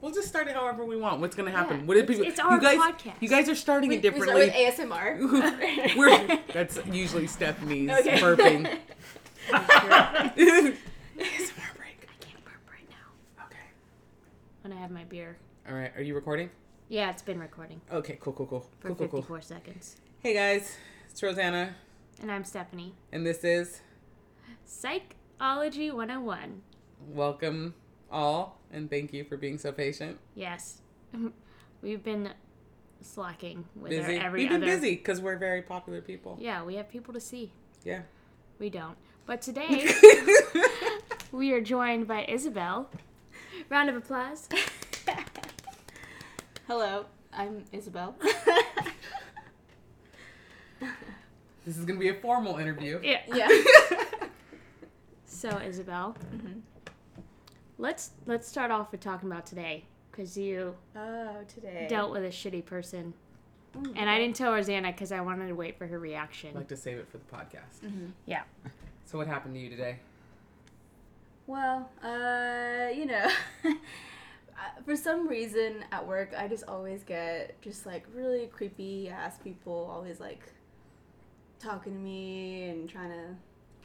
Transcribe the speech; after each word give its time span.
We'll 0.00 0.12
just 0.12 0.28
start 0.28 0.48
it 0.48 0.54
however 0.54 0.84
we 0.84 0.96
want. 0.96 1.20
What's 1.20 1.36
gonna 1.36 1.50
happen? 1.50 1.80
Yeah, 1.80 1.84
what 1.86 1.94
did 1.94 2.06
people? 2.06 2.24
it's 2.24 2.38
our 2.40 2.54
you 2.54 2.60
guys, 2.60 2.78
podcast. 2.78 3.12
You 3.20 3.28
guys 3.28 3.48
are 3.48 3.54
starting 3.54 3.90
We, 3.90 3.96
it 3.96 3.98
we 3.98 4.10
differently. 4.10 4.48
start 4.50 4.78
with 4.78 4.90
ASMR. 4.90 5.96
We're, 5.96 6.38
that's 6.54 6.78
usually 6.86 7.26
Stephanie's 7.26 7.90
Okay. 7.90 8.18
burping. 8.18 8.78
ASMR 9.50 10.76
break. 11.76 12.08
I 12.08 12.24
can't 12.24 12.44
burp 12.44 12.62
right 12.70 12.88
now. 12.88 13.44
Okay. 13.46 13.56
When 14.62 14.72
I 14.72 14.76
have 14.76 14.90
my 14.90 15.04
beer. 15.04 15.36
All 15.68 15.74
right. 15.74 15.92
Are 15.96 16.02
you 16.02 16.14
recording? 16.14 16.48
Yeah, 16.88 17.10
it's 17.10 17.22
been 17.22 17.38
recording 17.38 17.80
Okay. 17.92 18.16
Cool. 18.20 18.32
Cool. 18.32 18.46
Cool. 18.46 18.66
for 18.80 18.88
Cool. 18.94 19.08
Cool. 19.08 19.22
Cool. 19.22 19.40
seconds. 19.42 19.96
Hey 20.20 20.34
guys, 20.34 20.76
it's 21.10 21.22
Rosanna, 21.22 21.74
And 22.20 22.30
I'm 22.32 22.44
Stephanie. 22.44 22.94
and 23.12 23.24
this 23.26 23.44
is 23.44 23.80
Psychology 24.64 25.90
101. 25.90 26.62
welcome 27.08 27.74
all, 28.10 28.58
and 28.72 28.90
thank 28.90 29.12
you 29.12 29.24
for 29.24 29.36
being 29.36 29.58
so 29.58 29.72
patient. 29.72 30.18
Yes. 30.34 30.80
We've 31.82 32.02
been 32.02 32.30
slacking 33.00 33.64
with 33.76 33.90
Busy. 33.90 34.18
our 34.18 34.26
every 34.26 34.40
We've 34.42 34.50
been 34.50 34.62
other. 34.62 34.72
busy 34.76 34.96
because 34.96 35.20
we're 35.20 35.38
very 35.38 35.62
popular 35.62 36.00
people. 36.02 36.36
Yeah, 36.40 36.62
we 36.62 36.74
have 36.76 36.90
people 36.90 37.14
to 37.14 37.20
see. 37.20 37.52
Yeah. 37.84 38.02
We 38.58 38.68
don't. 38.68 38.96
But 39.24 39.40
today, 39.40 39.88
we 41.32 41.52
are 41.52 41.60
joined 41.62 42.06
by 42.06 42.26
Isabel. 42.28 42.90
Round 43.70 43.88
of 43.88 43.96
applause. 43.96 44.48
Hello, 46.66 47.06
I'm 47.32 47.64
Isabel. 47.72 48.14
this 51.64 51.76
is 51.78 51.84
gonna 51.84 51.98
be 51.98 52.08
a 52.08 52.14
formal 52.14 52.56
interview. 52.58 53.00
Yeah. 53.02 53.20
yeah. 53.32 53.48
So, 55.26 55.48
Isabel, 55.58 56.16
Mhm. 56.34 56.60
Let's 57.80 58.10
let's 58.26 58.46
start 58.46 58.70
off 58.70 58.92
with 58.92 59.00
talking 59.00 59.30
about 59.30 59.46
today 59.46 59.84
because 60.10 60.36
you 60.36 60.74
Oh, 60.96 61.36
today. 61.48 61.86
dealt 61.88 62.12
with 62.12 62.24
a 62.24 62.28
shitty 62.28 62.64
person, 62.64 63.14
Mm, 63.76 63.92
and 63.96 64.10
I 64.10 64.18
didn't 64.18 64.34
tell 64.34 64.52
Rosanna 64.52 64.90
because 64.90 65.12
I 65.12 65.20
wanted 65.20 65.46
to 65.46 65.54
wait 65.54 65.78
for 65.78 65.86
her 65.86 65.98
reaction. 65.98 66.50
I'd 66.50 66.56
like 66.56 66.68
to 66.68 66.76
save 66.76 66.98
it 66.98 67.08
for 67.08 67.18
the 67.18 67.24
podcast. 67.24 67.80
Mhm. 67.84 68.10
Yeah. 68.26 68.42
So 69.06 69.18
what 69.18 69.26
happened 69.26 69.54
to 69.54 69.60
you 69.60 69.68
today? 69.68 69.98
Well, 71.48 71.90
uh, 72.00 72.90
you 72.94 73.06
know, 73.06 73.28
uh, 73.64 73.72
for 74.84 74.94
some 74.94 75.26
reason 75.26 75.84
at 75.90 76.06
work, 76.06 76.32
I 76.36 76.46
just 76.46 76.62
always 76.68 77.02
get 77.02 77.60
just 77.60 77.86
like 77.86 78.06
really 78.14 78.46
creepy 78.46 79.08
ass 79.08 79.36
people 79.42 79.88
always 79.92 80.20
like 80.20 80.42
talking 81.58 81.92
to 81.94 81.98
me 81.98 82.68
and 82.68 82.88
trying 82.88 83.10
to. 83.10 83.34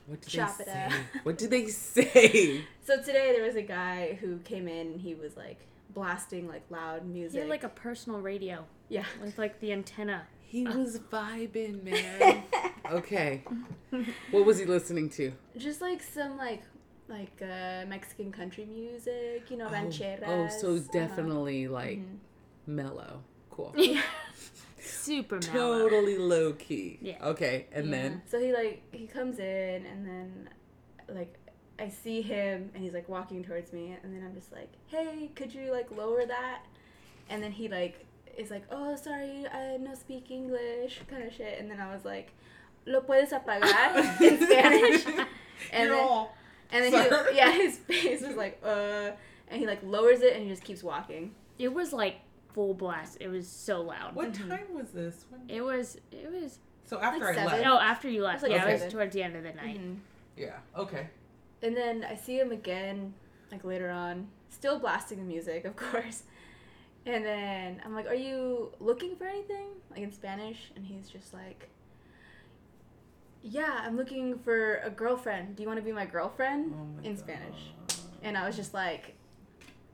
What 0.07 0.21
did 0.21 0.29
Chop 0.29 0.57
they 0.57 0.63
it 0.63 0.67
say? 0.67 0.83
out. 0.83 0.91
What 1.23 1.37
did 1.37 1.49
they 1.49 1.67
say? 1.67 2.61
So 2.83 2.97
today 3.01 3.33
there 3.35 3.43
was 3.45 3.55
a 3.55 3.61
guy 3.63 4.17
who 4.21 4.37
came 4.39 4.67
in 4.67 4.87
and 4.93 5.01
he 5.01 5.15
was 5.15 5.35
like 5.35 5.59
blasting 5.93 6.47
like 6.47 6.63
loud 6.69 7.01
He 7.03 7.07
music. 7.07 7.39
had 7.41 7.49
like 7.49 7.63
a 7.63 7.69
personal 7.69 8.19
radio 8.19 8.65
yeah. 8.89 9.05
with 9.21 9.37
like 9.37 9.59
the 9.59 9.71
antenna. 9.71 10.27
He 10.41 10.63
was 10.63 10.99
vibing, 11.11 11.83
man. 11.89 12.43
okay. 12.91 13.43
What 14.31 14.45
was 14.45 14.59
he 14.59 14.65
listening 14.65 15.09
to? 15.11 15.31
just 15.57 15.81
like 15.81 16.01
some 16.03 16.37
like 16.37 16.63
like 17.07 17.39
uh, 17.41 17.85
Mexican 17.87 18.31
country 18.31 18.65
music, 18.65 19.49
you 19.49 19.57
know, 19.57 19.67
Oh, 19.67 19.71
rancheras. 19.73 20.23
oh, 20.27 20.47
so 20.49 20.75
uh-huh. 20.75 20.87
definitely 20.91 21.67
like 21.67 21.99
Mhm. 21.99 22.17
mellow. 22.67 23.21
Cool. 23.51 23.73
Super 24.85 25.39
mellow. 25.53 25.79
totally 25.89 26.17
low 26.17 26.53
key. 26.53 26.97
Yeah. 27.01 27.17
Okay, 27.23 27.67
and 27.71 27.85
Yeah. 27.87 27.91
then 27.91 28.21
so 28.27 28.39
he 28.39 28.53
like 28.53 28.83
he 28.91 29.07
comes 29.07 29.39
in 29.39 29.85
and 29.85 30.05
then 30.07 30.49
like 31.09 31.33
I 31.77 31.89
see 31.89 32.21
him 32.21 32.71
and 32.73 32.83
he's 32.83 32.93
like 32.93 33.09
walking 33.09 33.43
towards 33.43 33.73
me 33.73 33.97
and 34.01 34.13
then 34.13 34.23
I'm 34.25 34.33
just 34.33 34.51
like, 34.51 34.69
hey, 34.87 35.29
could 35.35 35.53
you 35.53 35.71
like 35.71 35.91
lower 35.91 36.25
that? 36.25 36.61
And 37.29 37.43
then 37.43 37.51
he 37.51 37.67
like 37.67 38.05
is 38.37 38.49
like, 38.51 38.63
oh, 38.71 38.95
sorry, 38.95 39.45
I 39.51 39.77
no 39.77 39.93
speak 39.95 40.29
English, 40.31 41.01
kind 41.09 41.23
of 41.23 41.33
shit. 41.33 41.59
And 41.59 41.69
then 41.69 41.79
I 41.81 41.93
was 41.93 42.05
like, 42.05 42.31
lo 42.85 43.01
puedes 43.01 43.31
apagar 43.31 44.21
in 44.21 44.41
Spanish. 44.45 45.05
And 45.71 45.87
you're 45.89 45.95
then, 45.95 46.27
and 46.83 46.93
then 46.93 47.25
he, 47.31 47.37
yeah, 47.37 47.51
his 47.51 47.77
face 47.77 48.21
was 48.21 48.35
like, 48.35 48.59
uh, 48.63 49.11
and 49.47 49.59
he 49.59 49.65
like 49.65 49.79
lowers 49.83 50.21
it 50.21 50.33
and 50.35 50.43
he 50.43 50.49
just 50.49 50.63
keeps 50.63 50.83
walking. 50.83 51.33
It 51.57 51.73
was 51.73 51.93
like 51.93 52.17
full 52.55 52.73
blast. 52.73 53.17
It 53.19 53.27
was 53.27 53.45
so 53.47 53.81
loud. 53.81 54.15
What 54.15 54.31
Mhm. 54.31 54.47
time 54.49 54.73
was 54.73 54.91
this? 54.91 55.25
When... 55.29 55.41
It 55.49 55.61
was. 55.61 55.97
It 56.11 56.31
was. 56.31 56.59
So 56.85 56.99
after 57.01 57.19
Like 57.19 57.29
I 57.37 57.43
seven. 57.43 57.51
left. 57.59 57.67
Oh, 57.67 57.77
after 57.79 58.09
you 58.09 58.23
left. 58.23 58.41
like 58.43 58.51
yeah, 58.53 58.65
it 58.65 58.81
was 58.81 58.91
towards 58.93 59.13
the 59.13 59.21
end 59.23 59.35
of 59.35 59.43
the 59.43 59.51
night. 59.53 59.79
Mhm. 59.79 59.97
Yeah. 60.37 60.57
Okay. 60.75 61.07
And 61.61 61.75
then 61.75 62.03
I 62.05 62.15
see 62.15 62.39
him 62.39 62.51
again, 62.51 63.13
like 63.51 63.63
later 63.65 63.89
on, 63.89 64.29
still 64.49 64.79
blasting 64.79 65.17
the 65.17 65.23
music, 65.25 65.65
of 65.65 65.75
course. 65.85 66.23
And 67.05 67.25
then 67.25 67.81
I'm 67.83 67.93
like, 67.93 68.07
"Are 68.07 68.15
you 68.15 68.71
looking 68.79 69.15
for 69.17 69.25
anything?" 69.25 69.67
Like 69.91 69.99
in 69.99 70.11
Spanish, 70.13 70.71
and 70.77 70.85
he's 70.85 71.09
just 71.09 71.33
like, 71.33 71.69
"Yeah, 73.41 73.81
I'm 73.83 73.97
looking 73.97 74.39
for 74.39 74.77
a 74.77 74.89
girlfriend. 74.89 75.55
Do 75.55 75.63
you 75.63 75.67
want 75.67 75.79
to 75.79 75.85
be 75.85 75.91
my 75.91 76.05
girlfriend?" 76.05 76.73
Oh 76.73 76.85
my 77.01 77.03
in 77.03 77.15
God. 77.15 77.19
Spanish. 77.19 77.73
And 78.23 78.37
I 78.37 78.45
was 78.47 78.55
just 78.55 78.73
like, 78.73 79.15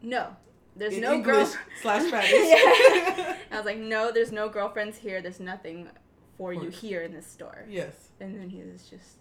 "No, 0.02 0.36
there's 0.76 0.94
In 0.94 1.02
no 1.02 1.14
English 1.14 1.36
girl." 1.36 1.56
slash 1.82 2.04
Spanish. 2.08 2.32
yeah. 2.32 3.36
I 3.52 3.58
was 3.58 3.66
like, 3.66 3.78
"No, 3.78 4.12
there's 4.12 4.32
no 4.32 4.50
girlfriends 4.50 4.98
here. 4.98 5.22
There's 5.22 5.40
nothing 5.40 5.90
for 6.38 6.54
you 6.54 6.70
here 6.70 7.02
in 7.02 7.14
this 7.14 7.28
store." 7.28 7.66
yes. 7.70 8.10
And 8.20 8.40
then 8.40 8.50
he 8.50 8.62
was 8.62 8.84
just, 8.88 9.18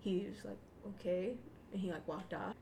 he 0.00 0.26
was 0.28 0.44
like, 0.44 0.58
okay. 1.00 1.32
And 1.72 1.80
he 1.80 1.90
like 1.90 2.06
walked 2.06 2.34
off. 2.34 2.54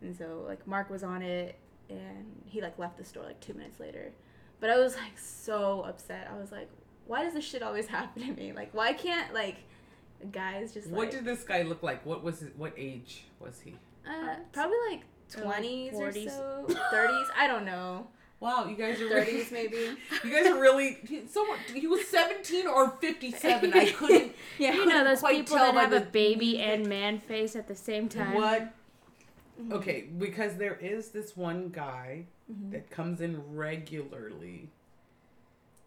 And 0.00 0.16
so 0.16 0.44
like 0.46 0.64
Mark 0.66 0.88
was 0.90 1.02
on 1.02 1.22
it 1.22 1.58
and 1.90 2.40
he 2.46 2.60
like 2.60 2.78
left 2.78 2.96
the 2.98 3.04
store 3.04 3.24
like 3.24 3.40
two 3.40 3.52
minutes 3.54 3.80
later. 3.80 4.12
But 4.60 4.70
I 4.70 4.76
was 4.78 4.94
like 4.94 5.18
so 5.18 5.82
upset. 5.82 6.30
I 6.32 6.38
was 6.38 6.52
like, 6.52 6.68
why 7.08 7.24
does 7.24 7.34
this 7.34 7.44
shit 7.44 7.62
always 7.64 7.88
happen 7.88 8.22
to 8.22 8.32
me? 8.32 8.52
Like, 8.52 8.72
why 8.74 8.92
can't 8.92 9.34
like 9.34 9.56
guys 10.30 10.72
just 10.72 10.88
What 10.88 11.00
like, 11.06 11.10
did 11.10 11.24
this 11.24 11.42
guy 11.42 11.62
look 11.62 11.82
like? 11.82 12.06
What 12.06 12.22
was 12.22 12.38
his, 12.38 12.50
what 12.56 12.72
age 12.76 13.24
was 13.40 13.60
he? 13.60 13.74
uh, 14.08 14.36
probably 14.52 14.76
like 14.90 15.00
Or, 15.38 15.44
like, 15.44 15.62
20s 15.62 15.92
or 15.94 16.12
so, 16.12 16.66
30s. 16.92 17.26
I 17.36 17.46
don't 17.46 17.64
know. 17.64 18.06
Wow, 18.40 18.66
you 18.66 18.76
guys 18.76 19.00
are 19.00 19.08
30s 19.08 19.50
maybe. 19.52 19.76
You 20.24 20.30
guys 20.30 20.46
are 20.46 20.60
really 20.60 20.98
someone. 21.30 21.58
He 21.72 21.86
was 21.86 22.06
seventeen 22.08 22.66
or 22.66 22.90
fifty-seven. 23.00 23.72
I 23.72 23.90
couldn't. 23.98 24.32
Yeah. 24.58 24.74
You 24.74 24.86
know 24.86 25.02
those 25.04 25.20
quite 25.20 25.36
people 25.36 25.56
that 25.56 25.74
by 25.74 25.80
have 25.82 25.92
a 25.92 26.00
baby 26.00 26.58
and 26.60 26.86
man 26.86 27.20
face 27.20 27.56
at 27.56 27.68
the 27.68 27.74
same 27.74 28.08
time. 28.08 28.34
What? 28.34 28.72
Mhm. 29.62 29.72
Okay, 29.72 30.08
because 30.18 30.56
there 30.56 30.74
is 30.76 31.10
this 31.10 31.36
one 31.36 31.70
guy 31.70 32.26
Mhm. 32.52 32.72
that 32.72 32.90
comes 32.90 33.20
in 33.22 33.54
regularly 33.54 34.68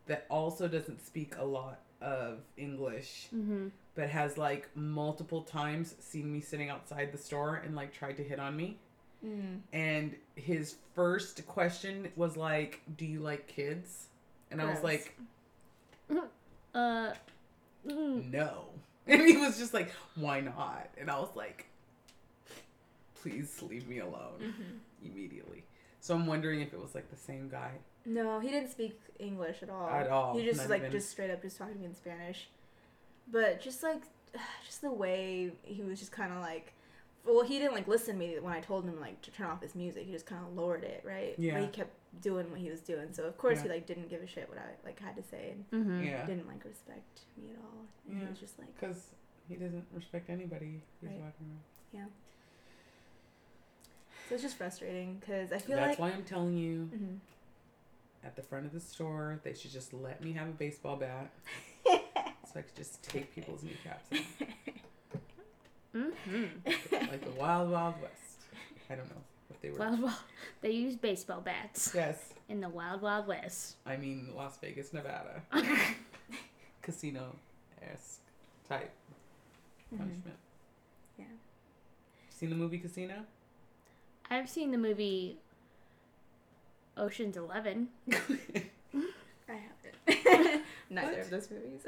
that 0.07 0.25
also 0.29 0.67
doesn't 0.67 1.05
speak 1.05 1.35
a 1.37 1.43
lot 1.45 1.79
of 2.01 2.39
English, 2.55 3.27
Mm-hmm. 3.35 3.67
but 3.93 4.09
has 4.09 4.37
like 4.37 4.69
multiple 4.75 5.41
times 5.43 5.95
seen 5.99 6.31
me 6.31 6.39
sitting 6.41 6.69
outside 6.69 7.11
the 7.11 7.17
store 7.17 7.55
and 7.55 7.75
like 7.75 7.93
tried 7.93 8.17
to 8.17 8.23
hit 8.23 8.39
on 8.39 8.55
me. 8.55 8.77
Mm. 9.27 9.59
And 9.73 10.15
his 10.35 10.75
first 10.95 11.45
question 11.47 12.11
was 12.15 12.37
like, 12.37 12.81
"Do 12.97 13.05
you 13.05 13.19
like 13.19 13.47
kids?" 13.47 14.07
And 14.51 14.61
I 14.61 14.65
was 14.65 14.81
like, 14.83 15.17
Uh. 16.73 17.13
mm. 17.87 18.31
no. 18.31 18.65
And 19.07 19.21
he 19.21 19.37
was 19.37 19.57
just 19.57 19.73
like, 19.73 19.89
why 20.15 20.41
not? 20.41 20.89
And 20.97 21.09
I 21.09 21.17
was 21.17 21.29
like, 21.33 21.65
please 23.21 23.61
leave 23.61 23.87
me 23.87 23.99
alone 23.99 24.39
Mhm. 24.41 24.79
immediately. 25.09 25.63
So 26.01 26.13
I'm 26.13 26.27
wondering 26.27 26.59
if 26.61 26.73
it 26.73 26.81
was 26.81 26.93
like 26.93 27.09
the 27.09 27.15
same 27.15 27.47
guy. 27.49 27.71
No, 28.05 28.39
he 28.39 28.49
didn't 28.49 28.69
speak 28.69 28.99
English 29.19 29.63
at 29.63 29.69
all. 29.69 29.89
At 29.89 30.09
all, 30.09 30.37
He 30.37 30.43
just 30.45 30.59
not 30.61 30.69
like 30.69 30.81
even- 30.81 30.91
just 30.91 31.09
straight 31.09 31.31
up 31.31 31.41
just 31.41 31.57
talking 31.57 31.75
to 31.75 31.79
me 31.79 31.85
in 31.85 31.95
Spanish. 31.95 32.49
But 33.31 33.61
just 33.61 33.81
like 33.81 34.03
just 34.65 34.81
the 34.81 34.91
way 34.91 35.51
he 35.63 35.83
was 35.83 35.99
just 35.99 36.11
kind 36.11 36.33
of 36.33 36.39
like 36.41 36.73
well, 37.35 37.43
he 37.43 37.59
didn't 37.59 37.73
like 37.73 37.87
listen 37.87 38.13
to 38.15 38.19
me 38.19 38.35
when 38.39 38.53
I 38.53 38.59
told 38.61 38.85
him 38.85 38.99
like 38.99 39.21
to 39.23 39.31
turn 39.31 39.47
off 39.47 39.61
his 39.61 39.75
music. 39.75 40.05
He 40.05 40.11
just 40.11 40.25
kind 40.25 40.41
of 40.45 40.53
lowered 40.55 40.83
it, 40.83 41.03
right? 41.05 41.35
Yeah. 41.37 41.53
But 41.53 41.61
he 41.63 41.67
kept 41.67 41.91
doing 42.21 42.49
what 42.49 42.59
he 42.59 42.69
was 42.69 42.81
doing. 42.81 43.07
So 43.11 43.23
of 43.23 43.37
course 43.37 43.61
he 43.61 43.69
like 43.69 43.85
didn't 43.85 44.09
give 44.09 44.21
a 44.23 44.27
shit 44.27 44.47
what 44.49 44.57
I 44.57 44.63
like 44.85 44.99
had 44.99 45.15
to 45.17 45.23
say 45.23 45.53
and 45.53 45.65
Mm-hmm. 45.85 46.03
Yeah. 46.05 46.25
didn't 46.25 46.47
like 46.47 46.63
respect 46.65 47.21
me 47.37 47.49
at 47.51 47.57
all. 47.63 47.85
And 48.09 48.17
Yeah. 48.19 48.23
He 48.25 48.29
was 48.31 48.39
just 48.39 48.57
like 48.59 48.73
Because 48.79 49.03
he 49.47 49.55
doesn't 49.55 49.85
respect 49.93 50.29
anybody 50.29 50.81
he's 51.01 51.09
Right. 51.09 51.19
walking 51.19 51.47
around. 51.93 52.09
so 54.29 54.33
it's 54.35 54.43
just 54.43 54.57
frustrating 54.57 55.17
because 55.19 55.51
I 55.51 55.57
feel 55.59 55.77
like 55.77 55.85
That's 55.87 55.99
like 55.99 56.11
why 56.11 56.15
I'm 56.17 56.23
telling 56.23 56.57
you 56.57 56.89
Mhm. 56.93 57.17
at 58.25 58.35
the 58.35 58.41
front 58.41 58.65
of 58.65 58.73
the 58.73 58.79
store, 58.79 59.39
they 59.43 59.53
should 59.53 59.71
just 59.71 59.93
let 59.93 60.23
me 60.23 60.33
have 60.33 60.47
a 60.47 60.51
baseball 60.51 60.95
bat 60.97 61.31
so 61.85 61.99
I 62.55 62.61
could 62.61 62.75
just 62.75 63.03
take 63.03 63.33
people's 63.33 63.63
kneecaps 63.63 64.11
out. 64.11 64.19
Mm-hmm. 65.97 66.93
like 67.11 67.23
the 67.23 67.31
Wild 67.39 67.71
Wild 67.71 67.95
West. 68.01 68.43
I 68.89 68.95
don't 68.95 69.09
know 69.09 69.21
what 69.49 69.61
they 69.61 69.69
were. 69.71 69.79
Wild, 69.79 70.01
well, 70.01 70.19
they 70.61 70.71
use 70.71 70.95
baseball 70.95 71.41
bats 71.41 71.91
yes. 71.95 72.33
in 72.49 72.61
the 72.61 72.69
Wild 72.69 73.01
Wild 73.01 73.27
West. 73.27 73.75
I 73.85 73.97
mean 73.97 74.29
Las 74.35 74.57
Vegas, 74.61 74.93
Nevada. 74.93 75.41
Casino 76.81 77.35
esque 77.81 78.21
type 78.67 78.91
Mhm. 79.93 79.97
punishment. 79.99 80.37
Yeah. 81.17 81.25
Seen 82.29 82.49
the 82.49 82.55
movie 82.55 82.77
Casino? 82.79 83.25
I've 84.29 84.49
seen 84.49 84.71
the 84.71 84.77
movie 84.77 85.37
Ocean's 86.97 87.37
Eleven. 87.37 87.89
I 88.11 88.13
haven't. 89.47 90.63
Neither 90.89 91.11
What? 91.11 91.19
of 91.19 91.29
those 91.29 91.49
movies. 91.51 91.81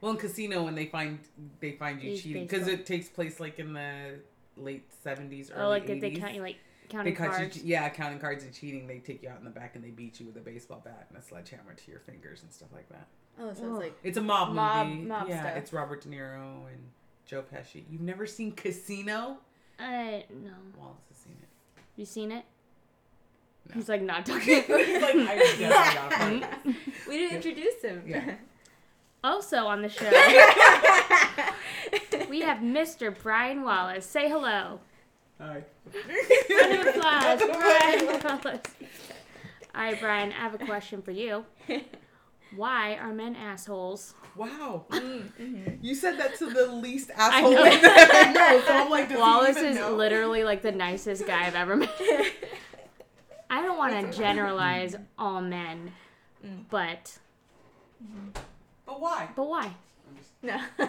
Well, 0.00 0.12
in 0.12 0.18
Casino, 0.18 0.62
when 0.64 0.74
they 0.74 0.86
find 0.86 1.18
they 1.60 1.72
find 1.72 2.00
you 2.02 2.10
Use 2.10 2.22
cheating 2.22 2.42
because 2.44 2.66
baseball. 2.66 2.80
it 2.80 2.86
takes 2.86 3.08
place 3.08 3.40
like 3.40 3.58
in 3.58 3.72
the 3.72 4.18
late 4.56 4.84
seventies, 5.02 5.50
early 5.50 5.64
Oh, 5.64 5.68
like 5.68 5.86
80s. 5.86 6.00
they 6.00 6.10
count 6.12 6.34
you 6.34 6.42
like 6.42 6.56
They 6.82 6.88
counting 6.88 7.14
cut 7.16 7.30
cards. 7.32 7.56
you, 7.56 7.62
yeah, 7.64 7.88
counting 7.88 8.18
cards 8.18 8.44
and 8.44 8.52
cheating. 8.54 8.86
They 8.86 8.98
take 8.98 9.22
you 9.22 9.28
out 9.28 9.38
in 9.38 9.44
the 9.44 9.50
back 9.50 9.74
and 9.74 9.84
they 9.84 9.90
beat 9.90 10.18
you 10.20 10.26
with 10.26 10.36
a 10.36 10.40
baseball 10.40 10.80
bat 10.84 11.06
and 11.08 11.18
a 11.18 11.22
sledgehammer 11.22 11.74
to 11.74 11.90
your 11.90 12.00
fingers 12.00 12.42
and 12.42 12.52
stuff 12.52 12.68
like 12.74 12.88
that. 12.90 13.06
oh, 13.40 13.52
so 13.54 13.70
it's 13.70 13.78
like 13.80 13.98
It's 14.02 14.16
a 14.18 14.22
mob, 14.22 14.54
Mob- 14.54 14.86
movie. 14.88 15.00
mob 15.02 15.28
yeah, 15.28 15.40
stuff. 15.42 15.56
it's 15.56 15.72
Robert 15.72 16.00
De 16.02 16.08
Niro 16.08 16.66
and 16.72 16.90
Joe 17.26 17.42
Pesci. 17.42 17.84
You've 17.90 18.00
never 18.02 18.26
seen 18.26 18.52
Casino? 18.52 19.38
I 19.78 20.24
no. 20.30 20.52
Wallace 20.78 21.02
has 21.08 21.18
seen 21.18 21.36
it. 21.42 21.48
You 21.96 22.04
seen 22.06 22.32
it? 22.32 22.44
No. 23.68 23.74
He's 23.74 23.88
like 23.88 24.00
not 24.02 24.24
talking. 24.26 24.62
He's 24.62 24.68
like, 24.68 25.14
I 25.16 25.36
definitely 25.36 25.68
not 25.68 26.10
part 26.12 26.66
we 27.08 27.18
didn't 27.18 27.36
introduce 27.36 27.82
him. 27.82 28.02
Yeah. 28.06 28.34
also 29.26 29.66
on 29.66 29.82
the 29.82 29.88
show, 29.88 30.10
we 32.30 32.40
have 32.42 32.58
Mr. 32.58 33.14
Brian 33.22 33.62
Wallace. 33.62 34.06
Say 34.06 34.28
hello. 34.28 34.80
Hi. 35.40 35.62
Round 36.50 36.88
of 36.88 36.96
applause, 36.96 37.40
Brian 37.40 38.06
Wallace. 38.06 38.60
All 39.74 39.82
right, 39.82 40.00
Brian. 40.00 40.32
I 40.32 40.36
have 40.36 40.54
a 40.54 40.64
question 40.64 41.02
for 41.02 41.10
you. 41.10 41.44
Why 42.54 42.94
are 42.94 43.12
men 43.12 43.36
assholes? 43.36 44.14
Wow. 44.36 44.84
Mm-hmm. 44.90 45.84
You 45.84 45.94
said 45.94 46.18
that 46.18 46.36
to 46.38 46.46
the 46.46 46.66
least 46.72 47.10
asshole 47.16 47.52
know. 47.52 47.62
I 47.64 48.32
know. 48.32 48.62
So 48.66 48.72
I'm 48.72 48.90
like, 48.90 49.08
does 49.08 49.16
he 49.16 49.22
Wallace 49.22 49.56
even 49.58 49.70
is 49.72 49.76
know? 49.76 49.94
literally 49.94 50.44
like 50.44 50.62
the 50.62 50.72
nicest 50.72 51.26
guy 51.26 51.46
I've 51.46 51.54
ever 51.54 51.76
met. 51.76 51.90
I 53.50 53.62
don't 53.62 53.76
want 53.78 54.12
to 54.12 54.18
generalize 54.18 54.96
all 55.18 55.40
men, 55.40 55.92
Mm. 56.44 56.64
but 56.70 57.18
But 58.86 59.00
why? 59.00 59.28
but 59.34 59.48
why? 59.48 59.74
no. 60.42 60.58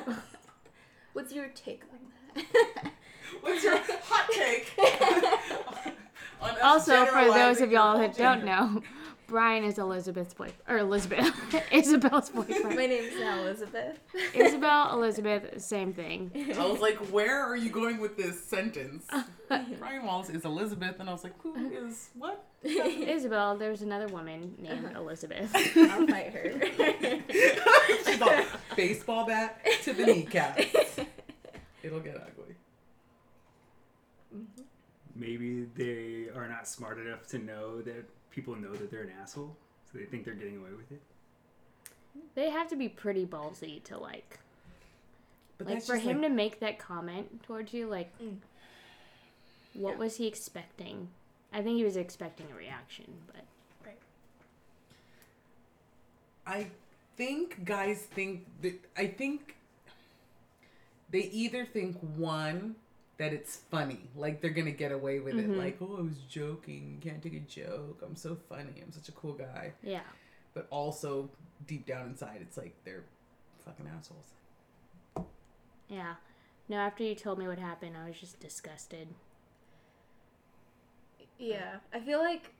What's 1.14 1.34
your 1.34 1.48
take 1.48 1.82
on 1.92 2.00
that? 2.36 2.92
What's 3.42 3.64
your 3.64 3.78
hot 4.04 4.30
take? 4.32 4.72
on 6.42 6.56
Also, 6.62 7.06
for 7.08 7.26
those 7.34 7.60
of 7.60 7.72
y'all 7.72 7.98
that 7.98 8.16
don't 8.16 8.46
know, 8.46 8.84
Brian 9.27 9.65
is 9.65 9.77
Elizabeth's 9.77 10.33
boy 10.33 10.51
or 10.69 10.77
Elizabeth 10.77 11.33
Isabel's 11.71 12.29
boyfriend. 12.29 12.75
My 12.75 12.85
name's 12.85 13.19
now 13.19 13.41
Elizabeth. 13.41 14.00
Isabel, 14.33 14.94
Elizabeth, 14.94 15.62
same 15.62 15.94
thing. 15.94 16.31
I 16.57 16.65
was 16.65 16.79
like, 16.79 16.95
where 17.12 17.44
are 17.44 17.57
you 17.57 17.69
going 17.69 18.00
with 18.00 18.15
this 18.15 18.41
sentence? 18.45 19.06
Brian 19.79 20.06
Wallace 20.06 20.29
is 20.29 20.45
Elizabeth, 20.45 20.95
and 21.00 21.09
I 21.09 21.12
was 21.12 21.25
like, 21.25 21.33
who 21.41 21.56
is 21.69 22.09
what? 22.18 22.41
Isabel, 22.63 23.57
there's 23.57 23.81
another 23.81 24.07
woman 24.07 24.56
named 24.59 24.85
uh-huh. 24.85 25.01
Elizabeth. 25.01 25.53
I'll 25.53 26.07
fight 26.07 26.31
her. 26.31 26.62
She's 28.06 28.21
all 28.21 28.44
baseball 28.77 29.25
bat 29.25 29.59
to 29.83 29.94
the 29.94 30.06
kneecaps. 30.06 30.65
It'll 31.83 32.00
get 32.00 32.15
ugly. 32.15 32.56
Mm-hmm. 34.33 34.62
Maybe 35.15 35.65
they 35.75 36.29
are 36.33 36.47
not 36.47 36.68
smart 36.68 36.97
enough 37.00 37.27
to 37.27 37.39
know 37.39 37.81
that 37.81 38.06
people 38.38 38.56
know 38.56 38.72
that 38.72 38.92
they're 38.92 39.01
an 39.01 39.12
asshole, 39.19 39.57
so 39.92 39.98
they 39.98 40.06
think 40.06 40.24
they're 40.24 40.36
getting 40.36 40.57
away 40.57 40.69
with 40.69 40.92
it. 40.92 41.01
They 42.36 42.51
have 42.51 42.68
to 42.69 42.75
be 42.75 42.88
pretty 42.88 43.25
ballsy 43.25 43.84
to 43.86 43.98
like, 43.98 44.38
But 45.57 45.66
like 45.66 45.78
that's 45.78 45.88
for 45.88 45.95
him 45.98 46.22
like, 46.22 46.30
to 46.30 46.36
make 46.36 46.60
that 46.60 46.78
comment 46.78 47.42
towards 47.42 47.74
you. 47.74 47.88
Like, 47.88 48.16
Mm. 48.19 48.38
what 49.74 49.94
Yeah. 49.94 49.98
was 49.98 50.18
he 50.18 50.28
expecting? 50.28 51.07
I 51.51 51.63
think 51.63 51.78
he 51.78 51.84
was 51.84 51.98
expecting 51.98 52.45
a 52.51 52.56
reaction, 52.56 53.12
but 53.25 53.44
I 56.45 56.68
think 57.18 57.66
guys 57.66 58.04
think 58.04 58.45
that 58.62 58.80
I 58.95 59.07
think 59.07 59.56
they 61.10 61.24
either 61.24 61.66
think 61.66 61.98
one 62.16 62.75
that 63.18 63.34
it's 63.34 63.58
funny, 63.72 64.00
like 64.16 64.42
they're 64.42 64.52
gonna 64.52 64.72
get 64.72 64.92
away 64.92 65.19
with 65.19 65.36
Mhm. 65.36 65.44
it, 65.54 65.58
like 65.58 65.78
oh 65.81 65.98
I 65.98 66.02
was 66.02 66.18
joking, 66.30 67.00
can't 67.04 67.22
take 67.22 67.34
a 67.34 67.40
joke, 67.40 68.02
I'm 68.06 68.16
so 68.16 68.36
funny, 68.36 68.81
I'm 68.81 68.92
such 68.92 69.10
a 69.10 69.12
cool 69.14 69.34
guy, 69.34 69.74
yeah. 69.81 70.04
but 70.54 70.68
also 70.69 71.30
deep 71.66 71.86
down 71.88 72.08
inside 72.08 72.40
it's 72.42 72.58
like 72.58 72.75
they're 72.84 73.04
fucking 73.66 73.88
assholes. 73.88 74.34
Yeah. 75.90 76.16
No, 76.69 76.78
after 76.78 77.04
you 77.04 77.16
told 77.16 77.40
me 77.40 77.48
what 77.48 77.58
happened, 77.60 77.96
I 77.98 78.08
was 78.08 78.19
just 78.19 78.40
disgusted. 78.40 79.08
yeah, 81.40 81.78
I 81.94 82.00
feel 82.00 82.20
like 82.20 82.54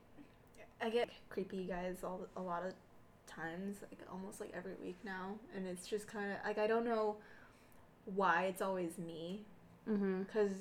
I 0.82 0.90
get 0.90 1.10
creepy 1.30 1.66
guys 1.66 2.04
all 2.04 2.28
a 2.36 2.42
lot 2.42 2.66
of 2.66 2.74
times, 3.26 3.78
like 3.82 4.00
almost 4.12 4.40
like 4.40 4.52
every 4.56 4.76
week 4.84 4.98
now, 5.04 5.36
and 5.56 5.68
it's 5.68 5.88
just 5.88 6.08
kind 6.08 6.32
of 6.32 6.38
like 6.46 6.58
I 6.58 6.68
don't 6.68 6.86
know 6.86 7.18
why 8.06 8.46
it's 8.46 8.62
always 8.62 8.98
me 8.98 9.46
Mm-hmm. 9.90 10.24
because 10.24 10.52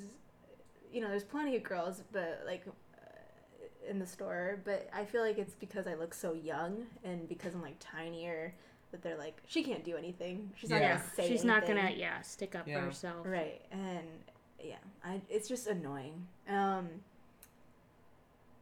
you 0.93 1.01
know 1.01 1.09
there's 1.09 1.25
plenty 1.25 1.57
of 1.57 1.63
girls, 1.63 2.03
but 2.13 2.43
like 2.47 2.65
uh, 2.67 3.89
in 3.91 3.99
the 3.99 4.07
store, 4.07 4.61
but 4.65 4.89
I 4.95 5.05
feel 5.05 5.23
like 5.23 5.39
it's 5.39 5.55
because 5.55 5.87
I 5.87 5.95
look 5.95 6.15
so 6.15 6.33
young 6.33 6.87
and 7.05 7.29
because 7.29 7.55
I'm 7.55 7.63
like 7.63 7.77
tinier 7.81 8.55
that 8.93 9.03
they're 9.03 9.19
like 9.19 9.43
she 9.47 9.63
can't 9.63 9.85
do 9.85 9.97
anything. 9.97 10.53
She's 10.57 10.71
not 10.71 10.81
gonna 10.81 11.03
say 11.17 11.29
She's 11.29 11.45
not 11.45 11.67
gonna, 11.67 11.91
yeah, 11.97 12.21
stick 12.23 12.55
up 12.55 12.69
Yeah. 12.69 12.81
for 12.81 12.87
herself. 12.87 13.27
Right, 13.27 13.61
and 13.73 14.07
yeah, 14.63 14.77
I 15.05 15.21
it's 15.29 15.49
just 15.49 15.67
annoying. 15.67 16.27
Um, 16.49 16.89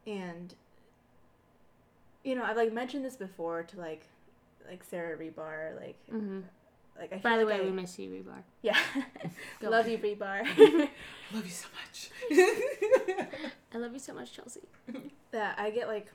and 0.06 0.54
you 2.24 2.34
know, 2.34 2.42
I've 2.42 2.56
like 2.56 2.72
mentioned 2.72 3.04
this 3.04 3.16
before 3.16 3.62
to 3.64 3.78
like 3.78 4.06
like 4.68 4.82
Sarah 4.82 5.16
Rebar, 5.18 5.78
like 5.78 5.96
Mm-hmm. 6.10 6.40
Like 6.98 7.12
I. 7.12 7.18
Feel 7.18 7.22
By 7.22 7.38
the 7.38 7.44
like 7.44 7.58
way, 7.58 7.66
I, 7.66 7.70
we 7.70 7.72
miss 7.72 7.98
you, 7.98 8.10
Rebar. 8.10 8.42
yeah, 8.62 8.78
Go 9.60 9.70
love 9.70 9.86
on. 9.86 9.90
you, 9.92 9.98
Rebar. 9.98 10.44
Love 11.32 11.44
you 11.46 11.50
so 11.50 11.66
much. 11.74 12.10
I 13.74 13.78
love 13.78 13.92
you 13.92 13.98
so 13.98 14.14
much, 14.14 14.32
Chelsea. 14.32 14.60
that 15.32 15.58
I 15.58 15.70
get 15.70 15.88
like 15.88 16.06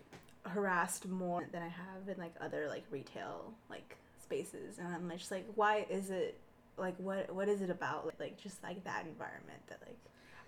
harassed 0.44 1.08
more 1.10 1.46
than 1.52 1.62
I 1.62 1.68
have 1.68 2.08
in 2.08 2.18
like 2.18 2.34
other 2.40 2.68
like 2.70 2.86
retail 2.90 3.54
like 3.70 3.98
spaces, 4.22 4.78
and 4.78 4.88
I'm 4.88 5.10
just 5.18 5.32
like, 5.32 5.46
why 5.56 5.86
is 5.90 6.10
it 6.10 6.40
like 6.78 6.96
what 6.98 7.34
what 7.34 7.50
is 7.50 7.62
it 7.62 7.70
about 7.70 8.14
like 8.20 8.42
just 8.42 8.64
like 8.64 8.84
that 8.86 9.06
environment 9.06 9.60
that 9.68 9.80
like 9.86 9.98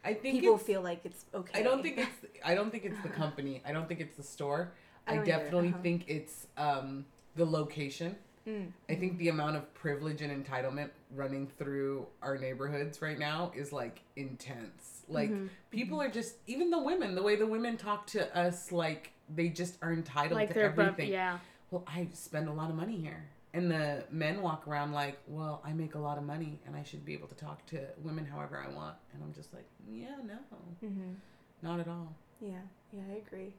I 0.05 0.13
think 0.13 0.39
people 0.39 0.55
it's- 0.55 0.65
feel 0.65 0.81
like 0.81 1.01
it's 1.03 1.25
okay. 1.33 1.59
I 1.59 1.63
don't 1.63 1.81
think 1.83 1.97
it's 1.97 2.25
I 2.45 2.55
don't 2.55 2.71
think 2.71 2.85
it's 2.85 3.01
the 3.01 3.09
company. 3.09 3.61
I 3.65 3.71
don't 3.73 3.87
think 3.87 3.99
it's 3.99 4.15
the 4.15 4.23
store. 4.23 4.71
I 5.07 5.11
I, 5.11 5.15
don't 5.15 5.27
either, 5.27 5.31
definitely 5.43 5.69
uh-huh. 5.69 5.77
think 5.81 6.05
it's 6.07 6.47
um, 6.57 7.05
the 7.35 7.45
location. 7.45 8.15
Mm. 8.47 8.71
I 8.89 8.95
think 8.95 9.17
the 9.17 9.29
amount 9.29 9.55
of 9.57 9.71
privilege 9.73 10.21
and 10.21 10.45
entitlement 10.45 10.89
running 11.15 11.47
through 11.47 12.07
our 12.21 12.37
neighborhoods 12.37 13.01
right 13.01 13.19
now 13.19 13.51
is 13.55 13.71
like 13.71 14.01
intense. 14.15 15.03
Like 15.07 15.29
Mhm. 15.29 15.49
people 15.69 16.01
are 16.01 16.09
just 16.09 16.35
even 16.47 16.69
the 16.69 16.79
women, 16.81 17.15
the 17.15 17.23
way 17.23 17.35
the 17.35 17.45
women 17.45 17.77
talk 17.77 18.07
to 18.07 18.35
us 18.37 18.71
like 18.71 19.11
they 19.33 19.49
just 19.49 19.77
are 19.83 19.93
entitled 19.93 20.39
Like 20.39 20.53
to 20.53 20.61
everything. 20.61 21.09
yeah. 21.11 21.39
Well, 21.69 21.83
I 21.87 22.09
spend 22.13 22.49
a 22.49 22.53
lot 22.53 22.69
of 22.69 22.75
money 22.75 22.99
here. 22.99 23.23
And 23.53 23.69
the 23.69 24.05
men 24.09 24.41
walk 24.41 24.65
around 24.67 24.93
like, 24.93 25.19
well, 25.27 25.61
I 25.65 25.73
make 25.73 25.95
a 25.95 25.99
lot 25.99 26.17
of 26.17 26.23
money 26.23 26.59
and 26.65 26.75
I 26.75 26.83
should 26.83 27.03
be 27.05 27.13
able 27.13 27.27
to 27.27 27.35
talk 27.35 27.65
to 27.67 27.85
women 28.01 28.25
however 28.25 28.57
I 28.57 28.73
want. 28.73 28.95
And 29.13 29.21
I'm 29.23 29.33
just 29.33 29.53
like, 29.53 29.65
yeah, 29.89 30.15
no, 30.25 30.37
Mm-hmm. 30.83 31.13
not 31.61 31.79
at 31.81 31.87
all. 31.87 32.15
Yeah, 32.39 32.61
yeah, 32.93 33.03
I 33.09 33.17
agree. 33.17 33.53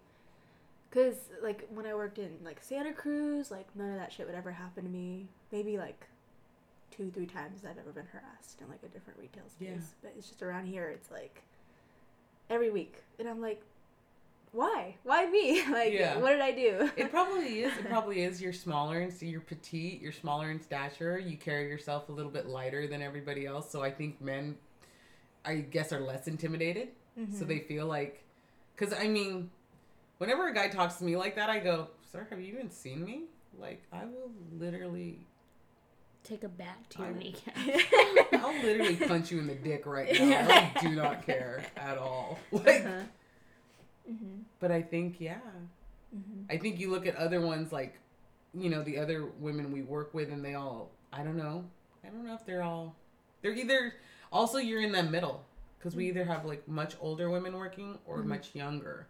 Cause 0.93 1.15
like 1.43 1.67
when 1.73 1.87
I 1.87 1.95
worked 1.95 2.19
in 2.19 2.31
like 2.45 2.63
Santa 2.63 2.93
Cruz, 2.93 3.51
like 3.51 3.67
none 3.75 3.91
of 3.91 3.97
that 3.97 4.13
shit 4.13 4.27
would 4.27 4.35
ever 4.37 4.53
happen 4.53 4.85
to 4.85 4.91
me. 4.91 5.27
Maybe 5.51 5.79
like 5.79 6.07
two, 6.91 7.11
three 7.11 7.27
times 7.27 7.63
I've 7.65 7.79
ever 7.79 7.93
been 7.93 8.07
harassed 8.13 8.61
in 8.61 8.69
like 8.69 8.83
a 8.85 8.89
different 8.89 9.19
retail 9.19 9.45
space. 9.49 9.69
Yeah. 9.71 9.79
But 10.03 10.13
it's 10.19 10.29
just 10.29 10.43
around 10.43 10.67
here, 10.67 10.89
it's 10.89 11.11
like 11.11 11.43
every 12.51 12.71
week, 12.71 13.03
and 13.19 13.27
I'm 13.27 13.41
like, 13.41 13.63
why? 14.53 14.97
Why 15.03 15.25
me? 15.31 15.67
like, 15.71 15.95
Yeah. 15.95 16.19
what 16.19 16.31
did 16.33 16.43
I 16.43 16.53
do? 16.53 16.91
It 16.97 17.11
probably 17.11 17.63
is. 17.63 17.73
It 17.79 17.87
probably 17.89 18.23
is. 18.23 18.43
You're 18.43 18.53
smaller 18.53 19.01
and 19.01 19.11
so 19.13 19.25
you're 19.25 19.41
petite. 19.41 20.03
You're 20.03 20.13
smaller 20.13 20.51
in 20.51 20.61
stature. 20.61 21.19
You 21.19 21.39
carry 21.39 21.69
yourself 21.69 22.11
a 22.11 22.13
little 22.13 22.31
bit 22.31 22.47
lighter 22.47 22.87
than 22.87 23.01
everybody 23.01 23.47
else. 23.47 23.71
So 23.71 23.83
I 23.83 23.91
think 23.91 24.21
men, 24.21 24.57
I 25.45 25.57
guess, 25.57 25.91
are 25.91 26.01
less 26.01 26.29
intimidated. 26.29 26.89
Mm-hmm. 27.19 27.35
So 27.39 27.47
they 27.47 27.61
feel 27.61 27.87
like, 27.87 28.23
because 28.77 28.93
I 28.93 29.09
mean, 29.09 29.51
whenever 30.19 30.49
a 30.49 30.55
guy 30.55 30.69
talks 30.69 30.97
to 30.97 31.05
me 31.05 31.17
like 31.17 31.37
that, 31.37 31.51
I 31.51 31.59
go, 31.59 31.89
"Sir, 32.11 32.27
have 32.31 32.41
you 32.41 32.53
even 32.55 32.71
seen 32.71 33.05
me? 33.05 33.25
Like, 33.59 33.83
I 33.93 34.05
will 34.05 34.31
literally, 34.59 35.21
Take 36.25 36.45
a 36.45 36.49
bat 36.49 36.79
to 36.91 37.03
your 37.03 37.11
kneecap. 37.11 37.57
I'll 38.35 38.63
literally 38.63 38.95
punch 38.97 39.33
you 39.33 39.41
in 39.41 39.47
the 39.49 39.57
dick 39.57 39.85
right 39.87 40.13
now. 40.13 40.25
Yeah. 40.25 40.71
I 40.77 40.81
do 40.81 40.91
not 40.91 41.27
care 41.27 41.65
at 41.77 41.99
all. 41.99 42.39
Like, 42.53 42.85
uh-huh. 42.85 43.03
mm-hmm. 44.11 44.43
but 44.61 44.71
I 44.71 44.83
think, 44.83 45.21
yeah, 45.21 45.39
Mm-hmm. 46.15 46.43
I 46.53 46.59
think 46.59 46.79
you 46.79 46.91
look 46.91 47.07
at 47.07 47.17
other 47.17 47.41
ones 47.41 47.73
like, 47.73 47.99
you 48.55 48.69
know, 48.69 48.83
the 48.83 48.99
other 48.99 49.25
women 49.41 49.73
we 49.73 49.81
work 49.83 50.13
with, 50.13 50.31
and 50.31 50.45
they 50.45 50.55
all, 50.55 50.91
I 51.11 51.23
don't 51.23 51.39
know, 51.39 51.65
I 52.05 52.09
don't 52.09 52.27
know 52.27 52.35
if 52.35 52.45
they're 52.45 52.63
all, 52.63 52.95
they're 53.41 53.55
either, 53.55 53.95
also 54.31 54.59
you're 54.59 54.83
in 54.83 54.93
that 54.93 55.11
middle, 55.11 55.43
because 55.79 55.97
we 55.97 56.07
either 56.09 56.25
have 56.25 56.45
like 56.45 56.69
much 56.69 56.97
older 57.01 57.31
women 57.31 57.57
working 57.57 57.99
or 58.07 58.19
Mhm. 58.19 58.27
much 58.27 58.55
younger. 58.55 59.07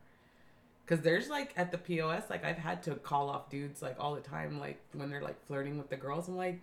Cause 0.87 1.01
there's 1.01 1.29
like 1.29 1.53
at 1.57 1.71
the 1.71 1.79
POS, 1.79 2.25
like 2.29 2.45
I've 2.45 2.59
had 2.59 2.83
to 2.85 2.97
call 2.97 3.31
off 3.31 3.49
dudes 3.49 3.81
like 3.83 3.97
all 3.99 4.15
the 4.15 4.21
time, 4.21 4.59
like 4.61 4.79
when 4.93 5.09
they're 5.11 5.23
like 5.23 5.45
flirting 5.47 5.79
with 5.79 5.89
the 5.89 5.97
girls. 5.97 6.29
I'm 6.29 6.37
like, 6.37 6.61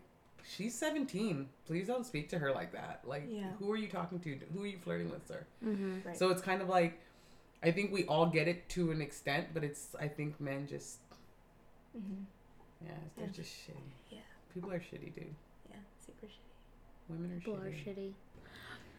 she's 0.48 0.76
17. 0.78 1.48
Please 1.66 1.88
don't 1.88 2.06
speak 2.06 2.30
to 2.30 2.38
her 2.40 2.52
like 2.52 2.74
that. 2.74 3.02
Like, 3.06 3.24
Yeah. 3.30 3.52
who 3.60 3.72
are 3.72 3.78
you 3.78 3.88
talking 3.88 4.20
to? 4.20 4.38
Who 4.54 4.64
are 4.64 4.68
you 4.68 4.78
flirting 4.84 5.10
with, 5.10 5.26
sir? 5.28 5.46
Mm-hmm. 5.66 6.08
Right. 6.08 6.18
So 6.18 6.30
it's 6.30 6.42
kind 6.42 6.62
of 6.62 6.68
like, 6.70 7.00
I 7.64 7.72
think 7.72 7.92
we 7.92 8.04
all 8.06 8.26
get 8.28 8.48
it 8.48 8.68
to 8.70 8.92
an 8.92 9.02
extent, 9.02 9.48
but 9.54 9.64
it's 9.64 9.96
I 10.00 10.08
think 10.08 10.40
men 10.40 10.68
just 10.68 11.00
hmm 11.94 12.24
yeah 12.86 12.92
they're 13.18 13.26
Yeah. 13.28 13.32
just 13.34 13.52
shitty. 13.52 13.76
Yeah. 14.12 14.20
People 14.54 14.72
are 14.72 14.80
shitty, 14.80 15.14
dude. 15.16 15.34
Yeah, 15.70 15.78
super 16.06 16.26
shitty. 16.28 17.10
Women 17.10 17.32
are 17.32 17.40
People 17.40 17.56
are 17.56 17.72
shitty. 17.72 17.96
shitty. 17.96 18.12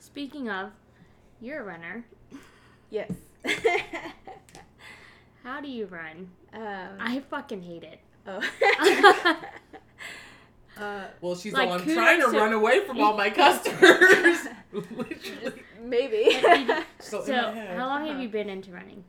Speaking 0.01 0.49
of, 0.51 0.71
you're 1.41 1.61
a 1.61 1.65
runner. 1.65 2.05
Yes. 2.91 3.13
How 5.43 5.61
do 5.61 5.69
you 5.69 5.87
run? 5.87 6.31
um, 6.53 6.89
I 7.01 7.21
fucking 7.31 7.63
hate 7.63 7.85
it. 7.85 8.01
oh. 8.27 8.41
uh, 10.79 11.05
Well, 11.21 11.35
she's 11.37 11.53
Like, 11.53 11.69
all 11.69 11.75
I'm 11.75 11.85
trying 11.85 12.21
to 12.21 12.31
to- 12.31 12.39
run 12.39 12.53
away 12.53 12.85
from 12.87 13.01
all 13.01 13.17
my 13.17 13.31
customers. 13.45 14.39
Literally. 14.73 15.63
maybe. 15.83 16.39
So, 16.99 17.25
So, 17.25 17.33
in 17.33 17.33
my 17.43 17.53
head. 17.61 17.77
how 17.79 17.87
long 17.87 18.01
have 18.03 18.11
Uh-huh. 18.13 18.21
you 18.23 18.29
been 18.29 18.49
into 18.49 18.71
running? 18.73 19.05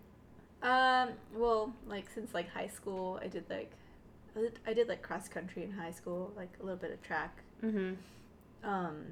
um, 0.64 1.10
well, 1.36 1.74
like 1.88 2.08
since 2.14 2.34
like 2.34 2.48
high 2.50 2.68
school, 2.68 3.20
I 3.24 3.28
did 3.28 3.46
like, 3.50 3.72
I 4.36 4.40
did, 4.42 4.60
I 4.68 4.74
did 4.74 4.88
like 4.88 5.02
cross 5.02 5.28
country 5.28 5.64
in 5.64 5.72
high 5.72 5.92
school, 5.92 6.32
like 6.38 6.50
a 6.62 6.64
little 6.64 6.78
bit 6.80 6.92
of 6.92 7.02
track. 7.02 7.36
Mm-hmm. 7.64 7.94
Um, 8.64 9.06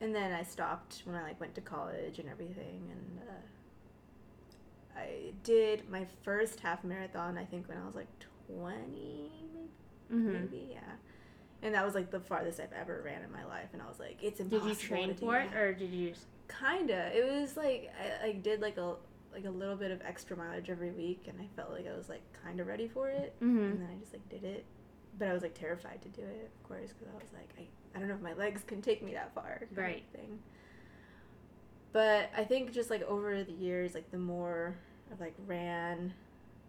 and 0.00 0.14
then 0.14 0.32
I 0.32 0.42
stopped 0.42 1.02
when 1.04 1.16
I 1.16 1.22
like 1.22 1.40
went 1.40 1.54
to 1.54 1.60
college 1.62 2.18
and 2.18 2.28
everything, 2.28 2.82
and 2.90 3.20
uh, 3.28 3.32
I 4.96 5.32
did 5.42 5.88
my 5.90 6.06
first 6.22 6.60
half 6.60 6.84
marathon. 6.84 7.38
I 7.38 7.44
think 7.44 7.68
when 7.68 7.78
I 7.78 7.86
was 7.86 7.94
like 7.94 8.08
twenty, 8.48 9.30
Mm-hmm. 10.12 10.32
maybe, 10.32 10.68
yeah. 10.72 10.80
And 11.62 11.74
that 11.74 11.84
was 11.84 11.94
like 11.94 12.10
the 12.10 12.20
farthest 12.20 12.60
I've 12.60 12.72
ever 12.72 13.00
ran 13.04 13.22
in 13.22 13.32
my 13.32 13.44
life, 13.44 13.68
and 13.72 13.80
I 13.80 13.86
was 13.86 13.98
like, 13.98 14.18
it's 14.22 14.40
impossible. 14.40 14.68
Did 14.68 14.82
you 14.82 14.88
train 14.88 15.14
for 15.14 15.38
it, 15.38 15.50
that. 15.52 15.58
or 15.58 15.72
did 15.72 15.90
you? 15.90 16.10
Just... 16.10 16.26
Kinda. 16.48 17.10
It 17.14 17.24
was 17.40 17.56
like 17.56 17.90
I 18.22 18.26
like 18.26 18.42
did 18.42 18.60
like 18.60 18.76
a 18.76 18.96
like 19.32 19.46
a 19.46 19.50
little 19.50 19.76
bit 19.76 19.90
of 19.90 20.02
extra 20.02 20.36
mileage 20.36 20.68
every 20.68 20.90
week, 20.90 21.24
and 21.28 21.40
I 21.40 21.46
felt 21.56 21.70
like 21.72 21.86
I 21.86 21.96
was 21.96 22.08
like 22.10 22.20
kind 22.44 22.60
of 22.60 22.66
ready 22.66 22.88
for 22.88 23.08
it, 23.08 23.34
Mm-hmm. 23.42 23.58
and 23.58 23.80
then 23.80 23.88
I 23.90 23.98
just 24.00 24.12
like 24.12 24.28
did 24.28 24.44
it. 24.44 24.64
But 25.18 25.28
I 25.28 25.32
was 25.32 25.42
like 25.42 25.54
terrified 25.54 26.02
to 26.02 26.08
do 26.08 26.22
it, 26.22 26.50
of 26.54 26.68
course, 26.68 26.90
because 26.92 27.08
I 27.08 27.14
was 27.18 27.32
like, 27.32 27.48
I, 27.58 27.66
I 27.96 27.98
don't 28.00 28.08
know 28.08 28.14
if 28.14 28.22
my 28.22 28.32
legs 28.34 28.62
can 28.66 28.80
take 28.82 29.02
me 29.02 29.12
that 29.14 29.34
far. 29.34 29.62
Right. 29.74 30.04
Thing. 30.14 30.38
But 31.92 32.30
I 32.36 32.44
think 32.44 32.72
just 32.72 32.88
like 32.90 33.02
over 33.02 33.44
the 33.44 33.52
years, 33.52 33.94
like 33.94 34.10
the 34.10 34.18
more 34.18 34.74
I've 35.12 35.20
like 35.20 35.34
ran, 35.46 36.12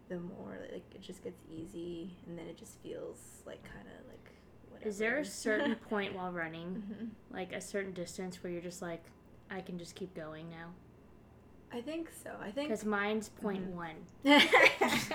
the 0.08 0.18
more 0.18 0.58
like 0.72 0.84
it 0.94 1.00
just 1.00 1.24
gets 1.24 1.40
easy, 1.50 2.10
and 2.26 2.38
then 2.38 2.46
it 2.46 2.58
just 2.58 2.78
feels 2.82 3.18
like 3.46 3.62
kind 3.64 3.86
of 3.86 4.06
like 4.08 4.30
whatever. 4.70 4.88
Is 4.88 4.98
there 4.98 5.18
a 5.18 5.24
certain 5.24 5.74
point 5.88 6.14
while 6.14 6.30
running, 6.30 6.82
Mhm. 6.90 7.08
like 7.34 7.52
a 7.52 7.60
certain 7.60 7.92
distance, 7.92 8.42
where 8.42 8.52
you're 8.52 8.60
just 8.62 8.82
like, 8.82 9.02
I 9.50 9.60
can 9.62 9.78
just 9.78 9.94
keep 9.94 10.14
going 10.14 10.50
now? 10.50 10.72
I 11.72 11.80
think 11.80 12.10
so. 12.22 12.30
I 12.40 12.50
think. 12.50 12.68
Because 12.68 12.84
mine's 12.84 13.30
Mm-hmm. 13.30 13.42
point 13.42 13.66
one. 13.66 13.96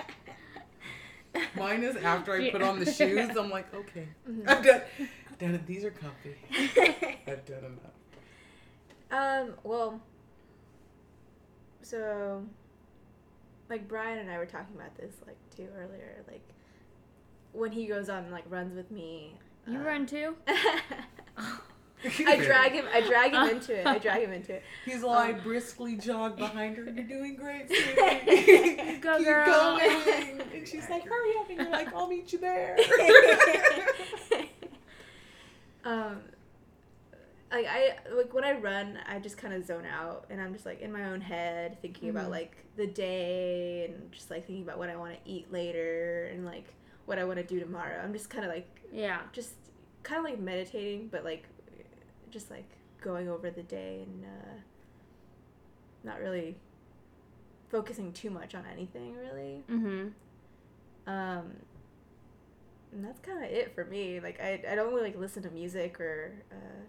Mine 1.55 1.83
is 1.83 1.95
after 1.97 2.33
I 2.33 2.49
put 2.49 2.61
on 2.63 2.79
the 2.79 2.91
shoes, 2.91 3.29
I'm 3.37 3.49
like, 3.51 3.71
okay, 3.73 4.07
Mhm. 4.27 4.43
I'm 4.47 4.61
done. 4.63 4.81
Done 5.37 5.55
it. 5.55 5.65
These 5.67 5.85
are 5.85 5.91
comfy. 5.91 6.35
I've 7.27 7.45
done 7.45 7.63
enough. 7.65 7.93
Um, 9.11 9.53
well, 9.63 9.99
so, 11.81 12.43
like, 13.69 13.87
Brian 13.87 14.19
and 14.19 14.29
I 14.29 14.37
were 14.37 14.45
talking 14.45 14.75
about 14.75 14.95
this, 14.97 15.13
like, 15.25 15.37
too, 15.55 15.67
earlier. 15.75 16.23
Like, 16.27 16.43
when 17.53 17.71
he 17.71 17.87
goes 17.87 18.09
on, 18.09 18.29
like, 18.31 18.43
runs 18.49 18.75
with 18.75 18.91
me. 18.91 19.33
You 19.67 19.79
uh, 19.79 19.83
run 19.83 20.05
too? 20.05 20.35
I 20.47 22.37
drag 22.37 22.71
him, 22.73 22.85
I 22.93 23.01
drag 23.01 23.33
him 23.33 23.49
into 23.49 23.77
it. 23.77 23.85
I 23.85 23.97
drag 23.97 24.23
him 24.23 24.31
into 24.31 24.53
it. 24.53 24.63
He's 24.85 25.03
like 25.03 25.35
Um, 25.35 25.41
briskly 25.41 25.95
jog 25.97 26.37
behind 26.37 26.77
her. 26.77 26.83
You're 26.85 27.03
doing 27.03 27.35
great, 27.35 27.67
sweetie. 27.67 28.99
Go, 28.99 29.17
Keep 29.17 29.27
girl. 29.27 29.45
going. 29.79 30.41
And 30.53 30.67
she's 30.67 30.89
like, 30.89 31.03
hurry 31.05 31.31
up. 31.39 31.49
And 31.49 31.59
you're 31.59 31.69
like, 31.71 31.93
I'll 31.93 32.07
meet 32.07 32.31
you 32.31 32.39
there. 32.39 32.77
um, 35.83 36.21
like, 37.51 37.65
I, 37.67 37.97
like, 38.13 38.33
when 38.33 38.43
I 38.43 38.53
run, 38.53 38.99
I 39.07 39.19
just 39.19 39.37
kind 39.37 39.53
of 39.53 39.65
zone 39.65 39.85
out, 39.85 40.25
and 40.29 40.39
I'm 40.41 40.53
just, 40.53 40.65
like, 40.65 40.81
in 40.81 40.91
my 40.91 41.05
own 41.05 41.21
head, 41.21 41.81
thinking 41.81 42.09
about, 42.09 42.27
Mhm. 42.27 42.31
like, 42.31 42.57
the 42.75 42.85
day, 42.87 43.85
and 43.85 44.11
just, 44.11 44.29
like, 44.29 44.45
thinking 44.45 44.63
about 44.63 44.77
what 44.77 44.89
I 44.89 44.95
want 44.95 45.13
to 45.13 45.29
eat 45.29 45.51
later, 45.51 46.25
and, 46.31 46.45
like, 46.45 46.65
what 47.05 47.17
I 47.17 47.23
want 47.23 47.37
to 47.37 47.43
do 47.43 47.59
tomorrow. 47.59 47.99
I'm 48.03 48.13
just 48.13 48.29
kind 48.29 48.45
of, 48.45 48.51
like, 48.51 48.67
Yeah. 48.91 49.21
just 49.31 49.53
kind 50.03 50.19
of 50.19 50.23
like 50.25 50.39
meditating, 50.39 51.09
but 51.09 51.23
like 51.25 51.43
just 52.31 52.49
like 52.49 52.69
going 53.01 53.27
over 53.27 53.51
the 53.51 53.61
day 53.63 54.03
and 54.07 54.23
uh, 54.25 54.59
not 56.03 56.19
really 56.21 56.55
focusing 57.69 58.11
too 58.13 58.29
much 58.29 58.55
on 58.55 58.65
anything 58.71 59.15
really. 59.15 59.63
Mm-hmm. 59.69 60.07
Um, 61.09 61.51
and 62.91 63.03
that's 63.05 63.19
kind 63.19 63.43
of 63.43 63.51
it 63.51 63.75
for 63.75 63.83
me. 63.85 64.19
Like 64.19 64.39
I, 64.39 64.63
I 64.69 64.75
don't 64.75 64.89
really 64.93 65.03
like 65.09 65.17
listen 65.17 65.43
to 65.43 65.49
music 65.49 65.99
or 65.99 66.31
uh, 66.51 66.81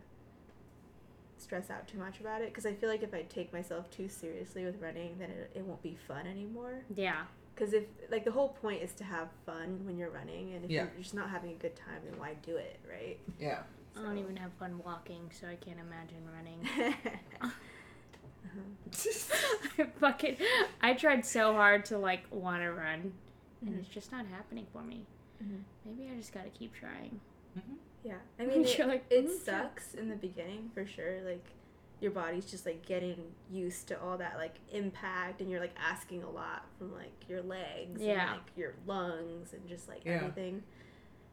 stress 1.40 1.70
out 1.70 1.86
too 1.88 1.98
much 1.98 2.20
about 2.20 2.42
it 2.42 2.48
because 2.48 2.66
I 2.66 2.72
feel 2.74 2.88
like 2.88 3.02
if 3.02 3.14
I 3.14 3.22
take 3.22 3.52
myself 3.52 3.90
too 3.90 4.08
seriously 4.08 4.64
with 4.64 4.80
running, 4.80 5.16
then 5.18 5.30
it, 5.30 5.50
it 5.54 5.64
won't 5.64 5.82
be 5.82 5.96
fun 6.08 6.26
anymore. 6.26 6.82
Yeah. 6.94 7.22
Because 7.54 7.72
if 7.74 7.84
like 8.10 8.24
the 8.24 8.30
whole 8.30 8.50
point 8.50 8.82
is 8.82 8.92
to 8.94 9.04
have 9.04 9.28
fun 9.44 9.80
when 9.84 9.98
you're 9.98 10.10
running, 10.10 10.54
and 10.54 10.64
if 10.64 10.70
Yeah. 10.70 10.82
you're 10.84 11.02
just 11.02 11.14
not 11.14 11.28
having 11.30 11.50
a 11.50 11.54
good 11.54 11.76
time, 11.76 12.00
then 12.08 12.18
why 12.18 12.34
do 12.42 12.56
it, 12.56 12.78
right? 12.88 13.18
yeah. 13.38 13.60
I 13.98 14.02
don't 14.02 14.18
even 14.18 14.36
have 14.36 14.52
fun 14.52 14.80
walking, 14.84 15.30
so 15.38 15.48
I 15.48 15.56
can't 15.56 15.80
imagine 15.80 16.22
running. 16.34 16.94
Uh-huh. 18.52 19.84
Fucking, 20.00 20.36
I 20.80 20.94
tried 20.94 21.24
so 21.24 21.52
hard 21.52 21.84
to 21.86 21.98
like 21.98 22.24
want 22.30 22.62
to 22.62 22.70
run, 22.72 23.12
and 23.64 23.74
Mhm. 23.74 23.78
it's 23.80 23.88
just 23.88 24.10
not 24.10 24.26
happening 24.26 24.66
for 24.72 24.82
me. 24.82 25.06
Mhm. 25.42 25.62
Maybe 25.84 26.10
I 26.10 26.16
just 26.16 26.32
gotta 26.32 26.50
keep 26.50 26.74
trying. 26.74 27.20
Yeah, 28.04 28.14
I 28.38 28.46
mean, 28.46 28.64
it, 28.64 28.86
like, 28.86 29.04
it 29.10 29.26
"Mm, 29.26 29.28
yeah." 29.28 29.44
sucks 29.62 29.94
in 29.94 30.08
the 30.08 30.16
beginning 30.16 30.70
for 30.74 30.86
sure. 30.86 31.20
Like, 31.22 31.44
your 32.00 32.12
body's 32.12 32.46
just 32.46 32.64
like 32.64 32.86
getting 32.86 33.18
used 33.50 33.86
to 33.88 34.00
all 34.00 34.16
that 34.18 34.36
like 34.38 34.54
impact, 34.72 35.40
and 35.42 35.50
you're 35.50 35.60
like 35.60 35.74
asking 35.78 36.22
a 36.22 36.30
lot 36.30 36.64
from 36.78 36.92
like 36.94 37.12
your 37.28 37.42
legs 37.42 38.00
Yeah. 38.00 38.22
and 38.22 38.30
like 38.32 38.50
your 38.56 38.74
lungs 38.86 39.52
and 39.52 39.68
just 39.68 39.86
like 39.88 40.04
Yeah. 40.04 40.12
everything. 40.16 40.62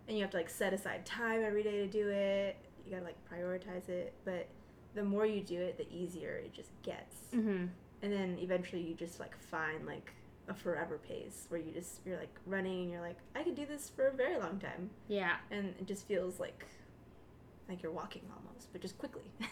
And 0.08 0.18
you 0.18 0.24
have 0.24 0.32
to 0.32 0.38
like 0.38 0.50
set 0.50 0.74
aside 0.74 1.06
time 1.06 1.42
every 1.44 1.64
day 1.64 1.78
to 1.78 1.88
do 1.88 2.10
it. 2.10 2.58
You 2.86 2.92
gotta 2.92 3.06
like 3.06 3.18
prioritize 3.32 3.88
it, 3.90 4.14
but 4.26 4.48
the 4.94 5.04
more 5.04 5.26
you 5.26 5.42
do 5.42 5.60
it, 5.60 5.78
the 5.78 5.88
easier 5.94 6.36
it 6.36 6.52
just 6.54 6.72
gets. 6.82 7.16
Mhm. 7.34 7.70
And 8.02 8.14
then 8.14 8.38
eventually 8.40 8.82
you 8.82 8.94
just 8.94 9.20
like 9.22 9.38
find 9.38 9.86
like 9.86 10.12
a 10.50 10.54
forever 10.54 10.98
pace 11.08 11.46
where 11.50 11.60
you 11.60 11.72
just 11.72 12.00
you're 12.06 12.18
like 12.18 12.34
running 12.46 12.84
and 12.84 12.92
you're 12.92 13.02
like 13.02 13.18
I 13.36 13.44
could 13.44 13.56
do 13.56 13.66
this 13.66 13.90
for 13.94 14.08
a 14.08 14.12
very 14.14 14.38
long 14.38 14.60
time 14.60 14.90
Yeah. 15.08 15.36
and 15.52 15.74
it 15.80 15.86
just 15.88 16.08
feels 16.08 16.40
like 16.40 16.66
like 17.70 17.84
you're 17.84 17.92
walking 17.92 18.22
almost, 18.34 18.72
but 18.72 18.82
just 18.82 18.98
quickly. 18.98 19.24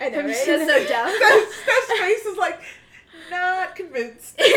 I 0.00 0.08
know, 0.10 0.16
Have 0.16 0.24
right? 0.26 0.26
That's 0.26 0.44
so 0.44 0.52
it? 0.76 0.88
dumb. 0.88 1.10
Steph's, 1.16 1.54
Steph's 1.62 2.00
face 2.00 2.26
is 2.26 2.36
like, 2.36 2.60
not 3.30 3.74
convinced. 3.76 4.38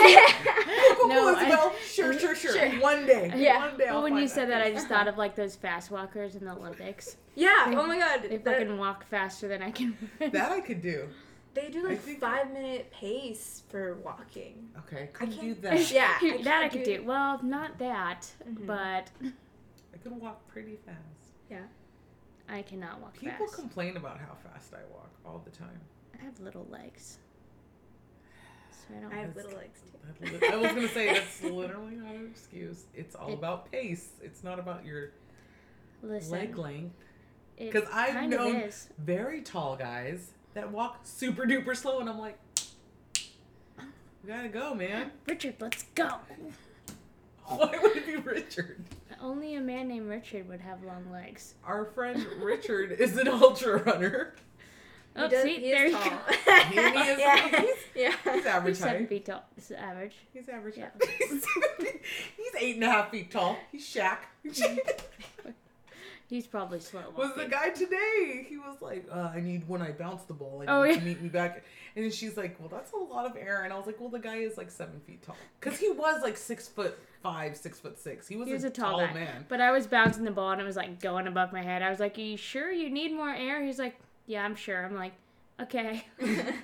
Cool, 0.97 1.07
cool, 1.07 1.07
No, 1.09 1.35
cool, 1.35 1.71
I- 1.71 1.75
Sure, 1.87 2.17
sure, 2.17 2.35
sure, 2.35 2.53
Sure. 2.53 2.69
One 2.81 3.05
day. 3.07 3.31
Yeah. 3.35 3.69
One 3.69 3.77
day 3.77 3.85
Well, 3.85 4.03
when 4.03 4.17
you 4.17 4.27
said 4.27 4.49
that, 4.49 4.61
I 4.61 4.71
just 4.71 4.87
thought 4.87 5.07
of 5.07 5.17
like 5.17 5.35
those 5.35 5.55
fast 5.55 5.89
walkers 5.89 6.35
in 6.35 6.45
the 6.45 6.51
Olympics. 6.51 7.17
yeah. 7.35 7.67
They- 7.69 7.75
Oh 7.75 7.87
my 7.87 7.97
god. 7.97 8.25
If 8.25 8.29
they 8.29 8.37
that- 8.37 8.59
fucking 8.59 8.77
walk 8.77 9.05
faster 9.09 9.47
than 9.47 9.63
I 9.63 9.71
can. 9.71 9.97
run. 10.19 10.31
That 10.31 10.51
I 10.51 10.59
could 10.59 10.81
do. 10.81 11.07
They 11.53 11.69
do 11.69 11.87
like 11.87 11.99
think- 12.01 12.19
five 12.19 12.51
minute 12.53 12.91
pace 12.91 13.63
for 13.69 13.95
walking. 13.95 14.69
Okay, 14.79 15.09
couldn't 15.13 15.35
do 15.39 15.55
can't- 15.55 15.61
that. 15.63 15.91
Yeah. 15.93 16.17
I 16.21 16.41
that 16.43 16.63
I 16.63 16.69
could 16.69 16.83
do- 16.83 16.97
do. 16.97 17.03
Well, 17.03 17.41
not 17.43 17.77
that, 17.79 18.31
Mhm. 18.47 18.65
but 18.65 19.09
I 19.21 19.97
could 20.01 20.11
walk 20.13 20.47
pretty 20.47 20.77
fast. 20.85 20.97
Yeah, 21.49 21.63
I 22.47 22.61
cannot 22.61 23.01
walk 23.01 23.13
People 23.13 23.29
fast. 23.31 23.39
People 23.39 23.53
complain 23.63 23.97
about 23.97 24.19
how 24.19 24.35
fast 24.49 24.73
I 24.73 24.83
walk 24.93 25.09
all 25.25 25.39
the 25.43 25.51
time. 25.51 25.81
I 26.19 26.23
have 26.23 26.39
little 26.39 26.65
legs, 26.69 27.17
so 28.71 28.93
I 28.97 29.01
don't. 29.01 29.11
I 29.13 29.15
have 29.17 29.35
little 29.35 29.57
legs 29.57 29.79
too. 29.81 30.37
That 30.39 30.53
I 30.53 30.55
was 30.57 30.71
gonna 30.71 30.87
say 30.87 31.07
that's 31.13 31.43
literally 31.43 31.95
not 31.95 32.15
an 32.15 32.27
excuse. 32.31 32.85
It's 32.93 33.15
all 33.15 33.29
It- 33.31 33.33
about 33.33 33.71
pace. 33.71 34.11
It's 34.21 34.43
not 34.43 34.59
about 34.59 34.85
your 34.85 35.11
Listen, 36.01 36.31
leg 36.31 36.57
length. 36.57 36.95
Because 37.57 37.87
I've 37.91 38.27
known- 38.29 38.71
Very 38.97 39.41
tall 39.41 39.75
guys 39.75 40.31
that 40.53 40.71
walk 40.71 40.99
super 41.03 41.45
duper 41.45 41.75
slow, 41.75 41.99
and 41.99 42.09
I'm 42.09 42.19
like, 42.19 42.37
we 44.23 44.27
gotta 44.29 44.49
go, 44.49 44.73
man. 44.73 45.11
Richard, 45.27 45.55
let's 45.59 45.83
go. 45.95 46.09
Why 47.45 47.77
would 47.81 47.97
it 47.97 48.05
be 48.05 48.15
Richard? 48.17 48.83
Only 49.19 49.55
a 49.55 49.61
man 49.61 49.87
named 49.87 50.07
Richard 50.09 50.47
would 50.47 50.61
have 50.61 50.83
long 50.83 51.11
legs. 51.11 51.55
Our 51.65 51.85
friend 51.85 52.25
Richard 52.41 52.91
is 52.93 53.17
an 53.17 53.27
ultra 53.27 53.81
runner. 53.83 54.33
Oh, 55.13 55.23
he 55.23 55.29
does, 55.29 55.43
see, 55.43 55.55
he 55.59 55.71
there 55.71 55.85
is 55.87 55.91
you 55.91 55.97
tall. 55.99 56.09
go. 56.09 56.53
He 56.69 56.79
is- 56.79 57.19
yeah. 57.19 57.47
he's- 57.49 57.77
yeah. 57.93 58.15
He's 58.33 58.45
average 58.45 58.75
He's 58.77 58.79
seven 58.81 58.99
height. 59.01 59.09
feet 59.09 59.25
tall. 59.25 59.43
This 59.57 59.65
is 59.69 59.75
average. 59.75 60.15
He's 60.33 60.47
average. 60.47 60.77
Yeah. 60.77 60.87
He's 61.17 62.55
eight 62.57 62.75
and 62.75 62.85
a 62.85 62.89
half 62.89 63.11
feet 63.11 63.29
tall. 63.29 63.57
He's 63.73 63.85
Shaq. 63.93 64.19
He's 66.31 66.47
probably 66.47 66.79
slow. 66.79 67.01
was 67.17 67.35
the 67.35 67.45
guy 67.45 67.71
today. 67.71 68.45
He 68.47 68.55
was 68.57 68.77
like, 68.81 69.05
uh, 69.11 69.31
I 69.35 69.41
need 69.41 69.67
when 69.67 69.81
I 69.81 69.91
bounce 69.91 70.23
the 70.23 70.33
ball, 70.33 70.59
I 70.61 70.65
need 70.65 70.71
Oh, 70.71 70.83
yeah. 70.83 70.95
to 70.95 71.01
meet 71.01 71.21
me 71.21 71.27
back. 71.27 71.61
And 71.93 72.05
then 72.05 72.11
she's 72.11 72.37
like, 72.37 72.57
Well, 72.57 72.69
that's 72.69 72.93
a 72.93 72.97
lot 72.97 73.25
of 73.25 73.35
air. 73.35 73.63
And 73.65 73.73
I 73.73 73.77
was 73.77 73.85
like, 73.85 73.99
Well, 73.99 74.07
the 74.09 74.17
guy 74.17 74.37
is 74.37 74.57
like 74.57 74.71
seven 74.71 75.01
feet 75.01 75.21
tall. 75.23 75.35
Because 75.59 75.77
he 75.77 75.89
was 75.89 76.21
like 76.23 76.37
six 76.37 76.69
foot 76.69 76.97
five, 77.21 77.57
six 77.57 77.79
foot 77.81 77.99
six. 77.99 78.29
He 78.29 78.37
was, 78.37 78.47
He 78.47 78.53
was 78.53 78.63
a, 78.63 78.67
a 78.67 78.69
tall, 78.69 78.99
tall, 79.05 79.13
man. 79.13 79.45
But 79.49 79.59
I 79.59 79.71
was 79.71 79.87
bouncing 79.87 80.23
the 80.23 80.31
ball 80.31 80.51
and 80.51 80.61
it 80.61 80.63
was 80.63 80.77
like 80.77 81.01
going 81.01 81.27
above 81.27 81.51
my 81.51 81.61
head. 81.61 81.81
I 81.81 81.89
was 81.89 81.99
like, 81.99 82.17
Are 82.17 82.21
you 82.21 82.37
sure 82.37 82.71
you 82.71 82.89
need 82.89 83.13
more 83.13 83.29
air? 83.29 83.61
He's 83.61 83.77
like, 83.77 83.97
Yeah, 84.25 84.45
I'm 84.45 84.55
sure. 84.55 84.85
I'm 84.85 84.95
like, 84.95 85.11
Okay. 85.61 86.05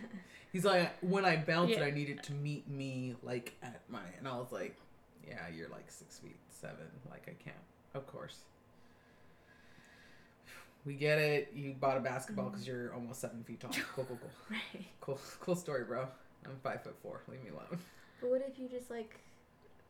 He's 0.53 0.63
like, 0.63 0.97
When 1.03 1.25
I 1.25 1.35
bounce 1.35 1.71
it, 1.71 1.81
I 1.81 1.91
need 1.91 2.09
it 2.09 2.23
to 2.23 2.31
meet 2.33 2.69
me 2.69 3.15
like 3.21 3.53
at 3.61 3.81
my. 3.89 3.99
And 4.17 4.29
I 4.29 4.37
was 4.37 4.53
like, 4.53 4.77
Yeah, 5.27 5.39
you're 5.53 5.67
like 5.67 5.91
six 5.91 6.19
feet 6.19 6.37
seven. 6.49 6.87
Like, 7.11 7.23
I 7.27 7.43
can't. 7.43 7.55
Of 7.93 8.07
course. 8.07 8.37
We 10.85 10.93
get 10.93 11.19
it. 11.19 11.51
You 11.53 11.73
bought 11.79 11.97
a 11.97 11.99
basketball 11.99 12.49
because 12.49 12.65
you're 12.65 12.93
almost 12.93 13.19
seven 13.21 13.43
feet 13.43 13.59
tall. 13.59 13.71
Cool, 13.95 14.05
cool, 14.05 14.17
cool. 14.21 14.29
Right. 14.49 14.85
Cool, 15.01 15.19
cool 15.41 15.55
story, 15.55 15.83
bro. 15.83 16.07
I'm 16.45 16.55
five 16.63 16.83
foot 16.83 16.95
four. 17.01 17.21
Leave 17.27 17.43
me 17.43 17.49
alone. 17.49 17.79
But 18.21 18.29
what 18.29 18.41
if 18.47 18.57
you 18.57 18.69
just 18.69 18.89
like 18.89 19.19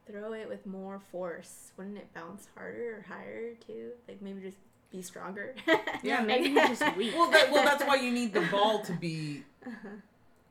throw 0.10 0.34
it 0.34 0.50
with 0.50 0.66
more 0.66 1.00
force? 1.12 1.72
Wouldn't 1.78 1.98
it 1.98 2.08
bounce 2.16 2.48
harder 2.56 2.98
or 2.98 3.06
higher 3.14 3.54
too? 3.66 3.92
Like 4.08 4.22
maybe 4.22 4.42
just 4.42 4.58
be 4.92 5.02
stronger. 5.02 5.54
Yeah, 6.04 6.22
maybe 6.22 6.50
he's 6.50 6.80
just 6.80 6.96
weak. 6.98 7.14
Well, 7.16 7.30
that, 7.32 7.52
well, 7.52 7.64
that's 7.66 7.84
why 7.84 7.96
you 7.96 8.12
need 8.12 8.34
the 8.34 8.42
ball 8.52 8.82
to 8.84 8.94
be 8.94 9.44
Uh-huh. 9.66 9.88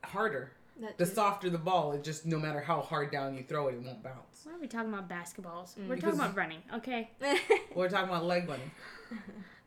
harder. 0.05 0.53
That 0.81 0.99
The 0.99 1.07
too. 1.07 1.13
softer 1.15 1.49
the 1.51 1.57
ball, 1.59 1.93
it 1.93 2.05
just 2.05 2.27
no 2.27 2.39
matter 2.39 2.61
how 2.61 2.81
hard 2.83 3.11
down 3.11 3.35
you 3.37 3.43
throw 3.45 3.69
it, 3.69 3.75
it 3.75 3.81
won't 3.83 4.03
bounce. 4.03 4.43
Why 4.45 4.53
are 4.53 4.59
we 4.61 4.67
talking 4.67 4.93
about 4.93 5.09
basketballs? 5.09 5.77
Mm. 5.79 5.89
We're 5.89 5.95
Because- 5.97 6.17
talking 6.17 6.21
about 6.21 6.37
running, 6.37 6.63
okay? 6.75 7.11
We're 7.75 7.89
talking 7.89 8.09
about 8.11 8.25
leg 8.25 8.49
running. 8.49 8.71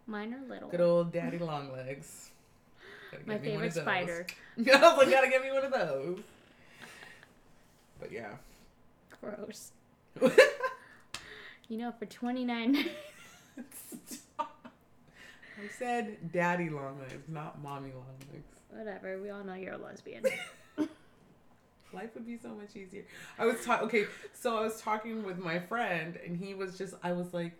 Mine 0.09 0.33
are 0.33 0.49
little. 0.49 0.69
Good 0.69 0.81
old 0.81 1.13
daddy 1.13 1.37
long 1.37 1.71
legs. 1.71 2.31
My 3.27 3.35
get 3.35 3.43
me 3.43 3.51
one 3.51 3.61
favorite 3.61 3.73
spider. 3.73 4.27
I 4.57 4.61
was 4.61 4.97
like, 4.97 5.11
gotta 5.11 5.29
get 5.29 5.43
me 5.43 5.51
one 5.51 5.63
of 5.63 5.71
those. 5.71 6.19
But 7.99 8.11
yeah. 8.11 8.33
Gross. 9.21 9.71
You 11.71 11.77
know, 11.77 11.93
for 11.99 12.07
twenty 12.07 12.45
nine. 12.45 12.89
I 14.39 14.43
said 15.77 16.31
daddy 16.33 16.67
long 16.67 16.97
legs, 16.99 17.27
not 17.27 17.61
mommy 17.61 17.91
long 17.91 18.17
legs. 18.33 18.47
Whatever. 18.71 19.21
We 19.21 19.29
all 19.29 19.43
know 19.43 19.53
you're 19.53 19.73
a 19.73 19.77
lesbian. 19.77 20.23
Life 21.93 22.09
would 22.15 22.25
be 22.25 22.39
so 22.41 22.55
much 22.55 22.75
easier. 22.75 23.03
I 23.37 23.45
was 23.45 23.63
talking. 23.63 23.85
Okay, 23.85 24.05
so 24.33 24.57
I 24.57 24.61
was 24.61 24.81
talking 24.81 25.23
with 25.23 25.37
my 25.37 25.59
friend, 25.59 26.17
and 26.25 26.35
he 26.35 26.55
was 26.55 26.75
just. 26.75 26.95
I 27.03 27.11
was 27.11 27.35
like, 27.35 27.53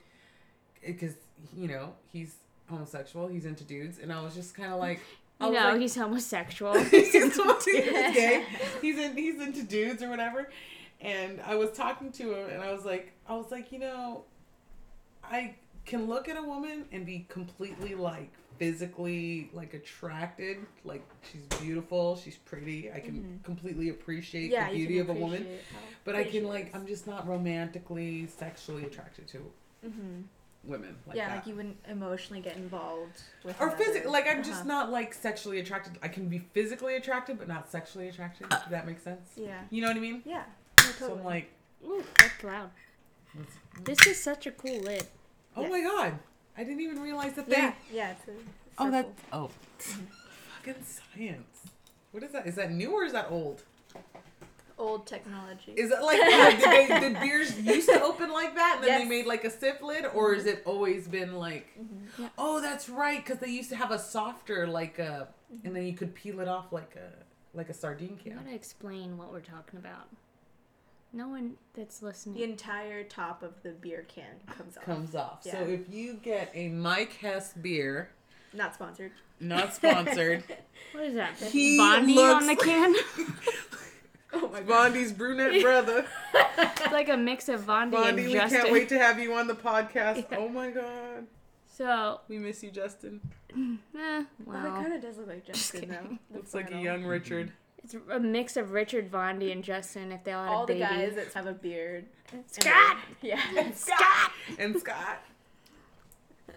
because 0.85 1.13
you 1.55 1.67
know 1.67 1.93
he's 2.11 2.35
homosexual. 2.69 3.27
He's 3.27 3.45
into 3.45 3.63
dudes, 3.63 3.99
and 3.99 4.11
I 4.11 4.21
was 4.21 4.35
just 4.35 4.55
kind 4.55 4.71
of 4.71 4.79
like, 4.79 5.01
I 5.39 5.49
know, 5.49 5.71
like, 5.71 5.81
he's 5.81 5.95
homosexual. 5.95 6.77
he's, 6.83 7.15
into 7.15 7.55
gay. 7.65 8.45
He's 8.81 8.97
in. 8.97 9.15
He's 9.15 9.39
into 9.41 9.63
dudes 9.63 10.03
or 10.03 10.09
whatever. 10.09 10.49
And 11.01 11.41
I 11.45 11.55
was 11.55 11.71
talking 11.71 12.11
to 12.13 12.33
him, 12.33 12.49
and 12.49 12.61
I 12.61 12.73
was 12.73 12.83
like, 12.83 13.13
I 13.27 13.35
was 13.35 13.51
like, 13.51 13.71
you 13.71 13.79
know, 13.79 14.25
I 15.23 15.55
can 15.85 16.07
look 16.07 16.27
at 16.27 16.35
a 16.37 16.43
woman 16.43 16.85
and 16.91 17.05
be 17.05 17.25
completely 17.29 17.95
like 17.95 18.31
physically 18.57 19.49
like 19.53 19.73
attracted, 19.73 20.57
like 20.83 21.01
she's 21.31 21.45
beautiful, 21.61 22.17
she's 22.17 22.35
pretty. 22.35 22.91
I 22.91 22.99
can 22.99 23.39
completely 23.43 23.89
appreciate 23.89 24.51
yeah, 24.51 24.69
the 24.69 24.75
beauty 24.75 24.99
of 24.99 25.09
a 25.09 25.13
woman. 25.13 25.47
But 26.03 26.15
I 26.15 26.25
can 26.25 26.43
like. 26.43 26.75
I'm 26.75 26.85
just 26.85 27.07
not 27.07 27.27
romantically, 27.27 28.27
sexually 28.27 28.83
attracted 28.83 29.27
to 29.29 29.51
Mhm. 29.85 30.23
Women 30.63 30.95
like 31.07 31.15
yeah, 31.15 31.29
that. 31.29 31.35
like 31.37 31.47
you 31.47 31.55
wouldn't 31.55 31.77
emotionally 31.87 32.41
get 32.41 32.55
involved 32.57 33.21
with. 33.43 33.59
or 33.61 33.71
physically, 33.71 34.09
like 34.11 34.27
I'm 34.27 34.43
just 34.43 34.61
Uh-huh. 34.61 34.67
not 34.67 34.91
like 34.91 35.13
sexually 35.13 35.59
attracted. 35.59 35.97
I 36.03 36.07
can 36.09 36.27
be 36.27 36.39
physically 36.39 36.95
attracted, 36.95 37.37
but 37.39 37.47
not 37.47 37.69
sexually 37.71 38.09
attracted. 38.09 38.49
Does 38.49 38.61
that 38.69 38.85
make 38.85 38.99
sense? 38.99 39.29
Yeah. 39.35 39.61
You 39.69 39.81
know 39.81 39.87
what 39.87 39.97
I 39.97 40.01
mean? 40.01 40.21
Yeah. 40.25 40.43
No, 40.79 40.85
So. 40.91 41.13
I'm 41.13 41.23
like, 41.23 41.49
Ooh, 41.85 42.03
that's 42.17 42.43
loud. 42.43 42.69
This 43.83 44.05
is 44.05 44.21
such 44.21 44.47
a 44.47 44.51
cool 44.51 44.79
lid. 44.81 45.05
oh 45.55 45.61
Yes. 45.61 45.71
my 45.71 45.81
god, 45.81 46.19
I 46.57 46.63
didn't 46.63 46.81
even 46.81 47.01
realize 47.01 47.33
that 47.33 47.47
they. 47.49 47.55
yeah, 47.57 47.73
yeah. 47.93 48.11
It's 48.11 48.27
a 48.27 48.31
Oh, 48.81 48.91
that. 48.91 49.05
circle. 49.05 49.51
Oh, 49.51 49.51
fucking 50.57 50.83
science. 50.83 51.59
What 52.11 52.23
is 52.23 52.31
that? 52.31 52.47
Is 52.47 52.55
that 52.55 52.71
new 52.71 52.91
or 52.91 53.03
is 53.03 53.13
that 53.13 53.27
old? 53.29 53.63
Old 54.79 55.05
technology. 55.05 55.73
Is 55.75 55.91
it 55.91 56.01
like 56.01 56.17
did, 56.19 56.61
they, 56.61 56.99
did 56.99 57.19
beers 57.21 57.59
used 57.59 57.89
to 57.89 58.01
open 58.01 58.31
like 58.31 58.55
that 58.55 58.75
and 58.77 58.83
then 58.83 58.89
Yes. 58.89 59.03
they 59.03 59.09
made 59.09 59.25
like 59.27 59.43
a 59.43 59.49
sip 59.51 59.81
lid, 59.83 60.05
or 60.13 60.33
has 60.33 60.45
it 60.45 60.63
always 60.65 61.07
been 61.07 61.35
like? 61.35 61.67
Mhm. 61.79 62.07
Yeah. 62.17 62.29
Oh, 62.37 62.61
that's 62.61 62.89
right, 62.89 63.23
because 63.23 63.39
they 63.39 63.49
used 63.49 63.69
to 63.69 63.75
have 63.75 63.91
a 63.91 63.99
softer 63.99 64.65
like 64.67 64.97
a, 64.97 65.27
and 65.63 65.75
then 65.75 65.85
you 65.85 65.93
could 65.93 66.15
peel 66.15 66.39
it 66.39 66.47
off 66.47 66.71
like 66.71 66.95
a 66.95 67.11
like 67.57 67.69
a 67.69 67.73
sardine 67.73 68.17
You 68.23 68.31
can. 68.31 68.41
gotta 68.43 68.55
explain 68.55 69.17
what 69.17 69.31
we're 69.31 69.39
talking 69.41 69.79
about. 69.79 70.07
No 71.11 71.27
one 71.27 71.55
that's 71.73 72.01
listening. 72.03 72.35
The 72.35 72.43
entire 72.43 73.03
top 73.03 73.41
of 73.41 73.53
the 73.63 73.71
beer 73.71 74.05
can 74.07 74.35
comes 74.47 74.77
off. 74.77 74.83
Comes 74.85 75.15
off. 75.15 75.39
Yeah. 75.43 75.53
So 75.53 75.59
if 75.61 75.91
you 75.91 76.13
get 76.13 76.51
a 76.53 76.69
Mike 76.69 77.13
Hess 77.13 77.53
beer, 77.53 78.11
Not 78.53 78.75
sponsored. 78.75 79.11
not 79.39 79.73
sponsored, 79.73 80.43
What 80.93 81.03
is 81.05 81.15
that? 81.15 81.35
He 81.37 81.77
Bondi 81.77 82.13
looks 82.13 82.43
on 82.43 82.47
the 82.47 82.55
can? 82.55 82.95
Oh 84.33 84.47
my 84.49 84.59
god. 84.61 84.67
Bondi's 84.67 85.11
brunette 85.11 85.61
brother. 85.61 86.05
it's 86.57 86.81
like 86.91 87.09
a 87.09 87.17
mix 87.17 87.49
of 87.49 87.65
Bondi, 87.65 87.95
Bondi, 87.97 88.21
and 88.21 88.27
we 88.27 88.33
Justin. 88.33 88.61
can't 88.61 88.71
wait 88.71 88.89
to 88.89 88.99
have 88.99 89.19
you 89.19 89.33
on 89.33 89.47
the 89.47 89.55
podcast. 89.55 90.25
Yeah. 90.31 90.37
Oh 90.37 90.49
my 90.49 90.69
god, 90.69 91.25
So, 91.67 92.21
we 92.27 92.37
miss 92.37 92.61
you, 92.63 92.69
Justin. 92.71 93.21
eh, 93.51 93.55
Well, 93.95 94.25
well, 94.45 94.61
that 94.63 94.75
kind 94.75 94.93
of 94.93 95.01
does 95.01 95.17
look 95.17 95.27
like 95.27 95.45
Justin 95.45 95.89
though. 95.89 95.95
kidding. 95.95 96.19
The 96.31 96.37
Looks 96.37 96.53
like 96.53 96.71
a 96.71 96.77
young 96.79 97.03
Richard. 97.05 97.51
it's 97.83 97.95
a 98.11 98.19
mix 98.19 98.55
of 98.57 98.71
Richard 98.71 99.09
Bondi 99.09 99.51
and 99.51 99.63
Justin 99.63 100.11
if 100.11 100.23
they 100.23 100.33
all 100.33 100.43
had 100.43 100.51
All 100.53 100.63
a 100.65 100.67
baby. 100.67 100.83
All 100.83 100.89
the 100.91 100.95
guys 101.07 101.15
that 101.15 101.33
have 101.33 101.47
a 101.47 101.53
beard. 101.53 102.05
and 102.31 102.43
Scott! 102.47 102.97
then- 103.21 103.31
Yeah. 103.55 103.71
Scott 103.73 104.31
and 104.59 104.79
Scott. 104.79 105.23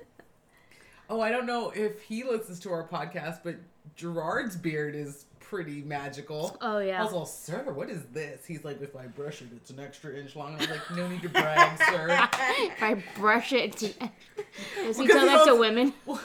Oh, 1.10 1.20
I 1.20 1.30
don't 1.30 1.44
know 1.46 1.70
if 1.70 2.00
he 2.02 2.24
listens 2.24 2.58
to 2.60 2.72
our 2.72 2.86
podcast, 2.88 3.40
but 3.44 3.56
Gerard's 3.96 4.56
beard 4.56 4.94
is 4.94 5.26
pretty 5.52 5.82
magical. 5.82 6.56
Oh 6.62 6.78
yeah. 6.78 6.84
I 6.84 6.86
yeah. 6.86 7.04
was 7.04 7.12
all, 7.12 7.26
sir, 7.26 7.62
what 7.74 7.90
is 7.90 8.02
this? 8.12 8.46
He's 8.46 8.64
like, 8.64 8.80
if 8.80 8.96
I 8.96 9.06
brush 9.06 9.42
it, 9.42 9.48
it's 9.54 9.68
an 9.70 9.80
extra 9.80 10.14
inch 10.16 10.34
long. 10.34 10.54
I 10.54 10.58
was 10.60 10.70
like, 10.70 10.96
no 10.96 11.06
need 11.06 11.20
to 11.20 11.28
brag, 11.28 11.78
sir. 11.90 12.06
if 12.10 12.82
I 12.82 13.02
brush 13.18 13.52
it, 13.52 13.76
to... 13.76 13.88
does 14.76 14.96
he 14.96 15.06
Because 15.06 15.08
tell 15.08 15.26
that 15.26 15.44
to 15.44 15.50
goes- 15.50 15.60
women? 15.60 15.92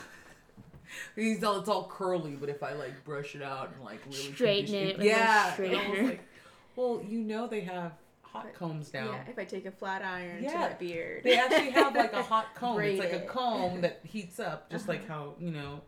He's 1.17 1.43
all, 1.43 1.59
it's 1.59 1.67
all 1.67 1.87
curly, 1.89 2.37
but 2.39 2.47
if 2.47 2.63
I 2.63 2.71
like 2.73 3.03
brush 3.03 3.35
it 3.35 3.41
out 3.41 3.73
and 3.75 3.83
like 3.83 3.99
really 4.05 4.31
Straighten 4.33 4.73
condition- 4.73 5.01
it 5.01 5.05
yeah. 5.05 5.53
I 5.57 5.61
was 5.61 5.69
straightener. 5.69 6.03
like, 6.05 6.21
well, 6.77 7.01
you 7.05 7.19
know 7.19 7.47
they 7.47 7.61
have 7.61 7.91
hot 8.21 8.53
combs 8.53 8.93
now. 8.93 9.11
Yeah, 9.11 9.23
if 9.29 9.37
I 9.37 9.43
take 9.43 9.65
a 9.65 9.71
flat 9.71 10.03
iron 10.03 10.37
to 10.37 10.43
Yeah. 10.43 10.59
my 10.69 10.73
beard. 10.73 11.23
They 11.23 11.37
actually 11.37 11.71
have 11.71 11.93
like 11.95 12.13
a 12.13 12.23
hot 12.23 12.55
comb. 12.55 12.79
It's 12.79 12.97
Braid 12.97 12.99
like 12.99 13.23
a 13.23 13.25
comb 13.25 13.81
that 13.81 13.99
heats 14.05 14.39
up, 14.39 14.69
just 14.71 14.87
like 14.87 15.01
Uh-huh. 15.01 15.13
how 15.13 15.33
you 15.39 15.51
know, 15.51 15.81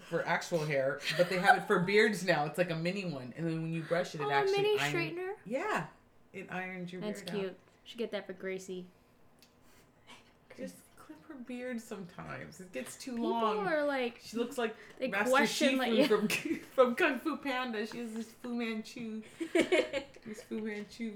for 0.00 0.26
actual 0.26 0.64
hair. 0.64 1.00
But 1.16 1.28
they 1.28 1.38
have 1.38 1.56
it 1.58 1.66
for 1.66 1.78
beards 1.80 2.24
now. 2.24 2.44
It's 2.46 2.58
like 2.58 2.70
a 2.70 2.76
mini 2.76 3.04
one, 3.04 3.32
and 3.36 3.46
then 3.46 3.62
when 3.62 3.72
you 3.72 3.82
brush 3.82 4.14
it, 4.14 4.20
it 4.20 4.24
Oh, 4.26 4.30
a 4.30 4.32
actually 4.34 4.62
mini 4.62 4.78
iron- 4.80 4.92
straightener. 4.94 5.30
Yeah, 5.46 5.84
it 6.32 6.48
irons 6.50 6.92
your 6.92 7.00
That's 7.02 7.20
beard 7.22 7.34
out. 7.36 7.40
cute. 7.40 7.56
Should 7.84 7.98
get 7.98 8.10
that 8.12 8.26
for 8.26 8.32
Gracie. 8.32 8.86
Just 10.56 10.74
clip 10.98 11.18
her 11.28 11.34
beard 11.46 11.80
sometimes. 11.80 12.60
It 12.60 12.72
gets 12.72 12.96
too 12.96 13.12
People 13.12 13.30
long. 13.30 13.66
are 13.66 13.84
like, 13.84 14.20
She 14.22 14.36
looks 14.36 14.56
like 14.58 14.74
they 14.98 15.08
Master 15.08 15.30
question 15.30 15.78
Shifu 15.78 15.98
like, 15.98 16.08
from 16.08 16.28
from 16.74 16.94
Kung 16.94 17.18
Fu 17.20 17.36
Panda. 17.38 17.86
She 17.86 17.98
has 17.98 18.12
this 18.12 18.26
Fu 18.42 18.54
Manchu, 18.54 19.22
this 19.52 20.42
Fu 20.48 20.60
Manchu 20.60 21.12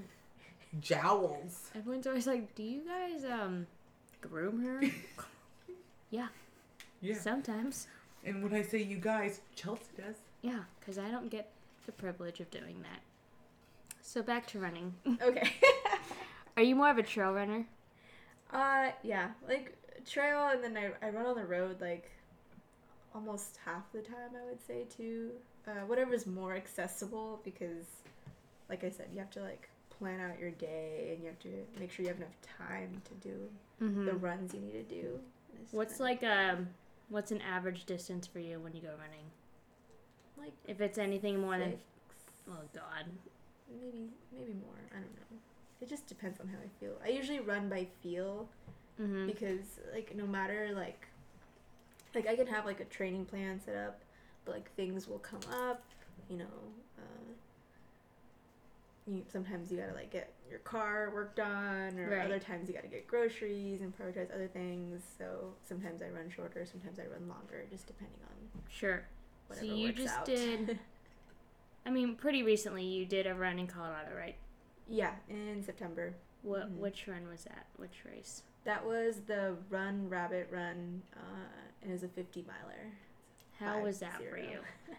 jowls. 0.81 1.71
everyone's 1.75 2.07
always 2.07 2.27
like, 2.27 2.55
do 2.55 2.63
you 2.63 2.83
guys 2.87 3.25
um 3.25 3.67
groom 4.21 4.63
her? 4.65 4.83
Yeah. 6.11 6.29
Yeah, 7.01 7.19
Sometimes. 7.19 7.87
And 8.27 8.43
when 8.43 8.53
I 8.55 8.63
say 8.63 8.83
you 8.83 8.97
guys, 8.99 9.41
Chelsea 9.55 9.83
does. 9.97 10.17
Yeah, 10.43 10.61
because 10.81 10.99
I 10.99 11.09
don't 11.11 11.31
get 11.31 11.51
the 11.87 11.93
privilege 11.93 12.41
of 12.41 12.51
doing 12.51 12.77
that. 12.83 13.01
So 14.03 14.23
back 14.23 14.47
to 14.49 14.59
running. 14.59 14.95
okay. 15.23 15.51
Are 16.57 16.63
you 16.63 16.75
more 16.77 16.91
of 16.91 16.99
a 16.99 17.03
trail 17.03 17.33
runner? 17.33 17.65
Uh, 18.53 18.91
yeah, 19.03 19.29
like 19.49 19.77
trail, 20.09 20.49
and 20.53 20.63
then 20.63 20.77
I, 20.77 21.07
I 21.07 21.11
run 21.11 21.27
on 21.27 21.37
the 21.37 21.45
road 21.45 21.81
like 21.81 22.11
almost 23.15 23.59
half 23.65 23.91
the 23.93 24.01
time. 24.01 24.31
I 24.41 24.49
would 24.49 24.65
say 24.67 24.85
too. 24.95 25.31
Uh, 25.67 25.85
whatever's 25.87 26.27
more 26.27 26.55
accessible 26.55 27.41
because, 27.45 27.87
like 28.69 28.85
I 28.85 28.91
said, 28.91 29.09
you 29.13 29.19
have 29.19 29.31
to 29.31 29.41
like 29.43 29.69
plan 29.99 30.21
out 30.21 30.39
your 30.39 30.51
day, 30.53 31.11
and 31.13 31.21
you 31.23 31.27
have 31.29 31.39
to 31.41 31.81
make 31.81 31.91
sure 31.91 32.05
you 32.05 32.09
have 32.11 32.19
enough 32.19 32.37
time 32.59 33.01
to 33.05 33.29
do 33.29 33.35
Mm-hmm. 33.83 34.07
the 34.07 34.15
runs 34.15 34.55
you 34.55 34.61
need 34.61 34.73
to 34.89 34.95
do. 35.03 35.21
What's 35.71 35.99
kinda- 35.99 36.05
like 36.05 36.23
um, 36.23 36.69
what's 37.09 37.31
an 37.31 37.41
average 37.41 37.85
distance 37.85 38.27
for 38.27 38.39
you 38.41 38.59
when 38.61 38.75
you 38.75 38.81
go 38.83 38.89
running? 38.99 39.27
like 40.39 40.53
If 40.67 40.81
it's 40.81 40.99
anything 40.99 41.41
more 41.41 41.59
than 41.59 41.75
Oh, 42.49 42.55
god. 42.75 43.07
maybe 43.71 44.09
maybe 44.33 44.53
more. 44.53 44.79
I 44.93 44.97
don't 44.97 45.15
know. 45.17 45.39
It 45.81 45.89
just 45.89 46.07
depends 46.07 46.41
on 46.41 46.49
how 46.49 46.59
I 46.59 46.69
feel. 46.81 46.93
I 47.05 47.09
usually 47.09 47.41
run 47.41 47.69
by 47.69 47.87
feel 48.03 48.49
Mm-hmm. 49.01 49.27
because 49.27 49.79
like 49.93 50.17
no 50.17 50.27
matter 50.27 50.71
like 50.75 51.07
like 52.15 52.27
I 52.27 52.35
can 52.35 52.47
have 52.47 52.65
like 52.65 52.81
a 52.81 52.85
training 52.87 53.27
plan 53.27 53.61
set 53.63 53.77
up, 53.77 54.01
but 54.47 54.55
like 54.55 54.75
things 54.75 55.07
will 55.07 55.19
come 55.19 55.41
up, 55.53 55.83
you 56.31 56.39
know. 56.39 56.45
You 59.07 59.23
sometimes 59.33 59.71
you 59.71 59.79
gotta 59.79 59.93
like 59.95 60.11
get 60.11 60.33
your 60.51 60.59
car 60.61 61.11
worked 61.15 61.39
on, 61.39 61.97
or 61.99 62.11
Right. 62.11 62.25
other 62.25 62.41
times 62.41 62.69
you 62.69 62.75
gotta 62.75 62.89
get 62.89 63.07
groceries 63.07 63.81
and 63.81 63.97
prioritize 63.97 64.35
other 64.35 64.49
things. 64.49 65.03
So 65.17 65.55
sometimes 65.63 66.03
I 66.03 66.09
run 66.09 66.29
shorter, 66.29 66.67
sometimes 66.67 66.99
I 66.99 67.07
run 67.07 67.29
longer, 67.29 67.65
just 67.71 67.87
depending 67.87 68.19
on 68.25 68.63
Sure. 68.69 69.05
whatever 69.47 69.67
so 69.67 69.73
you 69.75 69.93
just 69.93 70.17
out. 70.17 70.25
did. 70.25 70.79
I 71.87 71.91
mean, 71.91 72.17
pretty 72.17 72.43
recently 72.43 72.83
you 72.85 73.07
did 73.07 73.29
a 73.29 73.35
run 73.35 73.59
in 73.61 73.67
Colorado, 73.69 74.15
right? 74.17 74.37
yeah, 74.89 75.15
in 75.29 75.63
September. 75.65 76.15
What 76.43 76.69
Mhm. 76.73 76.77
which 76.79 77.09
run 77.09 77.27
was 77.29 77.43
that? 77.45 77.67
Which 77.77 78.05
race? 78.05 78.43
That 78.65 78.85
was 78.85 79.23
the 79.23 79.57
Run 79.69 80.09
Rabbit 80.09 80.49
Run, 80.51 81.03
uh, 81.17 81.19
and 81.83 81.91
it 81.91 81.93
was 81.93 82.03
a 82.05 82.09
50 82.09 82.43
miler. 82.43 82.93
How 83.59 83.75
Five 83.75 83.83
was 83.85 83.99
that 84.01 84.23
for 84.31 84.37
you? 84.39 84.61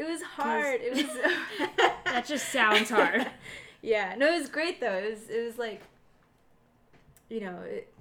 It 0.00 0.08
was 0.08 0.22
hard. 0.22 0.80
It 0.80 0.94
was. 0.94 1.68
That 2.06 2.26
just 2.26 2.48
sounds 2.48 2.90
hard. 2.90 3.30
yeah, 3.82 4.14
no, 4.18 4.34
it 4.34 4.40
was 4.40 4.48
great 4.48 4.80
though. 4.80 4.94
It 4.94 5.10
was. 5.10 5.28
It 5.28 5.44
was 5.44 5.58
like. 5.58 5.82
You 7.28 7.40
know, 7.42 7.58
it. 7.64 7.92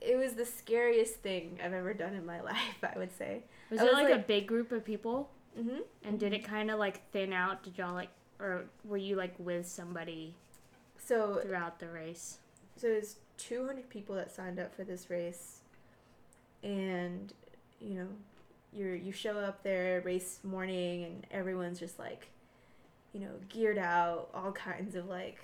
It 0.00 0.16
was 0.16 0.34
the 0.34 0.46
scariest 0.46 1.16
thing 1.16 1.58
I've 1.62 1.72
ever 1.72 1.94
done 1.94 2.14
in 2.14 2.24
my 2.24 2.40
life. 2.52 2.82
I 2.82 2.96
would 2.96 3.16
say. 3.16 3.42
Was 3.70 3.80
I 3.80 3.86
it 3.86 3.92
was 3.92 4.04
like, 4.04 4.14
a 4.14 4.18
big 4.18 4.46
group 4.46 4.70
of 4.70 4.84
people? 4.84 5.30
Mm-hmm. 5.58 5.80
And 6.04 6.18
did 6.20 6.32
it 6.32 6.44
kind 6.44 6.70
of 6.70 6.78
like 6.78 7.10
thin 7.10 7.32
out? 7.32 7.62
Did 7.64 7.76
y'all 7.76 7.92
like, 7.92 8.10
or 8.38 8.66
were 8.84 8.96
you 8.96 9.16
like 9.16 9.34
with 9.38 9.66
somebody 9.66 10.34
So 10.96 11.40
throughout 11.42 11.78
the 11.80 11.88
race? 11.88 12.38
so 12.76 12.86
it's 12.86 13.16
200 13.36 13.88
people 13.90 14.14
that 14.16 14.30
signed 14.34 14.58
up 14.58 14.74
for 14.74 14.82
this 14.82 15.10
race 15.10 15.58
and 16.62 17.32
you 17.80 17.94
know 17.94 18.08
you're 18.74 18.94
you 18.94 19.12
show 19.12 19.36
up 19.38 19.62
there 19.62 20.00
race 20.02 20.40
morning 20.44 21.04
and 21.04 21.26
everyone's 21.30 21.78
just 21.78 21.98
like 21.98 22.28
you 23.12 23.20
know 23.20 23.30
geared 23.48 23.78
out 23.78 24.28
all 24.34 24.52
kinds 24.52 24.94
of 24.94 25.06
like 25.08 25.38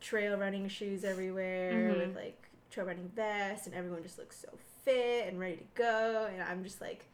trail 0.00 0.36
running 0.36 0.68
shoes 0.68 1.04
everywhere 1.04 1.72
Mhm. 1.72 1.98
with 2.06 2.16
like 2.16 2.42
trail 2.70 2.86
running 2.86 3.08
vests 3.14 3.66
and 3.66 3.74
everyone 3.76 4.02
just 4.02 4.18
looks 4.18 4.36
so 4.38 4.48
fit 4.84 5.28
and 5.28 5.38
ready 5.38 5.56
to 5.56 5.64
go 5.74 6.28
and 6.32 6.42
i'm 6.42 6.64
just 6.64 6.80
like 6.80 7.04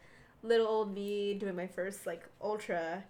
little 0.42 0.66
old 0.68 0.94
me 0.94 1.34
doing 1.34 1.56
my 1.56 1.66
first 1.66 2.06
like 2.06 2.24
ultra 2.40 3.02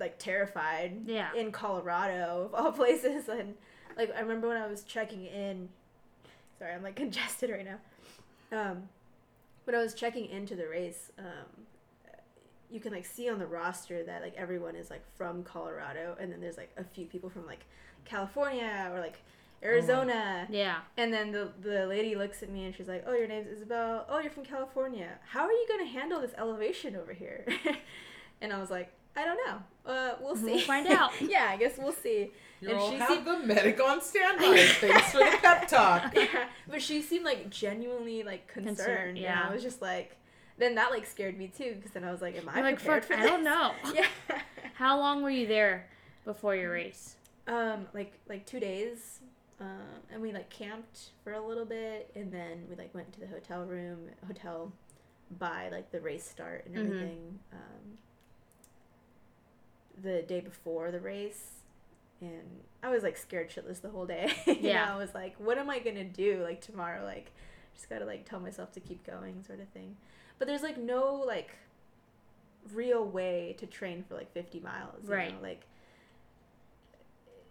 like 0.00 0.18
terrified 0.18 1.02
Yeah. 1.06 1.32
in 1.34 1.52
Colorado 1.52 2.44
of 2.46 2.54
all 2.54 2.72
places 2.82 3.28
and 3.28 3.54
like 3.96 4.10
I 4.16 4.20
remember 4.20 4.48
when 4.48 4.56
I 4.56 4.66
was 4.66 4.82
checking 4.84 5.26
in 5.26 5.68
sorry 6.58 6.72
I'm 6.72 6.82
like 6.82 6.96
congested 7.04 7.50
right 7.50 7.66
now 7.66 7.78
um 8.70 8.88
when 9.72 9.80
I 9.80 9.82
was 9.84 9.94
checking 9.94 10.26
into 10.26 10.54
the 10.54 10.68
race 10.68 11.10
um 11.18 11.64
you 12.70 12.78
can 12.80 12.92
like 12.92 13.06
see 13.06 13.28
on 13.30 13.38
the 13.38 13.46
roster 13.46 14.02
that 14.04 14.20
like 14.22 14.34
everyone 14.36 14.76
is 14.76 14.90
like 14.90 15.02
from 15.16 15.42
Colorado 15.42 16.14
and 16.20 16.30
then 16.30 16.40
there's 16.40 16.56
like 16.58 16.70
a 16.76 16.84
few 16.84 17.06
people 17.06 17.30
from 17.30 17.46
like 17.46 17.64
California 18.04 18.90
or 18.92 19.00
like 19.00 19.18
Arizona 19.62 20.46
Yeah. 20.50 20.80
and 20.98 21.12
then 21.12 21.32
the 21.32 21.52
the 21.62 21.86
lady 21.86 22.14
looks 22.16 22.42
at 22.42 22.50
me 22.50 22.64
and 22.64 22.74
she's 22.74 22.88
like, 22.88 23.04
"Oh, 23.06 23.14
your 23.14 23.28
name's 23.28 23.46
Isabel. 23.46 24.04
Oh, 24.08 24.18
you're 24.18 24.30
from 24.32 24.44
California. 24.44 25.08
How 25.26 25.42
are 25.44 25.52
you 25.52 25.66
gonna 25.68 25.86
handle 25.86 26.20
this 26.20 26.32
elevation 26.36 26.96
over 26.96 27.12
here?" 27.12 27.46
and 28.40 28.52
I 28.52 28.58
was 28.58 28.70
like, 28.70 28.92
"I 29.16 29.24
don't 29.24 29.38
know. 29.46 29.62
Uh, 29.92 30.14
we'll 30.20 30.36
see. 30.36 30.44
We'll 30.52 30.60
find 30.60 30.86
out." 31.00 31.12
yeah, 31.20 31.48
I 31.50 31.56
guess 31.56 31.78
we'll 31.78 31.92
see." 31.92 32.30
You'll 32.60 32.84
And 32.86 32.92
she 32.92 32.98
have 33.00 33.08
seemed- 33.08 33.26
the 33.26 33.38
medic 33.40 33.80
on 33.82 34.00
standby. 34.00 34.56
Thanks 34.80 35.10
for 35.10 35.18
the 35.18 35.36
pep 35.42 35.66
talk. 35.76 36.14
yeah, 36.14 36.46
but 36.68 36.80
she 36.80 37.02
seemed 37.02 37.24
like 37.24 37.50
genuinely 37.50 38.22
like 38.22 38.46
concerned. 38.46 38.76
Concerned, 38.76 39.08
And 39.10 39.18
yeah. 39.18 39.46
I 39.48 39.52
was 39.52 39.62
just 39.64 39.82
like, 39.82 40.16
then 40.58 40.76
that 40.76 40.90
like 40.92 41.04
scared 41.06 41.36
me 41.36 41.48
too 41.48 41.74
because 41.76 41.90
then 41.90 42.04
I 42.04 42.12
was 42.12 42.22
like, 42.22 42.36
"Am 42.36 42.48
I 42.48 42.54
You're 42.56 42.64
like, 42.64 42.76
prepared 42.76 43.04
fuck, 43.04 43.18
for 43.18 43.22
I 43.22 43.26
don't 43.26 43.42
know. 43.42 43.72
yeah. 43.94 44.06
How 44.74 44.96
long 44.98 45.22
were 45.22 45.30
you 45.30 45.46
there 45.46 45.88
before 46.24 46.54
your 46.54 46.70
race? 46.72 47.16
Um, 47.48 47.86
like 47.92 48.12
like 48.28 48.46
two 48.46 48.60
days, 48.60 49.18
um, 49.60 49.66
and 50.12 50.22
we 50.22 50.30
like 50.32 50.48
camped 50.48 51.10
for 51.24 51.32
a 51.32 51.40
little 51.44 51.64
bit, 51.64 52.12
and 52.14 52.30
then 52.30 52.64
we 52.70 52.76
like 52.76 52.94
went 52.94 53.12
to 53.14 53.18
the 53.20 53.26
hotel 53.26 53.64
room, 53.64 53.98
hotel, 54.28 54.72
by 55.40 55.68
like 55.72 55.90
the 55.90 56.00
race 56.00 56.24
start 56.28 56.64
and 56.66 56.76
Mhm. 56.76 56.86
everything. 56.86 57.38
Um, 57.52 57.98
the 60.02 60.22
day 60.22 60.40
before 60.40 60.90
the 60.90 61.00
race, 61.00 61.50
and 62.20 62.60
I 62.82 62.90
was 62.90 63.02
like 63.02 63.16
scared 63.16 63.50
shitless 63.50 63.80
the 63.80 63.88
whole 63.90 64.06
day. 64.06 64.32
you 64.46 64.56
Yeah. 64.60 64.86
know, 64.86 64.94
I 64.94 64.96
was 64.96 65.14
like, 65.14 65.34
what 65.38 65.58
am 65.58 65.68
I 65.70 65.78
gonna 65.78 66.04
do 66.04 66.42
like 66.42 66.60
tomorrow? 66.60 67.04
Like, 67.04 67.30
just 67.74 67.88
gotta 67.88 68.04
like 68.04 68.28
tell 68.28 68.40
myself 68.40 68.72
to 68.72 68.80
keep 68.80 69.04
going, 69.06 69.42
sort 69.44 69.60
of 69.60 69.68
thing. 69.68 69.96
But 70.38 70.48
there's 70.48 70.62
like 70.62 70.78
no 70.78 71.14
like 71.26 71.56
real 72.72 73.04
way 73.04 73.54
to 73.58 73.66
train 73.66 74.04
for 74.08 74.14
like 74.14 74.32
50 74.32 74.60
miles. 74.60 75.04
You 75.04 75.14
Right. 75.14 75.32
Know? 75.34 75.42
Like 75.42 75.62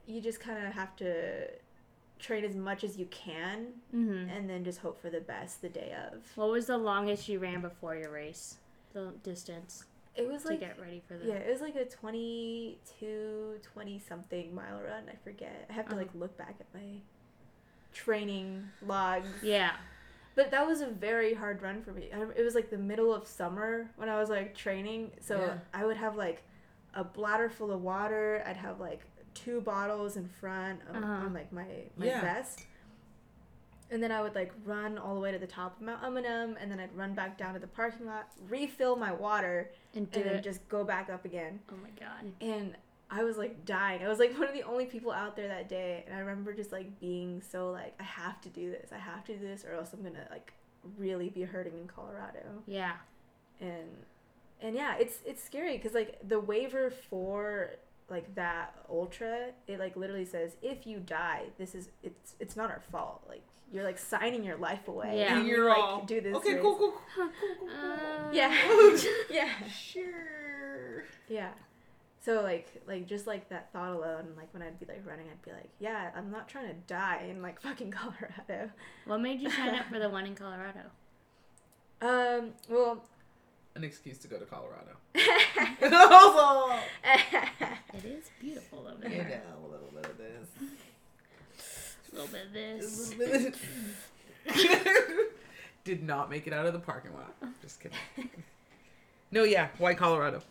you 0.07 0.19
just 0.21 0.39
kind 0.39 0.65
of 0.65 0.73
have 0.73 0.95
to 0.97 1.47
train 2.19 2.43
as 2.43 2.55
much 2.55 2.83
as 2.83 2.97
you 2.97 3.05
can 3.07 3.67
Mm-hmm. 3.95 4.29
and 4.29 4.49
then 4.49 4.63
just 4.63 4.79
hope 4.79 5.01
for 5.01 5.09
the 5.09 5.19
best 5.21 5.61
the 5.61 5.69
day 5.69 5.93
of. 6.11 6.19
What 6.35 6.49
was 6.49 6.65
the 6.67 6.77
longest 6.77 7.27
you 7.27 7.39
ran 7.39 7.61
before 7.61 7.95
your 7.95 8.11
race? 8.11 8.57
The 8.93 9.13
distance 9.23 9.85
It 10.15 10.27
was 10.27 10.43
to 10.43 10.49
like 10.49 10.59
get 10.59 10.79
ready 10.79 11.01
for 11.07 11.17
the. 11.17 11.25
yeah, 11.25 11.35
it 11.35 11.49
was 11.51 11.61
like 11.61 11.75
a 11.75 11.85
22 11.85 13.59
20 13.61 13.99
something 13.99 14.53
mile 14.53 14.81
run, 14.81 15.03
I 15.09 15.15
forget. 15.23 15.65
I 15.69 15.73
have 15.73 15.85
to 15.87 15.91
Uh-huh. 15.91 16.01
like 16.01 16.13
look 16.15 16.37
back 16.37 16.55
at 16.59 16.67
my 16.73 17.01
training 17.93 18.67
logs. 18.85 19.27
Yeah. 19.41 19.71
But 20.35 20.51
that 20.51 20.65
was 20.65 20.81
a 20.81 20.87
very 20.87 21.33
hard 21.33 21.61
run 21.61 21.81
for 21.81 21.91
me. 21.91 22.09
It 22.35 22.43
was 22.43 22.55
like 22.55 22.69
the 22.69 22.77
middle 22.77 23.13
of 23.13 23.27
summer 23.27 23.91
when 23.97 24.07
I 24.09 24.17
was 24.19 24.29
like 24.29 24.55
training, 24.55 25.11
so 25.19 25.39
Yeah. 25.39 25.57
I 25.73 25.85
would 25.85 25.97
have 25.97 26.15
like 26.15 26.43
a 26.93 27.03
bladder 27.03 27.49
full 27.49 27.71
of 27.71 27.81
water. 27.81 28.43
I'd 28.45 28.57
have 28.57 28.79
like 28.79 29.01
two 29.33 29.61
bottles 29.61 30.17
in 30.17 30.27
front 30.27 30.81
of, 30.89 30.95
Uh-huh. 30.97 31.25
on 31.25 31.33
like 31.33 31.51
my 31.51 31.67
my 31.97 32.05
Yeah. 32.05 32.21
vest, 32.21 32.65
and 33.91 34.01
then 34.01 34.11
I 34.11 34.21
would 34.21 34.35
like 34.35 34.51
run 34.65 34.97
all 34.97 35.13
the 35.13 35.19
way 35.19 35.31
to 35.31 35.37
the 35.39 35.47
top 35.47 35.77
of 35.77 35.81
Mount 35.85 36.01
Umunhum, 36.01 36.55
and 36.59 36.71
then 36.71 36.79
I'd 36.79 36.95
run 36.95 37.13
back 37.13 37.37
down 37.37 37.53
to 37.53 37.59
the 37.59 37.67
parking 37.67 38.05
lot, 38.05 38.29
refill 38.49 38.95
my 38.95 39.11
water, 39.11 39.69
And 39.93 40.09
do 40.11 40.21
and 40.21 40.29
then 40.29 40.43
just 40.43 40.67
go 40.69 40.83
back 40.83 41.09
up 41.09 41.25
again. 41.25 41.59
oh 41.71 41.75
my 41.83 41.89
god. 41.99 42.31
And 42.41 42.75
I 43.09 43.23
was 43.25 43.37
like 43.37 43.65
dying. 43.65 44.03
I 44.03 44.07
was 44.07 44.19
like 44.19 44.37
one 44.39 44.47
of 44.47 44.53
the 44.53 44.63
only 44.63 44.85
people 44.85 45.11
out 45.11 45.35
there 45.35 45.49
that 45.49 45.67
day, 45.67 46.03
and 46.07 46.15
I 46.15 46.19
remember 46.19 46.53
just 46.53 46.71
like 46.71 46.99
being 46.99 47.41
so 47.41 47.69
like, 47.71 47.93
I 47.99 48.03
have 48.03 48.39
to 48.41 48.49
do 48.49 48.71
this. 48.71 48.91
I 48.93 48.97
have 48.97 49.25
to 49.25 49.37
do 49.37 49.45
this, 49.45 49.65
or 49.65 49.73
else 49.73 49.91
I'm 49.93 50.01
gonna 50.01 50.27
like 50.31 50.53
really 50.97 51.29
be 51.29 51.43
hurting 51.43 51.73
in 51.77 51.87
Colorado. 51.87 52.63
Yeah. 52.65 52.93
And 53.59 53.89
and 54.61 54.75
yeah, 54.75 54.95
it's 54.97 55.19
it's 55.25 55.43
scary 55.43 55.75
because 55.77 55.93
like 55.93 56.17
the 56.27 56.39
waiver 56.39 56.91
for 57.09 57.71
like 58.11 58.35
that 58.35 58.75
ultra, 58.89 59.47
it 59.67 59.79
like 59.79 59.95
literally 59.95 60.25
says 60.25 60.55
if 60.61 60.85
you 60.85 60.99
die, 60.99 61.45
this 61.57 61.73
is 61.73 61.89
it's 62.03 62.35
it's 62.39 62.55
not 62.55 62.69
our 62.69 62.81
fault. 62.91 63.23
Like 63.27 63.41
you're 63.73 63.83
like 63.85 63.97
signing 63.97 64.43
your 64.43 64.57
life 64.57 64.87
away. 64.87 65.17
Yeah. 65.17 65.37
And 65.37 65.47
You, 65.47 65.55
you're 65.55 65.69
like, 65.69 65.77
all 65.77 66.03
do 66.03 66.19
this. 66.21 66.35
Okay, 66.35 66.55
cool, 66.55 66.75
cool, 66.75 66.91
cool, 67.15 67.29
cool, 67.29 67.29
cool, 67.39 67.67
cool. 67.67 67.69
Uh, 67.69 68.31
Yeah, 68.31 68.53
yeah. 69.31 69.49
Sure. 69.73 71.03
Yeah. 71.29 71.51
So 72.23 72.41
like 72.43 72.67
like 72.85 73.07
just 73.07 73.25
like 73.25 73.49
that 73.49 73.71
thought 73.73 73.93
alone, 73.93 74.33
like 74.37 74.53
when 74.53 74.61
I'd 74.61 74.79
be 74.79 74.85
like 74.85 75.01
running, 75.07 75.25
I'd 75.31 75.41
be 75.41 75.51
like, 75.51 75.69
yeah, 75.79 76.11
I'm 76.15 76.29
not 76.29 76.47
trying 76.47 76.67
to 76.67 76.75
die 76.85 77.27
in 77.29 77.41
like 77.41 77.59
fucking 77.61 77.89
Colorado. 77.99 78.69
What 79.05 79.21
made 79.21 79.39
you 79.41 79.49
sign 79.49 79.73
up 79.73 79.87
for 79.91 79.97
the 79.99 80.09
one 80.09 80.25
in 80.27 80.35
Colorado? 80.35 80.81
Um. 82.01 82.51
Well. 82.69 83.03
An 83.75 83.83
excuse 83.83 84.17
to 84.19 84.27
go 84.27 84.37
to 84.37 84.45
Colorado. 84.45 84.97
It 87.93 88.05
is 88.05 88.29
beautiful 88.39 88.79
over 88.87 89.07
you 89.07 89.17
know, 89.17 89.23
there. 89.23 89.43
a 89.57 89.67
little 89.67 89.89
bit 89.93 90.05
of 90.05 90.17
this. 90.17 90.47
A 92.11 92.15
little 92.15 92.27
bit 92.31 92.45
of 92.47 92.51
A 92.51 92.53
this. 92.53 93.15
little 93.17 93.41
bit 93.41 93.55
of- 94.47 95.25
Did 95.83 96.03
not 96.03 96.29
make 96.29 96.47
it 96.47 96.53
out 96.53 96.65
of 96.65 96.73
the 96.73 96.79
parking 96.79 97.13
lot. 97.13 97.33
Just 97.61 97.79
kidding. 97.79 97.97
No, 99.31 99.43
yeah, 99.43 99.69
why 99.77 99.93
Colorado? 99.93 100.41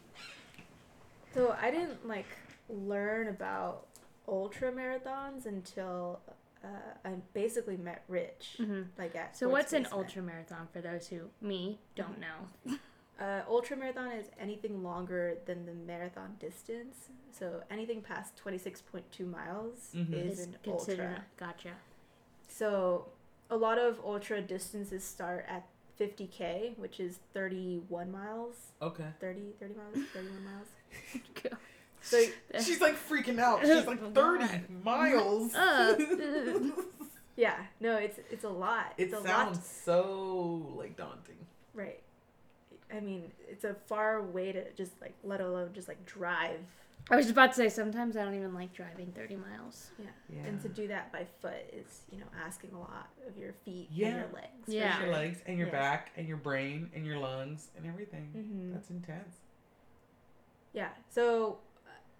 so 1.35 1.57
I 1.61 1.71
didn't 1.71 2.07
like 2.09 2.27
learn 2.69 3.29
about 3.29 3.87
ultra 4.29 4.73
marathons 4.73 5.47
until 5.47 6.21
uh, 6.65 6.69
I 7.05 7.11
basically 7.33 7.77
met 7.77 8.03
Rich. 8.09 8.55
hmm 8.59 8.83
Like 8.99 9.15
at. 9.17 9.37
So 9.37 9.47
Sports 9.47 9.53
what's 9.53 9.73
an 9.73 9.83
Basement. 9.85 10.03
ultra 10.05 10.23
marathon 10.23 10.69
for 10.73 10.81
those 10.81 11.07
who 11.09 11.21
me 11.41 11.79
don't 11.95 12.19
know? 12.21 12.75
Uh, 13.21 13.43
ultra 13.49 13.77
marathon 13.77 14.13
is 14.13 14.27
anything 14.41 14.83
longer 14.83 15.37
than 15.45 15.67
the 15.67 15.75
marathon 15.75 16.37
distance. 16.41 16.97
So 17.33 17.63
anything 17.71 18.01
past 18.01 18.35
twenty 18.37 18.57
six 18.59 18.81
point 18.81 19.05
two 19.13 19.27
miles 19.27 19.91
Mhm. 19.95 20.13
is 20.15 20.39
Is 20.41 20.47
an 20.47 20.57
ultra. 20.67 21.25
gotcha. 21.37 21.73
So 22.49 23.07
a 23.51 23.57
lot 23.57 23.79
of 23.79 24.01
ultra 24.05 24.41
distances 24.41 25.05
start 25.05 25.45
at 25.49 25.65
50k, 25.99 26.75
which 26.79 26.99
is 26.99 27.19
31 27.35 28.11
miles. 28.11 28.55
Okay. 28.81 29.05
30, 29.21 29.53
30 29.61 29.75
miles, 29.75 30.09
31 30.15 30.45
miles. 30.45 30.69
So 32.03 32.19
She's 32.63 32.81
like 32.81 32.95
freaking 32.97 33.39
out. 33.39 33.61
She's 33.61 33.87
like 33.87 34.01
Oh, 34.03 34.11
30 34.39 34.65
miles. 34.83 35.55
Uh, 35.55 36.71
yeah, 37.37 37.67
no, 37.81 37.97
it's 37.97 38.19
it's 38.31 38.45
a 38.45 38.49
lot. 38.49 38.95
it 38.97 39.05
It's 39.05 39.13
a 39.13 39.23
sounds 39.23 39.59
lot. 39.59 39.65
so 39.67 40.73
like 40.77 40.97
daunting. 40.97 41.37
Right. 41.75 42.03
I 42.95 43.01
mean, 43.01 43.33
it's 43.49 43.65
a 43.65 43.75
far 43.87 44.23
way 44.23 44.53
to 44.53 44.73
just 44.73 44.93
like, 45.01 45.15
let 45.25 45.41
alone 45.41 45.71
just 45.73 45.89
like 45.89 46.05
drive. 46.07 46.61
I 47.11 47.17
was 47.17 47.31
about 47.31 47.51
to 47.51 47.57
say 47.57 47.69
sometimes 47.69 48.17
I 48.17 48.25
don't 48.25 48.35
even 48.35 48.55
like 48.55 48.73
driving 48.73 49.11
30 49.13 49.37
miles. 49.37 49.91
Yeah. 49.99 50.07
Yeah. 50.29 50.45
And 50.47 50.61
to 50.63 50.69
do 50.69 50.87
that 50.89 51.13
by 51.13 51.27
foot 51.41 51.55
is, 51.73 52.03
you 52.13 52.19
know, 52.19 52.27
asking 52.45 52.73
a 52.73 52.79
lot 52.79 53.09
of 53.27 53.37
your 53.37 53.53
feet 53.53 53.89
Yeah. 53.91 54.09
and 54.09 54.17
your 54.19 54.29
legs. 54.35 54.69
Yeah. 54.69 54.97
sure. 54.99 55.07
Your 55.07 55.15
legs 55.15 55.43
and 55.47 55.59
your 55.59 55.69
Yeah. 55.69 55.73
back 55.73 56.11
and 56.17 56.29
your 56.29 56.37
brain 56.37 56.91
and 56.95 57.05
your 57.07 57.19
lungs 57.19 57.71
and 57.77 57.87
everything. 57.87 58.31
Mhm. 58.37 58.73
That's 58.75 58.91
intense. 58.91 59.41
Yeah. 60.73 60.91
So, 61.09 61.59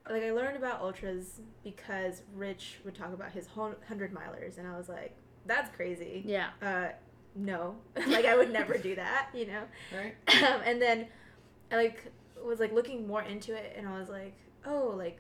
uh, 0.07 0.13
like, 0.13 0.23
I 0.23 0.33
learned 0.33 0.57
about 0.57 0.81
ultras 0.81 1.41
because 1.63 2.23
Rich 2.35 2.81
would 2.85 2.95
talk 2.95 3.13
about 3.13 3.33
his 3.33 3.47
hundred 3.49 4.13
milers, 4.13 4.59
and 4.59 4.67
I 4.67 4.77
was 4.77 4.89
like, 4.89 5.15
"That's 5.47 5.75
crazy." 5.77 6.23
Yeah. 6.27 6.51
Uh, 6.61 6.89
no, 7.35 7.77
like 8.09 8.25
I 8.25 8.37
would 8.37 8.53
never 8.53 8.77
do 8.79 8.95
that, 8.97 9.29
you 9.35 9.47
know. 9.47 9.63
Right? 9.97 10.15
and 10.67 10.81
then 10.81 11.07
I 11.73 11.77
like 11.77 12.13
was 12.45 12.59
like 12.61 12.73
looking 12.73 13.07
more 13.07 13.23
into 13.23 13.55
it, 13.55 13.75
and 13.77 13.87
I 13.89 13.99
was 13.99 14.09
like, 14.09 14.35
"Oh, 14.67 14.95
like, 14.97 15.19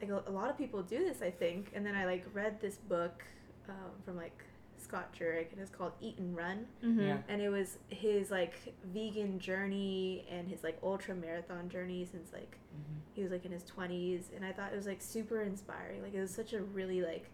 like 0.00 0.10
a, 0.10 0.22
a 0.28 0.32
lot 0.32 0.50
of 0.50 0.56
people 0.58 0.82
do 0.82 0.98
this, 0.98 1.22
I 1.22 1.30
think." 1.30 1.70
And 1.74 1.84
then 1.84 1.94
I 1.94 2.06
like 2.06 2.24
read 2.32 2.60
this 2.60 2.76
book 2.76 3.22
um, 3.68 3.90
from 4.04 4.16
like 4.16 4.42
Scott 4.78 5.14
Jurek, 5.18 5.52
and 5.52 5.60
it's 5.60 5.70
called 5.70 5.92
Eat 6.00 6.18
and 6.18 6.36
Run 6.36 6.66
Mm-hmm. 6.84 7.00
Yeah. 7.00 7.18
and 7.28 7.40
it 7.40 7.48
was 7.48 7.78
his 7.88 8.30
like 8.30 8.54
vegan 8.92 9.38
journey 9.38 10.24
and 10.30 10.48
his 10.48 10.62
like 10.64 10.76
ultra 10.82 11.14
marathon 11.14 11.68
journey 11.68 12.06
since 12.10 12.32
like 12.32 12.56
Mhm. 12.74 13.00
he 13.14 13.22
was 13.22 13.30
like 13.30 13.44
in 13.44 13.52
his 13.52 13.62
20s 13.64 14.34
and 14.34 14.44
i 14.46 14.50
thought 14.52 14.72
it 14.72 14.76
was 14.76 14.86
like 14.86 15.00
super 15.02 15.42
inspiring 15.42 16.02
like 16.02 16.14
it 16.14 16.20
was 16.20 16.30
such 16.34 16.52
a 16.54 16.62
really 16.62 17.00
like 17.02 17.28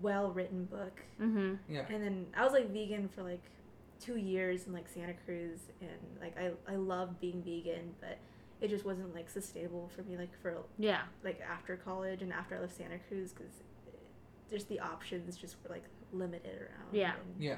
well 0.00 0.30
written 0.30 0.64
book 0.64 1.00
Mm-hmm. 1.20 1.54
Yeah. 1.68 1.84
and 1.90 2.02
then 2.02 2.26
i 2.36 2.42
was 2.44 2.52
like 2.52 2.70
vegan 2.70 3.08
for 3.08 3.22
like 3.22 3.42
two 4.00 4.16
years 4.16 4.66
in 4.66 4.72
like 4.72 4.88
santa 4.88 5.14
cruz 5.24 5.60
and 5.80 5.90
like 6.20 6.36
i, 6.38 6.50
I 6.72 6.76
loved 6.76 7.20
being 7.20 7.42
vegan 7.42 7.94
but 8.00 8.18
it 8.60 8.68
just 8.68 8.84
wasn't 8.84 9.14
like 9.14 9.28
sustainable 9.30 9.90
for 9.94 10.02
me 10.02 10.16
like 10.16 10.30
for 10.40 10.56
Yeah. 10.78 11.02
like 11.22 11.40
after 11.40 11.76
college 11.76 12.22
and 12.22 12.32
after 12.32 12.56
i 12.56 12.60
left 12.60 12.76
santa 12.76 12.98
cruz 13.08 13.32
because 13.32 13.52
just 14.50 14.68
the 14.68 14.80
options 14.80 15.36
just 15.36 15.56
were 15.62 15.70
like 15.70 15.84
limited 16.12 16.60
around 16.60 16.92
Yeah. 16.92 17.12
and, 17.14 17.42
Yeah. 17.42 17.56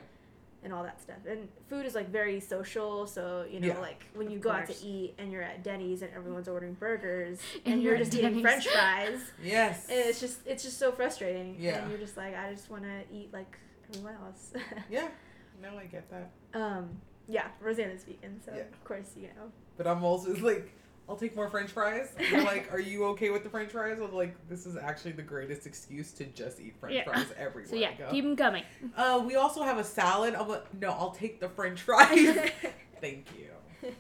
And 0.65 0.73
all 0.73 0.83
that 0.83 1.01
stuff. 1.01 1.19
And 1.29 1.49
food 1.69 1.85
is 1.87 1.95
like 1.95 2.09
very 2.11 2.41
social, 2.41 3.07
so 3.07 3.45
you 3.51 3.61
know, 3.61 3.69
Yeah. 3.69 3.79
like 3.79 4.05
when 4.15 4.31
you 4.31 4.39
Of 4.39 4.43
go 4.43 4.51
out 4.51 4.67
to 4.67 4.75
eat 4.85 5.15
and 5.19 5.31
you're 5.31 5.43
at 5.43 5.63
Denny's 5.63 6.03
and 6.03 6.11
everyone's 6.15 6.49
ordering 6.49 6.75
burgers 6.75 7.39
And 7.65 7.75
and, 7.75 7.83
you're 7.83 7.95
you're 7.97 8.05
just 8.05 8.17
eating 8.17 8.41
French 8.41 8.67
fries, 8.67 9.21
Yes. 9.43 9.87
and 9.89 9.99
it's 9.99 10.21
just 10.21 10.39
it's 10.47 10.63
just 10.65 10.79
so 10.79 10.91
frustrating. 10.91 11.57
Yeah. 11.59 11.79
and 11.83 11.91
you're 11.91 12.01
just 12.01 12.17
like, 12.17 12.35
I 12.37 12.53
just 12.53 12.71
want 12.71 12.83
to 12.85 13.03
eat 13.17 13.33
like 13.33 13.59
everyone 13.91 14.15
else. 14.27 14.53
yeah. 14.91 15.09
No, 15.63 15.79
I 15.79 15.85
get 15.85 16.11
that. 16.11 16.31
um, 16.61 16.89
yeah, 17.29 17.47
Rosanna's 17.61 18.05
vegan, 18.05 18.41
so 18.45 18.53
Yeah. 18.55 18.63
of 18.63 18.85
course 18.85 19.13
you 19.17 19.29
know. 19.29 19.51
But 19.77 19.87
I'm 19.87 20.03
also 20.05 20.35
like, 20.37 20.73
I'll 21.09 21.17
take 21.17 21.37
more 21.37 21.49
French 21.51 21.71
fries. 21.71 22.09
Like, 22.33 22.73
are 22.73 22.81
you 22.81 23.05
okay 23.09 23.31
with 23.31 23.43
the 23.45 23.51
French 23.51 23.73
fries? 23.73 23.99
I'm 24.01 24.13
like, 24.15 24.35
this 24.49 24.65
is 24.67 24.77
actually 24.77 25.13
the 25.13 25.23
greatest 25.23 25.67
excuse 25.67 26.13
to 26.13 26.25
just 26.25 26.61
eat 26.61 26.75
French 26.81 26.95
Yeah. 26.97 27.05
fries 27.05 27.27
everywhere 27.37 27.69
So 27.71 27.77
yeah, 27.77 27.93
go. 27.95 28.09
keep 28.11 28.25
them 28.25 28.37
coming. 28.37 28.65
Uh, 28.97 29.23
we 29.27 29.37
also 29.37 29.63
have 29.63 29.79
a 29.79 29.85
salad. 29.85 30.35
I'm 30.35 30.49
like, 30.49 30.73
no, 30.81 30.89
I'll 30.91 31.11
take 31.11 31.41
the 31.41 31.49
French 31.51 31.83
fries. 31.83 32.37
Thank 33.01 33.27
you. 33.39 33.91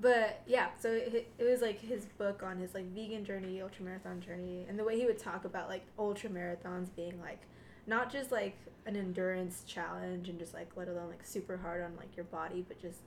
But 0.00 0.42
yeah, 0.48 0.68
so 0.80 0.90
it, 0.90 1.30
it 1.38 1.44
was 1.44 1.60
like 1.60 1.78
his 1.80 2.06
book 2.18 2.42
on 2.42 2.58
his 2.58 2.74
like 2.74 2.86
vegan 2.92 3.24
journey, 3.24 3.62
ultra 3.62 3.84
marathon 3.84 4.20
journey, 4.20 4.66
and 4.68 4.76
the 4.76 4.82
way 4.82 4.98
he 4.98 5.06
would 5.06 5.18
talk 5.18 5.44
about 5.44 5.68
like 5.68 5.82
ultra 5.98 6.28
marathons 6.28 6.88
being 6.96 7.20
like 7.20 7.38
not 7.86 8.10
just 8.10 8.32
like 8.32 8.56
an 8.86 8.96
endurance 8.96 9.62
challenge 9.64 10.28
and 10.28 10.40
just 10.40 10.54
like 10.54 10.68
let 10.76 10.88
alone 10.88 11.08
like 11.08 11.24
super 11.24 11.56
hard 11.56 11.82
on 11.82 11.94
like 11.96 12.16
your 12.16 12.24
body, 12.24 12.64
but 12.66 12.80
just 12.82 12.98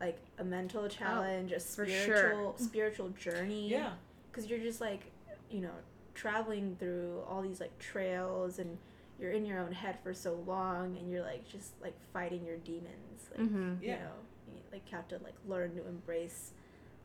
like 0.00 0.18
a 0.38 0.44
mental 0.44 0.88
challenge, 0.88 1.52
a 1.52 1.56
Oh, 1.56 1.58
for 1.58 1.86
spiritual 1.86 2.14
sure. 2.16 2.54
spiritual 2.58 3.08
journey. 3.10 3.68
Yeah. 3.68 3.92
because 4.30 4.48
you're 4.48 4.60
just 4.60 4.80
like 4.80 5.02
you 5.50 5.60
know 5.60 5.72
traveling 6.14 6.76
through 6.78 7.22
all 7.28 7.42
these 7.42 7.60
like 7.60 7.76
trails 7.78 8.58
and 8.58 8.76
you're 9.20 9.32
in 9.32 9.44
your 9.46 9.58
own 9.58 9.72
head 9.72 9.98
for 10.02 10.12
so 10.14 10.34
long 10.46 10.96
and 10.98 11.10
you're 11.10 11.22
like 11.22 11.48
just 11.48 11.72
like 11.82 11.94
fighting 12.12 12.44
your 12.44 12.56
demons 12.58 13.28
like 13.30 13.40
Mm-hmm. 13.46 13.74
Yeah. 13.82 13.92
you 13.94 13.98
know 13.98 14.10
you 14.54 14.60
like 14.72 14.88
have 14.90 15.06
to 15.08 15.18
like 15.24 15.34
learn 15.46 15.74
to 15.76 15.86
embrace 15.86 16.50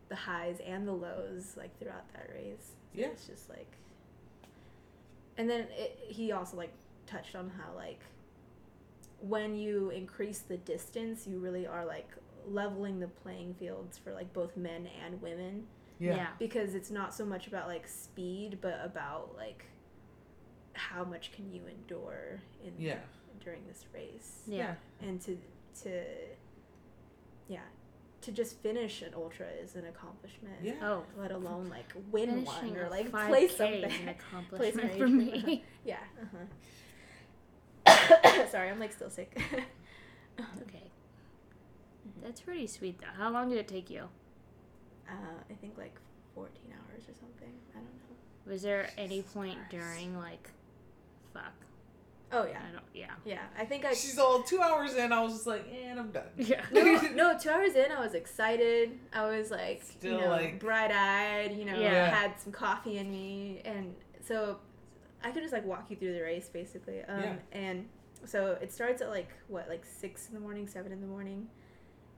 the 0.09 0.15
highs 0.15 0.57
and 0.65 0.87
the 0.87 0.91
lows 0.91 1.53
like 1.57 1.77
throughout 1.79 2.11
that 2.13 2.29
race 2.33 2.71
So 2.93 3.01
Yeah. 3.01 3.07
it's 3.07 3.25
just 3.27 3.49
like 3.49 3.71
and 5.37 5.49
then 5.49 5.61
it, 5.71 5.97
he 6.07 6.31
also 6.31 6.57
like 6.57 6.73
touched 7.07 7.35
on 7.35 7.49
how 7.57 7.75
like 7.75 8.01
when 9.21 9.55
you 9.55 9.89
increase 9.89 10.39
the 10.39 10.57
distance 10.57 11.25
you 11.27 11.39
really 11.39 11.65
are 11.65 11.85
like 11.85 12.09
leveling 12.47 12.99
the 12.99 13.07
playing 13.07 13.53
fields 13.55 13.97
for 13.97 14.13
like 14.13 14.31
both 14.33 14.55
men 14.57 14.87
and 15.05 15.21
women 15.21 15.63
Yeah. 15.99 16.15
Yeah. 16.15 16.27
because 16.39 16.75
it's 16.75 16.91
not 16.91 17.13
so 17.13 17.25
much 17.25 17.47
about 17.47 17.67
like 17.67 17.87
speed 17.87 18.59
but 18.61 18.79
about 18.83 19.35
like 19.35 19.65
how 20.73 21.03
much 21.03 21.31
can 21.31 21.51
you 21.51 21.61
endure 21.67 22.41
in 22.63 22.73
Yeah. 22.77 22.99
during 23.43 23.65
this 23.67 23.85
race 23.93 24.41
Yeah. 24.47 24.75
and 25.01 25.21
to 25.21 25.37
to 25.83 26.03
yeah 27.47 27.59
to 28.21 28.31
just 28.31 28.57
finish 28.59 29.01
an 29.01 29.13
ultra 29.15 29.47
is 29.61 29.75
an 29.75 29.85
accomplishment 29.85 30.55
Yeah. 30.63 30.73
Oh, 30.81 31.03
let 31.19 31.31
alone 31.31 31.69
like 31.69 31.91
win 32.11 32.29
finishing 32.45 32.69
one 32.69 32.77
or 32.77 32.89
like 32.89 33.11
5K 33.11 33.27
place 33.27 33.57
something 33.57 33.83
an 33.83 33.89
place 33.91 34.15
accomplishment 34.17 34.91
an 34.93 34.97
for 34.97 35.07
me. 35.07 35.63
yeah 35.85 35.97
uh-huh. 36.21 36.45
sorry 38.51 38.69
i'm 38.69 38.79
like 38.79 38.93
still 38.93 39.09
sick 39.09 39.37
okay. 40.61 40.89
That's 42.23 42.41
pretty 42.41 42.67
sweet 42.67 42.99
though. 42.99 43.07
How 43.17 43.29
long 43.31 43.49
did 43.49 43.57
it 43.57 43.67
take 43.67 43.89
you? 43.89 44.03
uh, 45.09 45.13
i 45.49 45.53
think 45.55 45.77
like 45.77 45.93
14 46.33 46.53
hours 46.71 47.03
or 47.03 47.13
something 47.19 47.49
i 47.71 47.75
don't 47.75 47.83
know 47.83 48.51
Was 48.51 48.61
there 48.61 48.89
any 48.97 49.21
point 49.21 49.55
Christ. 49.57 49.71
during 49.71 50.17
like, 50.17 50.49
fuck, 51.33 51.51
oh 52.31 52.45
yeah 52.45 52.59
I 52.67 52.71
don't, 52.71 52.83
yeah, 52.93 53.11
yeah 53.25 53.41
i 53.59 53.65
think 53.65 53.83
i 53.83 53.93
She's 53.93 54.17
all 54.17 54.41
two 54.43 54.61
hours 54.61 54.95
in. 54.95 55.11
I 55.11 55.21
was 55.21 55.33
just 55.33 55.45
like, 55.47 55.65
and 55.85 55.99
I'm 55.99 56.11
done. 56.11 56.23
yeah, 56.37 56.63
no, 56.71 57.01
no, 57.13 57.37
two 57.37 57.49
hours 57.49 57.75
in, 57.75 57.91
I 57.91 57.99
was 57.99 58.13
excited. 58.13 58.97
I 59.11 59.25
was 59.29 59.51
like, 59.51 59.83
Still, 59.83 60.13
you 60.13 60.21
know, 60.21 60.29
like- 60.29 60.59
bright-eyed. 60.61 61.55
You 61.57 61.65
know, 61.65 61.77
Yeah. 61.79 62.09
had 62.09 62.39
some 62.39 62.53
coffee 62.53 62.97
in 62.97 63.11
me, 63.11 63.61
and 63.65 63.93
so 64.25 64.57
I 65.23 65.31
could 65.31 65.41
just 65.43 65.53
like 65.53 65.65
walk 65.65 65.87
you 65.89 65.97
through 65.97 66.13
the 66.13 66.21
race 66.21 66.47
basically. 66.49 67.01
Um, 67.03 67.21
Yeah. 67.21 67.35
And 67.51 67.85
so 68.25 68.57
it 68.61 68.71
starts 68.71 69.01
at 69.01 69.09
like 69.09 69.29
what, 69.49 69.67
like 69.67 69.83
six 69.85 70.29
in 70.29 70.33
the 70.33 70.39
morning, 70.39 70.65
seven 70.67 70.91
in 70.93 71.01
the 71.01 71.07
morning. 71.07 71.47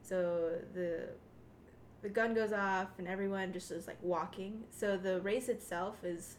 So 0.06 0.52
the 0.74 1.08
the 2.02 2.08
gun 2.08 2.34
goes 2.34 2.52
off, 2.52 2.88
and 2.98 3.08
everyone 3.08 3.52
just 3.52 3.70
is 3.72 3.86
like 3.86 3.98
walking. 4.02 4.64
So 4.70 4.96
the 4.96 5.20
race 5.22 5.48
itself 5.48 6.04
is 6.04 6.36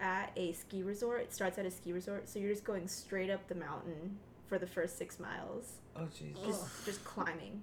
at 0.00 0.30
a 0.36 0.52
ski 0.52 0.82
resort. 0.82 1.22
It 1.22 1.34
starts 1.34 1.58
at 1.58 1.66
a 1.66 1.70
ski 1.70 1.92
resort, 1.92 2.28
so 2.28 2.38
you're 2.38 2.50
just 2.52 2.64
going 2.64 2.86
straight 2.88 3.30
up 3.30 3.46
the 3.48 3.54
mountain 3.54 4.18
for 4.46 4.58
the 4.58 4.66
first 4.66 4.98
six 4.98 5.20
miles 5.20 5.74
Oh 5.96 6.08
jeez. 6.16 6.34
just 6.44 6.84
just 6.84 7.04
climbing. 7.04 7.62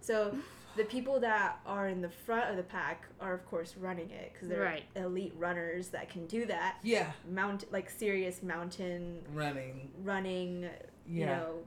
So 0.00 0.36
the 0.76 0.84
people 0.84 1.20
that 1.20 1.60
are 1.66 1.88
in 1.88 2.00
the 2.00 2.08
front 2.08 2.50
of 2.50 2.56
the 2.56 2.62
pack 2.62 3.06
are 3.20 3.34
of 3.34 3.44
course 3.46 3.74
running 3.76 4.10
it 4.10 4.32
because 4.32 4.48
they're 4.48 4.62
Right. 4.62 4.84
elite 4.96 5.34
runners 5.36 5.88
that 5.88 6.08
can 6.08 6.26
do 6.26 6.46
that. 6.46 6.76
Yeah. 6.82 7.12
Mount 7.30 7.70
like 7.72 7.90
serious 7.90 8.42
mountain 8.42 9.22
Running. 9.32 9.90
running, 10.02 10.68
you 11.06 11.26
know, 11.26 11.58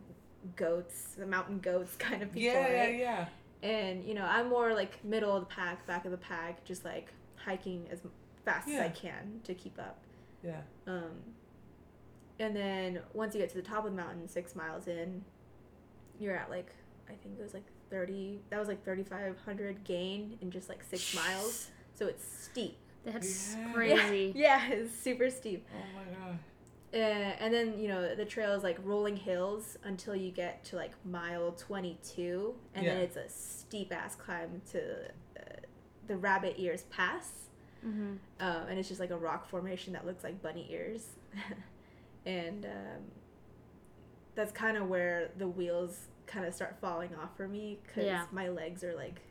goats, 0.55 1.15
the 1.17 1.25
mountain 1.25 1.60
goats 1.60 1.95
kind 1.99 2.21
of 2.23 2.31
people. 2.31 2.53
yeah, 2.53 2.67
yeah, 2.67 2.81
right? 2.84 2.97
yeah. 2.99 3.25
And 3.63 4.03
you 4.05 4.13
know, 4.13 4.25
I'm 4.25 4.49
more 4.49 4.73
like 4.73 5.03
middle 5.03 5.36
of 5.36 5.41
the 5.47 5.53
pack, 5.55 5.86
back 5.88 6.05
of 6.05 6.12
the 6.12 6.17
pack, 6.17 6.63
just 6.65 6.86
like 6.86 7.12
hiking 7.36 7.86
as 7.91 7.99
fast 8.45 8.67
as 8.69 8.79
I 8.79 8.89
can 8.89 9.39
to 9.45 9.53
keep 9.53 9.77
up. 9.79 9.97
Yeah. 10.43 10.62
Um, 10.88 11.12
and 12.39 12.55
then 12.55 12.99
once 13.13 13.34
you 13.34 13.41
get 13.41 13.49
to 13.51 13.55
the 13.55 13.62
top 13.63 13.86
of 13.86 13.91
the 13.91 13.97
mountain, 13.97 14.27
six 14.27 14.55
miles 14.55 14.88
in, 14.88 15.23
you're 16.19 16.36
at 16.36 16.49
like 16.49 16.67
I 17.10 17.13
think 17.13 17.39
it 17.39 17.43
was 17.43 17.53
like 17.53 17.65
thirty. 17.89 18.39
That 18.49 18.60
was 18.60 18.67
like 18.67 18.84
thirty 18.84 19.03
five 19.03 19.38
hundred 19.45 19.84
gain 19.84 20.38
in 20.41 20.51
just 20.51 20.69
like 20.69 20.84
six 20.84 21.15
miles. 21.15 21.69
So 21.95 22.08
it's 22.08 22.23
steep. 22.25 22.77
that's 23.05 23.55
Yeah. 23.58 23.73
crazy. 23.73 24.34
Yeah, 24.36 24.67
it's 24.69 24.93
super 24.93 25.29
steep. 25.29 25.65
Oh 25.73 25.97
my 25.97 26.03
god. 26.27 26.38
Uh, 26.93 26.98
and 26.98 27.54
then 27.54 27.78
you 27.80 27.88
know 27.89 28.15
the 28.15 28.24
trail 28.26 28.54
is 28.54 28.63
like 28.63 28.78
rolling 28.84 29.17
hills 29.17 29.78
until 29.84 30.15
you 30.15 30.32
get 30.32 30.63
to 30.65 30.76
like 30.78 30.91
mile 31.06 31.52
twenty 31.54 31.98
two, 32.04 32.54
and 32.74 32.86
then 32.88 32.98
it's 32.98 33.17
a 33.17 33.28
steep 33.28 33.91
ass 33.93 34.15
climb 34.15 34.62
to 34.71 34.80
uh, 35.38 35.43
the 36.08 36.15
Rabbit 36.15 36.56
Ears 36.58 36.84
Pass. 36.89 37.32
Mm-hmm. 37.86 38.13
um, 38.39 38.67
and 38.67 38.80
it's 38.80 38.88
just 38.88 39.00
like 39.00 39.12
a 39.12 39.17
rock 39.17 39.48
formation 39.48 39.93
that 39.93 40.06
looks 40.08 40.24
like 40.24 40.41
bunny 40.41 40.67
ears. 40.71 41.10
and 42.26 42.65
um, 42.65 43.02
that's 44.34 44.52
kind 44.52 44.76
of 44.78 44.88
where 44.89 45.30
the 45.38 45.48
wheels 45.48 46.08
kind 46.26 46.45
of 46.45 46.54
start 46.56 46.78
falling 46.82 47.12
off 47.21 47.36
for 47.38 47.48
me 47.48 47.78
because 47.86 48.06
Yeah. 48.06 48.26
my 48.32 48.50
legs 48.50 48.84
are 48.84 48.95
like 48.95 49.21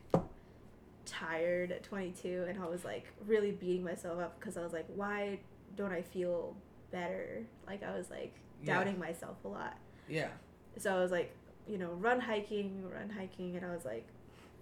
tired 1.05 1.71
at 1.71 1.83
22 1.83 2.45
and 2.49 2.57
i 2.63 2.65
was 2.65 2.83
like 2.83 3.05
really 3.27 3.51
beating 3.51 3.83
myself 3.83 4.19
up 4.19 4.39
because 4.39 4.57
i 4.57 4.61
was 4.61 4.73
like 4.73 4.87
why 4.95 5.37
don't 5.75 5.91
i 5.91 6.01
feel 6.01 6.55
better 6.99 7.43
like 7.67 7.81
i 7.83 7.95
was 7.97 8.09
like 8.09 8.33
Yeah. 8.63 8.75
doubting 8.75 8.97
myself 8.97 9.37
a 9.43 9.47
lot 9.49 9.77
Yeah. 10.07 10.29
so 10.77 10.95
I 10.95 10.99
was 11.01 11.11
like, 11.11 11.31
you 11.67 11.77
know, 11.77 11.89
run 12.07 12.19
hiking, 12.19 12.83
run 12.97 13.09
hiking, 13.09 13.55
and 13.57 13.65
I 13.65 13.71
was 13.73 13.85
like, 13.85 14.05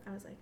I 0.08 0.12
was 0.12 0.24
like, 0.24 0.38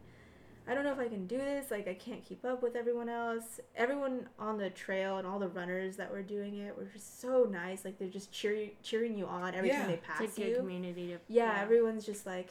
I 0.67 0.73
don't 0.75 0.83
know 0.83 0.91
if 0.93 0.99
I 0.99 1.07
can 1.07 1.25
do 1.25 1.37
this. 1.37 1.71
Like, 1.71 1.87
I 1.87 1.95
can't 1.95 2.23
keep 2.23 2.45
up 2.45 2.61
with 2.61 2.75
everyone 2.75 3.09
else. 3.09 3.59
Everyone 3.75 4.29
on 4.37 4.59
the 4.59 4.69
trail 4.69 5.17
and 5.17 5.25
all 5.27 5.39
the 5.39 5.47
runners 5.47 5.97
that 5.97 6.11
were 6.11 6.21
doing 6.21 6.57
it 6.59 6.77
were 6.77 6.85
just 6.93 7.19
so 7.19 7.47
nice. 7.51 7.83
Like, 7.83 7.97
they're 7.97 8.15
just 8.19 8.31
cheering 8.31 8.71
cheering 8.83 9.17
you 9.17 9.25
on 9.25 9.55
every 9.55 9.69
Yeah. 9.69 9.79
time 9.79 9.87
they 9.87 9.93
It's 9.95 10.05
pass 10.07 10.21
a 10.37 10.39
good 10.41 10.49
you. 10.49 10.55
community 10.57 11.07
to. 11.07 11.17
Yeah, 11.27 11.59
everyone's 11.59 12.05
just 12.05 12.25
like, 12.27 12.49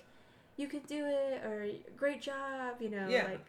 you 0.56 0.66
can 0.66 0.80
do 0.96 1.06
it, 1.06 1.44
or 1.44 1.68
great 1.96 2.20
job. 2.20 2.80
You 2.82 2.90
know, 2.90 3.06
Yeah. 3.08 3.24
like. 3.32 3.46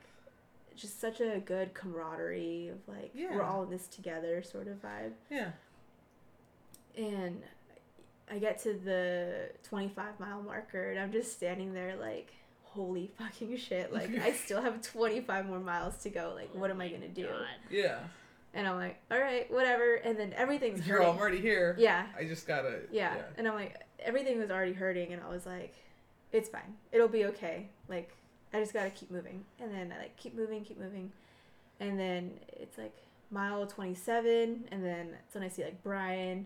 Just 0.76 1.02
such 1.02 1.20
a 1.22 1.40
good 1.40 1.74
camaraderie 1.74 2.70
of 2.70 2.80
like 2.88 3.12
Yeah. 3.14 3.36
we're 3.36 3.44
all 3.44 3.64
in 3.64 3.70
this 3.70 3.88
together 3.88 4.42
sort 4.42 4.68
of 4.68 4.82
vibe 4.82 5.14
Yeah. 5.30 5.52
And 6.98 7.42
I 8.30 8.38
get 8.40 8.60
to 8.64 8.74
the 8.74 9.50
25 9.64 10.20
mile 10.20 10.42
marker 10.42 10.92
and 10.92 11.00
I'm 11.00 11.12
just 11.12 11.34
standing 11.34 11.74
there 11.74 11.96
like 11.98 12.32
holy 12.64 13.12
fucking 13.18 13.58
shit 13.58 13.92
like 13.94 14.18
I 14.18 14.32
still 14.32 14.62
have 14.62 14.82
25 14.82 15.48
more 15.48 15.60
miles 15.60 15.98
to 16.04 16.10
go 16.10 16.34
like 16.36 16.54
what 16.56 16.72
am 16.72 16.80
I 16.82 16.86
oh 16.86 16.90
going 16.90 17.02
to 17.02 17.08
do 17.10 17.28
God. 17.28 17.46
Yeah. 17.70 18.00
and 18.54 18.66
I'm 18.68 18.78
like 18.78 19.00
all 19.12 19.20
right 19.20 19.52
whatever 19.52 19.96
and 19.96 20.18
then 20.18 20.34
everything's 20.34 20.86
You're 20.88 21.00
hurting 21.04 21.20
already 21.20 21.42
here. 21.42 21.76
yeah 21.78 22.06
I 22.18 22.24
just 22.24 22.48
gotta. 22.48 22.80
yeah 22.92 23.16
and 23.38 23.48
I'm 23.48 23.56
like 23.56 23.76
everything 24.00 24.40
was 24.40 24.50
already 24.50 24.74
hurting 24.74 25.12
and 25.14 25.22
I 25.22 25.30
was 25.30 25.46
like 25.46 25.76
it's 26.32 26.48
fine 26.48 26.76
it'll 26.94 27.10
be 27.10 27.26
okay 27.26 27.68
like 27.90 28.10
I 28.54 28.60
just 28.60 28.74
got 28.74 28.84
to 28.84 28.90
keep 28.90 29.12
moving 29.12 29.44
and 29.60 29.74
then 29.74 29.94
I 29.96 30.04
like 30.04 30.18
keep 30.18 30.36
moving 30.36 30.64
keep 30.64 30.80
moving 30.80 31.12
and 31.82 32.00
then 32.00 32.32
it's 32.54 32.78
like 32.78 32.96
mile 33.30 33.66
27 33.66 34.66
and 34.72 34.86
then 34.86 35.10
that's 35.12 35.36
when 35.36 35.44
I 35.44 35.50
see 35.50 35.64
like 35.64 35.84
Brian 35.84 36.46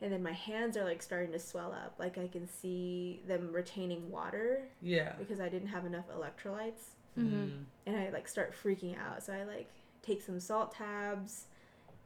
and 0.00 0.12
then 0.12 0.22
my 0.22 0.32
hands 0.32 0.76
are 0.76 0.84
like 0.84 1.02
starting 1.02 1.32
to 1.32 1.38
swell 1.38 1.72
up 1.72 1.94
like 1.98 2.18
I 2.18 2.28
can 2.28 2.48
see 2.48 3.20
them 3.26 3.50
retaining 3.52 4.10
water 4.10 4.62
Yeah. 4.80 5.12
because 5.18 5.40
I 5.40 5.48
didn't 5.48 5.68
have 5.68 5.84
enough 5.84 6.04
electrolytes 6.08 6.90
Mhm. 7.18 7.64
and 7.86 7.96
I 7.96 8.10
like 8.10 8.28
start 8.28 8.54
freaking 8.62 8.96
out. 8.98 9.22
So 9.24 9.32
I 9.32 9.42
like 9.44 9.68
take 10.02 10.22
some 10.22 10.38
salt 10.38 10.72
tabs 10.72 11.46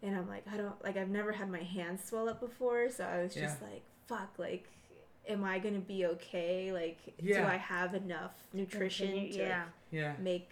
and 0.03 0.17
I'm 0.17 0.27
like, 0.29 0.45
I 0.53 0.57
don't 0.57 0.83
like 0.83 0.97
I've 0.97 1.11
never 1.11 1.33
had 1.33 1.51
my 1.51 1.63
hands 1.63 2.03
swell 2.05 2.29
up 2.29 2.41
before, 2.41 2.89
so 2.91 3.05
I 3.05 3.23
was 3.23 3.35
just 3.35 3.59
Yeah. 3.61 3.69
like, 3.69 3.83
fuck, 4.07 4.39
like 4.39 4.69
am 5.29 5.45
I 5.45 5.59
gonna 5.59 5.79
be 5.79 6.07
okay? 6.07 6.73
Like 6.73 6.99
do 7.23 7.43
I 7.45 7.57
have 7.57 7.95
enough 7.95 8.33
nutrition 8.53 9.09
Continue- 9.09 9.33
to 9.35 9.39
yeah. 9.39 9.65
Yeah. 9.91 10.15
make 10.19 10.51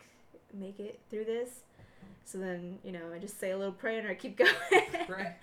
make 0.52 0.78
it 0.78 1.00
through 1.08 1.24
this? 1.24 1.62
So 2.24 2.38
then, 2.38 2.78
you 2.84 2.92
know, 2.92 3.12
I 3.14 3.18
just 3.18 3.40
say 3.40 3.50
a 3.52 3.56
little 3.58 3.72
prayer 3.72 3.98
and 4.00 4.08
I 4.08 4.14
keep 4.14 4.36
going. 4.44 4.50
Right. 5.08 5.36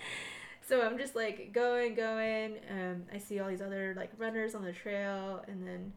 So 0.67 0.81
I'm 0.81 0.97
just 0.97 1.15
like 1.15 1.53
going, 1.53 1.95
going. 1.95 2.57
Um, 2.69 3.03
I 3.13 3.19
see 3.19 3.39
all 3.39 3.47
these 3.47 3.61
other 3.61 3.93
like 3.95 4.11
runners 4.17 4.53
on 4.53 4.65
the 4.65 4.73
trail, 4.73 5.41
and 5.47 5.65
then 5.65 5.93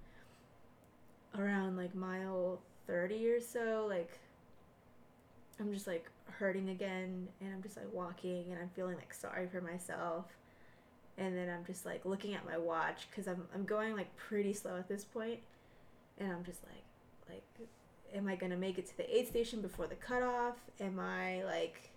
around 1.36 1.76
like 1.76 1.92
mile 1.92 2.60
thirty 2.86 3.28
or 3.30 3.40
so, 3.40 3.86
like 3.88 4.12
I'm 5.58 5.72
just 5.74 5.88
like 5.88 6.08
hurting 6.26 6.68
again, 6.68 7.26
and 7.40 7.52
I'm 7.52 7.62
just 7.62 7.76
like 7.76 7.92
walking, 7.92 8.44
and 8.50 8.60
I'm 8.60 8.68
feeling 8.68 8.94
like 8.94 9.12
sorry 9.12 9.48
for 9.48 9.60
myself. 9.60 10.26
And 11.18 11.36
then 11.36 11.50
I'm 11.50 11.64
just 11.64 11.84
like 11.84 12.04
looking 12.04 12.34
at 12.34 12.46
my 12.46 12.56
watch 12.56 13.08
because 13.10 13.26
I'm 13.26 13.48
I'm 13.52 13.64
going 13.64 13.96
like 13.96 14.16
pretty 14.16 14.52
slow 14.52 14.76
at 14.76 14.88
this 14.88 15.04
point, 15.04 15.40
and 16.18 16.30
I'm 16.30 16.44
just 16.44 16.60
like 16.62 16.84
like, 17.28 17.68
am 18.14 18.28
I 18.28 18.36
gonna 18.36 18.56
make 18.56 18.78
it 18.78 18.86
to 18.86 18.96
the 18.96 19.18
aid 19.18 19.26
station 19.26 19.62
before 19.62 19.88
the 19.88 19.96
cutoff? 19.96 20.54
Am 20.78 21.00
I 21.00 21.42
like 21.42 21.89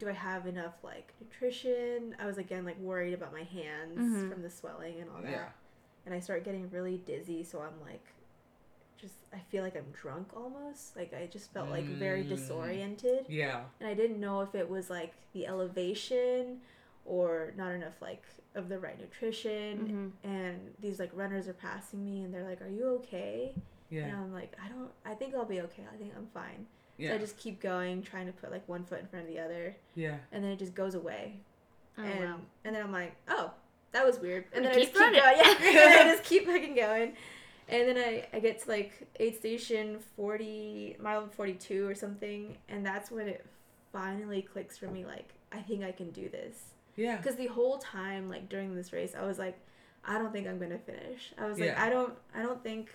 do 0.00 0.08
I 0.08 0.12
have 0.12 0.46
enough 0.46 0.74
like 0.82 1.12
nutrition? 1.20 2.16
I 2.18 2.26
was 2.26 2.38
again 2.38 2.64
like 2.64 2.78
worried 2.80 3.14
about 3.14 3.32
my 3.32 3.44
hands 3.44 3.98
Mhm. 3.98 4.32
from 4.32 4.42
the 4.42 4.50
swelling 4.50 4.98
and 5.00 5.08
all 5.10 5.22
that. 5.22 5.30
Yeah. 5.30 5.48
And 6.06 6.14
I 6.14 6.18
start 6.18 6.42
getting 6.44 6.68
really 6.70 6.96
dizzy, 6.98 7.44
so 7.44 7.60
I'm 7.60 7.80
like 7.82 8.04
just 8.96 9.14
I 9.32 9.38
feel 9.38 9.62
like 9.62 9.76
I'm 9.76 9.90
drunk 9.92 10.34
almost. 10.36 10.96
Like 10.96 11.12
I 11.14 11.26
just 11.26 11.52
felt 11.52 11.68
like 11.70 11.84
very 11.84 12.24
Mm. 12.24 12.28
disoriented. 12.30 13.26
Yeah. 13.28 13.64
And 13.78 13.88
I 13.88 13.94
didn't 13.94 14.18
know 14.18 14.40
if 14.40 14.54
it 14.54 14.68
was 14.68 14.90
like 14.90 15.12
the 15.32 15.46
elevation 15.46 16.60
or 17.04 17.52
not 17.56 17.72
enough 17.72 18.00
like 18.02 18.24
of 18.54 18.68
the 18.68 18.78
right 18.78 18.98
nutrition. 18.98 20.12
Mhm. 20.24 20.28
And 20.30 20.74
these 20.80 20.98
like 20.98 21.10
runners 21.14 21.46
are 21.46 21.54
passing 21.54 22.04
me 22.04 22.22
and 22.24 22.32
they're 22.34 22.44
like, 22.44 22.60
Are 22.62 22.68
you 22.68 22.86
okay? 22.96 23.54
Yeah. 23.90 24.02
And 24.04 24.12
Yeah. 24.12 24.20
I'm 24.22 24.32
like, 24.32 24.52
I 24.64 24.68
don't 24.68 24.90
I 25.04 25.14
think 25.14 25.34
I'll 25.34 25.44
be 25.44 25.60
okay. 25.60 25.84
I 25.92 25.96
think 25.96 26.14
I'm 26.16 26.26
fine. 26.28 26.66
So 27.08 27.14
I 27.14 27.18
just 27.18 27.36
keep 27.38 27.60
going, 27.60 28.02
trying 28.02 28.26
to 28.26 28.32
put 28.32 28.50
like 28.50 28.68
one 28.68 28.84
foot 28.84 29.00
in 29.00 29.06
front 29.06 29.26
of 29.26 29.32
the 29.32 29.40
other 29.40 29.76
Yeah. 29.94 30.16
and 30.32 30.44
then 30.44 30.50
it 30.52 30.58
just 30.58 30.74
goes 30.74 30.94
away. 30.94 31.34
Oh, 31.98 32.02
and 32.02 32.20
wow. 32.24 32.36
and 32.64 32.74
then 32.74 32.82
I'm 32.82 32.92
like, 32.92 33.14
oh, 33.28 33.52
that 33.92 34.04
was 34.06 34.18
weird. 34.20 34.44
And 34.52 34.64
then 34.64 34.72
I 34.72 34.74
Keep 34.76 34.94
just 34.94 34.98
keep 34.98 35.12
going. 35.12 35.36
Yeah. 35.36 35.54
and 35.68 35.76
then 35.76 36.06
I 36.06 36.10
just 36.12 36.24
keep 36.24 36.46
fucking 36.46 36.74
going. 36.74 37.12
And 37.68 37.88
then 37.88 37.98
I, 37.98 38.26
I 38.32 38.40
get 38.40 38.62
to 38.62 38.68
like 38.68 39.06
aid 39.18 39.36
station 39.36 39.98
forty 40.16 40.96
mile 41.00 41.28
forty 41.28 41.54
two 41.54 41.86
or 41.88 41.94
something, 41.94 42.56
and 42.68 42.84
that's 42.84 43.10
when 43.10 43.28
it 43.28 43.44
finally 43.92 44.42
clicks 44.42 44.76
for 44.76 44.86
me. 44.86 45.04
Like 45.04 45.28
I 45.52 45.58
think 45.58 45.84
I 45.84 45.92
can 45.92 46.10
do 46.10 46.28
this. 46.28 46.56
Yeah. 46.96 47.16
Because 47.16 47.36
the 47.36 47.46
whole 47.46 47.78
time, 47.78 48.28
like 48.28 48.48
during 48.48 48.74
this 48.74 48.92
race, 48.92 49.14
I 49.18 49.24
was 49.26 49.38
like, 49.38 49.58
I 50.04 50.18
don't 50.18 50.32
think 50.32 50.46
I'm 50.46 50.58
gonna 50.58 50.78
finish. 50.78 51.32
I 51.38 51.46
was 51.46 51.58
like, 51.58 51.70
Yeah. 51.70 51.82
I 51.82 51.90
don't, 51.90 52.12
I 52.34 52.42
don't 52.42 52.62
think, 52.62 52.90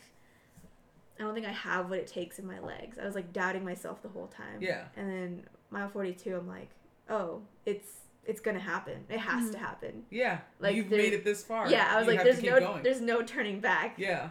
I 1.19 1.23
don't 1.23 1.33
think 1.33 1.45
I 1.45 1.51
have 1.51 1.89
what 1.89 1.99
it 1.99 2.07
takes 2.07 2.39
in 2.39 2.45
my 2.47 2.59
legs. 2.59 2.97
I 3.01 3.05
was 3.05 3.15
like 3.15 3.31
doubting 3.31 3.63
myself 3.63 4.01
the 4.01 4.09
whole 4.09 4.27
time. 4.27 4.59
Yeah. 4.59 4.85
And 4.97 5.09
then 5.09 5.43
mile 5.71 5.89
42, 5.89 6.35
I'm 6.35 6.47
like, 6.47 6.69
oh, 7.09 7.41
it's 7.65 7.87
it's 8.25 8.41
gonna 8.41 8.59
happen. 8.59 9.05
It 9.09 9.19
has 9.19 9.51
to 9.51 9.55
mm-hmm. 9.55 9.65
happen. 9.65 10.03
Yeah. 10.09 10.39
Like, 10.59 10.75
You've 10.75 10.89
made 10.89 11.13
it 11.13 11.23
this 11.23 11.43
far. 11.43 11.69
Yeah, 11.69 11.87
I 11.91 11.97
was 11.97 12.07
You 12.07 12.13
like, 12.13 12.23
there's 12.23 12.41
no 12.41 12.59
going. 12.59 12.83
there's 12.83 13.01
no 13.01 13.21
turning 13.21 13.59
back. 13.59 13.95
Yeah. 13.97 14.29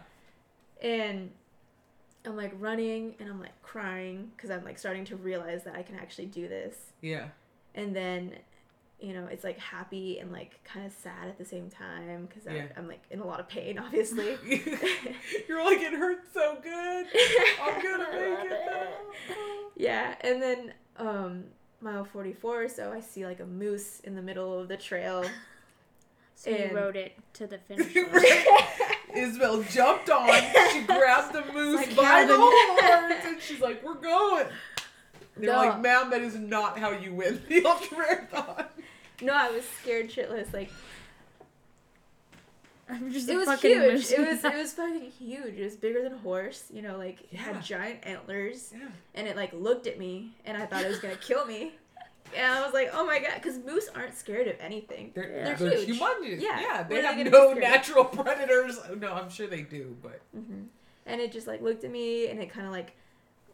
And 0.83 1.31
I'm 2.25 2.37
like 2.37 2.53
running 2.59 3.15
and 3.19 3.29
I'm 3.29 3.41
like 3.41 3.61
crying 3.63 4.33
because 4.37 4.51
I'm 4.51 4.65
like 4.65 4.79
starting 4.79 5.05
to 5.07 5.17
realize 5.17 5.65
that 5.65 5.77
I 5.77 5.83
can 5.83 5.97
actually 5.97 6.27
do 6.27 6.49
this. 6.49 6.77
Yeah. 7.01 7.29
And 7.75 7.95
then, 7.95 8.33
you 9.01 9.13
know, 9.13 9.27
it's 9.31 9.45
like 9.45 9.59
happy 9.59 10.19
and 10.19 10.33
like 10.33 10.63
kind 10.65 10.87
of 10.87 10.93
sad 10.93 11.29
at 11.29 11.37
the 11.39 11.45
same 11.45 11.69
time 11.69 12.27
because 12.27 12.45
Yeah. 12.51 12.67
I'm 12.77 12.89
like 12.89 13.03
in 13.11 13.21
a 13.21 13.27
lot 13.27 13.41
of 13.41 13.49
pain, 13.49 13.79
obviously. 13.85 14.37
You're 15.49 15.65
like, 15.65 15.79
it 15.81 15.93
hurts 15.93 16.29
so 16.33 16.57
good. 16.63 17.07
I'm 17.63 17.83
gonna 17.83 17.99
make 18.13 18.51
it 18.51 18.63
though. 18.67 19.71
yeah, 19.77 20.15
and 20.23 20.41
then 20.43 20.73
um, 20.97 21.45
mile 21.81 22.05
44 22.05 22.69
so, 22.69 22.93
I 22.93 23.01
see 23.01 23.27
like 23.27 23.41
a 23.41 23.47
moose 23.47 24.01
in 24.01 24.15
the 24.15 24.23
middle 24.23 24.59
of 24.59 24.69
the 24.69 24.77
trail. 24.77 25.25
So 26.37 26.51
you 26.51 26.71
rode 26.75 26.97
it 26.97 27.13
to 27.35 27.47
the 27.47 27.59
finish 27.59 27.95
line. 27.95 28.25
Isabel 29.15 29.63
jumped 29.63 30.11
on. 30.11 30.29
She 30.73 30.83
grabbed 30.83 31.33
the 31.33 31.45
moose 31.53 31.77
Like 31.87 31.97
by 31.97 32.25
the 32.25 32.37
horns, 32.37 33.25
and 33.25 33.41
she's 33.41 33.61
like, 33.61 33.83
"We're 33.85 33.95
going." 33.95 34.47
They're 35.37 35.53
No. 35.53 35.57
like, 35.59 35.81
"Ma'am, 35.81 36.11
that 36.11 36.21
is 36.23 36.35
not 36.35 36.77
how 36.79 36.91
you 36.91 37.15
win 37.15 37.41
the 37.49 37.65
ultra 37.65 37.97
marathon." 37.97 38.65
No, 39.25 39.35
I 39.35 39.51
was 39.51 39.65
scared 39.83 40.11
shitless. 40.11 40.53
Like 40.53 40.71
I'm 42.89 43.11
just 43.11 43.29
it 43.29 43.37
was 43.37 43.61
huge. 43.61 43.93
moose 43.93 44.11
It 44.13 44.21
was 44.21 44.43
now. 44.43 44.51
it 44.51 44.57
was 44.59 44.73
fucking 44.73 45.11
huge. 45.19 45.55
It 45.59 45.65
was 45.65 45.77
bigger 45.77 46.03
than 46.03 46.13
a 46.13 46.19
horse. 46.19 46.65
You 46.73 46.83
know, 46.83 46.99
like 46.99 47.21
it 47.33 47.37
had 47.39 47.63
giant 47.63 48.01
antlers, 48.07 48.73
Yeah. 48.77 48.89
and 49.15 49.27
it 49.27 49.37
like 49.37 49.53
looked 49.55 49.87
at 49.87 49.99
me, 49.99 50.33
and 50.45 50.57
I 50.57 50.67
thought 50.67 50.83
it 50.85 50.89
was 50.89 50.99
gonna 50.99 51.17
kill 51.17 51.47
me. 51.47 51.73
And 52.37 52.53
I 52.53 52.65
was 52.65 52.75
like, 52.75 52.91
oh 52.93 53.07
my 53.07 53.21
god, 53.21 53.35
because 53.37 53.59
moose 53.59 53.89
aren't 53.95 54.15
scared 54.17 54.49
of 54.49 54.57
anything. 54.59 55.13
They're, 55.15 55.31
Yeah. 55.31 55.55
they're, 55.55 55.77
huge. 55.85 56.01
humongous. 56.01 56.41
Yeah. 56.41 56.59
Yeah, 56.61 56.83
they 56.83 56.99
are 56.99 57.03
have 57.03 57.17
gonna 57.19 57.31
no 57.31 57.49
be 57.55 57.59
of? 57.59 57.63
natural 57.63 58.05
predators. 58.23 58.81
No, 58.99 59.13
I'm 59.13 59.29
sure 59.31 59.47
they 59.47 59.61
do, 59.61 59.95
but 60.03 60.21
hmm 60.35 60.63
And 61.07 61.21
it 61.21 61.31
just 61.31 61.47
like 61.47 61.61
looked 61.63 61.85
at 61.85 61.93
me, 61.93 62.27
and 62.29 62.41
it 62.41 62.51
kind 62.51 62.67
of 62.67 62.73
like 62.73 62.97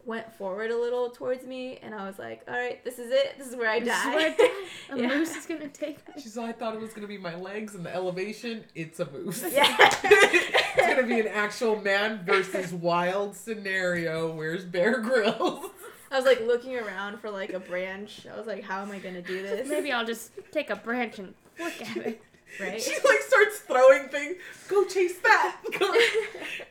went 0.05 0.31
forward 0.33 0.71
a 0.71 0.77
little 0.77 1.09
towards 1.09 1.45
me, 1.45 1.77
and 1.81 1.93
I 1.93 2.07
was 2.07 2.17
like, 2.19 2.41
all 2.47 2.53
right, 2.53 2.83
this 2.83 2.97
is 2.99 3.11
it. 3.11 3.35
This 3.37 3.47
is 3.47 3.55
where 3.55 3.69
I 3.69 3.79
This 3.79 3.95
is 3.95 4.03
die. 4.03 4.15
where 4.15 4.31
I 4.31 4.35
die. 4.37 4.49
A 4.95 5.01
Yeah. 5.01 5.07
moose 5.07 5.35
is 5.35 5.45
gonna 5.45 5.67
take 5.67 6.07
me. 6.15 6.21
she's. 6.21 6.37
I 6.37 6.51
thought 6.51 6.73
it 6.75 6.81
was 6.81 6.93
gonna 6.93 7.07
be 7.07 7.17
my 7.17 7.35
legs 7.35 7.75
and 7.75 7.85
the 7.85 7.93
elevation. 7.93 8.63
It's 8.75 8.99
a 8.99 9.09
moose. 9.11 9.43
Yeah. 9.51 9.75
it's 9.79 10.75
gonna 10.95 11.03
be 11.07 11.19
an 11.19 11.27
actual 11.27 11.75
man 11.81 12.23
versus 12.25 12.73
wild 12.73 13.35
scenario. 13.35 14.33
Where's 14.33 14.63
Bear 14.65 14.99
Grylls? 14.99 15.65
I 16.11 16.17
was 16.17 16.25
like 16.25 16.41
looking 16.41 16.75
around 16.77 17.19
for 17.19 17.29
like 17.29 17.53
a 17.53 17.59
branch. 17.59 18.25
I 18.31 18.37
was 18.37 18.47
like, 18.47 18.63
how 18.63 18.81
am 18.81 18.91
I 18.91 18.99
gonna 18.99 19.21
do 19.21 19.41
this? 19.41 19.69
Maybe 19.69 19.91
I'll 19.91 20.05
just 20.05 20.31
take 20.51 20.69
a 20.69 20.75
branch 20.75 21.19
and 21.19 21.33
look 21.59 21.81
at 21.81 21.97
it. 21.97 22.21
right? 22.59 22.81
She 22.81 22.91
like 22.91 23.21
starts 23.21 23.59
throwing 23.59 24.09
things. 24.09 24.35
Go 24.67 24.83
chase 24.85 25.19
that. 25.19 25.57
Go 25.79 25.93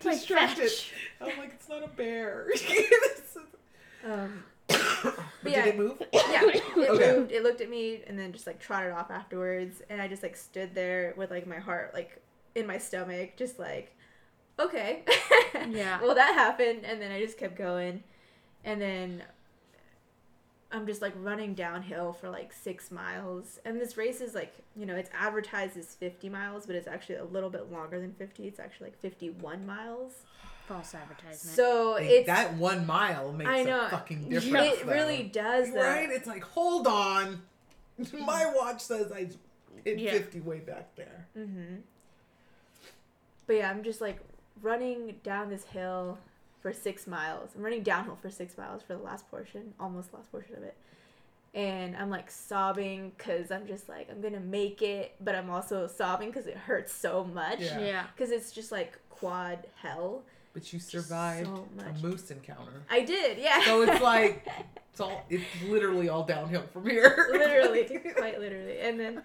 distract 0.01 0.59
it. 0.59 0.73
I'm 1.21 1.39
like, 1.39 1.53
it's 1.55 1.69
not 1.69 1.85
a 1.85 1.89
bear. 1.89 2.49
Um, 4.05 4.45
But 4.69 5.53
yeah. 5.53 5.65
did 5.65 5.75
it 5.75 5.79
move? 5.79 6.03
yeah, 6.13 6.43
it 6.47 6.63
Okay. 6.91 7.13
moved. 7.17 7.33
It 7.33 7.43
looked 7.43 7.61
at 7.61 7.69
me 7.69 8.03
and 8.07 8.19
then 8.19 8.33
just 8.33 8.47
like 8.47 8.59
trotted 8.61 8.93
off 8.93 9.11
afterwards, 9.11 9.83
and 9.91 10.01
I 10.01 10.09
just 10.09 10.23
like 10.23 10.37
stood 10.37 10.75
there 10.75 11.13
with 11.17 11.31
like 11.31 11.47
my 11.47 11.59
heart 11.59 11.93
like 11.95 12.23
in 12.55 12.67
my 12.67 12.79
stomach, 12.79 13.37
just 13.37 13.59
like, 13.59 13.95
okay, 14.59 15.03
Yeah. 15.69 16.01
well 16.01 16.15
that 16.15 16.35
happened, 16.35 16.85
and 16.85 17.01
then 17.01 17.13
I 17.13 17.21
just 17.23 17.37
kept 17.39 17.57
going, 17.57 18.03
and 18.65 18.81
then 18.81 19.23
I'm 20.73 20.87
just 20.87 21.03
like 21.03 21.13
running 21.17 21.55
downhill 21.55 22.13
for 22.13 22.31
like 22.31 22.53
six 22.53 22.91
miles, 22.91 23.59
and 23.65 23.81
this 23.81 23.97
race 23.97 24.21
is 24.21 24.35
like 24.35 24.55
you 24.77 24.87
know 24.87 24.95
it's 24.97 25.11
advertised 25.13 25.77
as 25.77 25.95
50 25.95 26.29
miles, 26.31 26.65
but 26.67 26.75
it's 26.77 26.89
actually 26.89 27.17
a 27.17 27.25
little 27.25 27.51
bit 27.51 27.71
longer 27.73 28.01
than 28.01 28.13
50. 28.15 28.47
It's 28.47 28.61
actually 28.61 28.87
like 28.89 29.01
51 29.01 29.67
miles. 29.67 30.13
False 30.71 30.95
advertisement. 30.95 31.37
So 31.57 31.93
Like, 31.95 32.05
it's 32.05 32.27
that 32.27 32.55
one 32.55 32.87
mile 32.87 33.33
makes 33.33 33.51
I 33.51 33.65
know 33.65 33.87
a 33.87 33.89
fucking 33.91 34.29
difference. 34.29 34.79
it 34.79 34.87
though. 34.87 34.93
really 34.93 35.25
does 35.25 35.73
though. 35.73 35.81
Right? 35.83 36.09
It's 36.11 36.29
like, 36.29 36.45
hold 36.45 36.87
on. 36.87 37.43
My 38.13 38.53
watch 38.55 38.81
says 38.81 39.11
I 39.11 39.29
hit 39.85 39.99
Yeah. 39.99 40.13
50 40.13 40.41
way 40.41 40.61
back 40.61 40.95
there. 40.95 41.27
Mm-hmm. 41.37 41.77
But 43.49 43.57
yeah, 43.57 43.71
I'm 43.71 43.83
just 43.83 44.01
like 44.01 44.21
running 44.63 45.17
down 45.25 45.51
this 45.51 45.65
hill 45.65 46.19
for 46.61 46.73
six 46.73 47.07
miles. 47.09 47.51
I'm 47.57 47.63
running 47.63 47.83
downhill 47.83 48.17
for 48.21 48.31
six 48.31 48.57
miles 48.57 48.83
for 48.83 48.95
the 48.95 49.03
last 49.03 49.29
portion, 49.29 49.75
almost 49.81 50.15
last 50.15 50.31
portion 50.31 50.55
of 50.55 50.63
it. 50.63 50.77
And 51.53 51.97
I'm 51.97 52.11
like 52.11 52.31
sobbing 52.31 53.11
because 53.19 53.51
I'm 53.51 53.67
just 53.67 53.89
like, 53.89 54.09
I'm 54.09 54.21
gonna 54.21 54.39
make 54.39 54.83
it, 54.83 55.17
but 55.21 55.35
I'm 55.35 55.51
also 55.51 55.89
sobbing 55.89 56.29
because 56.29 56.47
it 56.47 56.57
hurts 56.57 56.93
so 56.93 57.25
much. 57.25 57.59
Yeah. 57.61 57.81
yeah. 57.81 58.05
Because 58.15 58.31
it's 58.31 58.53
just 58.53 58.71
like 58.71 58.99
quad 59.11 59.67
hell. 59.83 60.23
But 60.53 60.73
you 60.73 60.81
survived 60.81 61.47
so 61.47 61.69
a 61.79 62.03
moose 62.05 62.31
encounter. 62.31 62.83
I 62.91 63.03
did, 63.03 63.39
yeah. 63.39 63.63
So 63.65 63.83
it's 63.83 64.01
like, 64.15 64.47
it's 64.91 65.01
all, 65.01 65.25
it's 65.31 65.45
literally 65.69 66.09
all 66.09 66.25
downhill 66.25 66.65
from 66.73 66.89
here. 66.91 67.29
literally, 67.31 67.85
quite 68.17 68.41
literally. 68.41 68.81
And 68.81 68.99
then, 68.99 69.23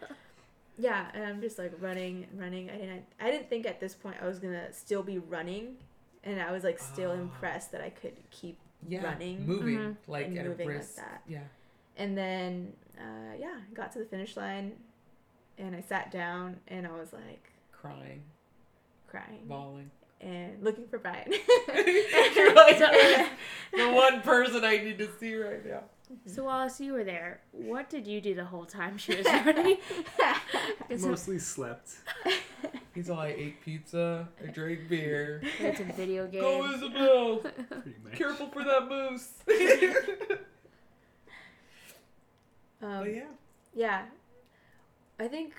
yeah, 0.77 1.07
and 1.15 1.23
I'm 1.23 1.41
just 1.41 1.57
like 1.57 1.73
running, 1.79 2.27
and 2.31 2.39
running. 2.39 2.69
I 2.69 2.77
didn't, 2.77 3.05
I 3.19 3.31
didn't 3.31 3.49
think 3.49 3.65
at 3.65 3.79
this 3.79 3.95
point 3.95 4.17
I 4.21 4.27
was 4.27 4.37
gonna 4.37 4.71
still 4.71 5.01
be 5.01 5.17
running, 5.17 5.77
and 6.23 6.39
I 6.39 6.51
was 6.51 6.63
like 6.63 6.77
still 6.79 7.11
Ah. 7.11 7.15
impressed 7.21 7.71
that 7.71 7.81
I 7.81 7.89
could 7.89 8.13
keep 8.29 8.57
yeah, 8.87 9.03
running 9.03 9.47
moving 9.47 9.77
Mhm. 9.79 9.95
like 10.07 10.27
and 10.27 10.37
at 10.37 10.45
moving 10.45 10.67
a 10.67 10.69
like 10.73 10.77
brisk. 10.77 10.95
that. 10.97 11.23
Yeah. 11.27 11.39
And 11.97 12.15
then, 12.15 12.73
uh, 12.99 13.33
yeah, 13.39 13.55
got 13.73 13.91
to 13.93 13.99
the 13.99 14.05
finish 14.05 14.37
line, 14.37 14.73
and 15.57 15.75
I 15.75 15.81
sat 15.81 16.11
down, 16.11 16.59
and 16.67 16.85
I 16.85 16.91
was 16.91 17.13
like 17.13 17.49
Crying, 17.71 18.21
crying 19.07 19.45
bawling. 19.47 19.89
And 20.21 20.63
looking 20.63 20.87
for 20.87 20.99
Brian. 20.99 21.31
You're 22.35 22.55
like, 22.55 22.79
the 22.79 23.27
one 23.93 24.21
person 24.21 24.63
I 24.63 24.77
need 24.77 24.97
to 24.99 25.09
see 25.19 25.35
right 25.35 25.65
now. 25.65 25.83
So 26.27 26.43
Wallace, 26.43 26.79
you 26.79 26.93
were 26.93 27.03
there. 27.03 27.41
What 27.51 27.89
did 27.89 28.05
you 28.05 28.21
do 28.21 28.35
the 28.35 28.45
whole 28.45 28.65
time 28.65 28.97
she 28.97 29.15
was 29.15 29.25
running? 29.25 29.77
Mostly 30.89 31.39
slept. 31.39 31.95
He's 32.93 33.09
all, 33.09 33.19
I 33.19 33.29
ate 33.29 33.61
pizza, 33.61 34.29
I 34.41 34.51
drank 34.51 34.87
beer. 34.87 35.41
Played 35.57 35.77
some 35.77 35.91
video 35.93 36.27
games. 36.27 36.43
Go 36.43 36.71
Isabel! 36.71 37.37
Pretty. 37.37 37.95
Careful 38.13 38.47
for 38.47 38.63
that 38.63 38.87
moose. 38.87 39.29
um, 42.81 42.99
but 43.03 43.13
yeah. 43.13 43.23
Yeah. 43.73 44.05
I 45.19 45.27
think 45.27 45.53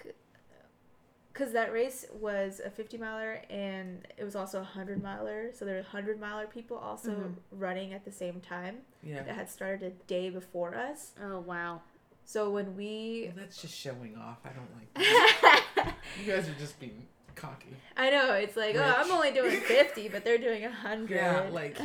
because 1.37 1.53
that 1.53 1.71
race 1.71 2.07
was 2.19 2.63
a 2.65 2.71
50 2.71 2.97
miler 2.97 3.43
and 3.51 4.07
it 4.17 4.25
was 4.25 4.35
also 4.35 4.57
a 4.59 4.63
100 4.63 5.03
miler. 5.03 5.51
So 5.53 5.67
there 5.67 5.75
were 5.75 5.83
100 5.83 6.19
miler 6.19 6.47
people 6.47 6.79
also 6.79 7.11
Mhm. 7.11 7.35
running 7.51 7.93
at 7.93 8.07
the 8.07 8.11
same 8.13 8.41
time 8.41 8.79
Yeah. 9.03 9.23
that 9.23 9.35
had 9.35 9.51
started 9.51 9.83
a 9.83 9.91
day 10.07 10.31
before 10.31 10.75
us. 10.75 11.13
Oh 11.23 11.41
wow. 11.41 11.83
So 12.25 12.49
when 12.51 12.75
we. 12.75 13.25
Well, 13.35 13.45
that's 13.45 13.61
just 13.61 13.75
showing 13.75 14.17
off. 14.17 14.39
I 14.47 14.49
don't 14.49 14.75
like 14.77 14.95
that. 14.95 15.95
you 16.25 16.33
guys 16.33 16.49
are 16.49 16.55
just 16.55 16.81
being 16.81 17.07
cocky. 17.35 17.77
I 17.99 18.09
know, 18.09 18.33
it's 18.33 18.57
like, 18.57 18.75
oh, 18.77 18.83
I'm 18.97 19.11
only 19.13 19.31
doing 19.31 19.61
50, 19.75 20.09
but 20.09 20.25
they're 20.25 20.39
doing 20.39 20.63
100. 20.63 21.15
Yeah, 21.17 21.49
like- 21.53 21.79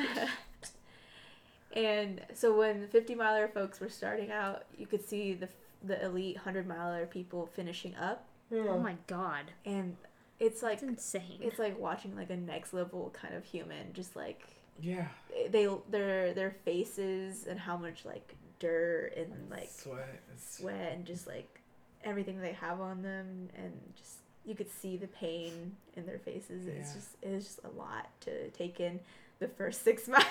and 1.73 2.21
so 2.33 2.57
when 2.57 2.79
the 2.81 2.87
50 2.87 3.15
miler 3.15 3.49
folks 3.49 3.79
were 3.81 3.89
starting 3.89 4.31
out, 4.31 4.63
you 4.77 4.87
could 4.87 5.03
see 5.07 5.33
the, 5.33 5.49
the 5.83 6.03
elite 6.05 6.37
100 6.37 6.65
miler 6.65 7.05
people 7.05 7.47
finishing 7.47 7.95
up. 7.95 8.25
Oh 8.53 8.77
hmm. 8.77 8.83
my 8.83 8.95
god. 9.07 9.51
And 9.65 9.95
it's 10.39 10.61
like 10.63 10.81
That's 10.81 10.91
insane. 10.91 11.39
it's 11.41 11.59
like 11.59 11.79
watching 11.79 12.15
like 12.15 12.29
a 12.29 12.37
next 12.37 12.73
level 12.73 13.13
kind 13.19 13.35
of 13.35 13.45
human 13.45 13.93
just 13.93 14.15
like 14.15 14.43
Yeah. 14.79 15.07
Eh, 15.35 15.47
they 15.49 15.67
their 15.89 16.33
their 16.33 16.51
faces 16.65 17.45
and 17.47 17.59
how 17.59 17.77
much 17.77 18.05
like 18.05 18.35
dirt 18.59 19.13
and 19.17 19.31
like 19.49 19.69
sweat. 19.71 20.21
It's- 20.31 20.57
sweat 20.57 20.93
and 20.93 21.05
just 21.05 21.27
like 21.27 21.61
everything 22.03 22.39
they 22.41 22.53
have 22.53 22.81
on 22.81 23.01
them 23.01 23.49
and 23.55 23.73
just 23.95 24.17
you 24.43 24.55
could 24.55 24.69
see 24.71 24.97
the 24.97 25.07
pain 25.07 25.75
in 25.95 26.05
their 26.05 26.17
faces 26.17 26.65
it's 26.65 26.93
just 26.95 27.09
it's 27.21 27.45
just 27.45 27.59
a 27.63 27.69
lot 27.77 28.09
to 28.21 28.49
take 28.49 28.79
in 28.79 28.99
the 29.37 29.47
first 29.47 29.83
six 29.83 30.07
miles 30.07 30.25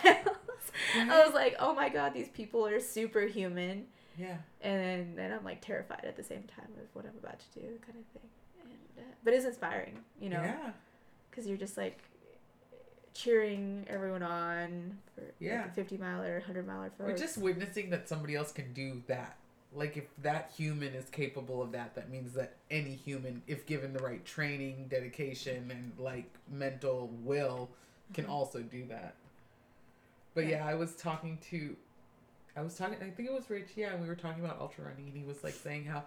i 0.97 1.25
was 1.25 1.33
like 1.33 1.55
oh 1.61 1.73
my 1.73 1.89
god 1.89 2.13
these 2.13 2.29
people 2.31 2.67
are 2.67 2.81
superhuman 2.81 3.85
Yeah. 4.21 4.37
and 4.61 5.17
then, 5.17 5.33
i'm 5.33 5.45
like 5.45 5.61
terrified 5.61 6.05
at 6.05 6.17
the 6.17 6.23
same 6.25 6.43
time 6.45 6.69
of 6.81 6.87
what 6.95 7.05
i'm 7.07 7.17
about 7.23 7.39
to 7.41 7.61
do 7.61 7.67
kind 7.87 7.99
of 7.99 8.21
thing 8.21 8.29
and 8.63 9.05
uh, 9.05 9.13
but 9.25 9.33
it's 9.33 9.45
inspiring 9.47 9.99
you 10.21 10.29
know 10.29 10.43
Yeah. 10.43 10.71
because 11.31 11.47
you're 11.47 11.57
just 11.57 11.77
like 11.77 11.99
cheering 13.15 13.85
everyone 13.89 14.23
on 14.23 14.99
for 15.15 15.23
Yeah. 15.41 15.63
like, 15.63 15.75
50 15.75 15.97
miler 15.99 16.35
100 16.39 16.67
miler 16.67 16.91
Or 16.99 17.09
folks 17.09 17.21
just 17.21 17.39
witnessing 17.39 17.91
that 17.91 18.09
somebody 18.09 18.35
else 18.37 18.53
can 18.53 18.73
do 18.73 19.03
that. 19.09 19.37
Like 19.75 19.97
if 19.97 20.05
that 20.23 20.53
human 20.57 20.95
is 20.95 21.09
capable 21.11 21.63
of 21.63 21.73
that, 21.73 21.95
that 21.95 22.11
means 22.11 22.33
that 22.35 22.55
any 22.71 22.91
human, 22.95 23.43
if 23.47 23.67
given 23.67 23.93
the 23.93 24.01
right 24.01 24.25
training, 24.25 24.87
dedication, 24.89 25.71
and 25.71 25.93
like 25.99 26.25
mental 26.51 27.11
will, 27.23 27.69
can 28.15 28.27
also 28.27 28.61
do 28.63 28.85
that. 28.87 29.15
But 30.35 30.47
yeah, 30.47 30.67
I 30.67 30.75
was 30.75 30.95
talking 30.97 31.39
to, 31.51 31.77
I 32.57 32.63
was 32.63 32.75
talking. 32.77 32.97
I 32.97 33.11
think 33.11 33.29
it 33.29 33.33
was 33.33 33.49
Rich. 33.49 33.71
Yeah, 33.77 33.93
and 33.93 34.03
we 34.03 34.09
were 34.09 34.15
talking 34.15 34.45
about 34.45 34.61
ultra 34.61 34.85
running, 34.85 35.07
and 35.07 35.17
he 35.17 35.25
was 35.25 35.43
like 35.45 35.55
saying 35.55 35.85
how, 35.85 36.05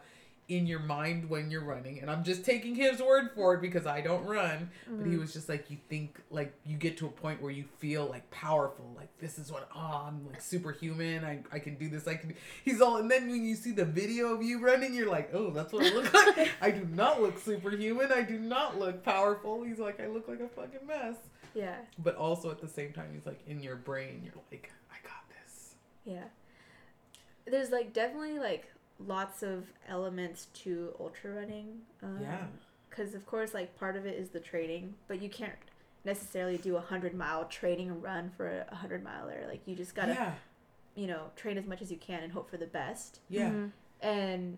in 0.50 0.68
your 0.68 0.80
mind 0.80 1.30
when 1.30 1.50
you're 1.50 1.64
running, 1.64 2.00
and 2.00 2.12
I'm 2.12 2.24
just 2.24 2.44
taking 2.44 2.76
his 2.76 3.02
word 3.02 3.32
for 3.34 3.54
it 3.54 3.62
because 3.62 3.88
I 3.88 4.02
don't 4.02 4.26
run. 4.26 4.70
But 4.88 5.08
he 5.08 5.14
mm. 5.14 5.20
was 5.20 5.32
just 5.32 5.48
like, 5.48 5.72
you 5.72 5.78
think 5.90 6.20
like 6.30 6.54
you 6.66 6.76
get 6.78 6.98
to 6.98 7.06
a 7.06 7.10
point 7.10 7.42
where 7.42 7.52
you 7.52 7.64
feel 7.78 8.06
like 8.08 8.30
powerful, 8.30 8.94
like 8.96 9.10
this 9.20 9.40
is 9.40 9.52
what 9.52 9.70
oh 9.74 10.04
I'm 10.08 10.28
like 10.28 10.42
superhuman. 10.42 11.24
I 11.24 11.40
I 11.52 11.60
can 11.60 11.76
do 11.76 11.88
this. 11.90 12.08
I 12.08 12.16
can. 12.16 12.36
He's 12.66 12.82
all, 12.82 12.98
and 12.98 13.10
then 13.10 13.30
when 13.30 13.46
you 13.46 13.56
see 13.56 13.72
the 13.72 13.86
video 13.86 14.34
of 14.34 14.44
you 14.44 14.60
running, 14.60 14.94
you're 14.94 15.10
like, 15.10 15.30
oh, 15.34 15.50
that's 15.52 15.72
what 15.72 15.86
I 15.86 15.94
look 15.94 16.14
like. 16.14 16.50
I 16.62 16.72
do 16.72 16.86
not 16.94 17.22
look 17.22 17.40
superhuman. 17.40 18.12
I 18.12 18.22
do 18.22 18.38
not 18.38 18.78
look 18.78 19.04
powerful. 19.04 19.64
He's 19.64 19.80
like, 19.80 20.02
I 20.02 20.08
look 20.08 20.28
like 20.28 20.42
a 20.42 20.50
fucking 20.50 20.86
mess. 20.86 21.16
yeah 21.54 21.76
But 22.00 22.16
also 22.16 22.52
at 22.52 22.60
the 22.60 22.68
same 22.68 22.92
time, 22.92 23.12
he's 23.14 23.26
like, 23.26 23.40
in 23.48 23.62
your 23.62 23.78
brain, 23.78 24.22
you're 24.24 24.34
like, 24.36 24.44
I 24.52 24.58
got 24.58 24.72
this. 24.72 24.83
Yeah 26.06 26.26
there's 27.46 27.72
like 27.72 27.94
definitely 27.94 28.40
like 28.40 28.72
lots 29.00 29.44
of 29.44 29.66
elements 29.88 30.48
to 30.54 30.94
ultra 31.00 31.32
running 31.32 31.80
um, 32.02 32.20
Yeah. 32.22 32.46
because 32.90 33.16
of 33.16 33.26
course 33.26 33.54
like 33.54 33.78
part 33.78 33.96
of 33.96 34.06
it 34.06 34.16
is 34.18 34.30
the 34.30 34.40
training 34.40 34.94
but 35.08 35.22
you 35.22 35.30
can't 35.30 35.54
necessarily 36.06 36.58
do 36.58 36.72
a 36.72 36.80
100 36.80 37.14
mile 37.14 37.46
training 37.46 38.02
run 38.02 38.30
for 38.36 38.48
a 38.48 38.66
100 38.70 39.04
miler 39.04 39.46
like 39.48 39.62
you 39.66 39.76
just 39.76 39.96
gotta 39.96 40.14
yeah. 40.14 40.34
you 40.96 41.08
know 41.08 41.32
train 41.36 41.58
as 41.58 41.66
much 41.66 41.82
as 41.82 41.92
you 41.92 41.98
can 41.98 42.24
and 42.24 42.32
hope 42.34 42.50
for 42.50 42.58
the 42.58 42.68
best 42.68 43.20
Yeah. 43.30 43.50
Mhm. 43.50 43.72
and 44.02 44.58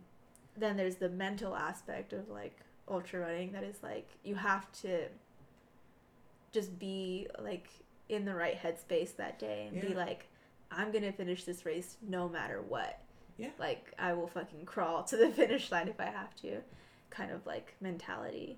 then 0.58 0.78
there's 0.78 0.96
the 0.96 1.10
mental 1.10 1.56
aspect 1.56 2.14
of 2.14 2.30
like 2.30 2.58
ultra 2.88 3.20
running 3.22 3.52
that 3.54 3.64
is 3.64 3.82
like 3.82 4.08
you 4.24 4.36
have 4.36 4.72
to 4.82 5.08
just 6.52 6.78
be 6.80 7.28
like 7.40 7.68
in 8.10 8.26
the 8.26 8.34
right 8.34 8.58
headspace 8.62 9.16
that 9.18 9.40
day 9.40 9.68
and 9.72 9.82
be 9.82 9.94
like 9.96 10.28
i'm 10.72 10.92
gonna 10.92 11.12
finish 11.12 11.44
this 11.44 11.66
race 11.66 11.98
no 12.08 12.28
matter 12.30 12.62
what 12.68 13.00
Yeah. 13.38 13.50
like 13.60 13.94
i 14.00 14.14
will 14.14 14.28
fucking 14.28 14.66
crawl 14.66 15.04
to 15.04 15.18
the 15.18 15.30
finish 15.42 15.72
line 15.72 15.88
if 15.88 16.00
i 16.00 16.06
have 16.06 16.36
to 16.38 16.58
kind 17.10 17.32
of 17.32 17.46
like 17.46 17.76
mentality 17.82 18.58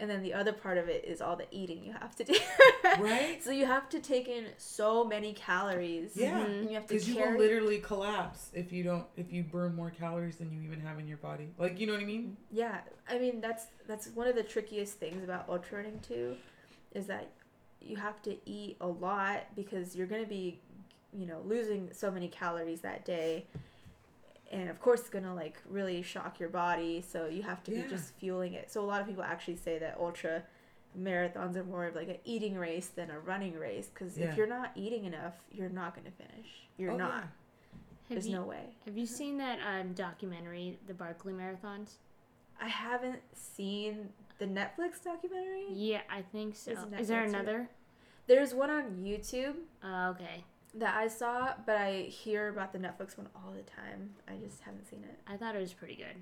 and 0.00 0.08
then 0.08 0.22
the 0.22 0.32
other 0.32 0.52
part 0.52 0.78
of 0.78 0.88
it 0.88 1.04
is 1.04 1.20
all 1.20 1.34
the 1.34 1.46
eating 1.50 1.82
you 1.84 1.92
have 1.92 2.14
to 2.16 2.24
do 2.24 2.34
Right? 3.00 3.42
so 3.42 3.50
you 3.50 3.66
have 3.66 3.88
to 3.90 3.98
take 3.98 4.28
in 4.28 4.46
so 4.56 5.04
many 5.04 5.32
calories 5.32 6.12
Yeah. 6.14 6.38
and 6.44 6.68
you 6.70 6.76
have 6.76 6.86
to 6.86 6.94
Because 6.94 7.08
you 7.08 7.16
will 7.18 7.36
literally 7.36 7.78
collapse 7.80 8.50
if 8.54 8.72
you 8.72 8.84
don't 8.84 9.04
if 9.16 9.32
you 9.32 9.42
burn 9.42 9.74
more 9.74 9.90
calories 9.90 10.36
than 10.36 10.52
you 10.52 10.62
even 10.62 10.80
have 10.80 10.98
in 11.00 11.08
your 11.08 11.18
body. 11.18 11.48
Like 11.58 11.80
you 11.80 11.86
know 11.88 11.94
what 11.94 12.02
I 12.02 12.06
mean? 12.06 12.36
Yeah, 12.52 12.78
I 13.08 13.18
mean 13.18 13.40
that's 13.40 13.66
that's 13.88 14.06
one 14.14 14.28
of 14.28 14.36
the 14.36 14.42
trickiest 14.44 14.94
things 15.00 15.22
about 15.24 15.48
ultra 15.48 15.78
running 15.78 15.98
too, 15.98 16.36
is 16.94 17.06
that 17.08 17.30
you 17.82 17.96
have 17.96 18.22
to 18.22 18.36
eat 18.48 18.76
a 18.80 18.86
lot 18.86 19.46
because 19.56 19.94
you're 19.96 20.06
gonna 20.06 20.24
be, 20.26 20.60
you 21.16 21.26
know, 21.26 21.40
losing 21.46 21.90
so 21.92 22.10
many 22.10 22.28
calories 22.28 22.80
that 22.82 23.04
day, 23.04 23.46
and 24.50 24.68
of 24.68 24.80
course 24.80 25.00
it's 25.00 25.08
gonna 25.10 25.34
like 25.34 25.60
really 25.68 26.02
shock 26.02 26.38
your 26.40 26.48
body. 26.48 27.02
So 27.06 27.26
you 27.26 27.42
have 27.42 27.62
to 27.64 27.72
Yeah. 27.74 27.82
be 27.82 27.88
just 27.88 28.14
fueling 28.14 28.54
it. 28.54 28.70
So 28.70 28.80
a 28.80 28.86
lot 28.86 29.00
of 29.00 29.06
people 29.06 29.22
actually 29.24 29.56
say 29.56 29.78
that 29.78 29.96
ultra 29.98 30.42
marathons 30.98 31.56
are 31.56 31.64
more 31.64 31.84
of 31.86 31.94
like 31.94 32.08
an 32.08 32.16
eating 32.24 32.56
race 32.56 32.88
than 32.88 33.10
a 33.10 33.20
running 33.20 33.58
race 33.58 33.88
because 33.88 34.16
Yeah. 34.18 34.30
if 34.30 34.36
you're 34.36 34.46
not 34.46 34.72
eating 34.74 35.04
enough, 35.04 35.34
you're 35.52 35.68
not 35.68 35.94
gonna 35.94 36.10
finish. 36.10 36.66
You're 36.78 36.92
Oh, 36.92 36.96
not. 36.96 37.22
Have 37.22 37.30
There's 38.08 38.28
you, 38.28 38.36
no 38.36 38.44
way. 38.44 38.74
Have 38.86 38.96
you 38.96 39.04
seen 39.04 39.36
that 39.36 39.58
um, 39.66 39.92
documentary, 39.92 40.78
the 40.86 40.94
Barkley 40.94 41.34
Marathons? 41.34 41.96
I 42.58 42.68
haven't 42.68 43.20
seen 43.34 44.12
the 44.38 44.46
Netflix 44.46 45.04
documentary. 45.04 45.66
Yeah, 45.70 46.00
I 46.08 46.22
think 46.22 46.56
so. 46.56 46.70
It's 46.72 46.80
Is 47.02 47.08
there 47.08 47.18
Netflix, 47.18 47.24
right? 47.24 47.28
another? 47.28 47.68
There's 48.26 48.54
one 48.54 48.70
on 48.70 48.96
YouTube 49.04 49.56
Uh, 49.82 50.14
okay. 50.16 50.44
That 50.74 50.96
I 50.96 51.08
saw, 51.08 51.54
but 51.66 51.76
I 51.76 52.02
hear 52.02 52.48
about 52.48 52.72
the 52.72 52.78
Netflix 52.78 53.16
one 53.16 53.28
all 53.34 53.52
the 53.52 53.62
time. 53.62 54.10
I 54.28 54.34
just 54.36 54.60
haven't 54.60 54.86
seen 54.88 55.02
it. 55.02 55.18
I 55.26 55.36
thought 55.36 55.56
it 55.56 55.60
was 55.60 55.72
pretty 55.72 55.96
good. 55.96 56.16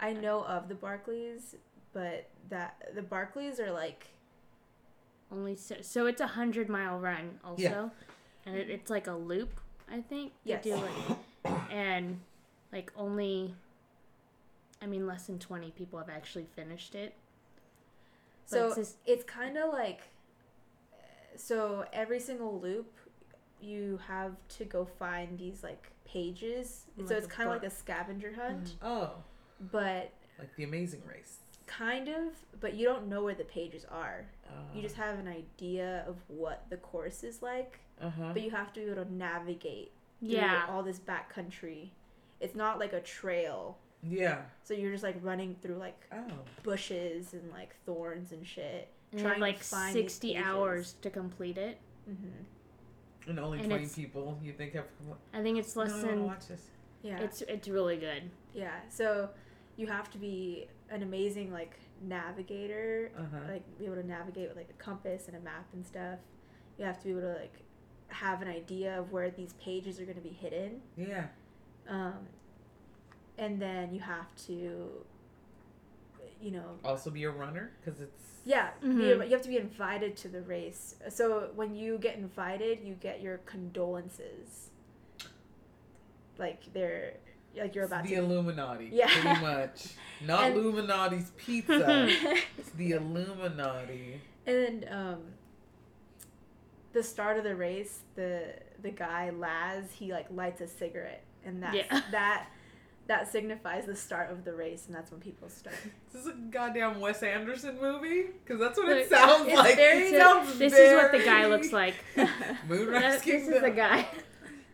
I 0.00 0.12
know 0.12 0.44
of 0.44 0.68
the 0.68 0.74
Barkleys, 0.74 1.54
but 1.92 2.28
that 2.50 2.90
the 2.94 3.00
Barkleys 3.02 3.58
are 3.60 3.70
like 3.72 4.08
Only 5.30 5.56
so, 5.56 5.76
so 5.82 6.06
it's 6.06 6.20
a 6.20 6.26
hundred 6.26 6.68
mile 6.68 6.98
run 7.00 7.38
also, 7.44 7.62
Yeah. 7.62 7.88
and 8.44 8.56
it, 8.56 8.70
it's 8.70 8.90
like 8.90 9.06
a 9.06 9.12
loop. 9.14 9.60
I 9.90 10.00
think. 10.00 10.32
They 10.44 10.50
Yes. 10.52 10.64
do 10.64 10.74
it, 10.74 11.52
and 11.70 12.20
like 12.72 12.92
only, 12.96 13.54
I 14.82 14.86
mean, 14.86 15.06
less 15.06 15.26
than 15.26 15.38
twenty 15.38 15.70
people 15.70 15.98
have 15.98 16.08
actually 16.10 16.46
finished 16.54 16.94
it. 16.96 17.14
But 18.50 18.50
so 18.50 18.66
it's 18.66 18.76
this- 18.76 18.96
it's 19.06 19.24
kind 19.24 19.56
of 19.56 19.72
like 19.72 20.02
so 21.36 21.84
every 21.92 22.18
single 22.20 22.60
loop 22.60 22.92
you 23.60 23.98
have 24.06 24.32
to 24.48 24.64
go 24.64 24.84
find 24.84 25.38
these 25.38 25.62
like 25.62 25.90
pages 26.04 26.84
so 27.06 27.14
it's 27.16 27.26
kind 27.26 27.48
of 27.48 27.54
like 27.54 27.64
a 27.64 27.70
scavenger 27.74 28.32
hunt 28.34 28.74
Oh, 28.82 29.10
but 29.72 30.12
like 30.38 30.54
the 30.56 30.64
Amazing 30.64 31.02
Race. 31.06 31.38
kind 31.66 32.08
of 32.08 32.32
but 32.60 32.74
you 32.74 32.86
don't 32.86 33.08
know 33.08 33.24
where 33.24 33.34
the 33.34 33.44
pages 33.44 33.84
are 33.90 34.24
Uh, 34.46 34.52
you 34.74 34.82
just 34.82 34.96
have 34.96 35.18
an 35.18 35.26
idea 35.28 36.04
of 36.06 36.16
what 36.28 36.64
the 36.70 36.76
course 36.76 37.24
is 37.24 37.42
like 37.42 37.80
Uh 38.00 38.10
huh. 38.10 38.30
but 38.32 38.42
you 38.42 38.50
have 38.50 38.72
to 38.74 38.80
be 38.80 38.86
able 38.90 39.04
to 39.04 39.12
navigate 39.14 39.92
through 40.20 40.28
yeah. 40.30 40.66
all 40.68 40.82
this 40.82 40.98
backcountry. 41.00 41.90
it's 42.40 42.54
not 42.54 42.78
like 42.78 42.92
a 42.92 43.00
trail 43.00 43.78
Yeah. 44.02 44.42
so 44.62 44.74
you're 44.74 44.92
just 44.92 45.02
like 45.04 45.16
running 45.22 45.56
through 45.60 45.76
like 45.76 46.00
Oh. 46.12 46.24
bushes 46.62 47.32
and 47.32 47.50
like 47.50 47.74
thorns 47.84 48.30
and 48.32 48.46
shit 48.46 48.88
And 49.10 49.20
they 49.20 49.22
have 49.24 49.30
trying 49.32 49.40
to 49.40 49.46
like 49.46 49.58
find 49.58 49.94
these 49.94 50.02
sixty 50.02 50.34
pages. 50.34 50.46
hours 50.46 50.94
to 51.02 51.10
complete 51.10 51.58
it. 51.58 51.78
mm-hmm. 52.08 52.44
And 53.28 53.38
only 53.40 53.58
And 53.58 53.68
twenty 53.68 53.86
people 53.88 54.38
you 54.42 54.52
think 54.52 54.74
have. 54.74 54.84
I 55.34 55.42
think 55.42 55.58
it's 55.58 55.74
less 55.76 55.90
no, 55.90 55.96
I 56.08 56.12
wanna 56.14 56.24
watch 56.26 56.46
this. 56.48 56.70
yeah 57.02 57.18
It's 57.20 57.42
it's 57.42 57.68
really 57.68 57.96
good. 57.96 58.30
Yeah, 58.54 58.70
so 58.88 59.30
you 59.76 59.86
have 59.88 60.10
to 60.12 60.18
be 60.18 60.66
an 60.90 61.02
amazing 61.02 61.52
like 61.52 61.78
navigator, 62.02 63.10
Uh 63.18 63.22
huh. 63.32 63.52
like 63.52 63.78
be 63.78 63.84
able 63.86 63.96
to 63.96 64.06
navigate 64.06 64.48
with 64.48 64.56
like 64.56 64.70
a 64.70 64.82
compass 64.82 65.26
and 65.28 65.36
a 65.36 65.40
map 65.40 65.66
and 65.72 65.84
stuff. 65.84 66.18
You 66.78 66.84
have 66.84 66.98
to 66.98 67.04
be 67.04 67.10
able 67.10 67.22
to 67.22 67.34
like 67.40 67.62
have 68.08 68.40
an 68.42 68.48
idea 68.48 68.98
of 69.00 69.10
where 69.12 69.30
these 69.30 69.52
pages 69.54 69.98
are 70.00 70.04
going 70.04 70.16
to 70.16 70.22
be 70.22 70.28
hidden, 70.30 70.80
Yeah. 70.96 71.26
um, 71.88 72.28
and 73.38 73.60
then 73.60 73.92
you 73.92 74.00
have 74.00 74.32
to, 74.46 75.04
you 76.40 76.50
know, 76.50 76.78
Also 76.84 77.10
be 77.10 77.24
a 77.24 77.30
runner 77.30 77.72
because 77.80 78.00
it's. 78.00 78.22
yeah, 78.44 78.70
be- 78.80 78.88
Mhm. 78.88 79.24
you 79.26 79.32
have 79.32 79.42
to 79.42 79.48
be 79.48 79.56
invited 79.58 80.16
to 80.18 80.28
the 80.28 80.42
race. 80.42 80.96
So 81.08 81.50
when 81.54 81.74
you 81.74 81.98
get 81.98 82.16
invited, 82.16 82.80
you 82.84 82.94
get 82.94 83.20
your 83.22 83.38
condolences. 83.38 84.70
Like 86.38 86.72
they're 86.72 87.14
like 87.56 87.74
you're 87.74 87.84
It's 87.84 87.92
about 87.92 88.04
the 88.04 88.10
to. 88.10 88.16
Illuminati. 88.16 88.90
Yeah. 88.92 89.08
Pretty 89.08 89.40
much. 89.40 89.94
Not 90.26 90.44
And- 90.44 90.56
Illuminati's 90.56 91.30
pizza. 91.36 92.06
it's 92.58 92.70
the 92.70 92.92
Illuminati. 93.00 94.20
And 94.46 94.86
um, 94.90 95.22
the 96.92 97.02
start 97.02 97.38
of 97.38 97.44
the 97.44 97.56
race, 97.56 98.00
the 98.14 98.54
the 98.82 98.90
guy 98.90 99.30
Laz, 99.30 99.90
he 99.92 100.12
like 100.12 100.26
lights 100.30 100.60
a 100.60 100.68
cigarette, 100.68 101.24
and 101.44 101.62
that 101.62 101.74
Yeah. 101.74 102.02
that 102.10 102.48
that 103.06 103.30
signifies 103.30 103.86
the 103.86 103.94
start 103.94 104.30
of 104.30 104.44
the 104.44 104.52
race, 104.52 104.86
and 104.86 104.94
that's 104.94 105.10
when 105.12 105.20
people 105.20 105.48
start. 105.48 105.76
This 106.12 106.22
is 106.22 106.28
a 106.28 106.32
goddamn 106.32 106.98
Wes 107.00 107.22
Anderson 107.22 107.78
movie? 107.80 108.24
Because 108.44 108.58
that's 108.60 108.76
what 108.78 108.88
Look, 108.88 108.98
it 108.98 109.08
sounds 109.08 109.46
it's 109.46 109.56
like. 109.56 109.76
very- 109.76 110.02
it 110.08 110.10
So 110.12 110.18
sounds 110.18 110.58
this 110.58 110.72
is 110.72 110.92
what 110.94 111.12
the 111.12 111.18
guy 111.24 111.46
looks 111.46 111.72
like. 111.72 111.94
Moonrise 112.68 113.02
That- 113.02 113.12
this 113.12 113.22
Kingdom. 113.22 113.52
is 113.54 113.60
the 113.62 113.70
guy. 113.70 114.06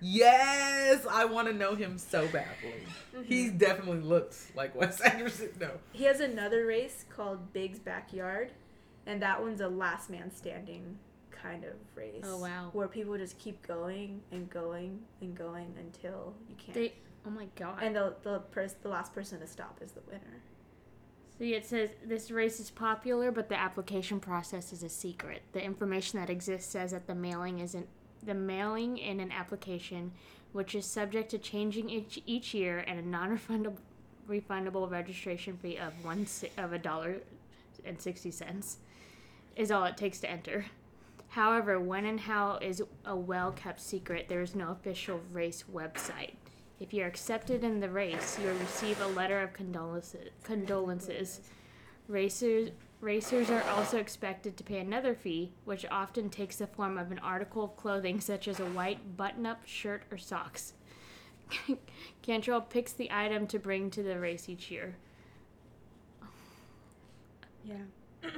Yes, 0.04 1.06
I 1.08 1.24
want 1.26 1.46
to 1.48 1.54
know 1.54 1.74
him 1.76 1.96
so 1.96 2.26
badly. 2.28 2.74
He 3.24 3.48
Mhm. 3.50 3.58
definitely 3.58 4.00
looks 4.00 4.50
like 4.56 4.74
Wes 4.74 5.00
Anderson. 5.00 5.50
No. 5.60 5.70
He 5.92 6.04
has 6.04 6.18
another 6.20 6.66
race 6.66 7.04
called 7.08 7.52
Big's 7.52 7.78
Backyard, 7.78 8.50
and 9.06 9.22
that 9.22 9.40
one's 9.40 9.60
a 9.60 9.68
last 9.68 10.10
man 10.10 10.32
standing 10.34 10.98
kind 11.30 11.64
of 11.64 11.74
race. 11.94 12.24
Oh, 12.24 12.38
wow. 12.38 12.70
Where 12.72 12.88
people 12.88 13.16
just 13.16 13.38
keep 13.38 13.64
going 13.66 14.22
and 14.32 14.50
going 14.50 15.00
and 15.20 15.36
going 15.36 15.72
until 15.78 16.34
you 16.48 16.56
can't. 16.56 16.74
They, 16.74 16.94
oh 17.26 17.30
my 17.30 17.46
god. 17.56 17.78
and 17.82 17.94
the 17.96 18.14
the 18.22 18.40
pers- 18.50 18.76
the 18.82 18.88
last 18.88 19.12
person 19.14 19.40
to 19.40 19.46
stop 19.46 19.78
is 19.80 19.92
the 19.92 20.00
winner. 20.08 20.42
See, 21.38 21.54
it 21.54 21.64
says 21.66 21.90
this 22.04 22.30
race 22.30 22.60
is 22.60 22.70
popular, 22.70 23.32
but 23.32 23.48
the 23.48 23.58
application 23.58 24.20
process 24.20 24.72
is 24.72 24.82
a 24.82 24.88
secret. 24.88 25.42
The 25.52 25.64
information 25.64 26.20
that 26.20 26.30
exists 26.30 26.70
says 26.70 26.92
that 26.92 27.06
the 27.06 27.14
mailing 27.14 27.58
isn't 27.58 27.88
the 28.24 28.34
mailing 28.34 28.98
in 28.98 29.18
an 29.18 29.32
application, 29.32 30.12
which 30.52 30.74
is 30.74 30.86
subject 30.86 31.30
to 31.32 31.38
changing 31.38 31.90
each, 31.90 32.22
each 32.26 32.54
year, 32.54 32.84
and 32.86 32.98
a 32.98 33.02
non-refundable 33.02 33.78
refundable 34.28 34.88
registration 34.88 35.56
fee 35.56 35.76
of 35.78 35.92
one 36.04 36.26
si- 36.26 36.50
of 36.56 36.72
a 36.72 36.78
dollar 36.78 37.16
and 37.84 38.00
sixty 38.00 38.30
cents, 38.30 38.76
is 39.56 39.72
all 39.72 39.84
it 39.84 39.96
takes 39.96 40.20
to 40.20 40.30
enter. 40.30 40.66
However, 41.30 41.80
when 41.80 42.04
and 42.04 42.20
how 42.20 42.58
is 42.58 42.82
a 43.06 43.16
well-kept 43.16 43.80
secret. 43.80 44.28
There 44.28 44.42
is 44.42 44.54
no 44.54 44.70
official 44.70 45.22
race 45.32 45.64
website. 45.72 46.34
If 46.82 46.92
you're 46.92 47.06
accepted 47.06 47.62
in 47.62 47.78
the 47.78 47.88
race, 47.88 48.36
you'll 48.42 48.56
receive 48.56 49.00
a 49.00 49.06
letter 49.06 49.40
of 49.40 49.52
condolences. 49.52 50.30
condolences. 50.42 51.40
Racers, 52.08 52.70
racers 53.00 53.50
are 53.50 53.62
also 53.70 53.98
expected 53.98 54.56
to 54.56 54.64
pay 54.64 54.80
another 54.80 55.14
fee, 55.14 55.52
which 55.64 55.86
often 55.92 56.28
takes 56.28 56.56
the 56.56 56.66
form 56.66 56.98
of 56.98 57.12
an 57.12 57.20
article 57.20 57.62
of 57.62 57.76
clothing 57.76 58.20
such 58.20 58.48
as 58.48 58.58
a 58.58 58.64
white 58.66 59.16
button 59.16 59.46
up 59.46 59.60
shirt 59.64 60.02
or 60.10 60.18
socks. 60.18 60.72
Cantrell 62.22 62.60
picks 62.62 62.92
the 62.92 63.08
item 63.12 63.46
to 63.46 63.60
bring 63.60 63.88
to 63.90 64.02
the 64.02 64.18
race 64.18 64.48
each 64.48 64.68
year. 64.68 64.96
Yeah. 67.64 67.74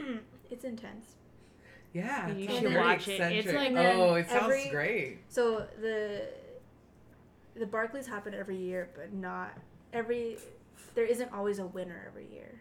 it's 0.51 0.65
intense. 0.65 1.15
Yeah, 1.95 2.29
You 2.29 2.45
it's 2.45 2.53
should 2.53 2.63
very 2.65 2.77
watch 2.77 3.09
it. 3.09 3.21
It's 3.21 3.53
like- 3.55 3.73
oh, 3.75 4.15
it 4.17 4.29
sounds 4.29 4.43
every- 4.45 4.69
great. 4.69 5.19
So 5.31 5.67
the 5.81 6.29
the 7.57 7.67
Barkleys 7.67 8.07
happen 8.07 8.35
every 8.35 8.57
year, 8.57 8.89
but 8.95 9.13
not 9.13 9.53
every. 9.93 10.39
There 10.95 11.05
isn't 11.05 11.33
always 11.33 11.59
a 11.59 11.67
winner 11.67 12.05
every 12.07 12.27
year. 12.33 12.61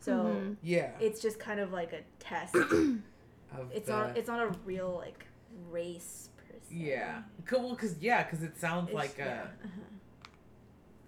So 0.00 0.12
Mhm. 0.24 0.56
Yeah. 0.62 0.92
it's 1.00 1.20
just 1.20 1.38
kind 1.38 1.60
of 1.60 1.72
like 1.72 1.92
a 1.92 2.00
test. 2.18 2.54
of 2.54 3.70
it's 3.72 3.86
the- 3.86 3.92
not. 3.92 4.16
It's 4.16 4.28
not 4.28 4.40
a 4.42 4.48
real 4.64 4.94
like 4.96 5.26
race 5.70 6.30
per 6.36 6.54
se. 6.62 6.74
Yeah. 6.74 7.22
Cool. 7.46 7.70
Because 7.70 7.98
yeah, 7.98 8.22
because 8.22 8.42
it 8.42 8.56
sounds 8.58 8.88
It's- 8.88 8.94
like 8.94 9.18
a 9.18 9.42
uh-huh. 9.42 9.68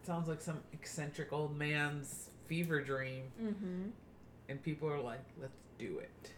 sounds 0.03 0.29
like 0.29 0.41
some 0.41 0.59
eccentric 0.73 1.33
old 1.33 1.57
man's 1.57 2.31
fever 2.47 2.81
dream, 2.83 3.25
Mm-hmm. 3.41 3.91
and 4.49 4.63
people 4.63 4.89
are 4.91 5.01
like, 5.01 5.21
"Let's 5.41 5.57
do 5.79 5.99
it." 6.01 6.33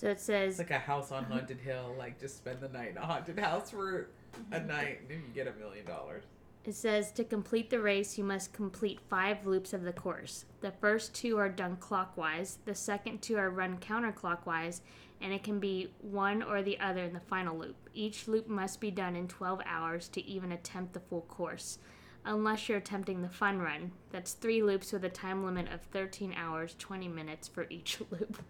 So 0.00 0.08
it 0.08 0.18
says 0.18 0.58
It's 0.58 0.70
like 0.70 0.80
a 0.80 0.82
house 0.82 1.12
on 1.12 1.24
haunted 1.24 1.60
hill. 1.60 1.94
Like 1.98 2.18
just 2.18 2.38
spend 2.38 2.62
the 2.62 2.70
night 2.70 2.92
in 2.92 2.96
a 2.96 3.04
haunted 3.04 3.38
house 3.38 3.70
for 3.70 4.08
a 4.50 4.58
mhm. 4.58 4.66
night, 4.66 5.00
and 5.02 5.10
then 5.10 5.22
you 5.28 5.34
get 5.34 5.46
a 5.46 5.52
million 5.60 5.84
dollars. 5.84 6.24
It 6.64 6.74
says 6.74 7.12
to 7.12 7.24
complete 7.24 7.68
the 7.68 7.80
race, 7.80 8.16
you 8.16 8.24
must 8.24 8.54
complete 8.54 9.00
five 9.10 9.44
loops 9.44 9.74
of 9.74 9.82
the 9.82 9.92
course. 9.92 10.46
The 10.62 10.70
first 10.70 11.12
two 11.14 11.36
are 11.36 11.50
done 11.50 11.76
clockwise, 11.76 12.60
the 12.64 12.74
second 12.74 13.20
two 13.20 13.36
are 13.36 13.50
run 13.50 13.76
counterclockwise, 13.76 14.80
and 15.20 15.34
it 15.34 15.42
can 15.42 15.60
be 15.60 15.92
one 16.00 16.42
or 16.42 16.62
the 16.62 16.80
other 16.80 17.04
in 17.04 17.12
the 17.12 17.20
final 17.20 17.58
loop. 17.58 17.76
Each 17.92 18.26
loop 18.26 18.48
must 18.48 18.80
be 18.80 18.90
done 18.90 19.16
in 19.16 19.28
12 19.28 19.60
hours 19.66 20.08
to 20.08 20.24
even 20.24 20.52
attempt 20.52 20.94
the 20.94 21.00
full 21.00 21.22
course, 21.22 21.78
unless 22.24 22.70
you're 22.70 22.78
attempting 22.78 23.20
the 23.20 23.28
fun 23.28 23.58
run. 23.58 23.92
That's 24.12 24.32
three 24.32 24.62
loops 24.62 24.92
with 24.92 25.04
a 25.04 25.10
time 25.10 25.44
limit 25.44 25.70
of 25.70 25.82
13 25.92 26.32
hours, 26.34 26.74
20 26.78 27.06
minutes 27.06 27.48
for 27.48 27.66
each 27.68 28.00
loop. 28.10 28.42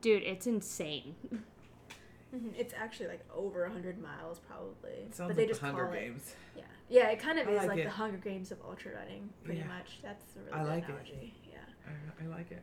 Dude, 0.00 0.22
it's 0.22 0.46
insane. 0.46 1.14
hmm 2.30 2.48
It's 2.56 2.74
actually 2.74 3.08
like 3.08 3.24
over 3.34 3.66
hundred 3.68 4.00
miles 4.00 4.38
probably. 4.40 4.90
It 5.06 5.14
sounds 5.14 5.28
but 5.28 5.36
they 5.36 5.42
like 5.42 5.48
just 5.50 5.60
the 5.60 5.66
Hunger 5.66 5.84
call 5.86 5.94
it. 5.94 6.00
Games. 6.00 6.34
Yeah. 6.56 6.62
Yeah. 6.88 7.08
It 7.08 7.18
kind 7.18 7.38
of 7.38 7.48
I 7.48 7.52
is 7.52 7.58
like 7.58 7.68
like, 7.68 7.84
the 7.84 7.90
Hunger 7.90 8.18
Games 8.18 8.50
of 8.52 8.58
ultra 8.66 8.92
running, 8.94 9.30
pretty 9.44 9.60
Yeah. 9.60 9.66
much. 9.68 9.98
That's 10.02 10.24
a 10.36 10.40
really 10.40 10.52
I 10.52 10.80
good 10.80 10.94
like 10.94 11.08
it. 11.08 11.30
Yeah. 11.50 11.58
I, 11.86 12.24
I 12.24 12.36
like 12.36 12.50
it. 12.50 12.62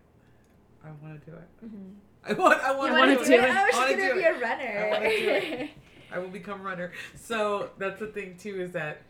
I 0.86 0.90
want 1.02 1.24
to 1.24 1.32
do 1.32 1.38
it. 1.38 1.66
Mm-hmm. 1.66 1.90
I 2.26 2.34
want. 2.34 2.62
I 2.64 2.76
want 2.76 2.92
to 2.94 3.00
wanna 3.00 3.18
do 3.18 3.26
do 3.26 3.34
it. 3.34 3.40
it? 3.44 3.50
I 3.50 3.66
was 3.66 3.76
wanna 3.76 3.98
gonna 3.98 4.14
be 4.16 4.22
a 4.24 4.34
runner. 4.34 4.86
I 4.86 4.90
wanna 4.92 5.10
do 5.10 5.30
it. 5.30 5.70
I 6.14 6.20
will 6.20 6.30
become 6.30 6.62
runner. 6.62 6.92
So 7.16 7.72
that's 7.80 8.00
the 8.00 8.08
thing 8.08 8.38
too 8.38 8.62
is 8.62 8.72
that 8.74 9.02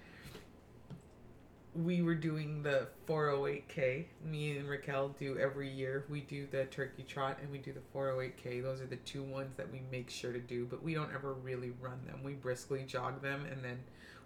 we 1.75 2.01
were 2.01 2.15
doing 2.15 2.61
the 2.61 2.87
408k. 3.07 4.05
Me 4.23 4.57
and 4.57 4.69
Raquel 4.69 5.09
do 5.19 5.37
every 5.37 5.69
year. 5.69 6.05
We 6.09 6.21
do 6.21 6.47
the 6.51 6.65
turkey 6.65 7.03
trot 7.03 7.39
and 7.41 7.51
we 7.51 7.57
do 7.57 7.73
the 7.73 7.81
408k. 7.97 8.61
Those 8.61 8.81
are 8.81 8.85
the 8.85 8.97
two 8.97 9.23
ones 9.23 9.55
that 9.57 9.71
we 9.71 9.81
make 9.91 10.09
sure 10.09 10.31
to 10.31 10.39
do, 10.39 10.65
but 10.65 10.83
we 10.83 10.93
don't 10.93 11.13
ever 11.13 11.33
really 11.33 11.73
run 11.81 11.99
them. 12.05 12.21
We 12.23 12.33
briskly 12.33 12.83
jog 12.83 13.21
them 13.21 13.45
and 13.45 13.63
then 13.63 13.79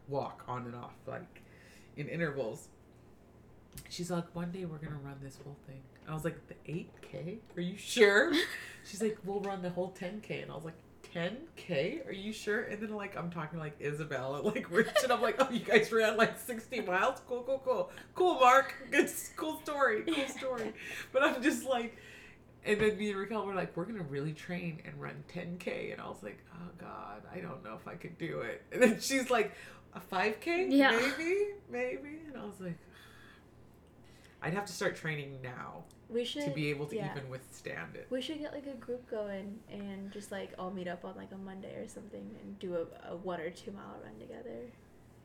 walk 0.08 0.44
on 0.48 0.66
and 0.66 0.76
off, 0.76 0.96
like 1.06 1.42
in 1.96 2.08
intervals. 2.10 2.68
She's 3.90 4.12
like, 4.12 4.36
one 4.36 4.52
day 4.52 4.66
we're 4.66 4.78
gonna 4.78 5.00
run 5.04 5.18
this 5.22 5.38
whole 5.44 5.58
thing. 5.68 5.82
I 6.08 6.14
was 6.14 6.26
like, 6.26 6.48
the 6.48 6.56
eight 6.66 6.92
k? 7.02 7.40
Are 7.56 7.62
you 7.62 7.78
sure? 7.78 8.34
She's 8.86 9.02
like, 9.02 9.18
we'll 9.24 9.42
run 9.42 9.62
the 9.62 9.70
whole 9.70 9.90
ten 9.90 10.22
k, 10.22 10.42
and 10.42 10.52
I 10.52 10.56
was 10.56 10.66
like. 10.66 10.74
10k 11.14 12.08
are 12.08 12.12
you 12.12 12.32
sure? 12.34 12.64
And 12.64 12.82
then 12.82 12.94
like 12.94 13.18
i'm 13.18 13.30
talking 13.30 13.60
like 13.60 13.76
isabel 13.80 14.36
and 14.36 14.46
like 14.46 14.70
rich 14.72 14.90
and 15.04 15.12
i'm 15.12 15.22
like 15.22 15.36
oh 15.40 15.50
you 15.52 15.60
guys 15.60 15.92
ran 15.92 16.18
like 16.18 16.38
60 16.40 16.82
miles? 16.82 17.22
Cool 17.28 17.44
cool 17.44 17.62
cool. 17.64 17.92
Cool 18.16 18.36
mark. 18.40 18.74
Good 18.92 19.10
cool 19.36 19.60
story 19.64 20.04
cool 20.04 20.28
story. 20.28 20.74
But 21.12 21.24
i'm 21.24 21.42
just 21.42 21.66
like 21.66 21.98
and 22.66 22.82
then 22.82 22.98
me 22.98 23.12
and 23.12 23.18
Raquel 23.20 23.46
were 23.46 23.56
like, 23.56 23.78
we're 23.78 23.86
gonna 23.86 24.04
really 24.04 24.34
train 24.34 24.82
and 24.84 25.00
run 25.00 25.24
10k, 25.34 25.94
and 25.94 26.02
I 26.02 26.10
was 26.10 26.22
like, 26.22 26.38
oh 26.54 26.70
god, 26.78 27.22
I 27.34 27.40
don't 27.40 27.64
know 27.64 27.76
if 27.76 27.88
I 27.88 27.96
could 27.96 28.18
do 28.18 28.42
it. 28.42 28.62
And 28.74 28.82
then 28.84 29.00
she's 29.00 29.30
like, 29.30 29.54
a 29.94 30.02
5k, 30.02 30.68
Yeah. 30.70 30.92
maybe, 30.92 31.46
maybe, 31.72 32.20
and 32.28 32.36
I 32.36 32.44
was 32.46 32.60
like, 32.60 32.78
I'd 34.42 34.54
have 34.54 34.66
to 34.66 34.74
start 34.74 34.96
training 34.96 35.40
now 35.44 35.84
we 36.10 36.24
should 36.24 36.44
to 36.46 36.52
be 36.52 36.70
able 36.70 36.86
to 36.88 36.96
yeah. 36.96 37.12
even 37.16 37.30
withstand 37.30 37.96
it. 37.96 38.08
We 38.10 38.22
should 38.22 38.40
get 38.40 38.54
like 38.54 38.68
a 38.68 38.76
group 38.76 39.10
going 39.10 39.60
and 39.72 40.12
just 40.12 40.32
like 40.32 40.54
all 40.58 40.72
meet 40.72 40.88
up 40.88 41.04
on 41.04 41.16
like 41.18 41.32
a 41.34 41.38
Monday 41.38 41.76
or 41.76 41.88
something 41.88 42.30
and 42.42 42.60
do 42.60 42.76
a, 42.76 43.12
a 43.12 43.16
one 43.18 43.40
or 43.42 43.50
two 43.50 43.72
mile 43.72 43.98
run 44.04 44.18
together 44.20 44.72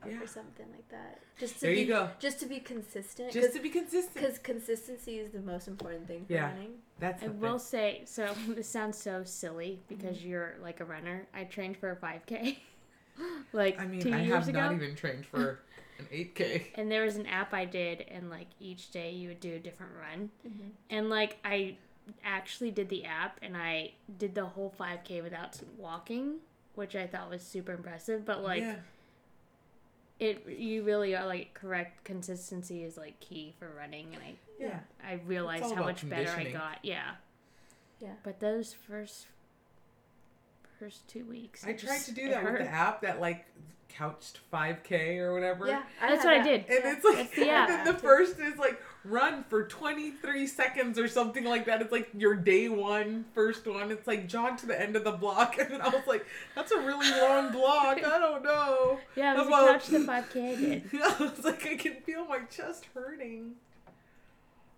Yeah. 0.04 0.20
or 0.20 0.26
something 0.26 0.66
like 0.72 0.88
that. 0.88 1.20
Just 1.38 1.54
to 1.56 1.60
There 1.60 1.72
be, 1.74 1.80
you 1.82 1.86
go. 1.86 2.08
Just 2.18 2.40
to 2.40 2.46
be 2.46 2.58
consistent. 2.58 3.32
Just 3.32 3.52
to 3.54 3.60
be 3.60 3.68
consistent. 3.68 4.14
because 4.14 4.38
consistency 4.38 5.18
is 5.18 5.30
the 5.30 5.40
most 5.40 5.68
important 5.68 6.08
thing 6.08 6.24
for 6.26 6.32
Yeah. 6.32 6.46
running. 6.50 6.72
That's 6.98 7.22
I 7.22 7.26
the 7.28 7.32
will 7.34 7.58
thing. 7.58 7.68
say, 7.68 8.02
so 8.06 8.34
this 8.48 8.68
sounds 8.68 8.98
so 8.98 9.22
silly 9.24 9.78
because 9.88 10.16
Mm-hmm. 10.16 10.28
you're 10.28 10.54
like 10.60 10.80
a 10.80 10.84
runner. 10.84 11.26
I 11.34 11.44
trained 11.44 11.76
for 11.76 11.90
a 11.92 11.96
5K 11.96 12.56
like 13.52 13.78
I 13.80 13.86
mean, 13.86 14.00
two 14.00 14.12
I 14.12 14.22
years 14.22 14.30
have 14.32 14.48
ago. 14.48 14.58
not 14.60 14.72
even 14.72 14.96
trained 14.96 15.26
for 15.32 15.60
an 15.98 16.06
8k. 16.10 16.66
and 16.74 16.90
there 16.90 17.04
was 17.04 17.16
an 17.16 17.26
app 17.26 17.52
I 17.54 17.64
did, 17.64 18.02
and 18.08 18.30
like 18.30 18.48
each 18.60 18.90
day 18.90 19.10
you 19.12 19.28
would 19.28 19.40
do 19.40 19.54
a 19.54 19.58
different 19.58 19.92
run. 20.00 20.30
Mhm. 20.46 20.70
And 20.90 21.10
like 21.10 21.38
I 21.44 21.76
actually 22.24 22.70
did 22.70 22.88
the 22.88 23.04
app, 23.04 23.38
and 23.42 23.56
I 23.56 23.92
did 24.18 24.34
the 24.34 24.46
whole 24.46 24.70
5K 24.78 25.22
without 25.22 25.58
walking, 25.76 26.40
which 26.74 26.96
I 26.96 27.06
thought 27.06 27.30
was 27.30 27.42
super 27.42 27.72
impressive. 27.72 28.24
But 28.24 28.42
like 28.42 28.62
yeah. 28.62 28.76
it, 30.18 30.46
you 30.48 30.82
really 30.82 31.14
are 31.14 31.26
like 31.26 31.54
correct. 31.54 32.04
Consistency 32.04 32.82
is 32.84 32.96
like 32.96 33.20
key 33.20 33.54
for 33.58 33.68
running, 33.76 34.14
and 34.14 34.22
I 34.22 34.34
Yeah. 34.58 34.80
I 35.04 35.14
realized 35.26 35.74
how 35.74 35.84
much 35.84 36.08
better 36.08 36.30
I 36.30 36.50
got. 36.50 36.78
Yeah. 36.82 37.16
Yeah. 38.00 38.14
But 38.22 38.40
those 38.40 38.72
first 38.72 39.26
first 40.82 41.06
two 41.08 41.24
weeks, 41.26 41.64
I 41.64 41.72
tried 41.74 41.78
just- 41.96 42.06
to 42.06 42.12
do 42.12 42.28
that 42.30 42.42
with 42.42 42.52
hurt. 42.52 42.58
the 42.62 42.68
app 42.68 43.02
that 43.02 43.20
like 43.20 43.46
Couch 43.88 44.32
to 44.32 44.40
5k 44.50 45.18
or 45.18 45.34
whatever. 45.34 45.66
Yeah, 45.66 45.82
That's 46.00 46.24
had 46.24 46.30
what 46.30 46.40
I 46.40 46.42
did. 46.42 46.64
And 46.66 46.96
it's 46.96 47.04
like, 47.04 47.16
That's 47.16 47.36
the 47.36 47.50
app. 47.50 47.68
and 47.70 47.86
then 47.86 47.94
the 47.94 48.00
first 48.00 48.38
is 48.40 48.56
like 48.58 48.80
run 49.04 49.44
for 49.50 49.64
23 49.66 50.46
seconds 50.46 50.98
or 50.98 51.06
something 51.08 51.44
like 51.44 51.66
that. 51.66 51.82
It's 51.82 51.92
like 51.92 52.08
your 52.16 52.34
day 52.34 52.70
one, 52.70 53.26
first 53.34 53.66
one. 53.66 53.90
It's 53.90 54.06
like 54.06 54.28
jog 54.28 54.56
to 54.58 54.66
the 54.66 54.80
end 54.80 54.96
of 54.96 55.04
the 55.04 55.12
block. 55.12 55.56
And 55.58 55.70
then 55.70 55.82
I 55.82 55.88
was 55.90 56.06
like, 56.06 56.24
that's 56.54 56.72
a 56.72 56.78
really 56.78 57.10
long 57.20 57.52
block. 57.52 57.98
I 57.98 58.18
don't 58.18 58.42
know. 58.42 58.98
Yeah, 59.14 59.34
it 59.34 59.38
was 59.38 59.46
About- 59.48 59.68
a 59.68 59.72
couch 59.74 59.86
the 59.88 59.98
5K 59.98 60.52
I 60.52 60.54
did. 60.56 60.82
I 61.02 61.16
was 61.18 61.44
like, 61.44 61.66
I 61.66 61.76
can 61.76 61.96
feel 61.96 62.24
my 62.24 62.40
chest 62.50 62.86
hurting. 62.94 63.52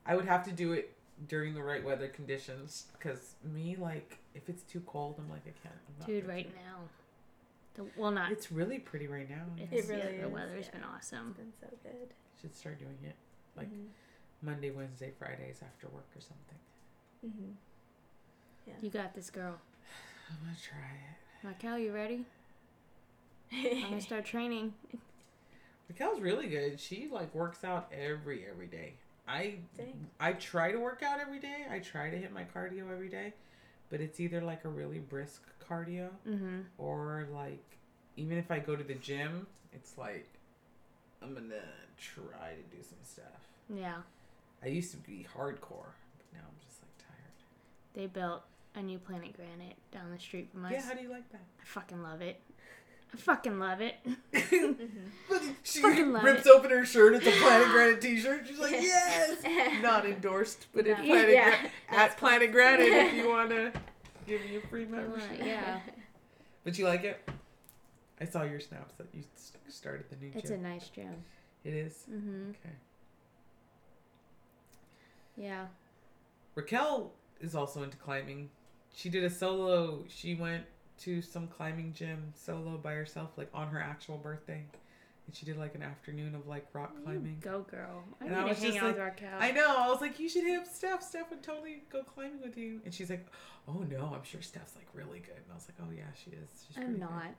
I 0.05 0.17
would 0.17 0.27
have 0.27 0.45
to 0.47 0.51
do 0.53 0.73
it 0.73 0.93
during 1.29 1.55
the 1.55 1.63
right 1.63 1.85
weather 1.85 2.09
conditions 2.09 2.87
because 2.99 3.37
me, 3.55 3.77
like, 3.79 4.19
if 4.35 4.49
it's 4.49 4.63
too 4.63 4.81
cold, 4.87 5.17
I'm 5.19 5.29
like, 5.31 5.43
I 5.47 5.53
can't. 5.63 5.75
I'm 5.89 5.95
not 6.01 6.07
Dude, 6.09 6.27
right 6.27 6.47
it. 6.47 6.55
now. 6.55 6.81
The, 7.75 7.85
well, 8.01 8.11
not. 8.11 8.31
It's 8.33 8.53
really 8.53 8.79
pretty 8.79 9.07
right 9.09 9.29
now. 9.29 9.45
It's, 9.59 9.73
It 9.89 9.93
really 9.93 10.15
yeah, 10.17 10.21
the 10.23 10.27
is, 10.29 10.33
weather's 10.33 10.67
yeah. 10.67 10.73
been 10.73 10.85
awesome. 10.85 11.29
It's 11.31 11.39
been 11.39 11.53
so 11.61 11.77
good. 11.83 12.09
Should 12.41 12.55
start 12.57 12.79
doing 12.79 12.99
it 13.03 13.15
like 13.57 13.69
Mhm. 13.73 13.87
Monday, 14.43 14.71
Wednesday, 14.71 15.13
Fridays 15.19 15.61
after 15.63 15.89
work 15.89 16.07
or 16.17 16.21
something. 16.21 16.59
Mhm. 17.27 17.55
Yeah. 18.67 18.75
You 18.81 18.91
got 18.91 19.15
this, 19.15 19.31
girl. 19.31 19.59
I'm 20.31 20.37
gonna 20.45 20.57
try 20.63 20.79
it. 20.79 21.47
Raquel, 21.47 21.79
you 21.79 21.93
ready? 21.93 22.25
I'm 23.53 23.83
gonna 23.91 24.01
start 24.01 24.25
training. 24.25 24.75
Raquel's 25.89 26.21
really 26.21 26.47
good. 26.49 26.81
She 26.81 27.09
like 27.11 27.35
works 27.35 27.65
out 27.65 27.93
every 27.93 28.47
every 28.47 28.67
day. 28.67 28.95
I 29.27 29.57
Dang. 29.77 30.07
I 30.21 30.33
try 30.35 30.71
to 30.73 30.79
work 30.79 31.03
out 31.03 31.19
every 31.21 31.39
day. 31.41 31.67
I 31.71 31.79
try 31.79 32.11
to 32.11 32.17
hit 32.17 32.33
my 32.33 32.45
cardio 32.45 32.91
every 32.93 33.09
day, 33.09 33.33
but 33.91 34.01
it's 34.01 34.21
either 34.21 34.41
like 34.41 34.65
a 34.65 34.69
really 34.69 34.99
brisk 34.99 35.43
cardio 35.69 36.09
Mm-hmm. 36.29 36.61
or 36.79 37.27
like 37.33 37.63
even 38.17 38.39
if 38.39 38.51
I 38.51 38.59
go 38.59 38.77
to 38.77 38.85
the 38.85 38.95
gym, 38.95 39.47
it's 39.73 39.97
like 39.99 40.29
I'm 41.23 41.35
gonna 41.35 41.55
try 41.99 42.51
to 42.55 42.77
do 42.77 42.83
some 42.83 42.99
stuff. 43.03 43.49
Yeah. 43.75 43.97
I 44.63 44.69
used 44.69 44.91
to 44.93 44.97
be 44.99 45.27
hardcore, 45.37 45.93
but 46.17 46.27
now 46.33 46.41
I'm 46.47 46.59
just 46.67 46.81
like 46.83 46.97
tired. 46.99 47.35
They 47.95 48.07
built 48.07 48.43
a 48.75 48.83
new 48.83 48.99
Planet 48.99 49.35
Granite 49.37 49.77
down 49.93 50.11
the 50.13 50.19
street 50.19 50.49
from 50.53 50.65
us. 50.67 50.73
Yeah, 50.73 50.83
how 50.83 50.95
do 50.95 51.03
you 51.03 51.11
like 51.11 51.31
that? 51.33 51.41
I 51.61 51.65
fucking 51.65 52.03
love 52.03 52.21
it. 52.21 52.41
I 53.15 53.17
fucking 53.17 53.59
love 53.61 53.81
it. 53.81 53.95
she 55.63 55.81
Fucking 55.81 56.13
love 56.13 56.25
rips 56.25 56.47
it. 56.47 56.51
open 56.51 56.71
her 56.71 56.85
shirt. 56.85 57.15
It's 57.15 57.27
a 57.27 57.31
Planet 57.31 57.69
Granite 57.71 58.01
T-shirt. 58.01 58.47
She's 58.49 58.59
like, 58.59 58.73
yes. 58.81 59.43
Not 59.83 60.05
endorsed, 60.05 60.67
but 60.75 60.85
No. 60.87 60.95
Planet 60.97 61.31
Yeah, 61.31 61.61
Gra- 61.61 61.71
at 61.99 62.17
Planet 62.19 62.51
Granite 62.53 62.87
if 62.89 63.15
you 63.15 63.29
want 63.29 63.51
to 63.51 63.73
give 64.27 64.41
me 64.43 64.57
a 64.57 64.61
free 64.69 64.85
wanna- 64.85 65.03
membership. 65.03 65.39
yeah. 65.45 65.79
But 66.65 66.77
you 66.79 66.87
like 66.87 67.05
it? 67.05 67.29
I 68.21 68.25
saw 68.25 68.43
your 68.43 68.59
snaps 68.61 68.95
that 68.99 69.07
you 69.13 69.23
started 69.69 70.07
the 70.11 70.17
new 70.17 70.33
It's 70.35 70.51
a 70.51 70.55
gym. 70.55 70.63
nice 70.63 70.89
gym. 70.89 71.15
It 71.65 71.75
is. 71.75 72.05
Mm-hmm. 72.11 72.51
Okay. 72.51 72.75
Yeah. 75.37 75.67
Raquel 76.55 77.13
is 77.41 77.55
also 77.55 77.83
into 77.83 77.97
climbing. 77.97 78.51
She 78.95 79.09
did 79.09 79.25
a 79.25 79.31
solo. 79.31 80.05
She 80.09 80.35
went 80.35 80.65
to 81.01 81.23
some 81.23 81.49
climbing 81.49 81.93
gym 81.93 82.33
solo 82.35 82.77
by 82.77 82.95
herself, 82.95 83.31
like 83.37 83.49
on 83.53 83.69
her 83.69 83.81
actual 83.81 84.17
birthday, 84.19 84.65
and 85.27 85.35
she 85.35 85.45
did 85.47 85.57
like 85.57 85.75
an 85.75 85.83
afternoon 85.83 86.35
of 86.35 86.47
like 86.47 86.67
rock 86.73 86.95
mm, 86.97 87.05
climbing. 87.05 87.39
Go, 87.41 87.63
girl. 87.71 88.05
I 88.21 88.27
And 88.27 88.37
I 88.37 88.45
was 88.45 88.61
just 88.61 88.79
out 88.79 88.97
with 88.97 88.99
like. 88.99 89.23
I 89.41 89.51
know. 89.51 89.75
I 89.77 89.89
was 89.89 90.01
like, 90.01 90.19
you 90.21 90.29
should 90.29 90.45
hit 90.45 90.59
up 90.61 90.67
Steph. 90.67 91.03
Steph 91.03 91.31
would 91.31 91.43
totally 91.43 91.83
go 91.91 92.03
climbing 92.03 92.43
with 92.43 92.57
you. 92.57 92.81
And 92.85 92.93
she's 92.93 93.11
like, 93.11 93.27
oh 93.69 93.85
no, 93.91 94.13
I'm 94.15 94.25
sure 94.25 94.43
Steph's 94.43 94.75
like 94.77 94.87
really 94.95 95.21
good. 95.21 95.37
And 95.37 95.47
I 95.51 95.55
was 95.55 95.67
like, 95.69 95.77
oh 95.87 95.93
yeah, 95.95 96.05
she 96.23 96.31
is. 96.31 96.65
She's 96.69 96.77
I'm 96.79 96.99
not. 96.99 97.23
Good. 97.25 97.35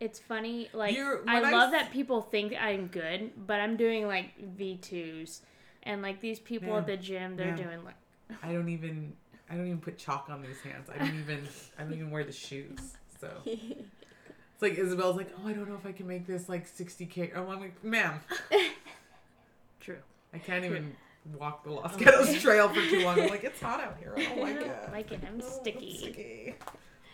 It's 0.00 0.18
funny, 0.18 0.68
like 0.72 0.96
I 1.26 1.50
love 1.52 1.72
s- 1.72 1.80
that 1.80 1.92
people 1.92 2.20
think 2.20 2.52
I'm 2.60 2.88
good, 2.88 3.30
but 3.46 3.60
I'm 3.60 3.76
doing 3.76 4.06
like 4.06 4.36
V 4.56 4.76
twos, 4.76 5.40
and 5.84 6.02
like 6.02 6.20
these 6.20 6.40
people 6.40 6.70
Ma'am, 6.70 6.78
at 6.80 6.86
the 6.86 6.96
gym, 6.96 7.36
they're 7.36 7.54
ma'am. 7.54 7.56
doing 7.56 7.84
like 7.84 7.94
I 8.42 8.52
don't 8.52 8.68
even. 8.68 9.14
I 9.50 9.54
don't 9.56 9.66
even 9.66 9.78
put 9.80 9.98
chalk 9.98 10.28
on 10.30 10.42
these 10.42 10.60
hands. 10.62 10.88
I 10.92 10.98
don't 10.98 11.18
even. 11.18 11.46
I 11.78 11.82
don't 11.82 11.92
even 11.94 12.10
wear 12.10 12.24
the 12.24 12.32
shoes. 12.32 12.78
So 13.20 13.30
it's 13.44 14.62
like 14.62 14.74
Isabel's 14.74 15.16
like, 15.16 15.30
oh, 15.42 15.48
I 15.48 15.52
don't 15.52 15.68
know 15.68 15.74
if 15.76 15.86
I 15.86 15.92
can 15.92 16.06
make 16.06 16.26
this 16.26 16.48
like 16.48 16.66
60k. 16.68 17.32
Oh, 17.36 17.48
I'm 17.50 17.60
like, 17.60 17.82
ma'am, 17.84 18.20
true. 19.80 19.98
I 20.32 20.38
can't 20.38 20.64
even 20.64 20.96
walk 21.38 21.64
the 21.64 21.70
Los 21.70 21.92
Oh. 21.94 21.98
Gatos 21.98 22.40
Trail 22.40 22.68
for 22.68 22.80
too 22.82 23.02
long. 23.04 23.20
I'm 23.20 23.28
like, 23.28 23.44
it's 23.44 23.60
hot 23.60 23.80
out 23.80 23.96
here. 23.98 24.14
Oh 24.16 24.20
I 24.20 24.24
don't 24.24 24.40
like 24.42 24.56
I 24.56 24.58
don't 24.60 24.68
it. 24.68 24.92
like 24.92 25.12
it. 25.12 25.20
I'm 25.26 25.34
Oh, 25.34 25.38
it's 25.38 25.54
sticky. 25.56 25.96
sticky. 25.98 26.54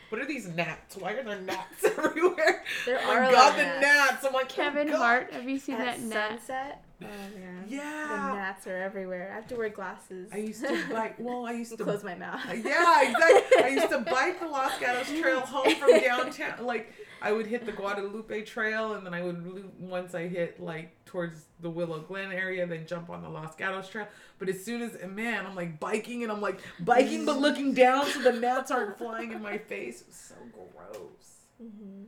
What 0.08 0.20
are 0.20 0.26
these 0.26 0.48
gnats? 0.48 0.96
Why 0.96 1.12
are 1.12 1.22
there 1.22 1.40
gnats 1.40 1.84
everywhere? 1.84 2.64
There 2.86 2.98
Oh 3.00 3.10
are 3.12 3.20
my 3.20 3.28
a 3.28 3.30
God, 3.30 3.34
lot 3.34 3.56
the 3.56 3.62
of 3.62 3.80
gnats. 3.80 4.10
gnats. 4.12 4.26
I'm 4.26 4.32
like, 4.32 4.46
oh, 4.50 4.54
Kevin 4.54 4.88
God. 4.88 4.96
Hart, 4.96 5.32
have 5.32 5.48
you 5.48 5.58
seen 5.58 5.76
At 5.76 5.84
that 5.84 6.00
gnat? 6.00 6.28
sunset. 6.40 6.82
Oh 7.02 7.06
man. 7.38 7.64
The 7.68 7.76
Yeah. 7.76 8.32
gnats 8.34 8.66
are 8.66 8.76
everywhere. 8.76 9.30
I 9.32 9.36
have 9.36 9.46
to 9.48 9.56
wear 9.56 9.68
glasses. 9.70 10.30
I 10.32 10.38
used 10.38 10.64
to 10.64 10.86
bike. 10.92 11.16
Well, 11.18 11.46
I 11.46 11.52
used 11.52 11.70
to 11.72 11.76
to 11.78 11.84
close 11.84 12.04
my 12.04 12.14
mouth. 12.14 12.40
Yeah, 12.46 13.02
exactly. 13.08 13.64
I 13.64 13.68
used 13.68 13.88
to 13.90 13.98
bike 14.10 14.40
the 14.40 14.46
Los 14.48 14.78
Gatos 14.78 15.08
Trail 15.20 15.40
home 15.40 15.74
from 15.76 15.98
downtown. 16.00 16.64
Like 16.66 16.92
I 17.22 17.32
would 17.32 17.46
hit 17.46 17.66
the 17.66 17.72
Guadalupe 17.72 18.42
Trail, 18.44 18.94
and 18.94 19.04
then 19.06 19.12
I 19.14 19.22
would 19.22 19.46
loop 19.46 19.74
once 19.78 20.14
I 20.14 20.26
hit 20.28 20.60
like 20.60 21.04
towards 21.04 21.44
the 21.60 21.68
Willow 21.70 22.00
Glen 22.00 22.32
area, 22.32 22.66
then 22.66 22.86
jump 22.86 23.10
on 23.10 23.22
the 23.22 23.28
Los 23.28 23.54
Gatos 23.56 23.88
Trail. 23.88 24.08
But 24.38 24.48
as 24.48 24.64
soon 24.64 24.82
as 24.82 24.96
man, 25.08 25.46
I'm 25.46 25.54
like 25.56 25.78
biking, 25.80 26.22
and 26.22 26.32
I'm 26.32 26.40
like 26.40 26.60
biking, 26.80 27.24
but 27.26 27.38
looking 27.38 27.74
down 27.74 28.06
so 28.06 28.20
the 28.22 28.32
gnats 28.32 28.70
aren't 28.70 28.98
flying 28.98 29.32
in 29.32 29.42
my 29.42 29.58
face. 29.58 30.00
It 30.02 30.06
was 30.08 30.16
so 30.16 30.34
gross. 30.52 31.36
Mm-hmm. 31.62 32.04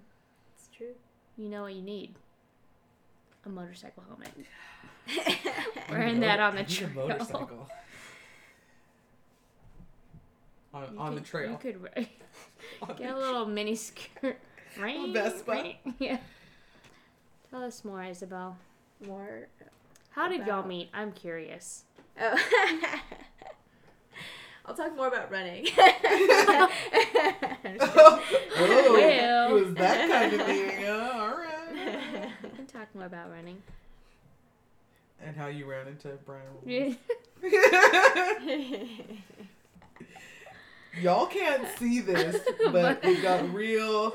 It's 0.55 0.68
true. 0.76 0.95
You 1.36 1.49
know 1.49 1.62
what 1.62 1.74
you 1.74 1.82
need? 1.82 2.14
A 3.45 3.49
motorcycle 3.49 4.05
helmet. 4.07 4.30
I 5.09 5.36
Wearing 5.90 6.20
that 6.20 6.40
on 6.40 6.55
the 6.55 6.61
I 6.61 6.64
a 6.64 6.66
trail. 6.66 6.90
motorcycle. 6.94 7.68
On, 10.74 10.92
You 10.94 10.98
on 10.98 11.14
the 11.14 11.20
trail. 11.20 11.50
You 11.50 11.57
could 11.59 11.82
ri- 11.82 11.90
On 12.82 12.88
get 12.88 13.00
a 13.00 13.12
trail. 13.12 13.16
little 13.18 13.46
mini 13.46 13.74
skirt. 13.74 14.38
Right? 14.80 15.12
Vespa. 15.12 15.50
right? 15.50 15.76
Yeah. 15.98 16.18
Tell 17.50 17.62
us 17.62 17.84
more, 17.84 18.03
Isabel. 18.05 18.57
More. 19.07 19.48
How 20.11 20.28
did 20.28 20.46
y'all 20.46 20.66
meet? 20.66 20.88
I'm 20.94 21.12
curious. 21.12 21.84
Oh. 22.20 22.38
I'll 24.64 24.74
talk 24.74 24.94
more 24.96 25.09
about 25.09 25.30
running. 25.30 25.66
oh, 25.76 26.68
Well. 28.61 29.57
it 29.57 29.64
was 29.64 29.74
that 29.74 30.09
kind 30.09 30.32
of 30.32 30.46
thing. 30.46 30.84
Oh, 30.86 31.11
all 31.12 31.36
right. 31.36 32.28
We 32.44 32.48
can 32.50 32.66
talk 32.66 32.94
more 32.94 33.07
about 33.07 33.30
running. 33.30 33.61
And 35.25 35.37
how 35.37 35.47
you 35.47 35.66
ran 35.66 35.87
into 35.89 36.18
Brian. 36.27 36.43
Yeah. 36.64 36.95
Y'all 41.01 41.27
can't 41.27 41.66
see 41.79 42.01
this, 42.01 42.37
but 42.73 43.01
it 43.03 43.23
got 43.23 43.53
real 43.55 44.12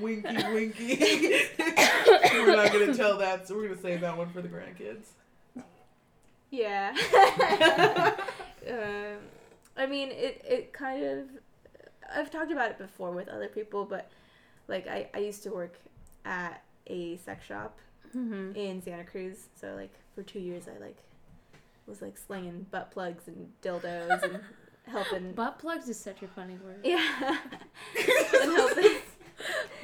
winky 0.00 0.36
winky. 0.52 0.96
we're 1.58 2.56
not 2.56 2.72
gonna 2.72 2.94
tell 2.94 3.18
that, 3.18 3.48
so 3.48 3.56
we're 3.56 3.68
gonna 3.68 3.80
save 3.80 4.00
that 4.02 4.16
one 4.16 4.30
for 4.30 4.40
the 4.40 4.48
grandkids. 4.48 5.06
Yeah. 6.50 6.94
um, 8.70 9.18
I 9.76 9.86
mean, 9.86 10.10
it, 10.10 10.40
it 10.48 10.72
kind 10.72 11.04
of. 11.04 11.26
I've 12.14 12.30
talked 12.30 12.52
about 12.52 12.70
it 12.70 12.78
before 12.78 13.10
with 13.10 13.28
other 13.28 13.48
people, 13.48 13.84
but 13.84 14.10
like 14.68 14.86
I, 14.86 15.08
I 15.12 15.18
used 15.18 15.42
to 15.42 15.50
work 15.50 15.78
at 16.24 16.62
a 16.86 17.16
sex 17.18 17.44
shop 17.44 17.78
hmm 18.12 18.52
in 18.54 18.82
Santa 18.82 19.04
Cruz, 19.04 19.48
so 19.60 19.74
like 19.74 19.92
for 20.14 20.22
two 20.22 20.40
years 20.40 20.64
I 20.68 20.78
like 20.82 20.96
was 21.86 22.02
like 22.02 22.18
slinging 22.18 22.66
butt 22.70 22.90
plugs 22.90 23.28
and 23.28 23.48
dildos 23.62 24.22
and 24.22 24.40
helping. 24.86 25.32
Butt 25.32 25.58
plugs 25.58 25.88
is 25.88 25.98
such 25.98 26.22
a 26.22 26.28
funny 26.28 26.58
word. 26.62 26.80
yeah. 26.84 27.38
and 28.42 28.52
helping. 28.52 28.96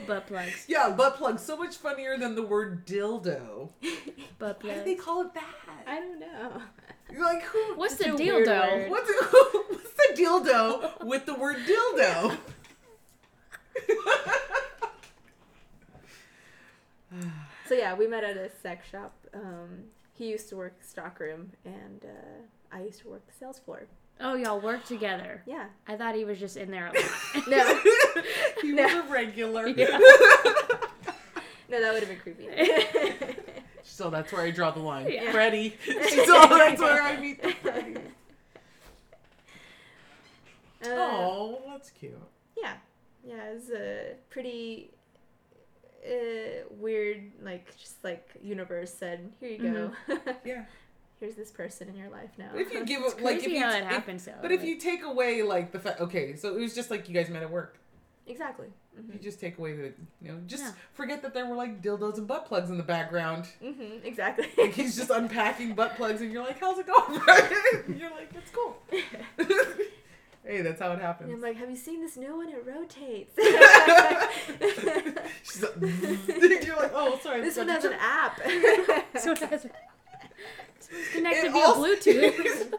Butt 0.06 0.26
plugs. 0.26 0.64
Yeah, 0.68 0.90
butt 0.90 1.16
plugs. 1.16 1.42
so 1.42 1.56
much 1.56 1.76
funnier 1.76 2.18
than 2.18 2.34
the 2.34 2.42
word 2.42 2.86
dildo. 2.86 3.70
Butt 4.38 4.62
Why 4.62 4.68
do 4.70 4.74
plugs. 4.74 4.84
they 4.84 4.94
call 4.96 5.22
it 5.22 5.32
that? 5.34 5.54
I 5.86 6.00
don't 6.00 6.18
know. 6.18 6.60
You're 7.10 7.24
like 7.24 7.42
who? 7.42 7.74
What's 7.76 7.96
the 7.96 8.04
dildo? 8.06 8.88
What's 8.90 9.06
the, 9.08 9.64
what's 9.68 9.92
the 9.92 10.14
dildo 10.22 11.04
with 11.06 11.24
the 11.26 11.34
word 11.34 11.56
dildo? 11.66 12.36
So 17.66 17.74
yeah, 17.74 17.94
we 17.94 18.06
met 18.06 18.24
at 18.24 18.36
a 18.36 18.50
sex 18.62 18.88
shop. 18.88 19.14
Um, 19.32 19.84
he 20.12 20.28
used 20.28 20.48
to 20.50 20.56
work 20.56 20.74
stockroom, 20.80 21.52
and 21.64 22.04
uh, 22.04 22.76
I 22.76 22.82
used 22.82 23.00
to 23.00 23.08
work 23.08 23.26
the 23.26 23.32
sales 23.32 23.58
floor. 23.58 23.86
Oh, 24.20 24.34
y'all 24.34 24.60
work 24.60 24.84
together. 24.84 25.42
Yeah. 25.46 25.66
I 25.88 25.96
thought 25.96 26.14
he 26.14 26.24
was 26.24 26.38
just 26.38 26.56
in 26.56 26.70
there 26.70 26.86
a 26.86 26.92
lot. 26.92 27.48
No. 27.48 27.80
he 28.62 28.72
No. 28.72 28.84
was 28.84 28.94
a 28.94 29.02
regular. 29.12 29.66
Yeah. 29.68 29.98
No, 31.66 31.80
that 31.80 31.94
would 31.94 32.02
have 32.04 32.10
been 32.10 32.20
creepy. 32.20 32.46
So 33.82 34.10
that's 34.10 34.30
where 34.32 34.42
I 34.42 34.50
draw 34.50 34.70
the 34.70 34.80
line. 34.80 35.10
Yeah. 35.10 35.32
Freddy. 35.32 35.76
so 35.86 36.46
that's 36.46 36.78
where 36.80 37.02
I 37.02 37.16
meet 37.18 37.42
the 37.42 37.52
Freddy. 37.52 37.96
Uh, 40.84 40.88
Oh, 40.90 41.62
that's 41.66 41.90
cute. 41.90 42.12
Yeah, 42.56 42.74
yeah, 43.26 43.48
it 43.50 43.54
was 43.54 43.70
a 43.70 44.12
pretty 44.28 44.90
uh, 46.06 46.64
weird, 46.70 47.30
like 47.42 47.76
just 47.78 48.02
like 48.04 48.28
universe 48.42 48.92
said, 48.92 49.32
here 49.40 49.50
you 49.50 49.58
go. 49.58 50.16
Yeah. 50.44 50.64
Here's 51.20 51.36
this 51.36 51.50
person 51.52 51.88
in 51.88 51.96
your 51.96 52.10
life 52.10 52.30
now. 52.36 52.48
But 52.52 52.60
if 52.62 52.72
you 52.72 52.84
give 52.84 53.00
It's 53.04 53.14
it 53.14 53.22
like 53.22 53.36
if 53.38 53.46
you 53.46 53.60
how 53.60 53.70
t- 53.72 53.78
that 53.80 53.84
if- 53.84 53.88
happens, 53.88 54.24
though. 54.24 54.32
But 54.42 54.52
if 54.52 54.64
you 54.64 54.76
take 54.78 55.04
away 55.04 55.42
like 55.42 55.70
the 55.72 55.78
fact, 55.78 56.00
okay, 56.00 56.34
so 56.36 56.54
it 56.54 56.60
was 56.60 56.74
just 56.74 56.90
like 56.90 57.08
you 57.08 57.14
guys 57.14 57.28
met 57.30 57.42
at 57.42 57.50
work. 57.50 57.78
exactly. 58.26 58.66
You 59.12 59.18
just 59.20 59.40
take 59.40 59.58
away 59.58 59.72
the, 59.74 59.92
you 60.22 60.30
know, 60.32 60.38
just 60.46 60.62
Yeah. 60.62 60.70
forget 60.92 61.20
that 61.22 61.34
there 61.34 61.46
were 61.46 61.56
like 61.56 61.82
dildos 61.82 62.16
and 62.18 62.28
butt 62.28 62.46
plugs 62.46 62.70
in 62.70 62.76
the 62.76 62.84
background. 62.84 63.46
Mm-hmm, 63.62 64.04
exactly. 64.06 64.46
Like 64.56 64.72
he's 64.74 64.94
just 64.96 65.10
unpacking 65.10 65.74
butt 65.74 65.96
plugs, 65.96 66.20
and 66.20 66.30
you're 66.32 66.44
like, 66.44 66.60
"How's 66.60 66.78
it 66.78 66.86
going?" 66.86 67.20
you're 67.98 68.10
like, 68.10 68.30
"It's 68.34 68.50
cool." 68.52 68.76
Hey, 70.46 70.62
that's 70.62 70.80
how 70.80 70.90
it 70.90 70.94
and 70.94 71.02
happens. 71.02 71.32
I'm 71.32 71.40
like, 71.40 71.56
have 71.56 71.70
you 71.70 71.76
seen 71.76 72.00
this 72.00 72.16
new 72.16 72.36
one? 72.36 72.48
It 72.48 72.64
rotates. 72.66 73.34
She's 75.42 75.62
like, 75.62 75.74
you're 76.66 76.76
like, 76.76 76.92
"Oh, 76.94 77.18
sorry." 77.22 77.40
this 77.42 77.56
one 77.56 77.68
has 77.68 77.84
an 77.84 77.94
app. 77.98 78.38
so 79.18 79.32
it 79.32 79.38
has 79.38 79.66
it's 79.66 81.12
connected 81.12 81.46
It 81.46 81.52
via 81.52 81.64
also- 81.64 81.84
Bluetooth. 81.84 82.72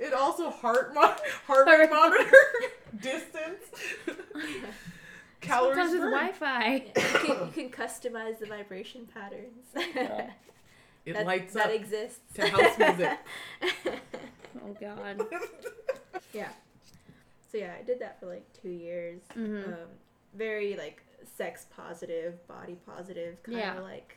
It 0.00 0.12
also 0.14 0.50
heart 0.50 0.94
mo- 0.94 1.00
heart 1.46 1.48
Heart- 1.68 1.68
rate 1.68 1.90
monitor, 1.90 2.30
distance, 3.00 3.62
calories 5.40 5.76
Sometimes 5.76 5.92
with. 5.92 6.12
Wi-Fi. 6.12 6.74
you, 6.74 6.80
can, 6.94 7.46
you 7.46 7.52
can 7.52 7.70
customize 7.70 8.38
the 8.40 8.46
vibration 8.46 9.06
patterns. 9.12 9.66
It 11.04 11.14
that, 11.14 11.26
lights 11.26 11.52
that 11.54 11.64
up 11.64 11.68
That 11.68 11.74
exists. 11.76 12.20
to 12.34 12.48
house 12.48 12.78
music. 12.78 13.18
Oh 14.64 14.76
God. 14.80 15.20
yeah. 16.32 16.48
So 17.52 17.58
yeah, 17.58 17.74
I 17.78 17.82
did 17.82 18.00
that 18.00 18.18
for 18.18 18.26
like 18.26 18.50
two 18.54 18.70
years. 18.70 19.20
Mhm. 19.36 19.68
Um, 19.68 19.88
very 20.34 20.74
like 20.76 21.02
sex 21.36 21.66
positive, 21.76 22.44
body 22.48 22.76
positive 22.86 23.40
kind 23.42 23.58
Yeah. 23.58 23.76
of 23.76 23.84
like, 23.84 24.16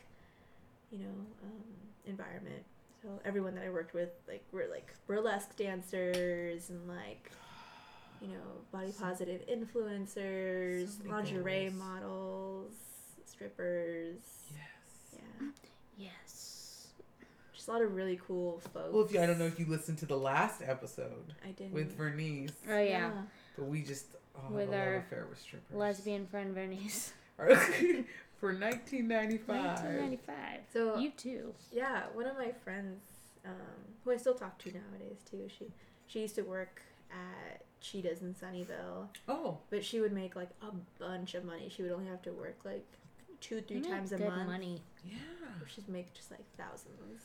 you 0.89 0.99
know, 0.99 1.25
um, 1.43 1.63
environment. 2.05 2.63
So 3.03 3.19
everyone 3.25 3.53
that 3.55 3.65
I 3.65 3.69
worked 3.69 3.93
with, 3.93 4.09
like, 4.27 4.43
were 4.51 4.65
like 4.71 4.91
burlesque 5.05 5.55
dancers 5.57 6.69
and 6.69 6.87
like, 6.87 7.29
you 8.21 8.29
know, 8.29 8.61
body 8.71 8.91
positive 8.97 9.41
influencers, 9.47 10.87
So 11.03 11.09
lingerie 11.09 11.69
models, 11.69 12.71
strippers. 13.25 14.17
Yes. 14.51 15.19
Yeah. 15.41 15.47
Just 17.65 17.69
a 17.69 17.71
lot 17.71 17.81
of 17.81 17.95
really 17.95 18.19
cool 18.27 18.59
folks. 18.73 18.93
Well, 18.93 19.03
if 19.05 19.11
you, 19.13 19.21
I 19.21 19.25
don't 19.25 19.39
know 19.39 19.45
if 19.45 19.59
you 19.59 19.65
listened 19.65 19.97
to 19.99 20.05
the 20.05 20.17
last 20.17 20.61
episode 20.63 21.33
I 21.43 21.51
did 21.51 21.71
with 21.73 21.97
Vernice, 21.97 22.51
Oh 22.69 22.77
yeah. 22.79 23.11
but 23.57 23.65
we 23.65 23.81
just 23.81 24.05
oh, 24.35 24.51
With 24.53 24.69
the 24.69 24.77
love 24.77 24.85
our 24.87 24.95
affair 24.97 25.25
with 25.29 25.39
strippers. 25.39 25.75
Lesbian 25.75 26.27
friend 26.27 26.55
Vernice. 26.55 27.09
for 27.37 28.53
1995. 28.53 29.47
1995. 29.47 30.59
So 30.73 30.97
You 30.97 31.11
too. 31.11 31.53
Yeah, 31.71 32.03
one 32.13 32.25
of 32.27 32.37
my 32.37 32.51
friends, 32.63 33.01
um, 33.45 33.51
who 34.03 34.11
I 34.11 34.17
still 34.17 34.33
talk 34.35 34.57
to 34.59 34.69
nowadays 34.71 35.19
too. 35.29 35.47
She 35.57 35.67
she 36.07 36.21
used 36.21 36.35
to 36.35 36.43
work 36.43 36.81
at 37.11 37.61
Cheetahs 37.81 38.21
in 38.21 38.33
Sunnyvale, 38.35 39.07
Oh, 39.27 39.57
but 39.69 39.83
she 39.83 40.01
would 40.01 40.11
make 40.13 40.35
like 40.35 40.49
a 40.61 40.71
bunch 40.99 41.33
of 41.35 41.45
money. 41.45 41.69
She 41.69 41.81
would 41.83 41.91
only 41.91 42.07
have 42.07 42.21
to 42.23 42.31
work 42.31 42.57
like 42.65 42.85
two, 43.41 43.61
three 43.61 43.77
You 43.77 43.83
times 43.83 44.11
a 44.11 44.17
make 44.17 44.27
good 44.27 44.35
month. 44.35 44.49
money. 44.49 44.81
yeah. 45.05 45.15
She'd 45.67 45.89
make 45.89 46.13
just 46.13 46.29
like 46.31 46.43
thousands. 46.57 47.21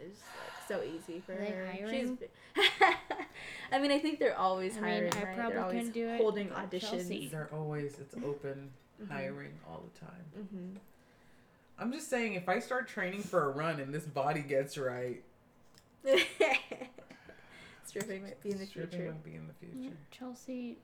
It's 0.00 0.20
like 0.20 0.68
so 0.68 0.82
easy 0.84 1.20
for 1.24 1.32
Are 1.32 1.36
they 1.36 1.50
her. 1.50 1.66
hiring? 1.72 2.18
She's, 2.18 2.64
I 3.72 3.78
mean, 3.78 3.90
I 3.90 3.98
think 3.98 4.18
they're 4.18 4.36
always 4.38 4.76
I 4.76 4.80
mean, 4.80 4.90
hiring. 4.90 5.14
I 5.14 5.22
right? 5.24 5.34
probably 5.36 5.54
they're 5.54 5.64
always 5.64 5.88
do 5.90 6.08
it, 6.08 6.16
holding 6.18 6.48
auditions. 6.48 6.80
Chelsea. 6.90 7.28
They're 7.28 7.50
always 7.52 7.98
it's 7.98 8.14
open 8.24 8.70
Mhm. 9.02 9.10
hiring 9.10 9.52
all 9.68 9.82
the 9.92 10.00
time. 10.00 10.24
Mhm. 10.38 10.78
I'm 11.78 11.92
just 11.92 12.08
saying, 12.08 12.32
if 12.34 12.48
I 12.48 12.58
start 12.60 12.88
training 12.88 13.22
for 13.22 13.44
a 13.44 13.50
run 13.50 13.78
and 13.80 13.92
this 13.92 14.04
body 14.06 14.40
gets 14.40 14.78
right, 14.78 15.22
Stripping 17.84 18.22
might 18.22 18.42
be 18.42 18.50
in 18.50 18.58
the 18.58 18.66
stripping 18.66 18.90
future. 18.98 19.12
might 19.12 19.24
be 19.24 19.34
in 19.34 19.46
the 19.46 19.52
future. 19.54 19.96
Chelsea. 20.10 20.78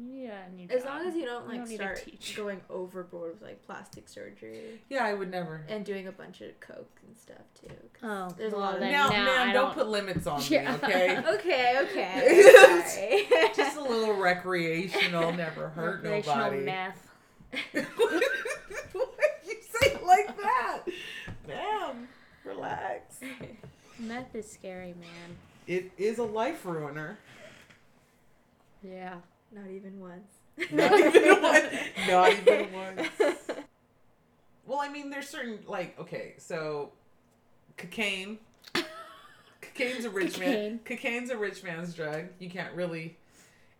Yeah, 0.00 0.42
new 0.54 0.68
As 0.70 0.84
job. 0.84 0.92
long 0.98 1.06
as 1.08 1.16
you 1.16 1.24
don't 1.24 1.44
You 1.52 1.58
like 1.60 1.68
don't 1.68 1.74
start 1.74 2.02
teach. 2.04 2.36
going 2.36 2.60
overboard 2.70 3.32
with 3.32 3.42
like 3.42 3.64
plastic 3.66 4.08
surgery 4.08 4.80
Yeah, 4.88 5.04
I 5.04 5.12
would 5.14 5.30
never. 5.30 5.64
and 5.68 5.84
doing 5.84 6.06
a 6.06 6.12
bunch 6.12 6.40
of 6.40 6.58
coke 6.60 7.00
and 7.06 7.16
stuff 7.18 7.42
too. 7.60 7.74
Oh, 8.02 8.28
there's 8.38 8.52
well, 8.52 8.60
a 8.60 8.64
lot 8.64 8.74
of 8.74 8.80
then 8.80 8.92
Now, 8.92 9.08
no, 9.08 9.12
man, 9.24 9.46
don't, 9.54 9.64
don't- 9.64 9.74
put 9.74 9.88
limits 9.88 10.26
on 10.28 10.40
Yeah. 10.48 10.70
me, 10.72 10.78
okay? 10.84 11.18
Okay, 11.18 11.78
okay. 11.82 12.42
Sorry. 12.86 13.52
Just 13.56 13.76
a 13.76 13.82
little 13.82 14.14
recreational, 14.14 15.32
never 15.32 15.70
hurt 15.70 16.02
recreational 16.04 16.36
nobody. 16.38 16.64
meth. 16.64 17.08
Why 17.72 18.20
you 19.46 19.56
say 19.72 19.90
it 19.92 20.04
like 20.04 20.36
that? 20.36 20.80
Damn, 21.46 22.08
relax. 22.44 23.16
Meth 23.98 24.34
is 24.34 24.48
scary, 24.50 24.94
man. 25.00 25.36
It 25.66 25.90
is 25.98 26.18
a 26.18 26.22
life 26.24 26.64
ruiner. 26.64 27.18
Yeah. 28.82 29.16
Not 29.52 29.68
even 29.70 29.98
once. 30.00 30.32
Not 30.72 30.98
even 30.98 31.42
one. 31.42 31.62
Not 32.08 32.32
even 32.32 32.72
once. 32.72 33.08
Well, 34.66 34.80
I 34.82 34.90
mean, 34.90 35.08
there's 35.08 35.26
certain 35.26 35.60
like 35.66 35.98
okay, 35.98 36.34
so 36.36 36.92
cocaine. 37.78 38.38
Cocaine's 39.62 40.04
a 40.04 40.10
rich 40.10 40.38
man. 40.38 40.80
Cocaine's 40.84 41.30
a 41.30 41.38
rich 41.38 41.62
man's 41.64 41.94
drug. 41.94 42.26
You 42.38 42.50
can't 42.50 42.74
really, 42.74 43.16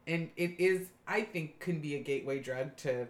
and 0.07 0.31
it 0.37 0.59
is. 0.59 0.89
I 1.07 1.21
think 1.23 1.61
can 1.61 1.81
be 1.81 1.97
a 1.97 1.99
gateway 1.99 2.39
drug 2.41 2.75
to 2.79 3.07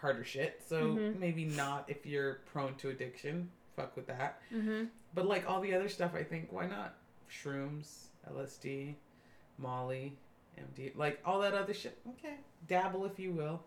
harder 0.00 0.24
shit. 0.24 0.62
So 0.68 0.96
Mhm. 0.96 1.20
maybe 1.20 1.44
not 1.44 1.84
if 1.86 2.04
you're 2.04 2.40
prone 2.52 2.74
to 2.78 2.88
addiction. 2.88 3.50
Fuck 3.76 3.94
with 3.94 4.08
that. 4.08 4.40
Mm-hmm. 4.52 4.86
But 5.14 5.26
like 5.26 5.48
all 5.48 5.60
the 5.60 5.72
other 5.74 5.88
stuff, 5.88 6.12
I 6.16 6.24
think 6.24 6.48
why 6.50 6.66
not? 6.66 6.96
Shrooms, 7.30 8.06
LSD, 8.28 8.96
Molly, 9.58 10.16
MD, 10.60 10.96
like 10.96 11.20
all 11.24 11.40
that 11.40 11.54
other 11.54 11.74
shit. 11.74 11.98
Okay, 12.08 12.34
dabble 12.66 13.04
if 13.06 13.18
you 13.18 13.32
will, 13.32 13.62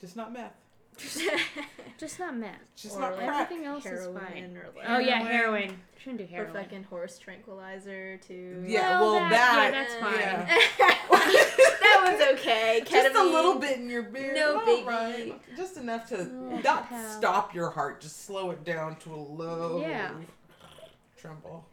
just 0.00 0.16
not 0.16 0.32
meth. 0.32 0.52
Just 1.96 2.18
not 2.18 2.36
meth. 2.36 2.56
Just 2.74 2.96
Or, 2.96 3.00
not 3.02 3.16
like, 3.16 3.26
crack. 3.28 3.42
Everything 3.52 3.66
else 3.66 3.84
is 3.86 3.90
heroin 4.00 4.18
fine. 4.18 4.56
or 4.56 4.66
like 4.76 4.84
Oh 4.88 4.98
yeah, 4.98 5.18
Heroin. 5.20 5.28
heroin. 5.62 5.80
Shouldn't 5.98 6.18
do 6.18 6.26
heroin. 6.26 6.50
or 6.56 6.60
fucking 6.60 6.82
horse 6.84 7.18
tranquilizer 7.20 8.16
too. 8.18 8.64
Yeah, 8.66 9.00
Well, 9.00 9.12
well 9.14 9.20
that- 9.20 9.30
that, 9.30 9.64
yeah, 9.64 9.70
that's 9.70 9.94
fine. 9.94 10.18
yeah. 10.18 10.58
that 11.80 12.00
one's 12.02 12.38
okay. 12.40 12.82
Just 12.84 13.14
a 13.16 13.22
little 13.22 13.60
bit 13.60 13.78
in 13.78 13.88
your 13.88 14.02
beard. 14.04 14.34
No 14.34 14.58
all 14.58 14.66
baby. 14.66 14.86
right. 14.88 15.56
Just 15.56 15.76
enough 15.76 16.08
to 16.08 16.18
Oh, 16.20 16.60
not 16.64 16.86
hell. 16.86 17.10
stop 17.18 17.54
your 17.54 17.70
heart, 17.70 18.00
just 18.00 18.24
slow 18.24 18.50
it 18.50 18.64
down 18.64 18.96
to 18.96 19.14
a 19.14 19.16
low 19.16 19.80
Yeah. 19.80 20.10
tremble. 21.16 21.64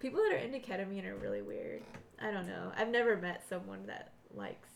People 0.00 0.20
that 0.22 0.32
are 0.34 0.38
into 0.38 0.58
ketamine 0.58 1.06
are 1.06 1.16
really 1.16 1.40
weird. 1.42 1.82
I 2.20 2.30
don't 2.30 2.46
know. 2.46 2.72
I've 2.76 2.88
never 2.88 3.16
met 3.16 3.42
someone 3.48 3.86
that 3.86 4.12
likes 4.34 4.68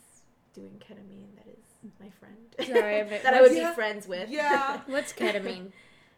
doing 0.55 0.81
ketamine 0.81 1.35
that 1.37 1.47
is 1.49 1.91
my 2.01 2.09
friend. 2.21 2.37
Sorry, 2.73 3.03
but 3.03 3.23
that 3.25 3.35
I 3.35 3.43
would 3.43 3.53
Yeah. 3.55 3.71
be 3.71 3.75
friends 3.75 4.07
with. 4.09 4.29
Yeah. 4.31 4.81
What's 4.87 5.13
ketamine? 5.13 5.73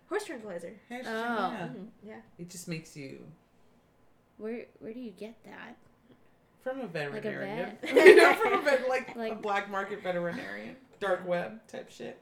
Horse 0.08 0.24
tranquilizer. 0.24 0.74
Hashtag, 0.90 1.04
Oh. 1.06 1.50
yeah. 1.52 1.66
Mhm, 1.68 1.86
Yeah. 2.04 2.20
It 2.38 2.48
just 2.50 2.68
makes 2.68 2.96
you 2.96 3.26
Where 4.38 4.66
where 4.78 4.92
do 4.92 5.00
you 5.00 5.10
get 5.12 5.34
that? 5.44 5.76
from 6.62 6.80
a 6.80 6.86
veterinarian. 6.86 7.76
vet? 7.80 7.94
you 7.94 8.16
know, 8.16 8.32
from 8.34 8.54
a 8.54 8.62
vet, 8.62 8.88
like, 8.88 9.16
a 9.16 9.34
black 9.36 9.70
market 9.70 10.02
veterinarian, 10.02 10.74
dark 10.98 11.24
web 11.26 11.60
type 11.68 11.90
shit. 11.90 12.18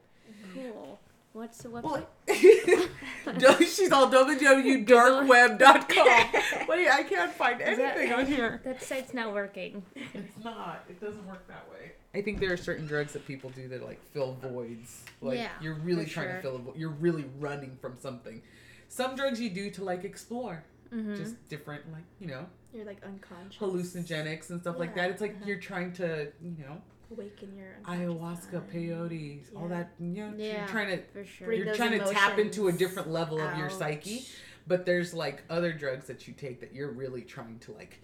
Cool. 0.53 0.99
What's 1.35 1.57
the 1.63 1.69
Well, 1.69 2.07
website? 2.27 3.67
she's 3.75 3.91
all 3.91 4.09
www.darkweb.com. 4.09 6.67
Wait, 6.69 6.87
I 6.89 7.03
can't 7.03 7.33
find 7.33 7.59
Is 7.59 7.77
that- 7.77 7.97
anything 7.97 8.13
on 8.17 8.25
here. 8.25 8.61
that 8.63 8.81
site's 8.81 9.13
not 9.13 9.33
working. 9.33 9.83
It's 9.95 10.43
not. 10.45 10.85
It 10.89 11.01
doesn't 11.01 11.27
work 11.27 11.45
that 11.49 11.69
way. 11.69 11.91
I 12.13 12.21
think 12.21 12.39
there 12.39 12.53
are 12.53 12.57
certain 12.57 12.87
drugs 12.87 13.11
that 13.13 13.27
people 13.27 13.49
do 13.49 13.67
that 13.67 13.83
like 13.83 14.01
fill 14.13 14.37
voids. 14.41 15.03
Like 15.21 15.39
Yeah, 15.39 15.49
you're 15.61 15.75
really 15.75 16.05
trying 16.05 16.27
sure. 16.27 16.35
to 16.37 16.41
fill 16.41 16.55
a 16.55 16.59
void. 16.59 16.77
You're 16.77 16.89
really 16.91 17.25
running 17.37 17.77
from 17.81 17.97
something. 17.99 18.41
Some 18.87 19.17
drugs 19.17 19.41
you 19.41 19.49
do 19.49 19.69
to 19.71 19.83
like 19.83 20.05
explore, 20.05 20.63
Mm-hmm. 20.93 21.15
just 21.15 21.35
different 21.49 21.81
like 21.91 22.03
you 22.21 22.27
know 22.27 22.45
You're 22.73 22.85
like 22.85 23.03
unconscious. 23.03 23.57
hallucinogenics 23.59 24.51
and 24.51 24.61
stuff 24.61 24.77
like 24.79 24.95
that. 24.95 25.09
It's 25.09 25.19
like 25.19 25.31
uh-huh. 25.31 25.45
you're 25.47 25.59
trying 25.59 25.91
to 25.93 26.31
you 26.41 26.55
know 26.59 26.79
Awaken 27.11 27.55
your 27.55 27.77
ayahuasca, 27.83 28.53
mind. 28.53 28.71
peyote, 28.73 29.41
all 29.55 29.67
that. 29.67 29.91
You 29.99 30.05
know, 30.07 30.33
Yeah. 30.37 30.59
you're 30.59 30.67
trying 30.67 30.97
to 30.97 31.03
For 31.13 31.25
sure. 31.25 31.53
You're 31.53 31.65
those 31.67 31.77
trying 31.77 31.99
to 31.99 32.05
tap 32.11 32.39
into 32.39 32.67
a 32.67 32.71
different 32.71 33.09
level 33.11 33.39
of 33.39 33.57
your 33.57 33.69
psyche. 33.69 34.25
But 34.67 34.85
there's 34.87 35.13
like 35.13 35.43
other 35.49 35.71
drugs 35.73 36.07
that 36.07 36.27
you 36.27 36.33
take 36.33 36.59
that 36.61 36.73
you're 36.73 36.91
really 36.91 37.21
trying 37.21 37.59
to 37.59 37.71
like 37.73 37.99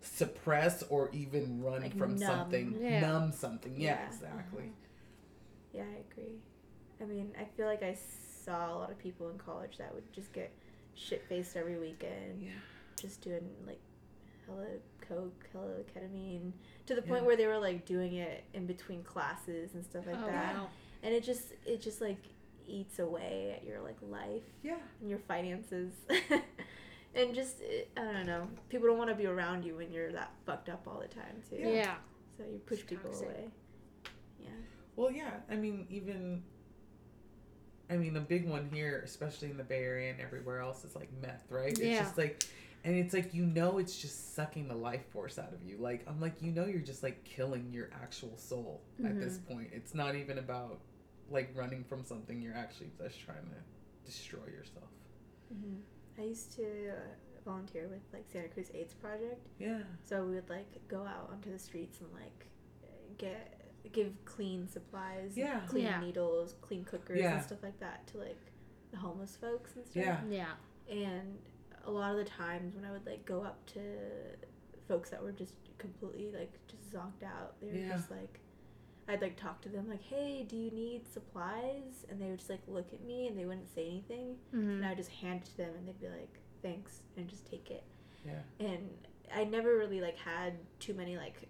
suppress 0.00 0.84
or 0.84 1.10
even 1.12 1.60
run 1.62 1.82
Like 1.82 1.96
from 1.98 2.16
numb. 2.16 2.18
something, 2.28 2.78
Yeah. 2.80 3.00
numb 3.00 3.32
something. 3.32 3.74
Yeah, 3.76 3.98
Yeah. 4.00 4.06
exactly. 4.06 4.62
Mm-hmm. 4.62 5.76
Yeah, 5.76 5.82
I 5.84 6.04
agree. 6.12 6.38
I 7.00 7.04
mean, 7.04 7.34
I 7.38 7.44
feel 7.56 7.66
like 7.66 7.82
I 7.82 7.94
saw 8.44 8.72
a 8.72 8.76
lot 8.78 8.90
of 8.90 8.98
people 8.98 9.28
in 9.30 9.38
college 9.38 9.78
that 9.78 9.92
would 9.94 10.10
just 10.12 10.32
get 10.32 10.52
shit 10.94 11.22
faced 11.28 11.56
every 11.56 11.76
weekend, 11.78 12.40
Yeah. 12.40 12.50
just 13.00 13.20
doing 13.20 13.44
like 13.66 13.80
hella 14.46 14.66
coke, 15.00 15.46
hella 15.52 15.82
ketamine, 15.94 16.52
to 16.86 16.94
the 16.94 17.02
point 17.02 17.22
Yeah. 17.22 17.26
where 17.26 17.36
they 17.36 17.46
were 17.46 17.58
like 17.58 17.84
doing 17.84 18.14
it 18.14 18.44
in 18.54 18.66
between 18.66 19.02
classes 19.02 19.74
and 19.74 19.84
stuff 19.84 20.06
like 20.06 20.16
oh, 20.22 20.26
that. 20.26 20.54
wow. 20.56 20.68
And 21.02 21.14
it 21.14 21.22
just 21.24 21.52
it 21.64 21.80
just 21.80 22.00
like 22.00 22.18
eats 22.66 22.98
away 22.98 23.54
at 23.56 23.64
your 23.64 23.80
like 23.80 23.96
life 24.02 24.42
Yeah. 24.62 24.78
and 25.00 25.08
your 25.10 25.20
finances. 25.20 25.92
and 27.14 27.34
just 27.34 27.60
it, 27.60 27.90
I 27.96 28.02
don't 28.04 28.26
know. 28.26 28.48
People 28.68 28.88
don't 28.88 28.98
want 28.98 29.10
to 29.10 29.16
be 29.16 29.26
around 29.26 29.64
you 29.64 29.76
when 29.76 29.92
you're 29.92 30.12
that 30.12 30.32
fucked 30.44 30.68
up 30.68 30.82
all 30.86 31.00
the 31.00 31.08
time 31.08 31.42
too. 31.48 31.56
Yeah. 31.58 31.94
So 32.36 32.44
you 32.44 32.58
push 32.66 32.80
It's 32.80 32.88
people 32.88 33.10
toxic. 33.10 33.28
away. 33.28 33.48
Yeah. 34.40 34.48
Well, 34.96 35.10
yeah. 35.10 35.30
I 35.50 35.56
mean, 35.56 35.86
even. 35.90 36.42
I 37.88 37.96
mean, 37.96 38.16
a 38.16 38.20
big 38.20 38.48
one 38.48 38.68
here, 38.72 39.00
especially 39.04 39.48
in 39.48 39.56
the 39.56 39.62
Bay 39.62 39.84
Area 39.84 40.10
and 40.10 40.20
everywhere 40.20 40.60
else, 40.60 40.84
is 40.84 40.96
like 40.96 41.08
meth, 41.22 41.44
right? 41.50 41.68
It's 41.70 41.80
Yeah. 41.80 42.00
just 42.00 42.18
like, 42.18 42.42
and 42.86 42.96
it's 42.96 43.12
like 43.12 43.34
you 43.34 43.44
know, 43.44 43.76
it's 43.78 44.00
just 44.00 44.34
sucking 44.34 44.68
the 44.68 44.74
life 44.74 45.04
force 45.10 45.38
out 45.38 45.52
of 45.52 45.62
you. 45.62 45.76
Like 45.78 46.04
I'm 46.08 46.20
like, 46.20 46.40
you 46.40 46.52
know, 46.52 46.64
you're 46.64 46.80
just 46.80 47.02
like 47.02 47.22
killing 47.24 47.70
your 47.72 47.90
actual 48.02 48.36
soul 48.38 48.80
at 49.04 49.18
this 49.20 49.38
point. 49.38 49.68
It's 49.72 49.94
not 49.94 50.14
even 50.14 50.38
about 50.38 50.80
like 51.30 51.50
running 51.54 51.84
from 51.84 52.04
something. 52.04 52.40
You're 52.40 52.54
actually 52.56 52.90
just 53.02 53.20
trying 53.20 53.44
to 53.44 53.60
destroy 54.10 54.46
yourself. 54.46 54.88
hmm 55.52 55.76
I 56.18 56.22
used 56.22 56.52
to 56.56 56.62
uh, 56.62 56.94
volunteer 57.44 57.88
with 57.88 58.00
like 58.12 58.24
Santa 58.32 58.48
Cruz 58.48 58.70
AIDS 58.74 58.94
Project, 58.94 59.46
Yeah. 59.58 59.80
so 60.02 60.24
we 60.24 60.34
would 60.36 60.48
like 60.48 60.66
go 60.88 61.02
out 61.04 61.28
onto 61.30 61.52
the 61.52 61.58
streets 61.58 62.00
and 62.00 62.08
like 62.14 62.46
get 63.18 63.72
give 63.92 64.12
clean 64.24 64.66
supplies, 64.68 65.32
Yeah. 65.36 65.60
clean 65.68 65.84
Yeah. 65.84 66.00
needles, 66.00 66.54
clean 66.62 66.84
cookers 66.84 67.18
Yeah. 67.20 67.34
and 67.36 67.42
stuff 67.44 67.62
like 67.62 67.78
that 67.80 68.06
to 68.08 68.18
like 68.18 68.40
the 68.92 68.96
homeless 68.96 69.36
folks 69.36 69.76
and 69.76 69.84
stuff. 69.86 70.04
Yeah. 70.04 70.20
Yeah. 70.30 70.52
And 70.90 71.38
a 71.86 71.90
lot 71.90 72.10
of 72.12 72.16
the 72.18 72.24
times 72.24 72.74
when 72.74 72.84
I 72.84 72.90
would 72.92 73.06
like 73.06 73.24
go 73.24 73.42
up 73.42 73.64
to 73.74 73.80
folks 74.88 75.10
that 75.10 75.22
were 75.22 75.32
just 75.32 75.54
completely 75.78 76.30
like 76.36 76.52
just 76.68 76.92
zonked 76.92 77.22
out, 77.24 77.60
they 77.60 77.68
were 77.68 77.74
Yeah. 77.78 77.96
just 77.96 78.10
like 78.10 78.40
I'd 79.08 79.22
like 79.22 79.36
talk 79.36 79.60
to 79.62 79.68
them 79.68 79.88
like, 79.88 80.02
"Hey, 80.02 80.42
do 80.48 80.56
you 80.56 80.70
need 80.72 81.06
supplies?" 81.06 82.04
And 82.10 82.20
they 82.20 82.26
would 82.28 82.38
just 82.38 82.50
like 82.50 82.62
look 82.66 82.92
at 82.92 83.04
me 83.04 83.28
and 83.28 83.38
they 83.38 83.44
wouldn't 83.46 83.72
say 83.72 83.86
anything. 83.86 84.36
Mm-hmm. 84.52 84.70
And 84.70 84.84
I 84.84 84.88
would 84.88 84.98
just 84.98 85.10
hand 85.10 85.42
it 85.42 85.46
to 85.50 85.56
them 85.58 85.70
and 85.78 85.86
they'd 85.86 86.00
be 86.00 86.08
like, 86.08 86.40
"Thanks," 86.62 87.02
and 87.16 87.28
just 87.28 87.46
take 87.46 87.70
it. 87.70 87.84
Yeah. 88.24 88.40
And 88.58 88.90
I 89.32 89.44
never 89.44 89.76
really 89.76 90.00
like 90.00 90.16
had 90.16 90.54
too 90.80 90.92
many 90.94 91.16
like 91.16 91.48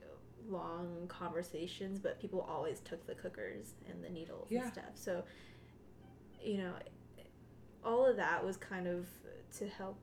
long 0.49 1.07
conversations, 1.09 1.99
but 1.99 2.21
people 2.21 2.43
always 2.43 2.81
took 2.81 3.07
the 3.07 3.15
cookers 3.15 3.75
and 3.89 4.05
the 4.05 4.11
needles 4.11 4.49
Yeah. 4.51 4.65
and 4.65 4.73
stuff. 4.73 4.93
So, 4.95 5.25
you 6.43 6.59
know, 6.59 6.75
all 7.85 8.05
of 8.05 8.17
that 8.17 8.45
was 8.45 8.57
kind 8.59 8.87
of 8.87 9.07
to 9.59 9.67
help 9.69 9.99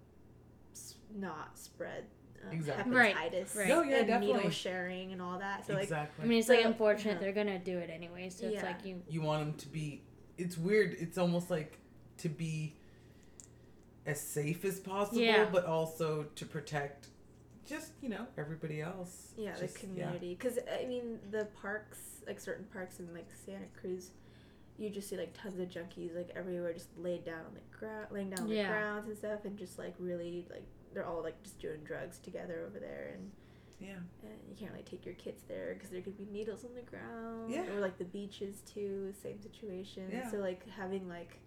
not 1.16 1.58
spread 1.58 2.06
um, 2.46 2.52
Exactly. 2.52 2.94
Hepatitis 2.94 3.56
right. 3.56 3.68
No, 3.68 3.82
yeah, 3.84 3.98
and 3.98 4.08
definitely. 4.08 4.36
needle 4.36 4.50
sharing 4.50 5.14
and 5.14 5.22
all 5.22 5.40
that. 5.40 5.66
So 5.66 5.74
like, 5.74 5.84
exactly. 5.84 6.26
I 6.26 6.28
mean, 6.28 6.40
it's 6.40 6.50
like 6.50 6.66
unfortunate 6.66 7.14
uh-huh. 7.14 7.22
they're 7.22 7.32
gonna 7.32 7.60
do 7.60 7.78
it 7.78 7.90
anyway. 7.90 8.30
So 8.30 8.48
it's 8.48 8.56
Yeah. 8.56 8.66
like 8.66 8.86
you. 8.86 9.02
you 9.08 9.22
want 9.22 9.46
them 9.46 9.54
to 9.54 9.68
be 9.70 10.02
it's 10.38 10.58
weird 10.58 10.96
it's 11.00 11.18
almost 11.18 11.50
like 11.52 11.78
to 12.18 12.28
be 12.28 12.76
as 14.06 14.20
safe 14.20 14.66
as 14.66 14.80
possible 14.80 15.22
Yeah. 15.22 15.48
but 15.52 15.66
also 15.66 16.26
to 16.36 16.46
protect 16.46 17.08
just 17.66 17.92
you 18.02 18.10
know 18.10 18.26
everybody 18.38 18.82
else 18.82 19.34
yeah, 19.38 19.56
Just- 19.58 19.76
the 19.76 19.80
community. 19.80 20.36
Because 20.36 20.60
I 20.82 20.86
mean, 20.86 21.20
the 21.32 21.48
parks, 21.62 22.00
like 22.28 22.40
certain 22.40 22.66
parks 22.66 23.00
in 23.00 23.14
like 23.14 23.28
Santa 23.46 23.66
Cruz, 23.80 24.12
you 24.78 24.90
just 24.90 25.08
see 25.10 25.18
like 25.18 25.34
tons 25.34 25.60
of 25.60 25.68
junkies 25.70 26.16
like 26.16 26.30
everywhere, 26.36 26.74
just 26.74 26.90
laid 26.98 27.24
down 27.24 27.40
on 27.46 27.54
the 27.54 27.78
ground, 27.78 28.08
laying 28.12 28.30
down 28.30 28.42
on 28.46 28.50
Yeah. 28.50 28.64
the 28.64 28.70
grounds 28.70 29.08
and 29.08 29.18
stuff, 29.18 29.46
and 29.46 29.58
just 29.58 29.78
like 29.78 29.94
really 30.00 30.46
like 30.50 30.66
they're 30.94 31.06
all 31.06 31.22
like 31.24 31.42
just 31.44 31.60
doing 31.60 31.80
drugs 31.84 32.20
together 32.20 32.66
over 32.68 32.80
there, 32.80 33.12
and, 33.16 33.32
yeah 33.80 33.96
and 34.24 34.34
you 34.50 34.56
can't 34.58 34.72
really 34.72 34.84
take 34.84 35.06
your 35.06 35.16
kids 35.16 35.44
there 35.48 35.74
because 35.74 35.90
there 35.90 36.02
could 36.02 36.18
be 36.18 36.26
needles 36.32 36.64
on 36.66 36.72
the 36.76 36.82
ground, 36.82 37.52
Yeah. 37.52 37.66
or 37.74 37.80
like 37.80 37.98
the 37.98 38.06
beaches 38.06 38.62
too, 38.62 39.14
same 39.22 39.40
situation. 39.42 40.10
Yeah. 40.12 40.30
So 40.30 40.38
like 40.38 40.68
having 40.70 41.08
like 41.08 41.40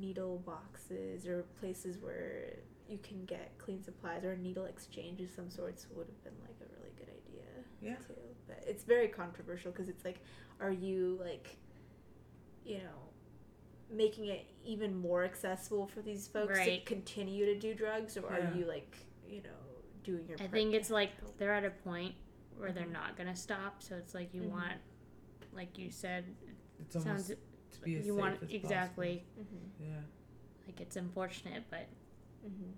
needle 0.00 0.42
boxes 0.46 1.26
or 1.26 1.42
places 1.60 1.98
where 1.98 2.54
you 2.88 2.98
can 3.02 3.24
get 3.24 3.56
clean 3.58 3.82
supplies 3.82 4.24
or 4.24 4.32
a 4.32 4.36
needle 4.38 4.64
exchange 4.66 5.20
of 5.20 5.30
some 5.30 5.50
sorts 5.50 5.86
would 5.94 6.06
have 6.06 6.24
been 6.24 6.32
like 6.42 6.56
a 6.60 6.80
really 6.80 6.92
good 6.98 7.08
idea 7.08 7.44
yeah 7.82 7.96
too. 8.06 8.14
But 8.46 8.62
it's 8.66 8.84
very 8.84 9.08
controversial 9.08 9.72
because 9.72 9.88
it's 9.88 10.04
like, 10.04 10.20
are 10.60 10.70
you 10.70 11.18
like, 11.22 11.56
you 12.64 12.78
know, 12.78 13.10
making 13.90 14.26
it 14.26 14.46
even 14.64 14.96
more 14.96 15.24
accessible 15.24 15.86
for 15.86 16.00
these 16.02 16.26
folks 16.28 16.58
Right. 16.58 16.84
to 16.84 16.94
continue 16.94 17.44
to 17.46 17.58
do 17.58 17.74
drugs, 17.74 18.16
or 18.16 18.22
Yeah. 18.30 18.52
are 18.52 18.56
you 18.56 18.64
like, 18.66 18.96
you 19.28 19.42
know, 19.42 19.50
doing 20.02 20.26
your? 20.28 20.38
I 20.40 20.46
think 20.48 20.74
it's 20.74 20.90
like 20.90 21.16
help? 21.20 21.36
they're 21.38 21.52
at 21.54 21.64
a 21.64 21.70
point 21.70 22.14
where 22.56 22.72
they're 22.72 22.84
Mhm. 22.86 22.92
not 22.92 23.16
gonna 23.16 23.36
stop. 23.36 23.82
So 23.82 23.96
it's 23.96 24.14
like 24.14 24.32
you 24.32 24.42
Mhm. 24.42 24.50
want, 24.50 24.80
like 25.52 25.76
you 25.78 25.90
said, 25.90 26.24
it's 26.80 26.96
almost 26.96 27.26
sounds 27.28 27.40
to 27.72 27.80
be 27.82 27.96
as 27.96 28.06
you 28.06 28.12
safe 28.14 28.20
want 28.20 28.42
as 28.42 28.50
exactly. 28.52 29.24
Mhm. 29.38 29.70
yeah 29.80 30.00
Like 30.66 30.80
it's 30.80 30.96
unfortunate, 30.96 31.64
but 31.70 31.86
Mhm. 32.46 32.72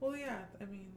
well 0.00 0.16
yeah 0.16 0.46
i 0.60 0.64
mean 0.64 0.92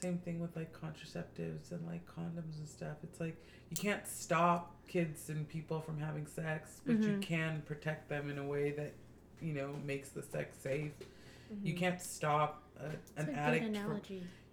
same 0.00 0.18
thing 0.18 0.40
with 0.40 0.54
like 0.56 0.72
contraceptives 0.72 1.70
and 1.72 1.84
like 1.86 2.04
condoms 2.06 2.58
and 2.58 2.68
stuff 2.68 2.96
it's 3.02 3.18
like 3.20 3.36
you 3.70 3.76
can't 3.76 4.06
stop 4.06 4.74
kids 4.86 5.30
and 5.30 5.48
people 5.48 5.80
from 5.80 5.98
having 5.98 6.26
sex 6.26 6.80
but 6.86 6.96
you 7.02 7.12
Mhm. 7.16 7.22
can 7.22 7.62
protect 7.66 8.08
them 8.08 8.30
in 8.30 8.38
a 8.38 8.44
way 8.44 8.70
that 8.72 8.92
you 9.40 9.52
know 9.52 9.74
makes 9.84 10.10
the 10.10 10.22
sex 10.22 10.56
safe 10.58 10.92
you 11.62 11.74
Mhm. 11.74 11.78
can't 11.78 12.00
stop 12.02 12.62
a, 12.78 12.86
an 12.86 12.96
a 13.16 13.24
good 13.24 13.34
addict 13.36 13.76
from 13.76 14.00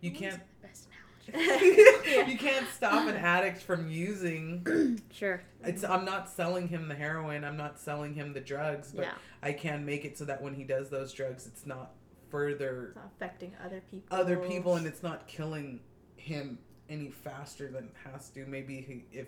you 0.01 0.11
can't 0.11 0.41
the 0.61 0.67
best 0.67 0.87
analogy. 1.33 2.31
you 2.31 2.37
can't 2.37 2.67
stop 2.69 3.07
an 3.07 3.15
addict 3.15 3.61
from 3.61 3.89
using 3.89 5.01
Sure. 5.11 5.41
it's 5.63 5.83
i'm 5.83 6.05
not 6.05 6.29
selling 6.29 6.67
him 6.67 6.87
the 6.87 6.95
heroin 6.95 7.43
i'm 7.43 7.57
not 7.57 7.79
selling 7.79 8.13
him 8.13 8.33
the 8.33 8.41
drugs 8.41 8.91
but 8.93 9.05
Yeah. 9.05 9.13
i 9.41 9.51
can 9.53 9.85
make 9.85 10.03
it 10.05 10.17
so 10.17 10.25
that 10.25 10.41
when 10.41 10.53
he 10.53 10.63
does 10.63 10.89
those 10.89 11.11
drugs 11.13 11.45
it's 11.47 11.65
not 11.65 11.91
further 12.37 12.87
It's 12.87 12.95
not 12.95 13.11
affecting 13.15 13.51
other 13.63 13.81
people. 13.91 14.17
other 14.17 14.37
people 14.37 14.75
and 14.75 14.87
it's 14.87 15.03
not 15.03 15.27
killing 15.27 15.79
him 16.17 16.57
any 16.89 17.11
faster 17.11 17.67
than 17.69 17.83
it 17.85 17.95
has 18.11 18.29
to 18.31 18.45
maybe 18.47 18.81
he, 18.81 19.05
if 19.17 19.27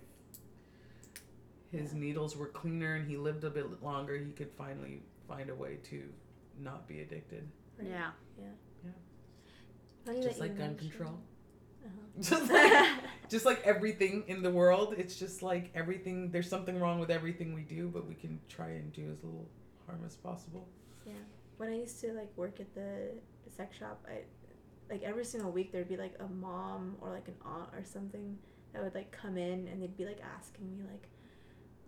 his 1.72 1.94
Yeah. 1.94 2.00
needles 2.00 2.36
were 2.36 2.48
cleaner 2.48 2.96
and 2.96 3.08
he 3.08 3.16
lived 3.16 3.44
a 3.44 3.50
bit 3.52 3.84
longer 3.84 4.18
he 4.18 4.32
could 4.32 4.52
finally 4.58 5.04
find 5.28 5.52
a 5.52 5.56
way 5.56 5.78
to 5.92 6.04
not 6.60 6.88
be 6.88 7.02
addicted 7.02 7.48
Right. 7.78 7.90
Yeah. 7.90 8.12
Funny 10.06 10.18
uh-huh. 10.20 10.24
Just 10.28 10.40
like 10.40 10.58
gun 10.58 10.70
mentioned- 10.72 10.92
control. 10.92 11.20
just 12.20 12.50
like 12.52 12.88
just 13.30 13.46
like 13.46 13.62
everything 13.64 14.24
in 14.28 14.42
the 14.42 14.50
world 14.50 14.96
it's 14.98 15.16
just 15.20 15.44
like 15.44 15.70
everything 15.76 16.32
there's 16.32 16.50
something 16.50 16.80
wrong 16.80 16.98
with 17.00 17.12
everything 17.12 17.54
we 17.54 17.62
do 17.62 17.88
but 17.90 18.08
we 18.08 18.16
can 18.16 18.40
try 18.50 18.70
and 18.70 18.92
do 18.94 19.04
as 19.12 19.24
little 19.24 19.48
harm 19.86 20.02
as 20.04 20.16
possible 20.16 20.68
when 21.58 21.70
I 21.70 21.76
used 21.76 22.00
to 22.02 22.14
like 22.14 22.32
work 22.36 22.60
at 22.60 22.74
the 22.76 23.12
sex 23.56 23.78
shop, 23.78 24.06
I 24.10 24.24
like 24.90 25.04
every 25.04 25.26
single 25.26 25.52
week 25.52 25.72
there'd 25.72 25.88
be 25.90 25.98
like 25.98 26.16
a 26.20 26.28
mom 26.28 26.98
or 27.02 27.12
like 27.12 27.28
an 27.28 27.36
aunt 27.44 27.70
or 27.74 27.84
something 27.84 28.38
that 28.74 28.84
would 28.84 28.96
like 28.96 29.12
come 29.12 29.38
in 29.38 29.68
and 29.68 29.82
they'd 29.82 29.98
be 29.98 30.06
like 30.06 30.20
asking 30.38 30.70
me 30.70 30.84
like, 30.92 31.10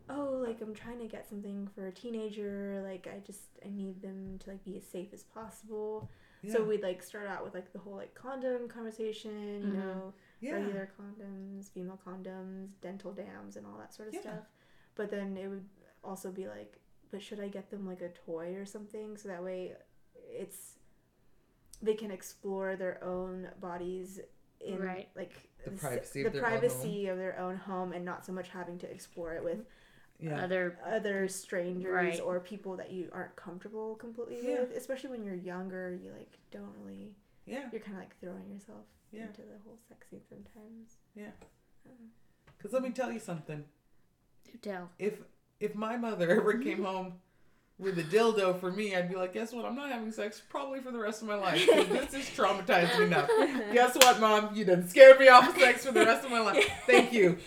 "Oh, 0.09 0.41
like 0.45 0.61
I'm 0.61 0.73
trying 0.73 0.99
to 0.99 1.07
get 1.07 1.27
something 1.27 1.67
for 1.75 1.87
a 1.87 1.91
teenager. 1.91 2.81
Like 2.83 3.07
I 3.13 3.19
just 3.19 3.41
I 3.65 3.69
need 3.69 4.01
them 4.01 4.39
to 4.39 4.49
like 4.51 4.63
be 4.63 4.77
as 4.77 4.85
safe 4.85 5.09
as 5.13 5.23
possible." 5.23 6.09
So 6.49 6.63
we'd 6.63 6.81
like 6.81 7.03
start 7.03 7.27
out 7.27 7.43
with 7.43 7.53
like 7.53 7.73
the 7.73 7.79
whole 7.79 7.95
like 7.95 8.15
condom 8.15 8.69
conversation, 8.69 9.63
you 9.63 9.73
Mhm. 9.73 9.73
know, 9.73 10.13
yeah 10.39 10.53
regular 10.53 10.89
condoms, 10.97 11.69
female 11.73 11.99
condoms, 12.05 12.69
dental 12.81 13.11
dams, 13.11 13.57
and 13.57 13.65
all 13.65 13.77
that 13.79 13.93
sort 13.93 14.07
of 14.07 14.13
Yeah. 14.15 14.21
stuff. 14.21 14.45
But 14.95 15.09
then 15.11 15.35
it 15.35 15.47
would 15.49 15.65
also 16.03 16.31
be 16.31 16.47
like, 16.47 16.79
but 17.11 17.21
should 17.21 17.39
I 17.39 17.47
get 17.47 17.69
them 17.71 17.85
like 17.87 18.01
a 18.01 18.09
toy 18.09 18.53
or 18.55 18.65
something 18.65 19.17
so 19.17 19.27
that 19.29 19.43
way 19.43 19.73
it's 20.15 20.73
they 21.81 21.93
can 21.93 22.11
explore 22.11 22.75
their 22.75 23.03
own 23.03 23.49
bodies 23.61 24.19
in 24.59 24.79
Right. 24.79 25.09
like 25.15 25.33
The 25.63 25.71
privacy 25.71 26.21
the 26.23 26.27
of 26.27 26.33
their 26.33 26.43
own 26.45 26.49
privacy 26.49 27.07
of 27.07 27.17
their 27.17 27.37
own 27.39 27.55
home 27.55 27.93
and 27.93 28.03
not 28.03 28.25
so 28.25 28.31
much 28.33 28.49
having 28.49 28.77
to 28.79 28.89
explore 28.91 29.33
it 29.35 29.43
with 29.43 29.59
yeah 30.19 30.41
Other 30.43 30.79
other 30.85 31.27
strangers 31.27 31.91
Right. 31.93 32.19
or 32.21 32.39
people 32.39 32.75
that 32.77 32.91
you 32.91 33.09
aren't 33.11 33.35
comfortable 33.35 33.95
completely 33.95 34.39
Yeah. 34.51 34.61
with 34.61 34.75
especially 34.75 35.11
when 35.11 35.23
you're 35.23 35.35
younger 35.35 35.93
you 35.93 36.11
like 36.11 36.39
don't 36.51 36.73
really 36.83 37.13
yeah 37.45 37.69
you're 37.71 37.81
kind 37.81 37.95
of 37.97 37.99
like 38.03 38.19
throwing 38.19 38.49
yourself 38.49 38.85
Yeah. 39.11 39.27
into 39.27 39.41
the 39.41 39.59
whole 39.63 39.77
sex 39.87 40.07
scene 40.09 40.21
sometimes 40.27 40.97
yeah 41.15 41.31
um, 41.85 42.09
because 42.57 42.73
let 42.73 42.81
me 42.81 42.89
tell 42.89 43.11
you 43.11 43.19
something 43.19 43.63
to 44.51 44.57
tell. 44.57 44.89
if 44.97 45.21
if 45.59 45.75
my 45.75 45.97
mother 45.97 46.29
ever 46.29 46.57
came 46.57 46.77
mm-hmm. 46.77 46.85
home 46.85 47.13
with 47.79 47.99
a 47.99 48.03
dildo 48.03 48.59
for 48.59 48.71
me, 48.71 48.95
I'd 48.95 49.09
be 49.09 49.15
like, 49.15 49.33
guess 49.33 49.53
what? 49.53 49.65
I'm 49.65 49.75
not 49.75 49.91
having 49.91 50.11
sex 50.11 50.41
probably 50.49 50.79
for 50.79 50.91
the 50.91 50.97
rest 50.97 51.21
of 51.21 51.27
my 51.27 51.35
life. 51.35 51.63
This 51.67 52.13
is 52.13 52.25
traumatizing 52.25 53.01
enough. 53.01 53.29
Guess 53.73 53.95
what, 53.95 54.19
mom? 54.19 54.55
You 54.55 54.65
done 54.65 54.87
scared 54.87 55.19
me 55.19 55.27
off 55.27 55.49
of 55.49 55.61
sex 55.61 55.85
for 55.85 55.91
the 55.91 56.05
rest 56.05 56.25
of 56.25 56.31
my 56.31 56.39
life. 56.39 56.67
Thank 56.87 57.13
you. 57.13 57.37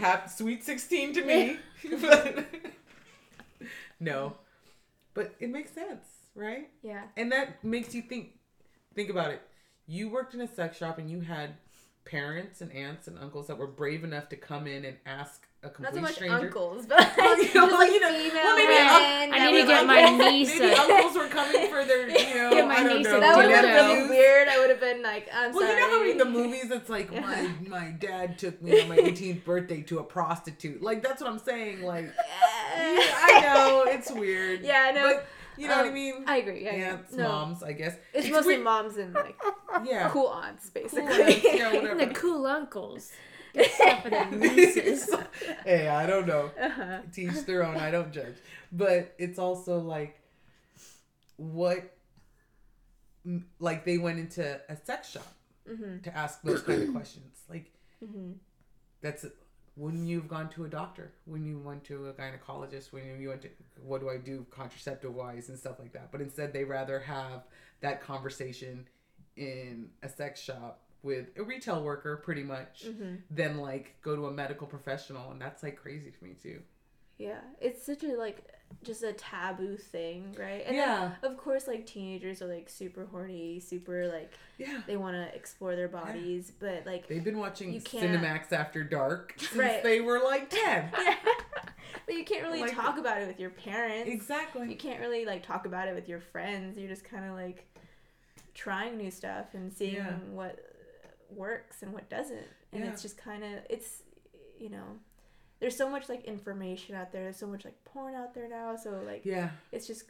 Have 0.00 0.30
sweet 0.30 0.64
16 0.64 1.14
to 1.14 1.24
me. 1.24 1.58
But- 2.00 2.46
no. 4.00 4.34
But 5.14 5.34
it 5.38 5.50
makes 5.50 5.72
sense, 5.72 6.06
right? 6.34 6.68
yeah 6.82 7.02
And 7.16 7.32
that 7.32 7.62
makes 7.64 7.94
you 7.94 8.02
think 8.02 8.38
think 8.94 9.10
about 9.10 9.30
it. 9.30 9.42
You 9.86 10.08
worked 10.08 10.34
in 10.34 10.40
a 10.40 10.48
sex 10.48 10.76
shop 10.76 10.98
and 10.98 11.10
you 11.10 11.20
had 11.20 11.54
parents 12.04 12.60
and 12.60 12.72
aunts 12.72 13.06
and 13.06 13.18
uncles 13.18 13.46
that 13.46 13.58
were 13.58 13.66
brave 13.66 14.02
enough 14.02 14.28
to 14.30 14.36
come 14.36 14.66
in 14.66 14.84
and 14.84 14.96
ask 15.06 15.47
a 15.60 15.66
not 15.66 15.74
complete 15.74 15.94
so 15.96 16.00
much 16.00 16.14
stranger. 16.14 16.36
uncles 16.46 16.86
but 16.88 16.98
just 16.98 17.54
know, 17.54 17.66
like 17.66 17.90
you 17.90 18.00
know, 18.00 18.08
female 18.12 18.32
well, 18.44 18.56
maybe 18.56 18.68
men 18.68 19.32
I 19.32 19.38
that 19.38 19.50
need 19.52 19.60
to 19.62 19.66
get 19.66 19.86
like- 19.86 20.18
my 20.18 20.30
niece 20.30 20.48
Maybe 20.56 20.72
a- 20.72 20.76
uncles 20.80 21.14
were 21.16 21.26
coming 21.28 21.68
for 21.68 21.84
their, 21.84 22.08
you 22.08 22.34
know, 22.34 22.50
Get 22.50 22.68
my 22.68 22.74
I 22.76 22.82
don't 22.84 22.96
niece 22.98 23.06
know. 23.08 23.18
that 23.20 23.36
would 23.36 23.50
have 23.50 23.62
been 23.64 23.74
really 23.98 24.08
weird 24.08 24.46
I 24.48 24.58
would 24.60 24.70
have 24.70 24.78
been 24.80 25.02
like 25.02 25.28
I'm 25.34 25.52
Well, 25.52 25.66
sorry 25.66 25.80
you 25.80 25.88
know 25.88 25.98
how 26.04 26.10
in 26.10 26.18
the 26.18 26.24
movies 26.26 26.70
it's 26.70 26.88
like 26.88 27.12
my 27.20 27.50
my 27.66 27.90
dad 27.90 28.38
took 28.38 28.62
me 28.62 28.80
on 28.80 28.88
my 28.88 28.98
18th 28.98 29.44
birthday 29.44 29.82
to 29.82 29.98
a 29.98 30.04
prostitute. 30.04 30.80
Like 30.80 31.02
that's 31.02 31.20
what 31.20 31.28
I'm 31.30 31.40
saying. 31.40 31.82
Like 31.82 32.04
yeah, 32.06 32.74
I 32.76 33.40
know 33.42 33.84
it's 33.88 34.12
weird. 34.12 34.60
yeah 34.60 34.86
I 34.88 34.92
know 34.92 35.02
But 35.14 35.26
you 35.56 35.66
know 35.66 35.76
what 35.78 35.86
I 35.86 35.88
Um, 35.88 35.94
mean? 35.94 36.24
I 36.28 36.36
agree 36.36 36.64
yeah, 36.64 36.92
Aunts, 36.92 37.12
no. 37.14 37.24
moms, 37.28 37.62
I 37.64 37.72
guess. 37.72 37.96
it's 38.14 38.30
mostly 38.30 38.54
weird- 38.54 38.64
moms 38.64 38.96
and 38.96 39.12
like 39.12 39.36
Yeah. 39.84 40.08
cool 40.10 40.28
aunts 40.28 40.70
Cool 40.70 40.82
basically 40.82 41.24
aunts, 41.34 41.44
yeah, 41.44 41.94
The 41.94 42.06
cool 42.14 42.46
uncles. 42.46 43.10
Get 43.54 43.72
stuff 43.72 44.02
for 44.02 44.10
their 44.10 44.30
nieces. 44.30 45.14
hey, 45.64 45.88
I 45.88 46.06
don't 46.06 46.26
know. 46.26 46.50
uh-huh. 46.60 46.98
To 47.14 47.20
each 47.20 47.44
their 47.46 47.64
own. 47.64 47.76
I 47.76 47.90
don't 47.90 48.12
judge. 48.12 48.36
But 48.72 49.14
it's 49.18 49.38
also 49.38 49.78
like 49.78 50.20
what 51.36 51.94
like 53.58 53.84
they 53.84 53.98
went 53.98 54.18
into 54.18 54.60
a 54.68 54.76
sex 54.84 55.10
shop 55.10 55.26
mm-hmm. 55.68 56.00
to 56.00 56.16
ask 56.16 56.42
those 56.42 56.62
kind 56.62 56.82
of 56.82 56.92
questions. 56.92 57.40
Like 57.48 57.72
Mm-hmm. 58.04 58.34
that's 59.02 59.26
wouldn't 59.74 60.06
you 60.06 60.20
have 60.20 60.28
gone 60.28 60.48
to 60.50 60.64
a 60.64 60.68
doctor 60.68 61.10
when 61.24 61.44
you 61.44 61.58
went 61.58 61.82
to 61.84 62.06
a 62.06 62.12
gynecologist 62.12 62.92
when 62.92 63.20
you 63.20 63.28
went 63.30 63.42
to 63.42 63.48
what 63.82 64.00
do 64.00 64.08
i 64.08 64.16
do 64.16 64.46
contraceptive 64.52 65.12
wise 65.12 65.48
and 65.48 65.58
stuff 65.58 65.80
like 65.80 65.92
that 65.92 66.12
but 66.12 66.20
instead 66.20 66.52
they 66.52 66.62
rather 66.62 67.00
have 67.00 67.42
that 67.80 68.00
conversation 68.00 68.86
in 69.36 69.88
a 70.04 70.08
sex 70.08 70.40
shop 70.40 70.80
with 71.02 71.26
a 71.38 71.42
retail 71.42 71.82
worker 71.82 72.16
pretty 72.24 72.42
much 72.42 72.84
Mm-hmm. 72.86 73.14
than 73.30 73.58
like 73.58 73.96
go 74.02 74.16
to 74.16 74.26
a 74.26 74.32
medical 74.32 74.66
professional 74.66 75.30
and 75.30 75.40
that's 75.40 75.62
like 75.62 75.76
crazy 75.76 76.10
to 76.10 76.24
me 76.24 76.34
too 76.42 76.60
Yeah, 77.18 77.40
it's 77.60 77.84
such 77.84 78.02
a 78.04 78.08
like 78.16 78.44
just 78.84 79.02
a 79.02 79.12
taboo 79.14 79.76
thing, 79.78 80.36
right? 80.38 80.62
And 80.66 80.76
yeah 80.76 81.12
then, 81.22 81.30
of 81.32 81.38
course, 81.38 81.66
like 81.66 81.86
teenagers 81.86 82.42
are 82.42 82.52
like 82.54 82.68
super 82.68 83.06
horny, 83.10 83.60
super 83.60 84.08
like 84.08 84.32
yeah 84.58 84.82
they 84.86 84.96
want 84.96 85.14
to 85.16 85.34
explore 85.34 85.74
their 85.76 85.88
bodies, 85.88 86.52
but 86.58 86.84
like 86.84 87.08
they've 87.08 87.24
been 87.24 87.38
watching 87.38 87.72
You 87.72 87.80
can't- 87.80 88.04
cinemax 88.22 88.52
after 88.52 88.84
dark 88.84 89.34
since 89.38 89.54
Right. 89.54 89.82
they 89.82 90.00
were 90.00 90.20
like 90.22 90.50
10 90.50 90.60
yeah, 90.98 91.14
but 92.06 92.14
you 92.14 92.24
can't 92.24 92.42
really 92.44 92.60
Like- 92.60 92.74
talk 92.74 92.98
about 92.98 93.22
it 93.22 93.26
with 93.26 93.40
your 93.40 93.50
parents. 93.50 94.10
Exactly. 94.10 94.68
You 94.68 94.76
can't 94.76 95.00
really 95.00 95.24
like 95.24 95.42
talk 95.46 95.64
about 95.64 95.88
it 95.88 95.94
with 95.94 96.08
your 96.08 96.20
friends. 96.20 96.76
You're 96.76 96.88
just 96.90 97.04
kind 97.04 97.24
of 97.24 97.32
like 97.34 97.66
trying 98.54 98.96
new 98.98 99.10
stuff 99.10 99.54
and 99.54 99.72
seeing 99.72 99.94
Yeah. 99.94 100.12
what 100.32 100.58
works 101.30 101.82
and 101.82 101.92
what 101.92 102.08
doesn't, 102.08 102.46
and 102.72 102.84
Yeah. 102.84 102.90
it's 102.90 103.02
just 103.02 103.18
kind 103.18 103.44
of 103.44 103.50
it's 103.70 104.02
you 104.58 104.68
know. 104.70 104.98
There's 105.60 105.76
so 105.76 105.90
much 105.90 106.08
like 106.08 106.24
information 106.24 106.94
out 106.94 107.10
there. 107.10 107.24
There's 107.24 107.36
so 107.36 107.48
much 107.48 107.64
like 107.64 107.84
porn 107.84 108.14
out 108.14 108.32
there 108.34 108.48
now. 108.48 108.76
So 108.76 109.00
like 109.04 109.22
yeah 109.24 109.50
it's 109.72 109.86
just 109.86 110.04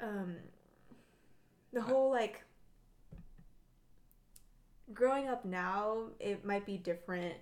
um 0.00 0.36
the 1.72 1.80
whole 1.80 2.10
like 2.10 2.44
growing 4.92 5.28
up 5.28 5.44
now 5.44 6.08
it 6.20 6.44
might 6.44 6.66
be 6.66 6.76
different 6.76 7.34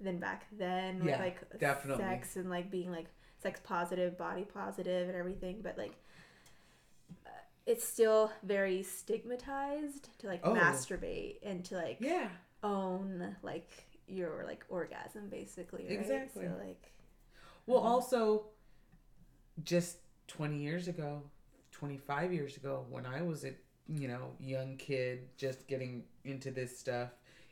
than 0.00 0.18
back 0.18 0.46
then 0.58 1.04
with 1.04 1.18
like 1.18 1.58
definitely. 1.58 2.02
sex 2.02 2.36
and 2.36 2.48
like 2.48 2.70
being 2.70 2.90
like 2.90 3.06
sex 3.42 3.60
positive 3.62 4.16
body 4.16 4.44
positive 4.44 5.08
and 5.08 5.16
everything 5.16 5.60
but 5.62 5.76
like 5.76 5.92
uh, 5.92 5.94
it's 7.66 7.84
still 7.84 8.30
very 8.42 8.82
stigmatized 8.82 10.08
to 10.18 10.26
like 10.26 10.40
Oh. 10.44 10.52
masturbate 10.54 11.38
and 11.42 11.64
to 11.66 11.76
like 11.76 11.96
yeah 12.00 12.28
own 12.62 13.36
like 13.42 13.70
your 14.06 14.44
like 14.46 14.64
orgasm 14.68 15.28
basically 15.30 15.86
right? 15.86 15.98
Exactly. 15.98 16.44
so 16.46 16.64
like 16.66 16.92
Well, 17.66 17.80
Mhm. 17.80 17.86
also, 17.86 18.44
just 19.62 19.98
20 20.26 20.58
years 20.58 20.88
ago, 20.88 21.22
25 21.70 22.32
years 22.32 22.56
ago, 22.56 22.84
when 22.90 23.06
I 23.06 23.22
was 23.22 23.44
a, 23.44 23.54
you 23.88 24.08
know, 24.08 24.32
young 24.40 24.76
kid 24.76 25.28
just 25.36 25.66
getting 25.66 26.04
into 26.24 26.50
this 26.50 26.78
stuff, 26.78 27.10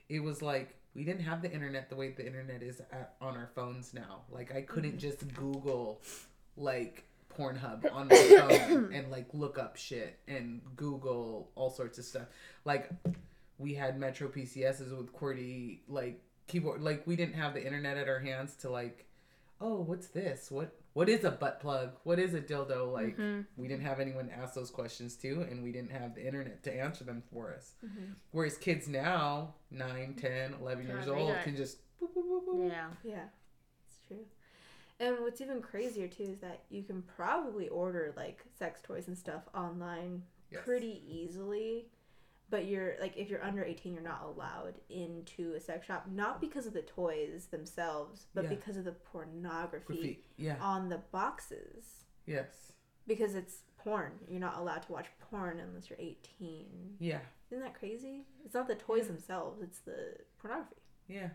it 0.08 0.20
was 0.20 0.42
like 0.42 0.76
we 0.94 1.04
didn't 1.04 1.22
have 1.22 1.40
the 1.40 1.50
internet 1.50 1.88
the 1.88 1.96
way 1.96 2.10
the 2.10 2.26
internet 2.26 2.62
is 2.62 2.80
at, 2.92 3.14
on 3.20 3.36
our 3.36 3.48
phones 3.54 3.94
now. 3.94 4.22
Like, 4.30 4.54
I 4.54 4.60
couldn't 4.62 4.98
just 4.98 5.26
Google, 5.34 6.02
like, 6.56 7.04
Pornhub 7.36 7.92
on 7.92 8.08
my 8.08 8.16
phone 8.16 8.92
and, 8.92 9.10
like, 9.10 9.26
look 9.32 9.58
up 9.58 9.76
shit 9.76 10.18
and 10.28 10.60
Google 10.76 11.50
all 11.54 11.70
sorts 11.70 11.98
of 11.98 12.04
stuff. 12.04 12.26
Like, 12.64 12.90
we 13.58 13.74
had 13.74 13.98
Metro 13.98 14.28
PCSs 14.28 14.96
with 14.96 15.12
QWERTY, 15.12 15.80
like, 15.88 16.20
keyboard. 16.46 16.80
Like, 16.82 17.06
we 17.06 17.16
didn't 17.16 17.34
have 17.34 17.54
the 17.54 17.64
internet 17.64 17.96
at 17.96 18.08
our 18.08 18.18
hands 18.20 18.54
to, 18.56 18.70
like, 18.70 19.06
oh, 19.60 19.80
what's 19.80 20.08
this? 20.08 20.50
What 20.50 20.74
what 20.94 21.08
is 21.08 21.24
a 21.24 21.30
butt 21.30 21.58
plug? 21.60 21.92
What 22.04 22.18
is 22.18 22.34
a 22.34 22.40
dildo? 22.42 22.92
Like 22.92 23.16
Mhm. 23.16 23.46
we 23.56 23.66
didn't 23.66 23.84
have 23.84 23.98
anyone 23.98 24.26
to 24.26 24.34
ask 24.34 24.52
those 24.52 24.70
questions 24.70 25.16
to, 25.18 25.40
and 25.48 25.62
we 25.62 25.72
didn't 25.72 25.92
have 25.92 26.14
the 26.14 26.26
internet 26.26 26.62
to 26.64 26.74
answer 26.74 27.02
them 27.04 27.22
for 27.32 27.54
us. 27.54 27.76
Mhm. 27.82 28.16
Whereas 28.32 28.58
kids 28.58 28.88
now, 28.88 29.54
9, 29.70 30.14
10, 30.16 30.52
11 30.52 30.86
years 30.88 31.06
Yeah, 31.06 31.14
they 31.14 31.20
old, 31.20 31.32
got- 31.32 31.44
can 31.44 31.56
just 31.56 31.78
boop, 31.98 32.12
boop, 32.12 32.24
boop, 32.28 32.44
boop. 32.46 32.68
Yeah. 32.68 32.90
Yeah, 33.04 33.24
it's 33.88 34.00
true. 34.06 34.26
And 35.00 35.16
what's 35.20 35.40
even 35.40 35.60
crazier 35.62 36.06
too 36.08 36.24
is 36.24 36.38
that 36.40 36.62
you 36.70 36.82
can 36.84 37.02
probably 37.02 37.68
order 37.68 38.12
like 38.16 38.44
sex 38.58 38.80
toys 38.82 39.08
and 39.08 39.16
stuff 39.18 39.42
online 39.54 40.22
Yes. 40.50 40.62
pretty 40.64 41.02
easily. 41.08 41.88
But 42.50 42.66
you're 42.66 42.94
like 43.00 43.16
if 43.16 43.30
you're 43.30 43.42
under 43.42 43.64
18 43.64 43.94
you're 43.94 44.02
not 44.02 44.22
allowed 44.22 44.74
into 44.90 45.54
a 45.54 45.60
sex 45.60 45.86
shop 45.86 46.06
not 46.12 46.40
because 46.40 46.66
of 46.66 46.74
the 46.74 46.82
toys 46.82 47.46
themselves 47.50 48.26
but 48.34 48.44
Yeah. 48.44 48.50
because 48.50 48.76
of 48.76 48.84
the 48.84 48.92
pornography 48.92 50.22
Yeah. 50.36 50.58
on 50.60 50.88
the 50.90 50.98
boxes 50.98 52.04
Yes. 52.26 52.72
because 53.06 53.34
it's 53.34 53.62
porn. 53.78 54.12
You're 54.28 54.38
not 54.40 54.58
allowed 54.58 54.82
to 54.82 54.92
watch 54.92 55.06
porn 55.18 55.58
unless 55.58 55.88
you're 55.90 55.98
18. 55.98 56.96
Yeah. 57.00 57.22
Isn't 57.50 57.64
that 57.64 57.74
crazy? 57.74 58.26
It's 58.44 58.54
not 58.54 58.68
the 58.68 58.74
toys 58.76 59.04
Yeah. 59.06 59.12
themselves, 59.12 59.62
it's 59.62 59.80
the 59.80 60.18
pornography. 60.38 60.76
Yeah. 61.08 61.30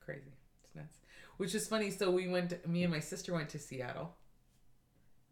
Crazy. 0.00 0.32
It's 0.64 0.74
nuts. 0.74 0.98
Which 1.36 1.54
is 1.54 1.66
funny. 1.68 1.90
So 1.90 2.10
we 2.10 2.28
went. 2.28 2.66
me 2.66 2.82
and 2.82 2.92
my 2.92 3.00
sister 3.00 3.32
went 3.34 3.48
to 3.50 3.58
Seattle, 3.58 4.16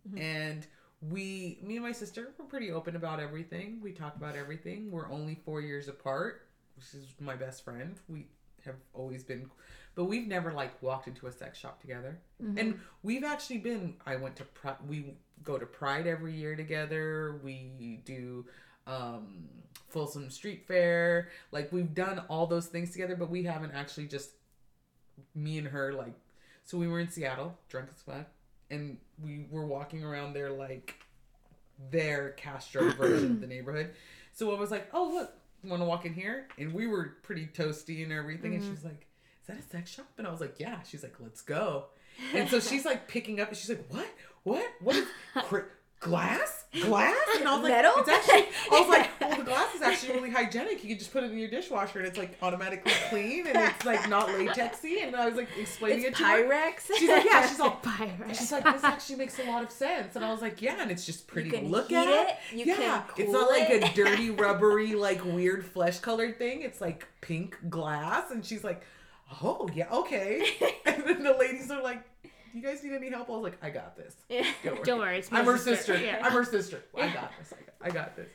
Mhm. 0.09 0.21
and 0.21 0.67
we, 1.01 1.59
me 1.63 1.77
and 1.77 1.85
my 1.85 1.93
sister, 1.93 2.33
were 2.39 2.45
pretty 2.45 2.71
open 2.71 2.97
about 2.97 3.21
everything. 3.21 3.81
We 3.83 3.93
talk 3.93 4.17
about 4.17 4.37
everything. 4.37 4.91
We're 4.91 5.11
only 5.11 5.35
four 5.45 5.61
years 5.61 5.89
apart, 5.89 6.49
she's 6.79 7.15
my 7.21 7.37
best 7.37 7.65
friend. 7.65 7.99
We 8.09 8.29
have 8.65 8.77
always 8.95 9.23
been, 9.25 9.51
but 9.95 10.05
we've 10.05 10.27
never 10.27 10.53
like 10.53 10.83
walked 10.83 11.09
into 11.09 11.27
a 11.27 11.33
sex 11.33 11.59
shop 11.59 11.81
together. 11.81 12.19
Mm-hmm. 12.43 12.59
And 12.59 12.81
we've 13.03 13.25
actually 13.25 13.59
been. 13.59 13.97
I 14.07 14.17
went 14.17 14.37
to 14.37 14.47
we 14.87 15.17
go 15.43 15.59
to 15.59 15.67
Pride 15.67 16.07
every 16.07 16.35
year 16.35 16.57
together. 16.57 17.41
We 17.43 18.01
do 18.05 18.47
um 18.87 19.49
Folsom 19.89 20.31
Street 20.31 20.67
Fair. 20.67 21.29
Like 21.53 21.73
we've 21.73 21.95
done 21.95 22.21
all 22.29 22.47
those 22.47 22.67
things 22.67 22.91
together, 22.91 23.17
but 23.17 23.31
we 23.31 23.43
haven't 23.45 23.73
actually 23.73 24.07
just 24.07 24.31
me 25.35 25.59
and 25.59 25.69
her 25.69 25.93
like. 25.93 26.15
So 26.65 26.79
we 26.79 26.89
were 26.89 27.01
in 27.01 27.09
Seattle, 27.09 27.59
drunk 27.69 27.89
as 27.95 28.01
fuck, 28.03 28.27
and 28.71 28.97
we 29.23 29.47
were 29.51 29.67
walking 29.67 30.03
around 30.03 30.33
there 30.33 30.51
like 30.51 30.95
their 31.91 32.31
Castro 32.31 32.91
version 32.99 33.33
of 33.33 33.41
the 33.41 33.47
neighborhood. 33.47 33.91
So 34.33 34.55
I 34.55 34.59
was 34.59 34.71
like, 34.71 34.89
"Oh 34.93 35.11
look, 35.13 35.33
want 35.63 35.83
to 35.83 35.87
walk 35.87 36.07
in 36.07 36.15
here?" 36.15 36.49
And 36.59 36.73
we 36.73 36.87
were 36.87 37.17
pretty 37.23 37.47
toasty 37.47 38.03
and 38.03 38.13
everything. 38.13 38.55
And 38.55 38.63
she 38.63 38.67
mm-hmm. 38.67 38.77
was 38.77 38.85
like, 38.85 39.07
"Is 39.43 39.49
that 39.49 39.59
a 39.59 39.63
sex 39.63 39.91
shop?" 39.91 40.07
And 40.19 40.27
I 40.27 40.31
was 40.31 40.41
like, 40.41 40.59
"Yeah." 40.59 40.83
She's 40.83 41.03
like, 41.03 41.17
"Let's 41.21 41.43
go." 41.43 41.87
And 42.33 42.49
so 42.49 42.61
she's 42.61 42.85
like 42.85 43.09
picking 43.09 43.41
up, 43.41 43.49
and 43.49 43.57
she's 43.57 43.69
like, 43.69 43.87
"What? 43.91 44.09
What? 44.45 44.67
What 44.81 44.97
is 44.97 45.07
glass? 46.01 46.65
Glass?" 46.83 47.15
And 47.39 47.49
I 47.49 47.55
was 47.55 47.63
like, 47.63 47.73
Metal? 47.73 47.93
"It's 47.99 48.09
actually." 48.09 48.47
I 48.71 48.81
was 48.81 48.89
like, 48.89 49.21
"Well, 49.21 49.37
the 49.39 49.45
glass 49.45 49.75
is 49.75 49.83
actually 49.83 50.15
really 50.15 50.31
hygienic. 50.31 50.83
You 50.83 50.91
can 50.91 50.99
just 50.99 51.13
put 51.13 51.23
it 51.25 51.31
in 51.31 51.39
your 51.39 51.49
dishwasher, 51.49 51.99
and 52.01 52.09
it's 52.09 52.19
like 52.19 52.37
automatically 52.43 52.93
clean, 53.09 53.47
and 53.47 53.57
it's 53.57 53.85
like 53.85 54.09
not 54.09 54.29
latexy." 54.29 55.07
And 55.07 55.15
I 55.17 55.27
was 55.27 55.37
like 55.37 55.49
explaining 55.59 56.01
It's 56.05 56.09
it 56.09 56.17
to 56.17 56.25
her. 56.25 56.45
Pyrex. 56.45 56.91
She's 56.99 57.09
like, 57.09 57.25
"Yeah." 57.25 57.47
She's 57.49 57.61
all. 57.61 57.79
Pyrex. 57.83 58.39
She's 58.39 58.53
like, 58.53 58.65
this 58.65 58.85
actually 58.85 59.17
makes 59.17 59.39
a 59.39 59.45
lot 59.45 59.63
of 59.63 59.71
sense. 59.71 60.17
And 60.17 60.25
I 60.25 60.31
was 60.33 60.43
like, 60.43 60.61
yeah, 60.61 60.77
and 60.81 60.91
it's 60.91 61.07
just 61.07 61.27
pretty 61.27 61.49
You 61.51 61.55
can 61.59 61.71
look 61.71 61.93
at. 61.93 62.09
it, 62.53 62.57
you 62.59 62.65
yeah, 62.65 63.03
can 63.15 63.25
it's 63.25 63.33
not 63.33 63.51
like 63.51 63.71
it. 63.71 63.91
a 63.91 63.95
dirty, 63.95 64.31
rubbery, 64.31 64.95
like 64.95 65.25
weird 65.25 65.65
flesh 65.65 65.99
colored 66.01 66.39
thing. 66.39 66.63
It's 66.63 66.81
like 66.81 67.07
pink 67.21 67.57
glass. 67.71 68.31
And 68.31 68.45
she's 68.45 68.65
like, 68.65 68.83
oh, 69.43 69.69
yeah, 69.75 69.89
okay. 69.93 70.47
And 70.87 71.03
then 71.07 71.23
the 71.23 71.35
ladies 71.35 71.71
are 71.71 71.83
like, 71.83 72.03
you 72.55 72.63
guys 72.63 72.83
need 72.83 72.93
any 72.93 73.11
help? 73.11 73.29
I 73.29 73.33
was 73.33 73.43
like, 73.43 73.59
I 73.63 73.71
got 73.71 73.97
this. 73.97 74.17
Yeah. 74.29 74.47
Don't 74.63 74.75
worry. 74.77 74.85
Don't 74.85 74.99
worry, 75.01 75.19
it's 75.19 75.31
my 75.31 75.41
I'm 75.41 75.47
her 75.47 75.59
sister. 75.59 75.95
sister. 75.95 75.99
Yeah. 76.05 76.21
I'm 76.23 76.33
her 76.33 76.45
sister. 76.45 76.83
I 76.97 77.09
got 77.09 77.33
this. 77.39 77.53
I 77.53 77.57
got, 77.65 77.75
I 77.81 77.91
got 77.91 78.17
this. 78.17 78.31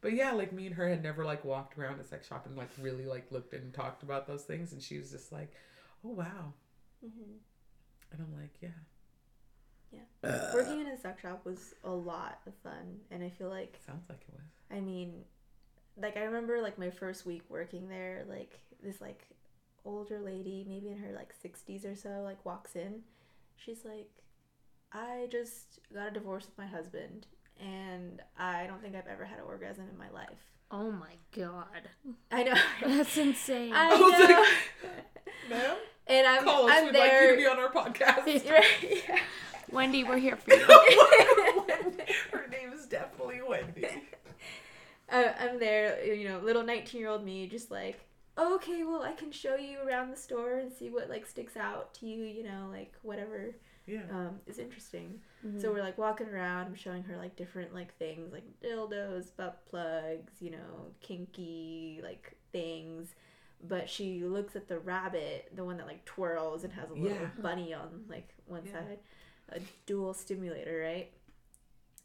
But 0.00 0.14
yeah, 0.14 0.32
like 0.32 0.52
me 0.52 0.66
and 0.66 0.74
her 0.76 0.88
had 0.88 1.02
never 1.02 1.24
like 1.24 1.44
walked 1.44 1.78
around 1.78 2.00
a 2.00 2.04
sex 2.04 2.26
shop 2.26 2.46
and 2.46 2.56
like 2.56 2.70
really 2.80 3.04
like 3.06 3.30
looked 3.30 3.52
and 3.52 3.72
talked 3.74 4.02
about 4.02 4.26
those 4.26 4.42
things. 4.42 4.72
And 4.72 4.82
she 4.82 4.98
was 4.98 5.10
just 5.10 5.30
like, 5.32 5.52
oh, 6.04 6.10
wow. 6.10 6.52
Mhm. 7.04 7.36
And 8.12 8.20
I'm 8.20 8.34
like, 8.40 8.50
yeah. 8.60 8.68
Yeah. 9.92 10.50
Working 10.54 10.80
in 10.80 10.86
a 10.88 10.98
sex 10.98 11.22
shop 11.22 11.44
was 11.44 11.74
a 11.84 11.90
lot 11.90 12.38
of 12.46 12.54
fun, 12.62 13.00
and 13.10 13.22
I 13.24 13.28
feel 13.30 13.48
like 13.48 13.78
Sounds 13.84 14.08
like 14.08 14.20
it 14.28 14.32
was. 14.34 14.44
I 14.70 14.80
mean, 14.80 15.24
like 16.00 16.16
I 16.16 16.20
remember 16.22 16.60
like 16.62 16.78
my 16.78 16.90
first 16.90 17.26
week 17.26 17.42
working 17.48 17.88
there, 17.88 18.24
like 18.28 18.58
this 18.82 19.00
like 19.00 19.26
older 19.84 20.20
lady, 20.20 20.64
maybe 20.68 20.88
in 20.90 20.98
her 20.98 21.12
like 21.12 21.34
60s 21.44 21.90
or 21.90 21.96
so, 21.96 22.22
like 22.22 22.44
walks 22.44 22.76
in. 22.76 23.00
She's 23.64 23.84
like, 23.84 24.10
"I 24.92 25.26
just 25.30 25.80
got 25.92 26.08
a 26.08 26.10
divorce 26.10 26.46
with 26.46 26.56
my 26.58 26.66
husband, 26.66 27.26
and 27.60 28.20
I 28.38 28.66
don't 28.66 28.80
think 28.82 28.96
I've 28.96 29.06
ever 29.06 29.24
had 29.24 29.38
an 29.38 29.44
orgasm 29.46 29.84
in 29.90 29.98
my 29.98 30.10
life." 30.10 30.38
Oh 30.70 30.90
my 30.90 31.14
god. 31.36 31.88
I 32.30 32.44
know. 32.44 32.54
That's 32.86 33.16
insane. 33.18 33.72
I 33.74 33.90
I 33.90 33.94
was 33.96 34.20
like. 34.28 34.90
Ma'am, 35.50 35.76
and 36.06 36.26
I'm 36.26 36.44
call 36.44 36.66
us. 36.68 36.72
I'm 36.74 36.84
We'd 36.86 36.94
like 36.94 37.12
you 37.12 37.18
there. 37.18 37.30
to 37.32 37.36
be 37.36 37.46
on 37.46 37.58
our 37.58 37.70
podcast. 37.72 38.44
Right, 38.50 39.20
Wendy, 39.72 40.02
we're 40.04 40.18
here 40.18 40.36
for 40.36 40.52
you. 40.52 40.64
Her 42.32 42.46
name 42.48 42.72
is 42.72 42.86
definitely 42.86 43.40
Wendy. 43.46 43.86
I, 45.08 45.24
uh, 45.24 45.32
I'm 45.40 45.58
there, 45.60 46.04
you 46.04 46.28
know, 46.28 46.38
little 46.40 46.64
19 46.64 47.00
year 47.00 47.08
old 47.08 47.24
me, 47.24 47.46
just 47.46 47.70
like, 47.70 48.00
okay, 48.40 48.82
well, 48.84 49.02
I 49.02 49.12
can 49.12 49.30
show 49.32 49.56
you 49.56 49.78
around 49.86 50.10
the 50.10 50.16
store 50.16 50.58
and 50.58 50.72
see 50.72 50.90
what 50.90 51.08
like 51.10 51.26
sticks 51.26 51.56
out 51.56 51.94
to 51.94 52.06
you, 52.06 52.24
you 52.24 52.42
know, 52.42 52.68
like 52.70 52.94
whatever 53.02 53.54
Yeah. 53.86 54.02
um, 54.10 54.40
is 54.46 54.58
interesting. 54.58 55.20
Mm-hmm. 55.46 55.60
So 55.60 55.72
we're 55.72 55.82
like 55.82 55.98
walking 55.98 56.28
around. 56.28 56.66
I'm 56.66 56.74
showing 56.74 57.02
her 57.04 57.16
like 57.16 57.36
different 57.36 57.74
like 57.74 57.96
things, 57.98 58.32
like 58.32 58.44
dildos, 58.62 59.34
butt 59.36 59.62
plugs, 59.68 60.34
you 60.40 60.50
know, 60.50 60.92
kinky 61.00 62.00
like 62.02 62.36
things. 62.52 63.14
But 63.62 63.90
she 63.90 64.22
looks 64.24 64.56
at 64.56 64.68
the 64.68 64.78
rabbit, 64.78 65.52
the 65.54 65.64
one 65.64 65.76
that 65.78 65.86
like 65.86 66.04
twirls 66.04 66.64
and 66.64 66.72
has 66.72 66.88
a 66.90 66.94
little 66.94 67.08
Yeah. 67.18 67.28
bunny 67.42 67.74
on 67.74 68.04
like 68.08 68.34
one 68.46 68.64
Yeah. 68.64 68.72
side, 68.72 68.98
a 69.50 69.60
dual 69.86 70.14
stimulator, 70.14 70.80
right? 70.80 71.12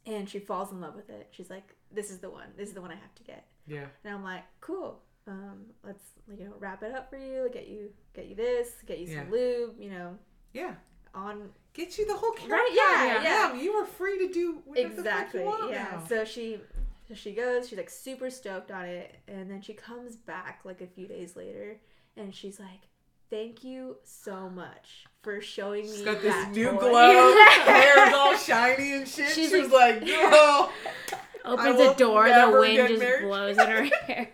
And 0.06 0.30
she 0.30 0.40
falls 0.40 0.72
in 0.72 0.82
love 0.82 0.96
with 0.96 1.10
it. 1.10 1.30
She's 1.32 1.50
like, 1.50 1.76
"This 1.92 2.12
is 2.12 2.20
the 2.20 2.30
one. 2.30 2.50
This 2.58 2.70
is 2.70 2.76
the 2.76 2.82
one 2.82 2.92
I 2.92 2.96
have 2.96 3.16
to 3.16 3.24
get." 3.24 3.48
Yeah. 3.66 3.88
And 4.04 4.14
I'm 4.14 4.24
like, 4.24 4.44
"Cool. 4.62 5.02
Um, 5.28 5.66
let's 5.84 6.04
you 6.38 6.46
know 6.46 6.54
wrap 6.60 6.84
it 6.84 6.94
up 6.94 7.10
for 7.10 7.18
you. 7.18 7.50
Get 7.52 7.68
you 7.68 7.90
get 8.14 8.28
you 8.28 8.36
this. 8.36 8.70
Get 8.86 9.00
you 9.00 9.08
some 9.08 9.16
Yeah. 9.16 9.32
lube. 9.32 9.76
You 9.80 9.90
know, 9.92 10.18
Yeah. 10.54 10.76
on 11.14 11.50
Get 11.74 11.98
you 11.98 12.06
the 12.08 12.16
whole 12.16 12.32
carrot 12.32 12.52
Right, 12.52 12.72
yeah, 12.74 13.14
pack. 13.16 13.24
yeah. 13.24 13.48
Ma'am, 13.54 13.60
you 13.64 13.76
were 13.76 13.86
free 13.86 14.18
to 14.28 14.34
do 14.34 14.62
whatever 14.66 14.88
exactly 14.94 15.40
the 15.44 15.46
fuck 15.50 15.58
you 15.60 15.66
want 15.66 15.72
yeah 15.74 15.88
now. 16.00 16.06
so 16.08 16.24
she 16.26 16.60
so 17.08 17.14
she 17.14 17.34
goes 17.34 17.68
she's 17.68 17.78
like 17.78 17.90
super 17.90 18.30
stoked 18.30 18.72
on 18.72 18.86
it 18.86 19.16
and 19.28 19.50
then 19.52 19.62
she 19.62 19.74
comes 19.74 20.16
back 20.16 20.62
like 20.64 20.80
a 20.82 20.88
few 20.88 21.06
days 21.08 21.36
later 21.36 21.78
and 22.18 22.34
she's 22.34 22.60
like 22.60 22.82
thank 23.30 23.64
you 23.64 23.98
so 24.04 24.50
much 24.50 25.06
for 25.22 25.42
showing 25.42 25.84
me 25.86 25.92
She's 25.92 26.02
got 26.04 26.22
this 26.22 26.48
new 26.56 26.70
toy." 26.72 26.78
glow. 26.80 27.36
Hair's 27.66 28.14
all 28.14 28.38
shiny 28.38 28.94
and 28.94 29.08
shit. 29.08 29.30
She's 29.34 29.50
she 29.50 29.60
was 29.62 29.72
like, 29.72 30.06
girl. 30.06 30.72
Opens 31.46 31.78
will 31.78 31.90
the 31.94 31.94
door, 32.00 32.28
the 32.30 32.58
wind 32.60 32.88
just 32.88 33.00
married. 33.00 33.24
blows 33.26 33.58
in 33.58 33.68
her 33.70 33.84
hair. 34.08 34.30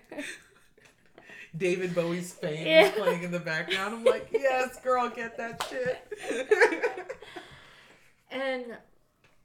David 1.57 1.93
Bowie's 1.93 2.33
fame 2.33 2.65
Yeah. 2.65 2.85
is 2.85 2.91
playing 2.91 3.23
in 3.23 3.31
the 3.31 3.39
background. 3.39 3.93
I'm 3.95 4.03
like, 4.05 4.29
yes, 4.31 4.79
girl, 4.81 5.09
get 5.09 5.37
that 5.37 5.65
shit. 5.69 7.17
and 8.31 8.77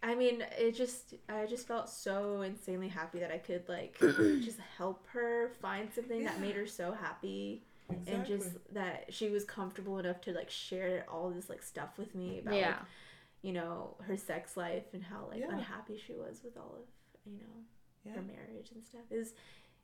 i 0.02 0.14
mean 0.14 0.44
it 0.58 0.72
just 0.76 1.14
i 1.28 1.44
just 1.46 1.66
felt 1.66 1.88
so 1.88 2.42
insanely 2.42 2.88
happy 2.88 3.18
that 3.18 3.32
i 3.32 3.38
could 3.38 3.68
like 3.68 3.96
just 4.00 4.58
help 4.78 5.04
her 5.08 5.50
find 5.60 5.92
something 5.92 6.24
that 6.24 6.40
made 6.40 6.54
her 6.54 6.66
so 6.66 6.92
happy 6.92 7.62
and 8.06 8.24
just 8.26 8.50
that 8.72 9.06
she 9.10 9.28
was 9.30 9.44
comfortable 9.44 9.98
enough 9.98 10.20
to 10.20 10.32
like 10.32 10.50
share 10.50 11.04
all 11.10 11.30
this 11.30 11.48
like 11.48 11.62
stuff 11.62 11.98
with 11.98 12.14
me 12.14 12.40
about 12.40 12.54
Yeah. 12.54 12.66
like, 12.68 12.76
you 13.42 13.52
know 13.52 13.96
her 14.06 14.16
sex 14.16 14.56
life 14.56 14.84
and 14.92 15.02
how 15.02 15.26
like 15.30 15.40
Yeah. 15.40 15.50
unhappy 15.52 16.00
she 16.04 16.12
was 16.12 16.40
with 16.44 16.56
all 16.56 16.76
of 16.80 16.86
you 17.32 17.38
know 17.38 17.64
Yeah. 18.04 18.12
her 18.12 18.22
marriage 18.22 18.70
and 18.74 18.84
stuff 18.84 19.02
is 19.10 19.32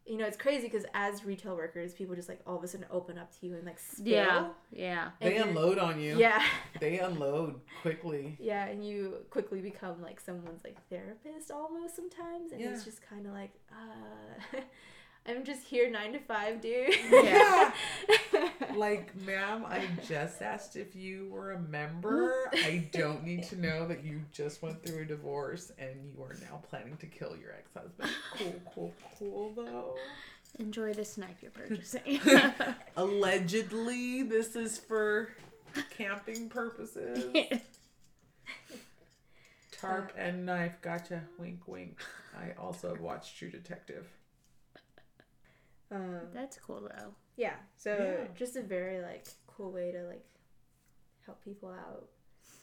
you 0.07 0.17
know 0.17 0.25
it's 0.27 0.37
crazy 0.37 0.67
because 0.69 0.85
as 0.95 1.25
retail 1.25 1.55
workers 1.55 1.95
people 1.95 2.15
just 2.17 2.29
like 2.29 2.41
all 2.47 2.57
of 2.57 2.65
a 2.65 2.67
sudden 2.69 2.87
open 2.91 3.17
up 3.19 3.31
to 3.39 3.47
you 3.47 3.55
and 3.55 3.65
like 3.65 3.79
spill 3.79 4.05
Yeah. 4.13 4.49
Yeah. 4.73 5.11
They 5.21 5.27
and 5.27 5.37
you're- 5.37 5.49
unload 5.51 5.79
on 5.79 6.01
you. 6.01 6.19
yeah 6.19 6.43
They 6.81 6.99
unload 6.99 7.61
quickly. 7.83 8.37
yeah 8.41 8.67
and 8.67 8.85
you 8.87 9.19
quickly 9.31 9.61
become 9.61 10.03
like 10.03 10.19
someone's 10.21 10.65
like 10.65 10.77
therapist 10.91 11.51
almost 11.53 11.95
sometimes 11.97 12.53
and 12.53 12.61
it's 12.61 12.85
just 12.85 13.01
kind 13.09 13.27
of 13.27 13.33
like 13.33 13.53
uh 13.71 14.59
i'm 15.27 15.45
just 15.45 15.65
here 15.65 15.91
nine 15.91 16.13
to 16.13 16.19
five 16.19 16.61
dude 16.61 16.95
Yeah. 17.11 17.73
Like, 18.75 19.15
ma'am, 19.27 19.67
I 19.67 19.87
just 20.09 20.41
asked 20.41 20.77
if 20.77 20.97
you 20.97 21.29
were 21.31 21.53
a 21.53 21.59
member. 21.61 22.51
I 22.55 22.89
don't 22.91 23.23
need 23.23 23.43
to 23.45 23.61
know 23.61 23.87
that 23.87 24.03
you 24.03 24.23
just 24.33 24.63
went 24.63 24.83
through 24.83 25.03
a 25.03 25.05
divorce 25.05 25.71
and 25.79 25.91
you 26.03 26.23
are 26.23 26.35
now 26.41 26.63
planning 26.71 26.97
to 26.99 27.07
kill 27.07 27.37
your 27.37 27.53
ex 27.53 27.71
husband. 27.77 28.11
Cool, 28.39 28.55
cool, 28.75 28.95
cool, 29.19 29.53
though. 29.55 29.97
Enjoy 30.59 30.95
the 30.95 31.05
snipe 31.05 31.37
you're 31.43 31.51
purchasing. 31.51 32.19
Allegedly, 32.97 34.23
this 34.23 34.57
is 34.57 34.79
for 34.79 35.29
camping 35.91 36.49
purposes. 36.49 37.31
Tarp 39.73 40.13
and 40.17 40.47
knife. 40.47 40.77
Gotcha. 40.81 41.25
Wink, 41.39 41.61
wink. 41.67 41.99
I 42.39 42.53
also 42.59 42.89
have 42.91 43.01
watched 43.01 43.37
True 43.37 43.51
Detective. 43.51 44.07
Um 45.93 46.21
That's 46.33 46.57
cool 46.59 46.81
though. 46.83 47.15
Yeah. 47.37 47.57
So 47.77 47.97
Yeah. 47.97 48.29
just 48.35 48.57
a 48.57 48.63
very 48.63 49.01
like 49.03 49.27
cool 49.47 49.71
way 49.73 49.93
to 49.93 50.03
like 50.05 50.25
help 51.27 51.43
people 51.45 51.69
out 51.71 52.09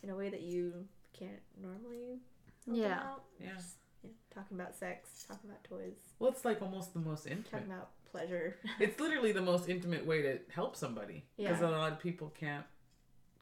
in 0.04 0.10
a 0.10 0.16
way 0.16 0.30
that 0.30 0.42
you 0.42 0.86
can't 1.14 1.42
normally 1.62 2.20
help 2.66 2.66
them 2.66 2.76
Yeah. 2.76 3.00
out. 3.00 3.24
Yeah. 3.40 3.54
Just, 3.56 3.78
you 4.04 4.10
know, 4.10 4.16
talking 4.34 4.60
about 4.60 4.76
sex, 4.76 5.26
talking 5.28 5.50
about 5.50 5.64
toys, 5.64 5.98
Well, 6.20 6.30
it's 6.32 6.46
like 6.46 6.62
almost 6.62 6.94
the 6.94 7.00
most 7.00 7.26
intimate. 7.28 7.50
talking 7.52 7.68
about 7.72 7.90
pleasure. 8.06 8.58
It's 8.80 9.00
literally 9.00 9.32
the 9.32 9.42
most 9.42 9.70
intimate 9.70 10.06
way 10.06 10.22
to 10.22 10.40
help 10.50 10.76
somebody. 10.76 11.26
Because 11.38 11.62
Yeah. 11.62 11.70
a 11.70 11.72
lot 11.72 11.92
of 11.92 12.00
people 12.00 12.30
can't 12.30 12.66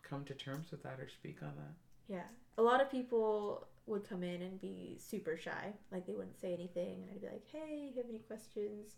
come 0.03 0.23
to 0.25 0.33
terms 0.33 0.71
with 0.71 0.83
that 0.83 0.99
or 0.99 1.07
speak 1.09 1.41
on 1.43 1.53
that. 1.57 1.73
yeah. 2.07 2.27
A 2.57 2.61
lot 2.61 2.81
of 2.81 2.89
people 2.89 3.67
would 3.85 4.03
come 4.09 4.23
in 4.23 4.41
and 4.41 4.59
be 4.59 4.97
super 4.99 5.37
shy. 5.37 5.73
Like 5.91 6.05
they 6.07 6.13
wouldn't 6.13 6.39
say 6.41 6.53
anything 6.53 7.03
and 7.03 7.11
I'd 7.11 7.21
be 7.21 7.27
like, 7.27 7.45
Hey, 7.51 7.89
you 7.93 8.01
have 8.01 8.09
any 8.09 8.19
questions? 8.19 8.95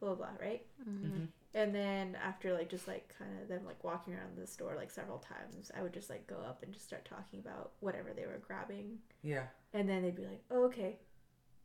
Blah 0.00 0.14
blah, 0.14 0.26
blah 0.26 0.46
right? 0.46 0.62
Mm-hmm. 0.88 1.24
And 1.56 1.72
then 1.74 2.16
after 2.22 2.52
like 2.52 2.68
just 2.68 2.88
like 2.88 3.14
kind 3.16 3.30
of 3.40 3.48
them 3.48 3.64
like 3.64 3.82
walking 3.84 4.14
around 4.14 4.36
the 4.36 4.46
store 4.46 4.74
like 4.76 4.90
several 4.90 5.18
times, 5.18 5.70
I 5.78 5.82
would 5.82 5.92
just 5.94 6.10
like 6.10 6.26
go 6.26 6.36
up 6.36 6.62
and 6.62 6.72
just 6.72 6.84
start 6.86 7.04
talking 7.04 7.38
about 7.40 7.72
whatever 7.80 8.10
they 8.14 8.26
were 8.26 8.40
grabbing 8.46 8.98
Yeah. 9.22 9.44
And 9.72 9.88
then 9.88 10.02
they'd 10.02 10.16
be 10.16 10.24
like, 10.24 10.42
oh, 10.50 10.64
okay, 10.64 10.98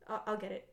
I'll, 0.08 0.22
I'll 0.26 0.36
get 0.36 0.52
it. 0.52 0.68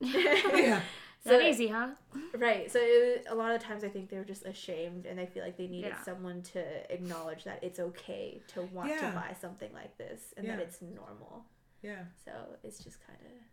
Yeah. 0.00 0.80
So- 1.24 1.30
that 1.38 1.42
easy, 1.42 1.68
huh? 1.68 1.90
Right. 2.36 2.68
So 2.72 2.80
it, 2.82 3.26
a 3.28 3.34
lot 3.34 3.52
of 3.54 3.62
times 3.62 3.84
I 3.84 3.88
think 3.88 4.08
they're 4.10 4.24
just 4.24 4.44
ashamed 4.44 5.06
and 5.06 5.16
they 5.18 5.26
feel 5.26 5.44
like 5.44 5.56
they 5.56 5.68
needed 5.68 5.92
Yeah. 5.96 6.02
someone 6.02 6.42
to 6.54 6.92
acknowledge 6.92 7.44
that 7.44 7.62
it's 7.62 7.78
okay 7.78 8.40
to 8.54 8.62
want 8.72 8.88
Yeah. 8.88 9.10
to 9.10 9.14
buy 9.14 9.36
something 9.40 9.72
like 9.72 9.96
this 9.98 10.34
and 10.36 10.48
that 10.48 10.58
it's 10.58 10.80
normal. 10.82 11.44
Yeah. 11.82 12.04
So 12.24 12.32
it's 12.64 12.82
just 12.82 13.06
kind 13.06 13.18
of, 13.20 13.26
yeah. 13.30 13.38
It's 13.46 13.51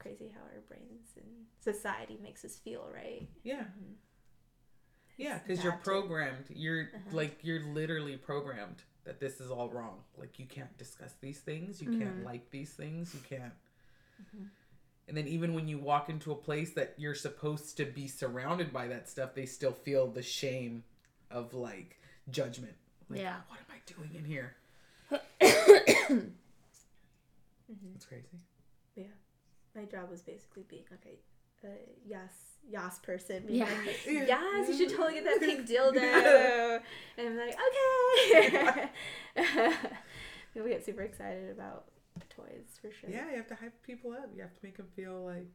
crazy 0.00 0.28
how 0.34 0.40
our 0.40 0.60
brains 0.68 1.10
and 1.16 1.26
society 1.60 2.18
makes 2.22 2.44
us 2.44 2.56
feel, 2.56 2.88
right? 2.92 3.28
Yeah. 3.44 3.62
Mhm. 3.64 3.94
Yeah, 5.16 5.38
because 5.38 5.62
you're 5.62 5.74
programmed. 5.74 6.46
You're 6.48 6.88
Uh-huh. 6.94 7.10
like 7.16 7.44
you're 7.44 7.62
literally 7.66 8.16
programmed 8.16 8.82
that 9.04 9.20
this 9.20 9.40
is 9.40 9.50
all 9.50 9.68
wrong. 9.70 10.02
Like 10.16 10.38
you 10.38 10.46
can't 10.46 10.76
discuss 10.78 11.12
these 11.20 11.40
things. 11.40 11.80
You 11.82 11.90
can't 11.98 12.20
Mhm. 12.20 12.24
like 12.24 12.50
these 12.50 12.72
things. 12.74 13.14
You 13.14 13.20
can't. 13.20 13.54
Mhm. 14.22 14.48
And 15.08 15.16
then 15.16 15.26
even 15.28 15.54
when 15.54 15.68
you 15.68 15.78
walk 15.78 16.08
into 16.08 16.32
a 16.32 16.36
place 16.36 16.72
that 16.74 16.94
you're 16.98 17.14
supposed 17.14 17.76
to 17.78 17.84
be 17.84 18.06
surrounded 18.08 18.72
by 18.72 18.86
that 18.88 19.08
stuff, 19.08 19.34
they 19.34 19.46
still 19.46 19.72
feel 19.72 20.06
the 20.10 20.22
shame 20.22 20.84
of 21.30 21.52
like 21.52 22.00
judgment. 22.30 22.76
Like, 23.08 23.20
Yeah. 23.20 23.42
what 23.48 23.58
am 23.58 23.66
I 23.70 23.80
doing 23.86 24.14
in 24.14 24.24
here? 24.24 24.56
It's 27.94 28.04
crazy. 28.06 28.40
Yeah. 28.96 29.04
My 29.80 29.86
job 29.86 30.10
was 30.10 30.20
basically 30.22 30.64
being 30.68 30.84
like 30.90 31.06
a, 31.06 31.66
a 31.66 31.70
yes, 32.06 32.32
yes 32.68 32.98
person. 32.98 33.44
Being 33.46 33.60
Yeah. 33.60 33.64
like, 33.86 33.98
yes, 34.06 34.68
you 34.68 34.76
should 34.76 34.90
totally 34.96 35.14
get 35.14 35.24
that 35.24 35.40
pink 35.40 35.66
dildo. 35.70 36.80
and 37.16 37.28
I'm 37.28 37.36
like, 37.36 37.56
okay. 37.68 38.90
People 40.54 40.68
get 40.68 40.84
super 40.84 41.02
excited 41.02 41.50
about 41.50 41.84
toys 42.28 42.78
for 42.80 42.90
sure. 42.90 43.08
Yeah, 43.08 43.30
you 43.30 43.36
have 43.36 43.46
to 43.48 43.54
hype 43.54 43.82
people 43.82 44.12
up. 44.12 44.28
You 44.34 44.42
have 44.42 44.52
to 44.52 44.60
make 44.62 44.76
them 44.76 44.88
feel 44.94 45.24
like, 45.24 45.46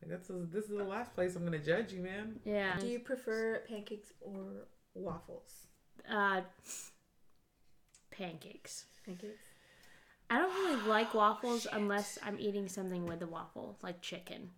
like 0.00 0.10
that's 0.10 0.28
this 0.50 0.64
is 0.64 0.70
the 0.70 0.84
last 0.84 1.14
place 1.14 1.36
I'm 1.36 1.44
gonna 1.44 1.58
judge 1.58 1.92
you, 1.92 2.00
man. 2.00 2.40
Yeah. 2.44 2.78
Do 2.78 2.86
you 2.86 3.00
prefer 3.00 3.62
pancakes 3.68 4.12
or 4.20 4.66
waffles? 4.94 5.66
Uh, 6.08 6.42
pancakes. 8.10 8.86
Pancakes. 9.04 9.42
I 10.32 10.38
don't 10.38 10.54
really 10.54 10.82
like 10.88 11.12
waffles 11.14 11.66
unless 11.70 12.18
I'm 12.22 12.38
eating 12.40 12.68
something 12.68 13.06
with 13.06 13.20
the 13.20 13.26
waffle, 13.26 13.76
like 13.82 14.00
chicken. 14.00 14.50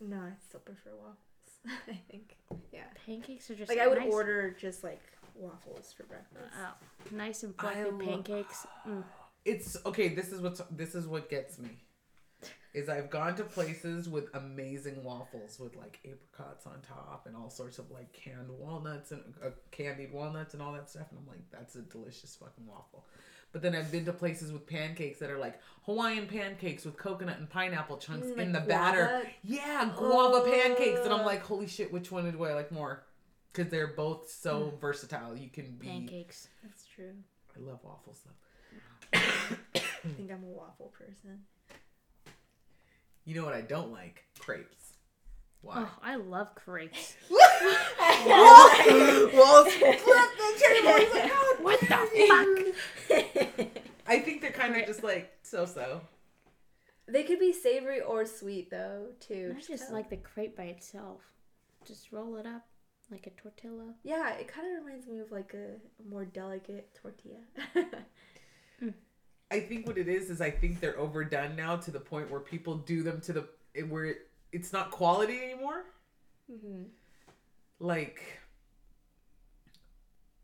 No, 0.00 0.16
I 0.16 0.32
still 0.48 0.60
prefer 0.60 0.90
waffles. 0.96 1.78
I 1.88 1.98
think. 2.10 2.36
Yeah. 2.72 2.82
Pancakes 3.06 3.50
are 3.50 3.54
just 3.54 3.68
Like 3.70 3.78
I 3.78 3.86
would 3.86 3.98
nice. 3.98 4.12
order 4.12 4.54
just 4.60 4.82
like 4.84 5.00
waffles 5.34 5.94
for 5.96 6.02
breakfast. 6.04 6.52
Oh, 6.60 6.72
nice 7.12 7.42
and 7.42 7.54
I 7.58 7.62
fluffy 7.74 7.90
lo- 7.90 7.98
pancakes. 8.04 8.66
Mm. 8.88 9.04
It's 9.44 9.76
okay. 9.86 10.08
This 10.08 10.32
is 10.32 10.40
what's 10.40 10.60
this 10.70 10.94
is 10.94 11.06
what 11.06 11.30
gets 11.30 11.58
me. 11.58 11.70
Is 12.74 12.88
I've 12.88 13.08
gone 13.08 13.36
to 13.36 13.44
places 13.44 14.08
with 14.08 14.34
amazing 14.34 15.04
waffles 15.04 15.60
with 15.60 15.76
like 15.76 16.00
apricots 16.04 16.66
on 16.66 16.80
top 16.82 17.26
and 17.26 17.36
all 17.36 17.48
sorts 17.48 17.78
of 17.78 17.88
like 17.92 18.12
canned 18.12 18.50
walnuts 18.50 19.12
and 19.12 19.22
uh, 19.44 19.50
candied 19.70 20.12
walnuts 20.12 20.54
and 20.54 20.62
all 20.62 20.72
that 20.72 20.90
stuff, 20.90 21.06
and 21.10 21.20
I'm 21.20 21.26
like, 21.28 21.44
that's 21.52 21.76
a 21.76 21.82
delicious 21.82 22.34
fucking 22.34 22.66
waffle. 22.66 23.04
But 23.54 23.62
then 23.62 23.76
I've 23.76 23.90
been 23.92 24.04
to 24.06 24.12
places 24.12 24.50
with 24.50 24.66
pancakes 24.66 25.20
that 25.20 25.30
are 25.30 25.38
like 25.38 25.60
Hawaiian 25.86 26.26
pancakes 26.26 26.84
with 26.84 26.96
coconut 26.96 27.38
and 27.38 27.48
pineapple 27.48 27.98
chunks 27.98 28.26
Mm, 28.26 28.38
in 28.38 28.52
like 28.52 28.62
the 28.64 28.68
batter. 28.68 29.22
Yeah, 29.44 29.90
guava 29.96 30.40
pancakes, 30.50 31.00
and 31.04 31.14
I'm 31.14 31.24
like, 31.24 31.42
holy 31.44 31.68
shit, 31.68 31.92
which 31.92 32.10
one 32.10 32.28
do 32.28 32.44
I 32.44 32.52
like 32.52 32.72
more? 32.72 33.04
Because 33.52 33.70
they're 33.70 33.86
both 33.94 34.28
so 34.28 34.72
versatile. 34.80 35.36
You 35.36 35.48
can 35.50 35.76
be. 35.78 35.86
Pancakes. 35.86 36.48
That's 36.64 36.84
true. 36.84 37.12
I 37.56 37.60
love 37.60 37.78
waffles 37.84 38.22
though. 38.24 39.18
I 39.76 39.80
think 40.16 40.32
I'm 40.32 40.42
a 40.42 40.46
waffle 40.46 40.92
person. 40.98 41.42
You 43.24 43.36
know 43.36 43.44
what 43.44 43.54
I 43.54 43.60
don't 43.60 43.92
like? 43.92 44.24
Crepes. 44.40 44.83
Why? 45.64 45.74
Oh, 45.78 45.90
I 46.02 46.16
love 46.16 46.54
crepes. 46.54 47.16
well, 48.26 49.64
split 49.66 49.98
the 50.02 50.62
table. 50.62 50.92
He's 50.98 51.14
like, 51.14 51.30
"Oh, 51.34 51.56
What 51.62 51.80
the 51.80 51.86
fuck? 53.56 53.68
I 54.06 54.18
think 54.20 54.42
they're 54.42 54.50
kind 54.52 54.76
of 54.76 54.86
just 54.86 55.02
like 55.02 55.32
so-so. 55.42 56.02
They 57.06 57.22
could 57.22 57.38
be 57.40 57.52
savory 57.52 58.00
or 58.02 58.26
sweet 58.26 58.70
though, 58.70 59.06
too. 59.20 59.54
I 59.56 59.60
just 59.60 59.68
kinda- 59.84 59.92
like 59.94 60.10
the 60.10 60.16
crepe 60.18 60.56
by 60.56 60.64
itself. 60.64 61.20
Just 61.86 62.12
roll 62.12 62.36
it 62.36 62.46
up 62.46 62.66
like 63.10 63.26
a 63.26 63.30
tortilla. 63.30 63.94
Yeah, 64.02 64.34
it 64.34 64.48
kind 64.48 64.66
of 64.76 64.84
reminds 64.84 65.06
me 65.06 65.18
of 65.20 65.30
like 65.32 65.54
a 65.54 65.76
more 66.08 66.24
delicate 66.24 66.94
tortilla. 67.00 67.40
Mm. 68.82 68.92
I 69.52 69.60
think 69.60 69.86
what 69.86 69.96
it 69.98 70.08
is 70.08 70.30
is 70.30 70.40
I 70.40 70.50
think 70.50 70.80
they're 70.80 70.98
overdone 70.98 71.54
now 71.54 71.76
to 71.76 71.92
the 71.92 72.00
point 72.00 72.28
where 72.28 72.40
people 72.40 72.78
do 72.78 73.04
them 73.04 73.20
to 73.20 73.32
the 73.32 73.48
where 73.88 74.06
it, 74.06 74.18
it's 74.54 74.72
not 74.72 74.90
quality 74.90 75.38
anymore. 75.42 75.84
hmm 76.48 76.84
Like 77.80 78.20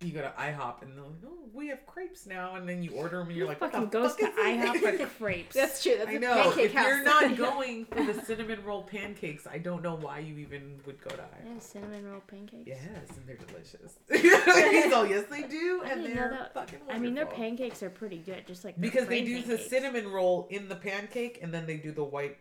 you 0.02 0.12
go 0.12 0.22
to 0.22 0.32
IHOP 0.38 0.80
and 0.80 0.96
they're 0.96 1.04
like, 1.04 1.12
"Oh, 1.26 1.48
we 1.52 1.68
have 1.68 1.84
crepes 1.84 2.26
now," 2.26 2.54
and 2.54 2.66
then 2.66 2.82
you 2.82 2.92
order 2.92 3.18
them 3.18 3.28
and 3.28 3.36
you're 3.36 3.44
Who 3.46 3.50
like, 3.52 3.60
"What 3.60 3.72
fucking 3.72 3.90
the 3.90 3.98
goes 3.98 4.14
fuck 4.14 4.34
to 4.34 4.40
is? 4.40 4.46
IHOP 4.46 4.98
for 4.98 5.06
crepes? 5.18 5.54
That's 5.54 5.82
true. 5.82 5.96
That's 5.98 6.08
I 6.08 6.12
a 6.14 6.18
know. 6.18 6.42
pancake 6.42 6.64
If 6.64 6.72
house. 6.72 6.86
you're 6.86 7.04
not 7.04 7.36
going 7.46 7.84
for 7.84 8.02
the 8.02 8.14
cinnamon 8.22 8.64
roll 8.64 8.82
pancakes, 8.82 9.46
I 9.46 9.58
don't 9.58 9.82
know 9.82 9.96
why 9.96 10.20
you 10.20 10.38
even 10.38 10.80
would 10.86 11.02
go 11.02 11.10
to 11.10 11.16
IHOP. 11.16 11.44
Yeah, 11.44 11.58
cinnamon 11.58 12.10
roll 12.10 12.22
pancakes. 12.26 12.66
Yes, 12.66 12.80
and 13.14 13.26
they're 13.26 13.36
delicious. 13.36 13.98
He's 14.72 14.92
all, 14.94 15.06
yes, 15.06 15.26
they 15.30 15.42
do, 15.42 15.82
I 15.84 15.90
and 15.90 16.06
they're 16.06 16.30
that. 16.30 16.54
fucking 16.54 16.78
wonderful. 16.78 16.94
I 16.96 16.98
mean, 16.98 17.14
their 17.14 17.26
pancakes 17.26 17.82
are 17.82 17.90
pretty 17.90 18.18
good, 18.18 18.46
just 18.46 18.64
like 18.64 18.80
because 18.80 19.06
they 19.06 19.20
plain 19.22 19.42
do 19.42 19.42
the 19.42 19.58
cinnamon 19.58 20.08
roll 20.10 20.46
in 20.50 20.70
the 20.70 20.76
pancake, 20.76 21.40
and 21.42 21.52
then 21.52 21.66
they 21.66 21.76
do 21.76 21.92
the 21.92 22.04
white 22.04 22.38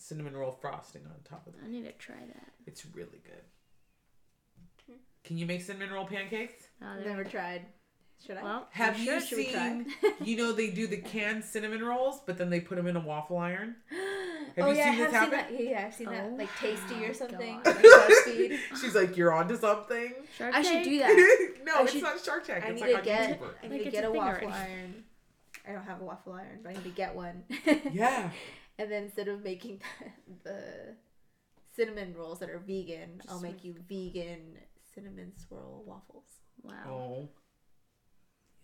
cinnamon 0.00 0.36
roll 0.36 0.52
frosting 0.52 1.02
on 1.06 1.14
top 1.24 1.46
of 1.46 1.54
it. 1.54 1.60
I 1.64 1.68
need 1.68 1.84
to 1.84 1.92
try 1.92 2.16
that. 2.16 2.48
It's 2.66 2.84
really 2.94 3.20
good. 3.24 3.42
Hmm. 4.86 4.94
Can 5.24 5.38
you 5.38 5.46
make 5.46 5.62
cinnamon 5.62 5.90
roll 5.92 6.06
pancakes? 6.06 6.64
Oh, 6.82 6.86
I've 6.98 7.06
never 7.06 7.24
tried. 7.24 7.62
Should 8.26 8.36
I? 8.36 8.42
Well, 8.42 8.66
Have 8.72 8.98
you 8.98 9.12
you 9.12 9.20
should. 9.20 9.28
Should 9.28 9.38
we 9.38 9.52
try? 9.52 9.68
seen? 9.68 9.86
you 10.24 10.36
know 10.36 10.52
they 10.52 10.70
do 10.70 10.88
the 10.88 10.96
canned 10.96 11.44
cinnamon 11.44 11.84
rolls, 11.84 12.20
but 12.26 12.36
then 12.36 12.50
they 12.50 12.58
put 12.60 12.74
them 12.76 12.88
in 12.88 12.96
a 12.96 13.00
waffle 13.00 13.38
iron. 13.38 13.76
Have 14.56 14.66
oh 14.66 14.70
you 14.72 14.76
yeah, 14.78 14.90
seen 14.90 14.94
I 14.94 14.96
this 14.96 15.04
seen 15.06 15.12
happen? 15.14 15.30
that. 15.30 15.52
Yeah, 15.52 15.70
yeah, 15.70 15.84
I've 15.86 15.94
seen 15.94 16.06
that. 16.10 16.24
Oh 16.32 16.34
Like 16.34 16.48
tasty 16.58 16.94
my 16.96 17.04
or 17.04 17.14
something. 17.14 17.60
God. 17.62 17.76
Like 17.76 17.84
BuzzFeed. 17.84 18.58
She's 18.80 18.94
like, 18.94 19.16
"You're 19.16 19.32
onto 19.32 19.56
something." 19.56 20.14
Shark 20.36 20.52
I 20.54 20.62
should 20.62 20.72
Tank? 20.72 20.84
do 20.84 20.98
that. 20.98 21.48
no, 21.64 21.74
I 21.76 21.82
it's 21.82 21.92
should- 21.92 22.02
not 22.02 22.18
Shark 22.24 22.44
Tank. 22.44 22.64
I 22.64 22.68
It's 22.70 22.82
need 22.82 22.92
like 22.92 23.04
to 23.04 23.10
on 23.12 23.18
get. 23.18 23.38
YouTuber. 23.40 23.42
I 23.44 23.62
Like 23.62 23.70
need 23.70 23.78
to 23.78 23.84
it's 23.84 23.92
get 23.92 24.04
a 24.04 24.08
a 24.08 24.10
thing 24.10 24.20
waffle 24.20 24.48
already. 24.48 24.72
iron. 24.72 25.04
I 25.68 25.72
don't 25.72 25.84
have 25.84 26.00
a 26.00 26.04
waffle 26.04 26.32
iron, 26.32 26.58
but 26.64 26.70
I 26.70 26.72
need 26.72 26.84
to 26.84 26.90
get 26.90 27.14
one. 27.14 27.44
Yeah. 27.92 28.30
And 28.78 28.90
then 28.90 29.04
instead 29.04 29.28
of 29.28 29.42
making 29.42 29.80
the 30.44 30.94
cinnamon 31.74 32.14
rolls 32.16 32.38
that 32.40 32.50
are 32.50 32.58
vegan, 32.58 33.18
Just 33.18 33.30
I'll 33.30 33.40
make 33.40 33.54
make- 33.56 33.64
you 33.64 33.74
vegan 33.88 34.58
cinnamon 34.94 35.32
swirl 35.46 35.82
waffles. 35.86 36.24
Wow. 36.62 36.74
Oh. 36.88 37.28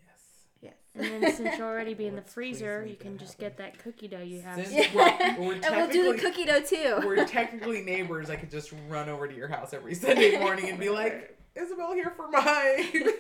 Yes. 0.07 0.21
Yes. 0.61 0.75
And 0.95 1.23
then 1.23 1.33
since 1.35 1.59
you're 1.59 1.67
already 1.67 1.95
be 2.03 2.07
in 2.07 2.17
the 2.17 2.23
freezer, 2.23 2.85
you 2.87 2.97
can 2.97 3.19
just 3.19 3.35
happen. 3.41 3.47
get 3.47 3.57
that 3.59 3.79
cookie 3.83 4.09
dough 4.09 4.21
you 4.23 4.41
have. 4.41 4.65
Since 4.67 4.93
we're, 4.95 5.05
we're 5.39 5.53
and 5.55 5.65
we'll 5.77 5.89
do 5.91 6.13
the 6.13 6.19
cookie 6.19 6.45
dough 6.45 6.61
too. 6.63 7.01
we're 7.05 7.25
technically 7.27 7.83
neighbors, 7.83 8.31
I 8.31 8.37
could 8.37 8.51
just 8.51 8.73
run 8.89 9.09
over 9.09 9.27
to 9.29 9.35
your 9.35 9.49
house 9.49 9.73
every 9.75 9.95
Sunday 9.95 10.39
morning 10.39 10.71
and 10.71 10.79
be 10.79 10.91
like, 10.91 11.37
Isabel 11.57 11.93
here 11.93 12.13
for 12.17 12.29
my 12.31 13.15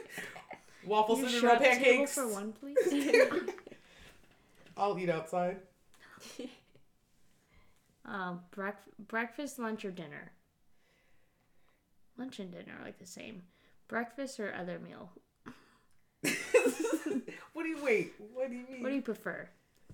waffle 0.86 1.18
You 1.18 1.28
cinnamon 1.28 1.48
roll 1.48 1.56
shut 1.56 1.62
table 1.64 1.84
pancakes. 1.84 2.14
for 2.14 2.28
one, 2.32 2.52
please. 2.52 3.44
I'll 4.76 4.98
eat 4.98 5.08
outside. 5.10 5.58
Uh, 8.06 8.34
brec- 8.54 8.74
breakfast, 9.08 9.58
lunch, 9.58 9.84
or 9.84 9.90
dinner. 9.90 10.32
Lunch 12.18 12.38
and 12.38 12.50
dinner 12.50 12.74
are 12.78 12.84
like 12.84 12.98
the 12.98 13.06
same. 13.06 13.42
Breakfast 13.88 14.38
or 14.38 14.54
other 14.54 14.78
meal. 14.78 15.10
what 17.52 17.62
do 17.62 17.68
you 17.68 17.82
wait? 17.82 18.12
What 18.32 18.50
do 18.50 18.56
you 18.56 18.66
mean? 18.70 18.82
What 18.82 18.90
do 18.90 18.94
you 18.94 19.02
prefer? 19.02 19.48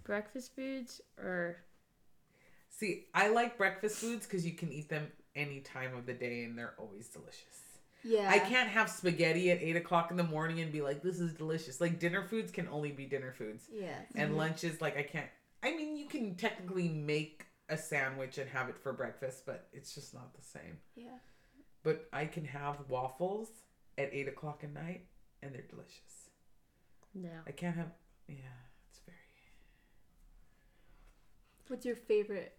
Breakfast 0.04 0.54
foods 0.54 1.00
or 1.18 1.56
See, 2.68 3.04
I 3.14 3.28
like 3.28 3.58
breakfast 3.58 3.98
foods 3.98 4.26
because 4.26 4.46
you 4.46 4.52
can 4.52 4.72
eat 4.72 4.88
them 4.88 5.08
any 5.36 5.60
time 5.60 5.94
of 5.94 6.06
the 6.06 6.14
day 6.14 6.44
and 6.44 6.56
they're 6.56 6.74
always 6.78 7.08
delicious. 7.08 7.44
yeah. 8.02 8.28
I 8.30 8.38
can't 8.38 8.68
have 8.70 8.88
spaghetti 8.88 9.50
at 9.50 9.60
eight 9.60 9.76
o'clock 9.76 10.10
in 10.10 10.16
the 10.16 10.22
morning 10.24 10.60
and 10.60 10.72
be 10.72 10.80
like, 10.80 11.02
"This 11.02 11.20
is 11.20 11.34
delicious." 11.34 11.80
Like 11.80 11.98
dinner 11.98 12.22
foods 12.22 12.50
can 12.50 12.66
only 12.68 12.90
be 12.90 13.04
dinner 13.04 13.32
foods, 13.36 13.64
Yeah. 13.70 13.94
and 14.14 14.30
mm-hmm. 14.30 14.38
lunches 14.38 14.80
like 14.80 14.96
I 14.96 15.02
can't. 15.02 15.28
I 15.62 15.76
mean, 15.76 15.96
you 15.96 16.06
can 16.06 16.36
technically 16.36 16.88
make 16.88 17.44
a 17.70 17.76
sandwich 17.76 18.38
and 18.38 18.48
have 18.50 18.68
it 18.68 18.76
for 18.78 18.92
breakfast, 18.92 19.44
but 19.46 19.68
it's 19.72 19.94
just 19.94 20.12
not 20.14 20.34
the 20.34 20.42
same. 20.42 20.78
Yeah. 20.96 21.18
But 21.82 22.08
I 22.12 22.26
can 22.26 22.44
have 22.44 22.76
waffles 22.88 23.48
at 23.96 24.10
eight 24.12 24.28
o'clock 24.28 24.60
at 24.64 24.72
night, 24.74 25.06
and 25.42 25.54
they're 25.54 25.62
delicious. 25.68 26.30
no? 27.14 27.30
I 27.46 27.52
can't 27.52 27.76
have. 27.76 27.92
Yeah, 28.28 28.34
it's 28.88 29.00
very. 29.06 29.16
What's 31.68 31.86
your 31.86 31.96
favorite 31.96 32.56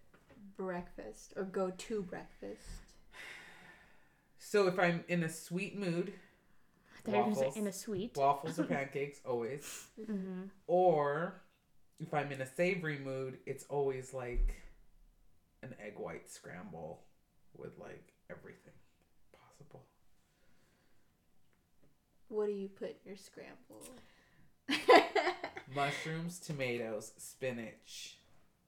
breakfast 0.56 1.34
or 1.36 1.44
go 1.44 1.70
to 1.70 2.02
breakfast? 2.02 2.62
So 4.38 4.66
if 4.66 4.78
I'm 4.78 5.04
in 5.08 5.22
a 5.22 5.28
sweet 5.28 5.78
mood, 5.78 6.12
They're 7.04 7.14
gonna 7.22 7.34
say 7.34 7.40
Waffles. 7.42 7.56
in 7.56 7.66
a 7.68 7.72
sweet. 7.72 8.16
waffles 8.16 8.58
or 8.58 8.64
pancakes 8.76 9.20
always. 9.24 9.86
Mm-hmm. 10.00 10.42
Or 10.66 11.42
if 12.00 12.12
I'm 12.12 12.32
in 12.32 12.40
a 12.40 12.46
savory 12.46 12.98
mood, 12.98 13.38
it's 13.46 13.64
always 13.68 14.12
like 14.12 14.54
an 15.62 15.74
egg 15.84 15.94
white 15.96 16.28
scramble 16.28 17.02
with 17.56 17.78
like 17.78 18.12
everything 18.30 18.72
possible. 19.32 19.84
What 22.28 22.46
do 22.46 22.52
you 22.52 22.68
put 22.68 22.90
in 22.90 22.96
your 23.04 23.16
scramble? 23.16 23.86
Mushrooms, 25.74 26.38
tomatoes, 26.38 27.12
spinach, 27.18 28.16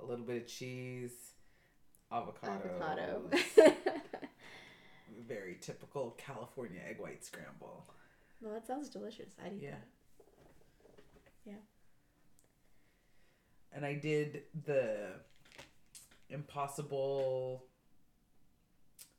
a 0.01 0.05
little 0.05 0.25
bit 0.25 0.43
of 0.43 0.47
cheese, 0.49 1.13
avocado. 2.13 2.53
Avocado. 2.81 3.23
Very 5.27 5.57
typical 5.61 6.15
California 6.19 6.81
egg 6.89 6.99
white 7.01 7.25
scramble. 7.25 7.87
well, 8.41 8.53
that 8.53 8.67
sounds 8.67 8.89
delicious. 8.89 9.33
I'd 9.45 9.53
eat 9.55 9.63
Yeah. 9.63 9.71
that. 9.71 11.61
And 13.77 13.85
I 13.85 13.95
did 13.95 14.43
the 14.67 15.15
impossible 16.29 17.67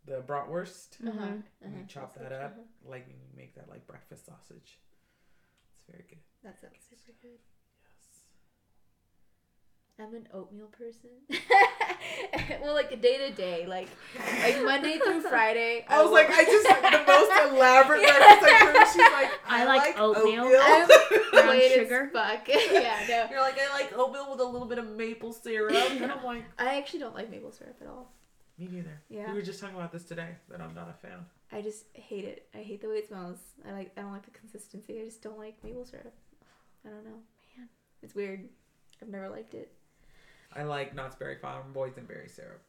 the 0.05 0.21
bratwurst. 0.21 1.05
Uh-huh. 1.05 1.25
And 1.61 1.73
you 1.73 1.79
uh-huh. 1.79 1.87
chop 1.87 2.15
that 2.15 2.31
up, 2.31 2.53
uh-huh. 2.53 2.89
like 2.91 3.05
you 3.07 3.15
make 3.35 3.55
that 3.55 3.69
like 3.69 3.87
breakfast 3.87 4.25
sausage. 4.25 4.79
It's 5.71 5.81
very 5.89 6.05
good. 6.09 6.19
That 6.43 6.59
sounds 6.59 6.85
super 6.89 7.17
good. 7.21 7.39
Yes. 9.97 10.07
I'm 10.07 10.15
an 10.15 10.27
oatmeal 10.33 10.67
person. 10.67 11.09
well, 12.61 12.73
like 12.73 13.01
day 13.01 13.17
to 13.17 13.31
day, 13.33 13.65
like 13.67 13.87
like 14.41 14.61
Monday 14.63 14.99
through 15.03 15.21
Friday. 15.29 15.85
I 15.87 16.01
was 16.03 16.11
like, 16.11 16.27
will- 16.27 16.35
I 16.35 16.43
just 16.43 16.69
like, 16.69 16.81
the 16.81 17.11
most 17.11 17.31
elaborate 17.53 18.01
breakfast 18.01 18.43
I 18.43 18.65
heard. 18.65 18.87
She's 18.87 18.97
like, 18.97 19.31
I 19.47 19.61
I, 19.61 19.65
like 19.65 19.81
like, 19.81 19.99
oatmeal. 19.99 20.43
oatmeal. 20.43 20.97
Brown 21.31 21.45
Plain 21.47 21.61
as 21.61 21.71
sugar. 21.71 22.09
Fuck. 22.13 22.47
yeah, 22.47 22.99
no. 23.07 23.27
You're 23.31 23.41
like, 23.41 23.57
I 23.59 23.73
like 23.73 23.97
oatmeal 23.97 24.31
with 24.31 24.39
a 24.41 24.43
little 24.45 24.67
bit 24.67 24.77
of 24.79 24.87
maple 24.89 25.33
syrup, 25.33 25.73
and 25.91 26.11
I'm 26.11 26.23
like, 26.23 26.43
I 26.59 26.77
actually 26.77 26.99
don't 26.99 27.15
like 27.15 27.29
maple 27.31 27.51
syrup 27.51 27.77
at 27.81 27.87
all. 27.87 28.11
me 28.57 28.67
neither. 28.71 29.01
Yeah. 29.09 29.27
We 29.29 29.35
were 29.35 29.41
just 29.45 29.59
talking 29.61 29.75
about 29.75 29.91
this 29.91 30.03
today 30.03 30.29
that 30.49 30.61
I'm 30.61 30.73
not 30.75 30.89
a 30.89 30.93
fan. 31.07 31.25
I 31.51 31.61
just 31.61 31.85
hate 31.93 32.25
it. 32.25 32.47
I 32.53 32.57
hate 32.59 32.81
the 32.81 32.89
way 32.89 32.95
it 32.95 33.07
smells. 33.07 33.37
I 33.67 33.71
like. 33.71 33.91
I 33.97 34.01
don't 34.01 34.11
like 34.11 34.25
the 34.25 34.31
consistency. 34.31 34.99
I 35.01 35.05
just 35.05 35.21
don't 35.21 35.37
like 35.37 35.55
maple 35.63 35.85
syrup. 35.85 36.13
I 36.85 36.89
don't 36.89 37.05
know. 37.05 37.19
Man, 37.57 37.69
it's 38.01 38.13
weird. 38.15 38.49
I've 39.01 39.07
never 39.09 39.29
liked 39.29 39.53
it. 39.53 39.71
I 40.53 40.63
like 40.63 40.95
Knott's 40.95 41.15
Berry 41.15 41.37
Farm 41.37 41.73
boysenberry 41.73 42.29
syrup. 42.33 42.61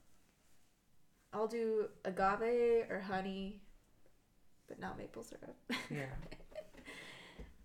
I'll 1.33 1.47
do 1.49 1.89
agave 2.05 2.91
or 2.91 3.01
honey, 3.01 3.61
but 4.69 4.79
not 4.81 4.99
maple 4.99 5.23
syrup. 5.25 5.57
Yeah. 5.91 6.07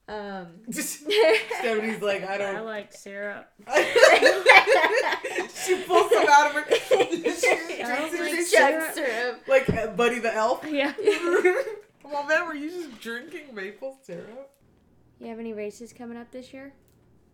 Um. 0.07 0.47
Stephanie's 0.71 2.01
like, 2.01 2.23
I 2.27 2.33
I 2.33 2.37
don't. 2.37 2.55
I 2.57 2.59
like 2.61 2.91
syrup. 2.91 3.47
she 5.53 5.83
pulls 5.83 6.09
them 6.09 6.25
out 6.29 6.47
of 6.47 6.53
her. 6.53 6.65
she 6.69 6.97
drinks 6.97 7.43
like 7.43 8.13
it, 8.13 8.19
Like 8.19 8.45
she- 8.45 8.55
chug 8.57 8.93
syrup. 8.93 9.41
like 9.47 9.69
uh, 9.69 9.87
Buddy 9.87 10.19
the 10.19 10.33
Elf. 10.35 10.65
Yeah. 10.69 10.91
well, 12.03 12.25
man, 12.27 12.45
were 12.45 12.55
you 12.55 12.69
just 12.71 12.99
drinking 12.99 13.55
maple 13.55 13.99
syrup? 14.01 14.49
You 15.19 15.27
have 15.27 15.39
any 15.39 15.53
races 15.53 15.93
coming 15.93 16.17
up 16.17 16.29
this 16.31 16.51
year? 16.51 16.73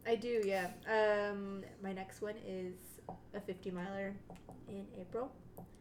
I 0.08 0.16
do, 0.16 0.42
yeah. 0.46 0.70
Um, 0.90 1.64
my 1.84 1.92
next 1.94 2.22
one 2.22 2.36
is 2.48 2.76
a 3.34 3.42
50 3.42 3.72
miler 3.72 4.14
in 4.70 4.86
April, 5.00 5.32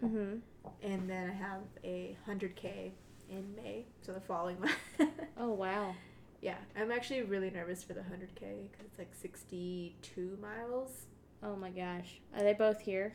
Mm-hmm. 0.05 0.37
and 0.83 1.09
then 1.09 1.31
I 1.31 1.33
have 1.33 1.61
a 1.85 2.17
100k 2.29 2.91
in 3.31 3.55
May, 3.57 3.87
so 4.03 4.13
the 4.13 4.21
following 4.21 4.59
month. 4.99 5.11
Oh 5.39 5.51
wow. 5.53 5.95
yeah, 6.43 6.57
I'm 6.79 6.91
actually 6.93 7.23
really 7.23 7.51
nervous 7.51 7.83
for 7.83 7.95
the 7.95 8.01
100k 8.01 8.69
because 8.71 8.87
it's 8.87 8.99
like 8.99 9.15
62 9.15 10.39
miles. 10.41 11.07
Oh 11.43 11.57
my 11.57 11.71
gosh. 11.71 12.21
Are 12.37 12.43
they 12.43 12.53
both 12.53 12.81
here, 12.81 13.15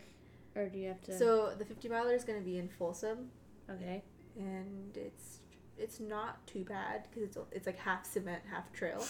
or 0.55 0.69
do 0.69 0.79
you 0.79 0.87
have 0.87 1.01
to? 1.03 1.17
So 1.17 1.53
the 1.57 1.65
50 1.65 1.87
miler 1.89 2.13
is 2.15 2.23
going 2.23 2.39
to 2.39 2.45
be 2.45 2.57
in 2.57 2.67
Folsom, 2.67 3.29
okay. 3.69 4.01
and 4.37 4.95
it's 4.97 5.39
it's 5.77 5.99
not 5.99 6.45
too 6.47 6.63
bad 6.63 7.07
because 7.09 7.23
it's 7.29 7.37
it's 7.51 7.65
like 7.67 7.77
half 7.79 8.05
cement, 8.05 8.41
half 8.51 8.71
trail. 8.73 9.03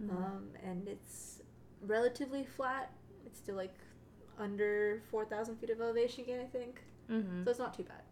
Mhm. 0.00 0.10
um, 0.10 0.48
and 0.62 0.86
it's 0.88 1.40
relatively 1.82 2.44
flat. 2.44 2.92
It's 3.24 3.38
still 3.38 3.56
like 3.56 3.74
under 4.38 5.02
four 5.10 5.24
thousand 5.24 5.56
feet 5.56 5.70
of 5.70 5.80
elevation 5.80 6.24
again, 6.24 6.40
I 6.40 6.46
think. 6.46 6.82
Mm-hmm. 7.10 7.44
So 7.44 7.50
it's 7.50 7.58
not 7.58 7.74
too 7.74 7.84
bad. 7.84 8.02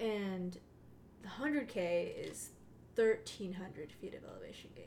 And 0.00 0.56
the 1.22 1.28
hundred 1.28 1.68
k 1.68 2.14
is 2.18 2.50
thirteen 2.96 3.52
hundred 3.52 3.92
feet 3.92 4.14
of 4.14 4.24
elevation 4.24 4.70
gain, 4.74 4.86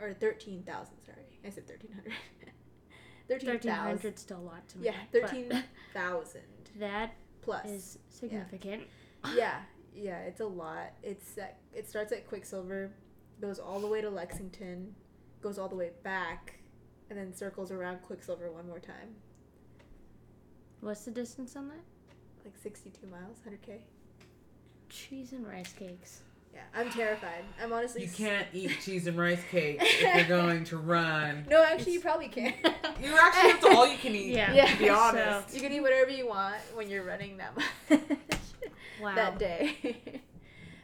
or 0.00 0.12
thirteen 0.14 0.62
thousand. 0.64 1.00
Sorry, 1.04 1.38
I 1.44 1.50
said 1.50 1.66
thirteen 1.68 1.92
hundred. 1.92 2.12
Thirteen 3.26 3.58
hundred 3.70 4.18
still 4.18 4.38
a 4.38 4.40
lot 4.40 4.68
to 4.68 4.78
me. 4.78 4.84
Yeah, 4.84 4.96
thirteen 5.10 5.50
thousand 5.94 6.42
that 6.78 7.14
plus. 7.40 7.64
is 7.64 7.98
significant. 8.10 8.82
yeah, 9.34 9.60
yeah, 9.94 10.18
it's 10.18 10.40
a 10.40 10.46
lot. 10.46 10.92
It's 11.02 11.38
at, 11.38 11.56
it 11.72 11.88
starts 11.88 12.12
at 12.12 12.28
Quicksilver, 12.28 12.90
goes 13.44 13.58
all 13.58 13.78
the 13.78 13.86
way 13.86 14.00
to 14.00 14.08
Lexington, 14.08 14.94
goes 15.42 15.58
all 15.58 15.68
the 15.68 15.74
way 15.76 15.90
back, 16.02 16.54
and 17.10 17.18
then 17.18 17.34
circles 17.34 17.70
around 17.70 18.00
Quicksilver 18.00 18.50
one 18.50 18.66
more 18.66 18.78
time. 18.78 19.16
What's 20.80 21.04
the 21.04 21.10
distance 21.10 21.54
on 21.54 21.68
that? 21.68 21.82
Like 22.42 22.54
62 22.62 23.06
miles, 23.06 23.38
100k. 23.46 23.80
Cheese 24.88 25.32
and 25.32 25.46
rice 25.46 25.74
cakes. 25.74 26.22
Yeah, 26.54 26.60
I'm 26.74 26.88
terrified. 26.88 27.44
I'm 27.62 27.70
honestly. 27.72 28.02
You 28.02 28.08
can't 28.08 28.46
eat 28.54 28.70
cheese 28.82 29.06
and 29.06 29.18
rice 29.18 29.42
cake 29.50 29.78
if 29.82 30.00
you're 30.00 30.38
going 30.38 30.64
to 30.64 30.78
run. 30.78 31.44
No, 31.50 31.62
actually, 31.62 31.94
you 31.94 32.00
probably 32.00 32.28
can. 32.28 32.54
You 33.02 33.14
actually 33.18 33.50
have 33.50 33.60
to 33.60 33.68
all 33.76 33.88
you 33.88 33.98
can 33.98 34.14
eat. 34.14 34.34
Yeah. 34.34 34.54
Yeah. 34.54 34.66
To 34.66 34.78
be 34.78 34.88
honest. 34.88 35.52
you 35.52 35.60
can 35.60 35.72
eat 35.72 35.80
whatever 35.80 36.10
you 36.10 36.28
want 36.28 36.56
when 36.74 36.88
you're 36.88 37.02
running 37.02 37.38
that 37.38 37.56
much. 37.56 38.00
Wow. 39.02 39.16
that 39.16 39.38
day. 39.38 40.22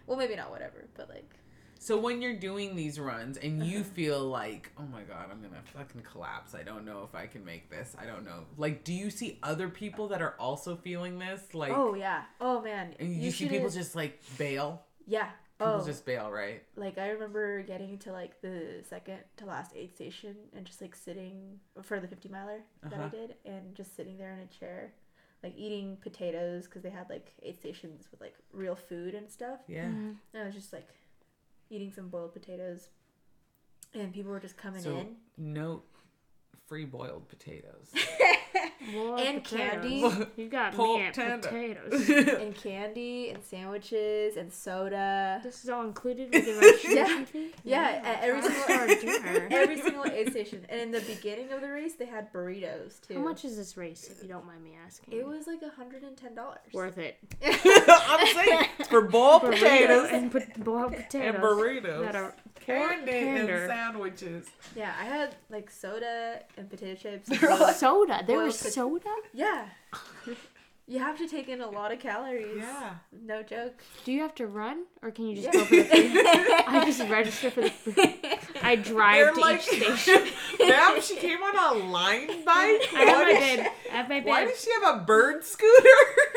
well, 0.06 0.18
maybe 0.18 0.34
not 0.34 0.50
whatever, 0.50 0.86
but 0.96 1.08
like. 1.08 1.39
So 1.82 1.96
when 1.96 2.20
you're 2.20 2.36
doing 2.36 2.76
these 2.76 3.00
runs 3.00 3.38
and 3.38 3.64
you 3.64 3.82
feel 3.82 4.22
like, 4.22 4.70
oh 4.78 4.82
my 4.92 5.00
god, 5.00 5.30
I'm 5.32 5.40
gonna 5.40 5.62
fucking 5.74 6.02
collapse. 6.02 6.54
I 6.54 6.62
don't 6.62 6.84
know 6.84 7.08
if 7.08 7.14
I 7.14 7.26
can 7.26 7.42
make 7.42 7.70
this. 7.70 7.96
I 7.98 8.04
don't 8.04 8.22
know. 8.22 8.44
Like, 8.58 8.84
do 8.84 8.92
you 8.92 9.08
see 9.08 9.38
other 9.42 9.70
people 9.70 10.06
that 10.08 10.20
are 10.20 10.34
also 10.38 10.76
feeling 10.76 11.18
this? 11.18 11.54
Like, 11.54 11.72
oh 11.74 11.94
yeah. 11.94 12.24
Oh 12.38 12.60
man. 12.60 12.94
and 13.00 13.16
you, 13.16 13.30
see 13.30 13.48
people 13.48 13.70
just 13.70 13.96
like 13.96 14.20
bail. 14.36 14.82
Yeah. 15.06 15.30
People 15.58 15.80
oh. 15.82 15.86
just 15.86 16.04
bail, 16.04 16.30
right? 16.30 16.62
like 16.76 16.98
I 16.98 17.08
remember 17.08 17.62
getting 17.62 17.96
to 18.00 18.12
like 18.12 18.42
the 18.42 18.82
second 18.86 19.18
to 19.38 19.46
last 19.46 19.72
aid 19.74 19.94
station 19.94 20.36
and 20.54 20.66
just 20.66 20.82
like 20.82 20.94
sitting 20.94 21.60
for 21.82 21.98
the 21.98 22.08
50 22.08 22.28
miler 22.28 22.60
that 22.82 22.92
I 22.92 22.96
Uh-huh. 22.96 23.08
did 23.08 23.34
and 23.46 23.74
just 23.74 23.96
sitting 23.96 24.18
there 24.18 24.32
in 24.32 24.40
a 24.40 24.46
chair 24.46 24.92
like 25.42 25.54
eating 25.56 25.96
potatoes 26.02 26.64
because 26.66 26.82
they 26.82 26.90
had 26.90 27.08
like 27.08 27.32
aid 27.42 27.58
stations 27.58 28.06
with 28.10 28.20
like 28.20 28.34
real 28.52 28.74
food 28.74 29.14
and 29.14 29.30
stuff 29.30 29.60
Yeah. 29.66 29.86
Mhm. 29.86 30.16
and 30.34 30.42
I 30.42 30.44
was 30.46 30.54
just 30.54 30.72
like 30.74 30.88
eating 31.70 31.92
some 31.92 32.08
boiled 32.08 32.32
potatoes 32.32 32.88
and 33.94 34.12
people 34.12 34.30
were 34.30 34.40
just 34.40 34.56
coming 34.56 34.82
So 34.82 34.98
in 34.98 35.16
No 35.36 35.82
free 36.66 36.84
boiled 36.84 37.28
potatoes. 37.28 37.92
More 38.92 39.18
And 39.18 39.44
potatoes. 39.44 40.12
candy. 40.14 40.26
You 40.36 40.48
got 40.48 40.74
Pork 40.74 40.98
me 41.00 41.06
at 41.06 41.14
tender. 41.14 41.48
potatoes. 41.48 42.08
and 42.40 42.54
candy 42.54 43.30
and 43.30 43.42
sandwiches 43.44 44.36
and 44.36 44.52
soda 44.52 45.40
this 45.44 45.62
is 45.64 45.70
all 45.70 45.82
included 45.84 46.32
with 46.32 46.44
the 46.46 46.54
registration 46.54 46.96
Yeah. 46.96 47.24
fee. 47.24 47.50
Yeah, 47.64 48.02
at 48.04 48.22
every 48.24 48.42
single- 48.42 48.62
star 48.62 48.86
dinner. 48.86 49.48
every 49.50 49.80
single 49.80 50.04
aid 50.06 50.30
station 50.30 50.64
and 50.68 50.80
in 50.80 50.90
the 50.92 51.00
beginning 51.00 51.52
of 51.52 51.60
the 51.60 51.68
race 51.68 51.94
they 51.94 52.06
had 52.06 52.32
burritos 52.32 53.00
too 53.06 53.14
How 53.14 53.20
much 53.20 53.44
is 53.44 53.56
this 53.56 53.76
race, 53.76 54.08
if 54.10 54.22
you 54.22 54.28
don't 54.28 54.46
mind 54.46 54.64
me 54.64 54.72
asking? 54.86 55.12
it 55.18 55.26
was 55.26 55.46
like 55.46 55.60
$110 55.60 56.38
worth 56.72 56.98
it. 56.98 57.18
I'm 57.44 58.26
saying 58.34 58.64
for 58.88 59.02
boiled 59.02 59.42
Burrito 59.42 59.50
potatoes 59.52 60.08
and 60.10 60.32
pot- 60.32 60.64
boiled 60.64 60.94
potatoes. 60.96 61.34
and 61.34 61.42
burritos. 61.44 62.00
That 62.02 62.16
are 62.16 62.34
candy 62.60 63.12
and 63.12 63.48
sandwiches. 63.70 64.46
Yeah, 64.76 64.92
I 65.00 65.04
had 65.04 65.34
like 65.50 65.70
soda 65.70 66.40
and 66.56 66.68
potato 66.70 66.94
chips. 66.94 67.28
soda. 67.78 68.22
There 68.26 68.36
boiled 68.36 68.46
was 68.46 68.58
pot- 68.70 68.74
soda. 68.74 69.10
yeah. 69.32 69.66
You 70.86 70.98
have 70.98 71.16
to 71.18 71.28
take 71.28 71.48
in 71.48 71.60
a 71.60 71.70
lot 71.70 71.92
of 71.92 72.00
calories. 72.00 72.56
Yeah. 72.58 72.94
No 73.12 73.44
joke. 73.44 73.80
Do 74.04 74.10
you 74.10 74.22
have 74.22 74.34
to 74.36 74.48
run, 74.48 74.86
or 75.02 75.12
can 75.12 75.26
you 75.28 75.36
just 75.36 75.46
Yeah. 75.46 75.52
go 75.60 75.64
for 75.64 75.76
the 75.76 75.84
food? 75.84 76.24
I 76.66 76.82
just 76.84 77.00
register 77.08 77.50
for 77.52 77.60
the 77.60 77.70
food. 77.70 78.08
I 78.60 78.74
drive 78.74 79.26
They're 79.26 79.34
to 79.34 79.40
like, 79.40 79.72
each 79.72 79.82
station. 79.82 80.26
Ma'am, 80.68 81.00
she 81.00 81.14
came 81.14 81.40
on 81.44 81.76
a 81.76 81.78
Lime 81.84 82.26
bike. 82.44 82.46
I 82.92 83.04
have 83.04 83.06
What 83.08 83.24
my 83.26 83.30
is- 83.30 83.56
bed. 83.58 83.70
I 83.92 83.96
have 83.98 84.08
my 84.08 84.20
Why 84.22 84.44
does 84.46 84.60
she 84.64 84.70
have 84.82 84.96
a 84.96 85.04
bird 85.04 85.44
scooter? 85.44 85.88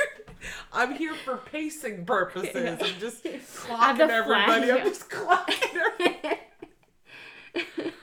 I'm 0.72 0.94
here 0.94 1.16
for 1.16 1.38
pacing 1.38 2.06
purposes. 2.06 2.56
I'm 2.56 3.00
just 3.00 3.24
clocking 3.24 3.98
the 4.08 4.14
everybody. 4.14 4.72
I'm 4.72 4.84
just 4.86 5.10
clocking 5.10 5.80
everybody. 7.56 7.94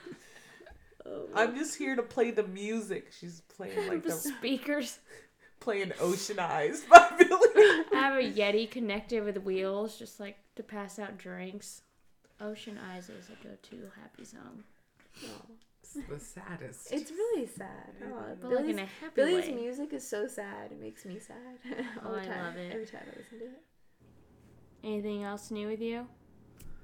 Oh. 1.35 1.41
I'm 1.43 1.55
just 1.57 1.77
here 1.77 1.97
to 1.97 2.03
play 2.03 2.31
the 2.31 2.43
music. 2.47 3.13
She's 3.19 3.41
playing 3.57 3.89
like 3.89 4.03
the 4.03 4.11
the 4.11 4.15
speakers. 4.17 4.99
playing 5.61 5.93
Ocean 6.01 6.39
Eyes 6.39 6.83
by 6.91 7.07
Billie. 7.19 7.49
I 7.57 7.85
have 7.93 8.19
a 8.19 8.33
Yeti 8.33 8.71
connected 8.71 9.23
with 9.25 9.37
wheels, 9.45 9.99
just 9.99 10.19
like 10.19 10.39
to 10.57 10.63
pass 10.63 10.99
out 10.99 11.19
drinks. 11.19 11.83
Ocean 12.41 12.79
Eyes 12.93 13.11
is 13.11 13.29
a 13.29 13.47
go-to 13.47 13.91
happy 14.01 14.25
song. 14.25 14.65
That's 15.23 16.09
the 16.09 16.19
saddest. 16.19 16.91
It's 16.93 17.11
really 17.11 17.47
sad. 17.47 17.93
Oh, 18.03 18.15
But 18.41 18.51
like 18.51 18.59
Billie's, 18.61 18.71
in 18.71 18.79
a 18.79 18.87
happy 19.01 19.13
Billie's 19.15 19.47
way. 19.49 19.53
music 19.55 19.93
is 19.93 20.09
so 20.09 20.27
sad. 20.27 20.71
It 20.73 20.81
makes 20.81 21.05
me 21.05 21.19
sad 21.19 21.37
oh, 21.67 22.09
all 22.09 22.15
Oh, 22.15 22.21
the 22.21 22.31
I 22.35 22.43
love 22.43 22.57
it. 22.57 22.73
Every 22.73 22.87
time 22.87 23.03
I 23.13 23.19
listen 23.19 23.39
to 23.41 23.45
it. 23.45 23.63
Anything 24.83 25.25
else 25.25 25.51
new 25.51 25.67
with 25.69 25.81
you? 25.83 26.07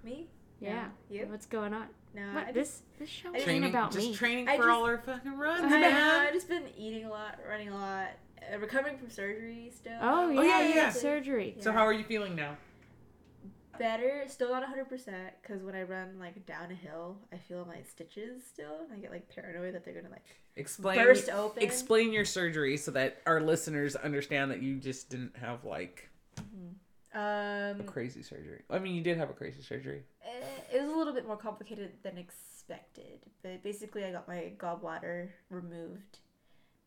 Me? 0.04 0.26
Yeah. 0.60 0.88
You? 1.08 1.26
What's 1.30 1.46
going 1.46 1.72
on? 1.72 1.86
No. 2.16 2.34
what 2.34 2.46
I 2.46 2.52
just, 2.52 2.54
this 2.54 2.82
this 2.98 3.08
show 3.10 3.28
I 3.32 3.36
ain't 3.36 3.44
training, 3.44 3.70
about 3.70 3.92
just 3.92 4.08
me. 4.08 4.14
training 4.14 4.46
for 4.46 4.52
just- 4.56 4.68
all 4.68 4.84
our 4.84 4.98
fucking 4.98 5.36
runs, 5.36 5.64
I 5.64 5.68
know. 5.68 5.80
man. 5.80 6.26
I've 6.26 6.32
just 6.34 6.48
been 6.48 6.64
eating 6.76 7.04
a 7.04 7.10
lot, 7.10 7.38
running 7.48 7.68
a 7.68 7.74
lot, 7.74 8.08
uh, 8.52 8.58
recovering 8.58 8.96
from 8.98 9.10
surgery 9.10 9.70
still. 9.76 9.98
oh 10.00 10.30
yeah, 10.30 10.40
Oh, 10.40 10.42
yeah, 10.42 10.60
you 10.68 10.74
yeah. 10.74 10.84
had 10.86 10.94
surgery. 10.94 11.56
So 11.60 11.72
how 11.72 11.84
are 11.86 11.92
you 11.92 12.04
feeling 12.04 12.34
now? 12.34 12.56
Better, 13.78 14.24
still 14.26 14.50
not 14.52 14.62
100% 14.62 14.88
because 15.42 15.62
when 15.62 15.74
I 15.74 15.82
run 15.82 16.18
like 16.18 16.46
down 16.46 16.70
a 16.70 16.74
hill, 16.74 17.18
I 17.30 17.36
feel 17.36 17.66
my 17.66 17.82
stitches 17.82 18.42
still. 18.42 18.78
And 18.84 18.90
I 18.90 18.96
get 18.96 19.10
like 19.10 19.28
paranoid 19.28 19.74
that 19.74 19.84
they're 19.84 19.92
gonna 19.92 20.08
like 20.08 20.24
Explain 20.56 20.96
burst 20.96 21.28
open. 21.28 21.62
explain 21.62 22.10
your 22.10 22.24
surgery 22.24 22.78
so 22.78 22.90
that 22.92 23.20
our 23.26 23.38
listeners 23.42 23.94
understand 23.94 24.50
that 24.50 24.62
you 24.62 24.76
just 24.76 25.10
didn't 25.10 25.36
have 25.36 25.66
like 25.66 26.08
Um, 27.14 27.84
crazy 27.84 28.22
surgery. 28.22 28.62
I 28.70 28.78
mean, 28.78 28.94
you 28.94 29.02
did 29.02 29.18
have 29.18 29.28
a 29.28 29.34
crazy 29.34 29.60
surgery. 29.62 30.04
eh, 30.24 30.55
it 30.72 30.80
was 30.82 30.90
a 30.92 30.96
little 30.96 31.12
bit 31.12 31.26
more 31.26 31.36
complicated 31.36 31.92
than 32.02 32.18
expected, 32.18 33.20
but 33.42 33.62
basically 33.62 34.04
I 34.04 34.12
got 34.12 34.26
my 34.28 34.52
gallbladder 34.58 35.28
removed 35.50 36.18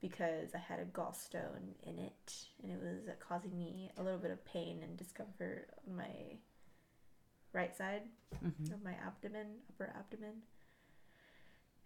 because 0.02 0.56
I 0.56 0.60
had 0.60 0.80
a 0.80 0.86
gallstone 0.86 1.74
in 1.84 2.00
it, 2.00 2.46
and 2.64 2.72
it 2.72 2.80
was 2.82 3.08
uh, 3.08 3.12
causing 3.20 3.58
me 3.58 3.92
a 3.98 4.04
little 4.04 4.20
bit 4.20 4.32
of 4.32 4.44
pain 4.46 4.82
and 4.84 4.96
discomfort 4.98 5.70
on 5.88 5.96
my 5.98 6.38
right 7.54 7.76
side 7.76 8.04
Mhm. 8.44 8.72
of 8.74 8.84
my 8.84 8.94
abdomen, 9.06 9.62
upper 9.70 9.92
abdomen. 9.98 10.42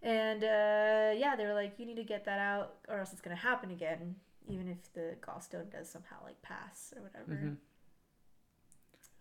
And 0.02 0.44
uh, 0.44 1.12
yeah, 1.16 1.34
they 1.36 1.46
were 1.46 1.54
like, 1.54 1.78
you 1.78 1.86
need 1.86 1.96
to 1.96 2.04
get 2.04 2.24
that 2.26 2.38
out, 2.38 2.76
or 2.88 2.98
else 2.98 3.12
it's 3.12 3.22
gonna 3.22 3.36
happen 3.36 3.70
again, 3.70 4.16
even 4.46 4.68
if 4.68 4.92
the 4.92 5.16
gallstone 5.20 5.70
does 5.70 5.88
somehow 5.88 6.16
like 6.22 6.40
pass 6.42 6.92
or 6.94 7.02
whatever. 7.02 7.32
Mhm. 7.34 7.56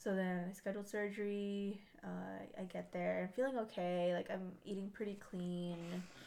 So 0.03 0.13
then 0.13 0.47
I 0.49 0.53
scheduled 0.53 0.89
surgery. 0.89 1.79
Uh, 2.03 2.43
I 2.59 2.63
get 2.63 2.91
there. 2.91 3.21
I'm 3.29 3.33
feeling 3.33 3.57
okay. 3.59 4.11
Like 4.13 4.29
I'm 4.29 4.51
eating 4.65 4.89
pretty 4.89 5.15
clean, 5.29 5.77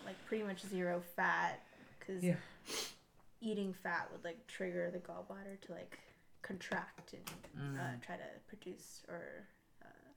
like 0.07 0.17
pretty 0.25 0.45
much 0.45 0.63
zero 0.63 1.03
fat, 1.15 1.61
because 1.99 2.25
Yeah. 2.25 2.37
eating 3.43 3.75
fat 3.75 4.09
would 4.13 4.25
like 4.25 4.47
trigger 4.47 4.91
the 4.91 4.99
gallbladder 4.99 5.61
to 5.67 5.73
like 5.73 5.99
contract 6.41 7.13
and 7.13 7.31
uh, 7.79 7.83
Mm. 7.83 8.03
try 8.03 8.17
to 8.17 8.23
produce 8.49 9.05
or 9.09 9.47
uh, 9.83 10.09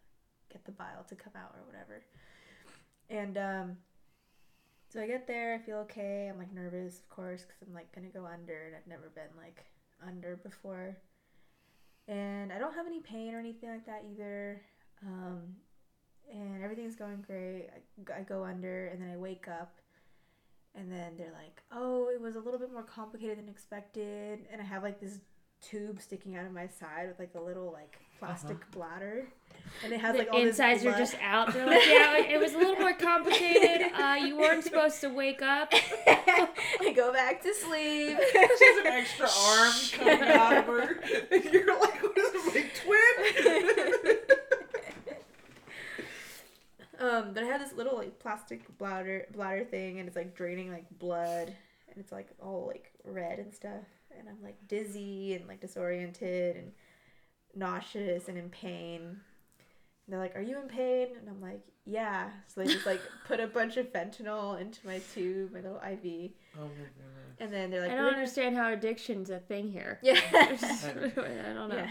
get 0.49 0.63
the 0.63 0.71
bile 0.71 1.03
to 1.09 1.15
come 1.15 1.33
out 1.35 1.53
or 1.57 1.65
whatever. 1.65 2.01
And 3.09 3.37
um, 3.37 3.77
so 4.87 5.01
I 5.01 5.07
get 5.07 5.27
there. 5.27 5.55
I 5.55 5.57
feel 5.57 5.79
okay. 5.79 6.27
I'm 6.29 6.37
like 6.37 6.53
nervous, 6.53 6.99
of 6.99 7.09
course, 7.09 7.41
because 7.41 7.61
I'm 7.67 7.73
like 7.73 7.93
gonna 7.93 8.07
go 8.07 8.25
under, 8.25 8.67
and 8.67 8.75
I've 8.75 8.87
never 8.87 9.09
been 9.09 9.35
like 9.35 9.65
under 10.07 10.37
before. 10.37 10.95
And 12.09 12.51
I 12.51 12.57
don't 12.57 12.73
have 12.73 12.87
any 12.87 12.99
pain 12.99 13.35
or 13.35 13.39
anything 13.39 13.69
like 13.69 13.85
that 13.85 14.03
either. 14.11 14.61
Um, 15.05 15.55
and 16.33 16.63
everything's 16.63 16.95
going 16.95 17.23
great. 17.25 17.67
I, 18.09 18.19
I 18.19 18.21
go 18.23 18.43
under, 18.43 18.87
and 18.87 19.01
then 19.01 19.09
I 19.11 19.17
wake 19.17 19.47
up, 19.47 19.77
and 20.75 20.91
then 20.91 21.13
they're 21.17 21.33
like, 21.33 21.61
"Oh, 21.71 22.09
it 22.09 22.19
was 22.19 22.35
a 22.35 22.39
little 22.39 22.59
bit 22.59 22.71
more 22.71 22.83
complicated 22.83 23.37
than 23.37 23.47
expected." 23.47 24.39
And 24.51 24.59
I 24.59 24.63
have 24.65 24.83
like 24.83 24.99
this 24.99 25.19
tube 25.61 26.01
sticking 26.01 26.35
out 26.35 26.45
of 26.45 26.51
my 26.51 26.67
side 26.67 27.07
with 27.07 27.19
like 27.19 27.35
a 27.35 27.41
little 27.41 27.71
like 27.71 27.99
plastic 28.19 28.69
bladder, 28.71 29.27
and 29.83 29.93
it 29.93 30.01
has 30.01 30.13
the 30.13 30.19
like 30.19 30.29
all 30.31 30.39
this 30.43 30.57
The 30.57 30.69
insides 30.69 30.85
are 30.85 30.97
just 30.97 31.15
out. 31.21 31.53
They're 31.53 31.65
like, 31.65 31.85
yeah, 31.87 32.17
it 32.17 32.39
was 32.39 32.53
a 32.53 32.57
little 32.57 32.75
more 32.75 32.93
complicated. 32.93 33.91
Uh, 33.93 34.17
you 34.19 34.37
weren't 34.37 34.63
supposed 34.63 35.01
to 35.01 35.09
wake 35.09 35.41
up. 35.41 35.73
I 36.07 36.93
go 36.95 37.13
back 37.13 37.41
to 37.43 37.53
sleep. 37.53 38.17
she 38.31 38.37
has 38.37 38.77
an 38.79 38.87
extra 38.87 39.27
arm 39.27 39.73
coming 39.93 40.29
out 40.37 40.57
of 40.57 40.65
her. 40.65 40.99
And 41.31 41.43
you're 41.45 41.79
like, 41.79 42.03
what 42.03 42.17
is 42.17 42.55
it, 42.55 42.65
my 42.85 44.05
twin? 44.05 44.17
Um, 46.99 47.31
but 47.33 47.43
I 47.43 47.47
had 47.47 47.61
this 47.61 47.73
little 47.73 47.95
like 47.95 48.19
plastic 48.19 48.77
bladder 48.77 49.25
bladder 49.31 49.63
thing, 49.63 49.99
and 49.99 50.07
it's 50.07 50.17
like 50.17 50.35
draining 50.35 50.69
like 50.69 50.85
blood, 50.99 51.47
and 51.47 51.97
it's 51.97 52.11
like 52.11 52.27
all 52.41 52.67
like 52.67 52.91
red 53.05 53.39
and 53.39 53.53
stuff, 53.53 53.85
and 54.17 54.27
I'm 54.27 54.43
like 54.43 54.57
dizzy 54.67 55.33
and 55.35 55.47
like 55.47 55.61
disoriented 55.61 56.57
and 56.57 56.73
nauseous 57.55 58.27
and 58.27 58.37
in 58.37 58.49
pain. 58.49 59.01
And 59.01 59.19
they're 60.07 60.19
like, 60.19 60.35
"Are 60.35 60.41
you 60.41 60.59
in 60.59 60.67
pain?" 60.67 61.07
And 61.19 61.29
I'm 61.29 61.41
like, 61.41 61.61
"Yeah." 61.85 62.29
So 62.47 62.61
they 62.61 62.73
just 62.73 62.85
like 62.85 63.01
put 63.27 63.39
a 63.39 63.47
bunch 63.47 63.77
of 63.77 63.91
fentanyl 63.93 64.59
into 64.59 64.85
my 64.85 64.99
tube, 65.13 65.51
my 65.53 65.59
little 65.59 65.77
IV, 65.77 66.31
oh 66.57 66.61
my 66.61 66.67
goodness. 66.67 67.37
and 67.39 67.53
then 67.53 67.69
they're 67.69 67.81
like, 67.81 67.91
I 67.91 67.95
don't 67.95 68.05
gonna-" 68.05 68.17
understand 68.17 68.55
how 68.55 68.71
addiction's 68.71 69.29
a 69.29 69.39
thing 69.39 69.69
here. 69.71 69.99
Yeah. 70.01 70.19
I 70.33 71.53
don't 71.53 71.69
know. 71.69 71.75
yeah. 71.75 71.89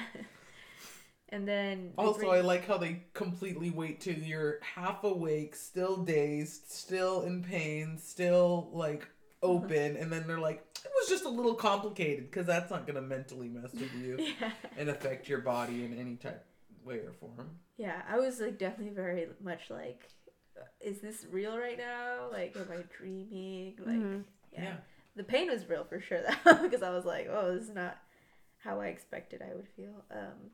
And 1.30 1.46
then 1.46 1.92
Also, 1.98 2.20
bring- 2.20 2.30
I 2.30 2.40
like 2.40 2.66
how 2.66 2.78
they 2.78 3.02
completely 3.12 3.68
wait 3.70 4.00
till 4.00 4.14
you're 4.14 4.58
half 4.62 5.04
awake, 5.04 5.54
still 5.54 5.98
dazed, 5.98 6.70
still 6.70 7.20
in 7.22 7.42
pain, 7.44 7.98
still 7.98 8.70
like 8.72 9.06
open, 9.42 9.96
and 9.96 10.10
then 10.12 10.26
they're 10.26 10.40
like, 10.40 10.64
it 10.84 10.90
was 11.00 11.08
just 11.08 11.24
a 11.24 11.28
little 11.28 11.54
complicated 11.54 12.30
because 12.30 12.46
that's 12.46 12.70
not 12.70 12.86
gonna 12.86 13.00
mentally 13.02 13.48
mess 13.48 13.72
with 13.72 13.94
you 13.94 14.16
yeah. 14.40 14.50
and 14.76 14.88
affect 14.88 15.28
your 15.28 15.40
body 15.40 15.84
in 15.84 15.98
any 15.98 16.16
type 16.16 16.44
way 16.84 16.96
or 16.96 17.12
form. 17.12 17.50
Yeah, 17.76 18.02
I 18.08 18.18
was 18.18 18.40
like 18.40 18.58
definitely 18.58 18.94
very 18.94 19.26
much 19.42 19.70
like, 19.70 20.08
is 20.80 21.00
this 21.00 21.26
real 21.30 21.56
right 21.58 21.78
now? 21.78 22.28
Like, 22.32 22.56
am 22.56 22.68
I 22.72 22.82
dreaming? 22.96 23.74
Like, 23.78 23.96
Mhm. 23.96 24.24
yeah. 24.52 24.62
Yeah. 24.62 24.76
The 25.16 25.24
pain 25.24 25.48
was 25.50 25.68
real 25.68 25.84
for 25.84 26.00
sure 26.00 26.20
though, 26.44 26.54
because 26.62 26.82
I 26.82 26.90
was 26.90 27.04
like, 27.04 27.28
oh, 27.30 27.54
this 27.54 27.64
is 27.68 27.74
not 27.74 27.96
how 28.58 28.80
I 28.80 28.86
expected 28.86 29.42
I 29.42 29.54
would 29.54 29.68
feel. 29.76 30.04
Um, 30.10 30.50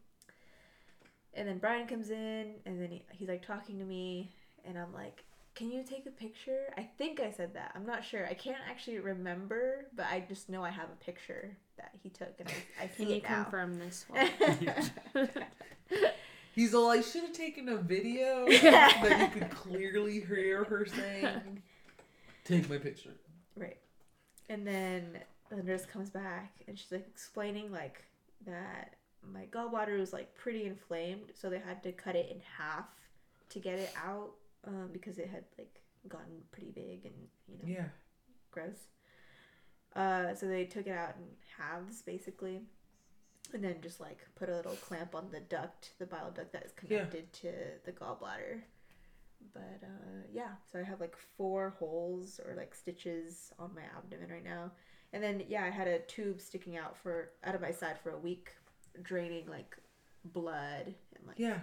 and 1.35 1.49
then 1.49 1.59
Brian 1.59 1.87
comes 1.87 2.11
in, 2.11 2.55
and 2.67 2.81
then 2.81 2.91
he, 2.91 3.03
he's 3.13 3.29
like 3.29 3.45
talking 3.47 3.79
to 3.79 3.85
me, 3.85 4.35
and 4.65 4.79
I'm 4.79 4.93
like, 4.93 5.25
can 5.55 5.71
you 5.71 5.85
take 5.85 6.07
a 6.07 6.11
picture? 6.11 6.73
I 6.77 6.89
think 6.99 7.21
I 7.21 7.31
said 7.31 7.55
that. 7.55 7.73
I'm 7.75 7.87
not 7.87 8.05
sure. 8.05 8.27
I 8.27 8.35
can't 8.35 8.59
actually 8.69 8.99
remember, 8.99 9.87
but 9.95 10.07
I 10.07 10.25
just 10.29 10.49
know 10.49 10.65
I 10.65 10.71
have 10.71 10.89
a 10.91 11.05
picture 11.05 11.57
that 11.77 11.93
he 12.03 12.09
took, 12.09 12.35
and 12.41 12.49
I, 12.49 12.85
I 12.85 12.87
see 12.89 13.05
Can 13.05 13.09
you 13.09 13.17
it 13.17 13.23
now. 13.25 13.43
confirm 13.45 13.79
this 13.79 14.05
one? 14.09 14.29
He's 16.55 16.75
all, 16.75 16.91
I 16.91 17.01
should 17.01 17.23
have 17.23 17.33
taken 17.33 17.69
a 17.69 17.77
video 17.77 18.47
that 18.49 19.31
you 19.35 19.41
could 19.41 19.51
clearly 19.51 20.21
hear 20.21 20.65
her 20.65 20.87
saying, 20.87 21.63
take 22.45 22.69
my 22.71 22.79
picture. 22.79 23.11
Right. 23.57 23.79
And 24.49 24.67
then 24.67 25.19
the 25.51 25.63
nurse 25.63 25.85
comes 25.85 26.11
back 26.11 26.53
and 26.69 26.79
she's 26.79 26.93
like 26.93 27.07
explaining 27.09 27.73
like 27.73 28.05
that 28.47 28.95
my 29.33 29.47
gallbladder 29.51 29.99
was 29.99 30.13
like 30.13 30.35
pretty 30.37 30.67
inflamed, 30.67 31.33
so 31.35 31.49
they 31.51 31.59
had 31.59 31.83
to 31.83 31.93
cut 31.93 32.15
it 32.15 32.29
in 32.31 32.41
half 32.59 32.87
to 33.51 33.59
get 33.59 33.79
it 33.79 33.93
out 34.05 34.31
um, 34.67 34.91
because 34.93 35.19
it 35.19 35.29
had 35.29 35.45
like 35.59 35.81
gotten 36.09 36.43
pretty 36.53 36.71
big 36.71 37.05
and 37.07 37.15
you 37.49 37.57
know 37.59 37.65
Yeah. 37.67 37.89
gross. 38.51 38.89
Uh, 39.95 40.35
so 40.35 40.47
they 40.47 40.65
took 40.65 40.87
it 40.87 40.97
out 40.97 41.15
in 41.17 41.25
halves 41.57 42.03
basically, 42.03 42.61
and 43.53 43.63
then 43.63 43.77
just 43.81 44.01
like 44.01 44.19
put 44.35 44.49
a 44.49 44.57
little 44.57 44.75
clamp 44.77 45.15
on 45.15 45.31
the 45.31 45.41
duct, 45.41 45.93
the 45.99 46.07
bile 46.07 46.31
duct 46.33 46.53
that 46.53 46.65
is 46.65 46.73
Yeah. 46.89 46.99
connected 46.99 47.33
to 47.35 47.53
the 47.85 47.93
gallbladder. 47.93 48.63
But 49.53 49.81
uh, 49.83 50.23
yeah, 50.33 50.55
so 50.71 50.79
I 50.79 50.83
have 50.83 51.01
like 51.01 51.17
four 51.37 51.71
holes 51.79 52.41
or 52.45 52.55
like 52.55 52.75
stitches 52.75 53.53
on 53.59 53.75
my 53.75 53.83
abdomen 53.97 54.31
right 54.31 54.45
now, 54.45 54.73
and 55.13 55.23
then 55.23 55.45
yeah, 55.49 55.65
I 55.65 55.71
had 55.71 55.87
a 55.87 55.99
tube 56.01 56.41
sticking 56.41 56.77
out 56.77 56.97
for 56.97 57.31
out 57.45 57.55
of 57.55 57.61
my 57.61 57.71
side 57.71 57.99
for 58.03 58.11
a 58.11 58.19
week, 58.19 58.53
draining 59.03 59.47
like 59.47 59.77
blood 60.25 60.87
and 61.15 61.27
like 61.27 61.39
Yeah. 61.39 61.61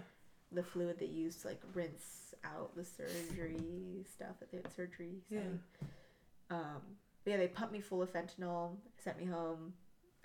the 0.51 0.61
fluid 0.63 0.99
they 0.99 1.07
used 1.07 1.41
to 1.41 1.47
like 1.49 1.61
rinse 1.73 2.20
out 2.45 2.75
the 2.75 2.83
surgery 2.85 4.05
stuff 4.13 4.39
that 4.39 4.51
they 4.51 4.57
had 4.57 4.73
surgery 4.75 5.15
Yeah. 5.29 5.39
Um, 6.49 6.81
but 7.23 7.31
yeah, 7.31 7.37
they 7.37 7.47
pumped 7.47 7.73
me 7.73 7.79
full 7.81 8.01
of 8.01 8.11
fentanyl, 8.11 8.75
sent 9.03 9.17
me 9.19 9.25
home. 9.25 9.73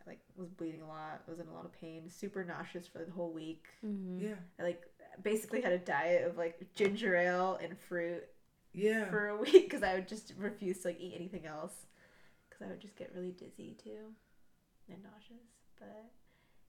I 0.00 0.10
like 0.10 0.20
was 0.36 0.48
bleeding 0.50 0.82
a 0.82 0.88
lot, 0.88 1.22
was 1.28 1.38
in 1.40 1.46
a 1.46 1.52
lot 1.52 1.64
of 1.64 1.72
pain, 1.72 2.08
super 2.08 2.44
nauseous 2.44 2.86
for 2.86 3.04
the 3.04 3.12
whole 3.12 3.32
week. 3.32 3.64
Mhm. 3.84 4.20
Yeah. 4.22 4.34
I 4.58 4.62
like 4.62 4.82
basically 5.22 5.60
had 5.60 5.72
a 5.72 5.78
diet 5.78 6.26
of 6.26 6.36
like 6.36 6.72
ginger 6.74 7.14
ale 7.16 7.58
and 7.62 7.78
fruit 7.78 8.24
Yeah. 8.72 9.08
for 9.10 9.28
a 9.28 9.36
week 9.40 9.52
because 9.68 9.82
I 9.82 9.94
would 9.94 10.08
just 10.08 10.32
refuse 10.38 10.78
to 10.80 10.88
like 10.88 11.00
eat 11.00 11.14
anything 11.16 11.46
else 11.46 11.74
because 12.48 12.66
I 12.66 12.70
would 12.70 12.80
just 12.80 12.96
get 12.96 13.12
really 13.14 13.30
dizzy 13.32 13.76
too 13.82 14.12
and 14.88 15.02
nauseous. 15.02 15.46
But 15.78 16.10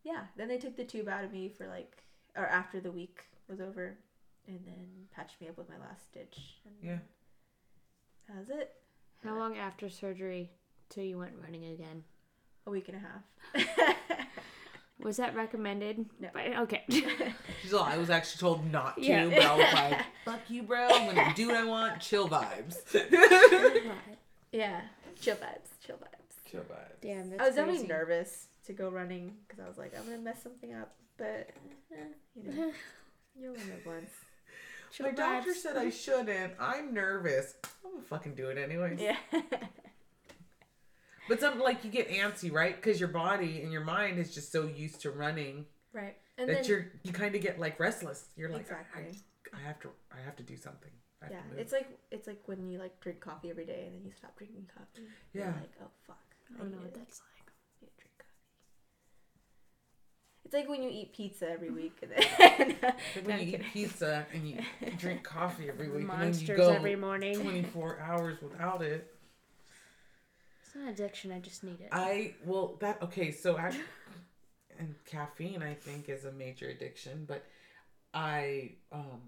yeah, 0.04 0.26
then 0.36 0.48
they 0.50 0.58
took 0.58 0.76
the 0.76 0.84
tube 0.86 1.08
out 1.08 1.24
of 1.24 1.32
me 1.32 1.50
for 1.50 1.68
like 1.68 2.04
or 2.36 2.46
after 2.46 2.80
the 2.80 2.92
week 2.92 3.22
was 3.48 3.60
over, 3.62 3.98
and 4.48 4.60
then 4.66 4.88
patched 5.16 5.40
me 5.42 5.48
up 5.50 5.58
with 5.58 5.70
my 5.70 5.78
last 5.78 6.06
stitch. 6.06 6.38
And 6.66 6.76
Yeah. 6.82 6.98
that 8.30 8.38
was 8.40 8.50
it. 8.50 8.74
How 9.24 9.38
long 9.38 9.58
after 9.58 9.90
surgery 9.90 10.52
till 10.90 11.04
you 11.04 11.18
went 11.18 11.34
running 11.44 11.66
again? 11.66 12.04
A 12.66 12.70
week 12.70 12.90
and 12.90 12.98
a 12.98 13.00
half. 13.00 14.28
Was 15.00 15.18
that 15.18 15.36
recommended? 15.36 16.06
No. 16.20 16.30
But, 16.34 16.58
okay. 16.62 16.84
She's 17.62 17.74
all, 17.74 17.84
I 17.84 17.98
was 17.98 18.10
actually 18.10 18.40
told 18.40 18.72
not 18.72 18.96
to, 18.98 19.04
Yeah. 19.06 19.28
but 19.30 19.44
I 19.46 19.56
was 19.56 19.74
like, 19.74 20.06
fuck 20.26 20.40
you, 20.50 20.64
bro. 20.64 20.88
I'm 20.90 21.14
gonna 21.16 21.34
do 21.36 21.48
what 21.48 21.56
I 21.56 21.64
want. 21.66 22.02
Chill 22.02 22.28
vibes. 22.28 22.78
yeah, 24.52 24.82
chill 25.22 25.36
vibes, 25.36 25.70
chill 25.86 25.98
vibes. 25.98 26.50
Chill 26.52 26.62
vibes. 26.62 27.00
Damn, 27.02 27.30
that's 27.30 27.42
I 27.42 27.46
was 27.46 27.56
definitely 27.56 27.80
crazy. 27.82 27.94
nervous 27.94 28.48
to 28.66 28.74
go 28.74 28.90
running 28.90 29.34
because 29.48 29.64
I 29.64 29.68
was 29.68 29.78
like, 29.78 29.94
I'm 29.98 30.04
gonna 30.06 30.18
mess 30.18 30.42
something 30.42 30.74
up, 30.74 30.94
but 31.18 31.50
eh, 31.94 31.96
you 32.36 32.52
know, 32.52 32.72
you 33.40 33.50
only 33.50 33.64
live 33.66 33.86
once. 33.86 34.10
My 35.00 35.12
doctor 35.12 35.52
vibes. 35.52 35.56
said 35.56 35.78
I 35.78 35.90
shouldn't. 35.90 36.54
I'm 36.60 36.94
nervous. 36.94 37.56
I'm 37.86 37.92
gonna 37.92 38.04
fucking 38.04 38.36
do 38.36 38.48
it 38.50 38.58
anyways. 38.58 39.00
Yeah. 39.00 39.18
But 41.30 41.42
something 41.42 41.62
like 41.62 41.84
you 41.84 41.92
get 41.92 42.10
antsy, 42.10 42.52
right? 42.52 42.74
Because 42.76 43.00
your 43.02 43.10
body 43.10 43.62
and 43.62 43.72
your 43.72 43.84
mind 43.84 44.18
is 44.18 44.34
just 44.34 44.50
so 44.52 44.66
used 44.66 45.02
to 45.02 45.12
running 45.12 45.66
right. 45.92 46.16
And 46.38 46.48
that 46.50 46.64
then 46.64 46.66
you're 46.66 46.86
you 47.04 47.12
kind 47.12 47.36
of 47.36 47.42
get 47.42 47.60
like 47.60 47.80
restless. 47.80 48.28
You're 48.38 48.50
like, 48.50 48.62
exactly. 48.62 49.04
I, 49.54 49.58
I 49.58 49.68
have 49.68 49.80
to, 49.82 49.90
I 50.12 50.24
have 50.24 50.36
to 50.38 50.44
do 50.44 50.56
something. 50.56 50.92
I 51.22 51.28
Yeah, 51.32 51.42
it's 51.58 51.74
like 51.74 51.90
it's 52.12 52.28
like 52.28 52.40
when 52.46 52.70
you 52.70 52.80
like 52.80 52.98
drink 53.02 53.20
coffee 53.20 53.50
every 53.50 53.66
day 53.66 53.84
and 53.88 53.96
then 53.96 54.06
you 54.06 54.12
stop 54.16 54.38
drinking 54.38 54.70
coffee. 54.74 55.06
You're 55.34 55.46
Yeah. 55.46 55.52
like, 55.60 55.74
oh 55.84 55.90
fuck. 56.06 56.18
I 56.56 56.60
don't 56.60 56.72
know 56.72 56.78
what 56.78 56.94
that's 56.94 57.20
like. 57.20 57.52
need 57.82 57.88
to 57.90 57.96
drink 57.98 58.14
coffee. 58.20 58.34
It's 60.48 60.54
like 60.54 60.70
when 60.70 60.82
you 60.82 60.90
eat 60.90 61.12
pizza 61.12 61.50
every 61.50 61.72
week 61.72 61.98
and 62.02 62.12
then 62.12 62.76
No, 62.80 63.22
when 63.24 63.36
I'm 63.36 63.46
you 63.46 63.56
eat 63.56 63.64
pizza 63.74 64.26
and 64.34 64.48
you 64.48 64.62
drink 64.98 65.22
coffee 65.22 65.68
every 65.68 65.90
week, 65.90 66.04
and 66.04 66.10
then 66.10 66.20
Monsters 66.20 66.48
you 66.48 66.56
go 66.56 66.70
every 66.72 66.96
morning. 66.96 67.38
24 67.38 68.00
hours 68.00 68.42
without 68.42 68.82
it. 68.82 69.14
It's 70.64 70.74
not 70.74 70.88
addiction. 70.88 71.34
I 71.34 71.42
just 71.42 71.66
need 71.66 71.82
it. 71.82 71.90
I 71.92 72.36
well 72.46 72.78
that 72.80 73.02
okay 73.04 73.30
so 73.30 73.58
I 73.58 73.78
and 74.80 74.96
caffeine 75.06 75.62
I 75.62 75.74
think 75.74 76.08
is 76.08 76.24
a 76.24 76.32
major 76.32 76.70
addiction 76.70 77.26
but 77.28 77.44
I 78.14 78.76
um 78.94 79.20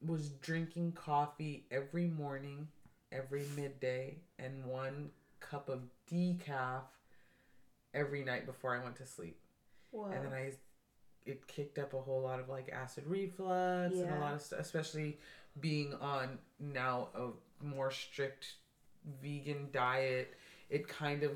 was 0.00 0.28
drinking 0.28 0.92
coffee 0.92 1.66
every 1.72 2.06
morning 2.06 2.68
every 3.10 3.44
midday 3.56 4.18
and 4.38 4.64
one 4.66 5.10
cup 5.40 5.68
of 5.68 5.80
decaf 6.08 6.82
every 7.96 8.22
night 8.22 8.46
before 8.46 8.76
I 8.76 8.84
went 8.84 8.96
to 8.96 9.06
sleep 9.06 9.40
Whoa. 9.90 10.04
and 10.04 10.24
then 10.24 10.32
I 10.32 10.52
it 11.24 11.46
kicked 11.48 11.78
up 11.78 11.92
a 11.92 12.00
whole 12.00 12.22
lot 12.22 12.38
of 12.38 12.48
like 12.48 12.70
acid 12.72 13.04
reflux 13.06 13.96
and 13.96 14.10
a 14.10 14.20
lot 14.20 14.34
of 14.34 14.40
stuff, 14.40 14.60
especially 14.60 15.18
being 15.58 15.92
on 15.94 16.38
now 16.60 17.08
a 17.16 17.64
more 17.64 17.90
strict 17.90 18.54
vegan 19.20 19.68
diet. 19.72 20.34
It 20.70 20.86
kind 20.86 21.24
of 21.24 21.32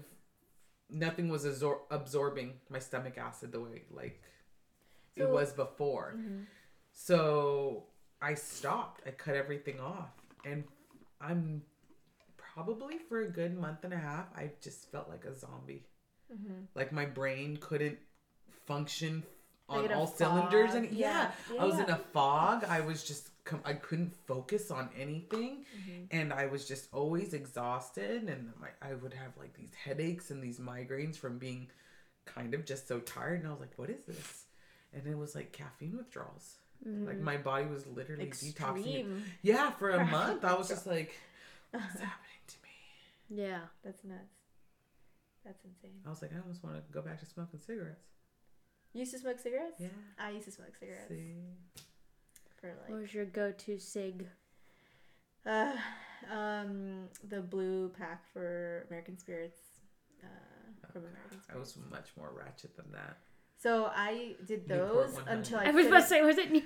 nothing 0.89 1.29
was 1.29 1.45
absor- 1.45 1.81
absorbing 1.91 2.55
my 2.69 2.79
stomach 2.79 3.19
acid 3.19 3.51
the 3.51 3.61
way 3.61 3.83
like 3.91 4.23
it 5.17 5.29
was 5.29 5.53
before. 5.53 6.15
Mhm. 6.17 6.47
So 6.93 7.87
I 8.23 8.35
stopped. 8.35 9.03
I 9.07 9.11
cut 9.11 9.35
everything 9.35 9.81
off, 9.81 10.13
and 10.45 10.65
I'm 11.21 11.65
probably 12.37 12.99
for 12.99 13.23
a 13.23 13.29
good 13.29 13.57
month 13.59 13.85
and 13.85 13.93
a 13.93 13.99
half. 13.99 14.27
I 14.37 14.53
just 14.61 14.91
felt 14.93 15.09
like 15.09 15.25
a 15.25 15.35
zombie 15.35 15.87
Mhm. 16.33 16.67
like 16.75 16.93
my 16.93 17.05
brain 17.07 17.57
couldn't 17.57 17.99
function 18.67 19.23
on 19.69 19.83
Like 19.83 19.91
in 19.91 19.97
all 19.97 20.07
cylinders 20.07 20.71
fog. 20.73 20.85
and 20.85 20.93
yeah, 20.93 21.31
Yeah, 21.53 21.63
i 21.63 21.65
was 21.65 21.79
in 21.79 21.89
a 21.91 21.97
fog 21.97 22.65
i 22.65 22.81
was 22.81 23.05
just 23.05 23.29
com- 23.45 23.63
i 23.65 23.73
couldn't 23.75 24.15
focus 24.27 24.71
on 24.71 24.91
anything 24.99 25.65
Mhm. 25.79 26.07
and 26.11 26.33
i 26.33 26.47
was 26.47 26.67
just 26.67 26.93
always 26.93 27.35
exhausted 27.35 28.25
and 28.29 28.53
my, 28.61 28.69
i 28.83 28.95
would 28.95 29.15
have 29.15 29.37
like 29.37 29.55
these 29.55 29.75
headaches 29.75 30.31
and 30.31 30.43
these 30.43 30.59
migraines 30.59 31.17
from 31.17 31.39
being 31.39 31.69
kind 32.27 32.55
of 32.55 32.65
just 32.65 32.87
so 32.89 33.01
tired 33.01 33.41
and 33.41 33.49
i 33.49 33.51
was 33.51 33.61
like 33.61 33.77
what 33.79 33.91
is 33.91 34.03
this 34.07 34.47
and 34.93 35.07
it 35.07 35.17
was 35.17 35.35
like 35.35 35.53
caffeine 35.53 35.97
withdrawals 35.97 36.57
Mm-hmm. 36.87 37.07
like 37.09 37.19
my 37.19 37.37
body 37.37 37.67
was 37.67 37.87
literally 37.87 38.25
detoxing 38.29 38.85
me. 39.07 39.23
Yeah 39.43 39.71
for 39.73 39.91
a 39.91 40.03
month 40.07 40.45
i 40.47 40.55
was 40.55 40.67
just 40.75 40.87
like 40.87 41.15
what's 41.73 41.85
happening 42.09 42.41
to 42.47 42.57
me 42.63 43.43
yeah. 43.43 43.61
That's 43.85 44.03
nuts. 44.03 44.40
That's 45.45 45.65
insane. 45.65 46.01
i 46.07 46.11
was 46.11 46.21
like 46.23 46.33
i 46.37 46.41
almost 46.41 46.63
want 46.63 46.77
to 46.77 46.83
go 46.93 47.01
back 47.03 47.19
to 47.21 47.27
smoking 47.27 47.61
cigarettes 47.61 48.07
You 48.93 49.01
used 49.01 49.13
to 49.13 49.19
smoke 49.19 49.39
cigarettes? 49.39 49.77
yeah 49.79 49.89
I 50.19 50.31
used 50.31 50.45
to 50.47 50.53
smoke 50.53 50.75
cigarettes 50.79 51.09
See? 51.09 51.35
for 52.61 52.75
What 52.89 53.01
was 53.01 53.15
your 53.15 53.25
go-to 53.25 53.79
cig? 53.79 54.27
uh, 55.47 55.73
um 56.33 57.09
the 57.29 57.41
blue 57.41 57.89
pack 57.99 58.25
for 58.33 58.85
American 58.89 59.17
Spirits. 59.19 59.59
Uh, 60.23 60.27
from 60.93 61.03
American 61.03 61.41
Spirits. 61.43 61.49
I 61.55 61.59
was 61.59 61.91
much 61.91 62.09
more 62.19 62.31
ratchet 62.37 62.77
than 62.77 62.91
that. 62.93 63.17
So 63.63 63.91
I 63.95 64.35
did 64.47 64.69
those 64.69 65.17
until 65.27 65.59
I, 65.59 65.67
I 65.67 65.71
was 65.71 65.87
about 65.87 66.01
to 66.01 66.09
couldn't- 66.09 66.09
say, 66.09 66.23
was 66.23 66.39
it? 66.39 66.51
New- 66.51 66.63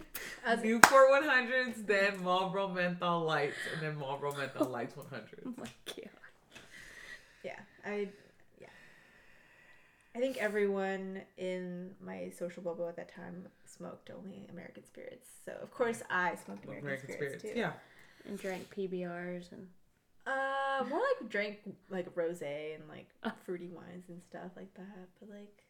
I 0.46 0.54
was- 0.56 0.64
Newport 0.64 1.10
100s, 1.22 1.86
then 1.86 2.22
Marlboro 2.22 2.68
Menthol 2.68 3.22
Lights, 3.24 3.56
and 3.72 3.82
then 3.82 3.96
Marlboro 3.96 4.32
Menthol 4.36 4.68
Lights 4.68 4.96
100. 4.96 5.42
oh 5.46 5.54
my 5.56 5.66
god. 5.86 6.10
Yeah, 7.44 7.60
I 7.84 7.94
yeah. 7.94 8.06
I 10.16 10.20
think 10.20 10.36
everyone 10.38 11.22
in 11.36 11.90
my 12.00 12.30
social 12.38 12.62
bubble 12.62 12.88
at 12.88 12.96
that 12.96 13.12
time 13.14 13.46
smoked 13.64 14.10
only 14.16 14.46
American 14.50 14.84
spirits. 14.84 15.28
So 15.44 15.52
of 15.60 15.70
course 15.72 16.02
I 16.08 16.36
smoked 16.44 16.64
American, 16.64 16.86
American 16.86 17.12
spirits, 17.12 17.38
Spirits. 17.42 17.54
too. 17.54 17.58
Yeah. 17.60 17.72
And 18.28 18.38
drank 18.38 18.72
PBRs 18.74 19.50
and 19.52 19.66
Uh, 20.26 20.84
more 20.88 21.00
like 21.00 21.28
drank 21.30 21.58
like 21.90 22.14
rosé 22.14 22.74
and 22.76 22.88
like 22.88 23.08
fruity 23.44 23.68
wines 23.68 24.08
and 24.08 24.22
stuff 24.22 24.52
like 24.56 24.72
that. 24.74 25.08
But 25.20 25.30
like, 25.30 25.64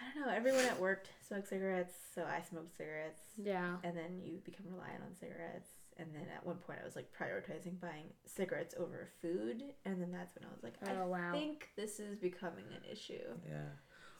I 0.00 0.14
don't 0.18 0.26
know. 0.26 0.32
Everyone 0.32 0.64
at 0.64 0.80
work 0.80 1.06
smoked 1.26 1.48
cigarettes, 1.48 1.94
so 2.14 2.22
I 2.24 2.42
smoked 2.48 2.76
cigarettes. 2.76 3.20
yeah. 3.36 3.76
And 3.84 3.96
then 3.96 4.20
you 4.24 4.38
become 4.44 4.66
reliant 4.70 5.02
on 5.02 5.14
cigarettes. 5.20 5.68
And 5.98 6.08
then 6.14 6.26
at 6.34 6.44
one 6.44 6.56
point, 6.56 6.78
I 6.82 6.84
was 6.84 6.96
like 6.96 7.08
prioritizing 7.12 7.80
buying 7.80 8.06
cigarettes 8.24 8.74
over 8.78 9.08
food. 9.20 9.62
And 9.84 10.00
then 10.00 10.10
that's 10.10 10.34
when 10.34 10.44
I 10.44 10.52
was 10.52 10.62
like, 10.62 10.74
Oh 10.88 11.02
I 11.02 11.04
wow. 11.04 11.32
think 11.32 11.68
this 11.76 12.00
is 12.00 12.16
becoming 12.16 12.64
an 12.74 12.90
issue. 12.90 13.22
Yeah. 13.48 13.68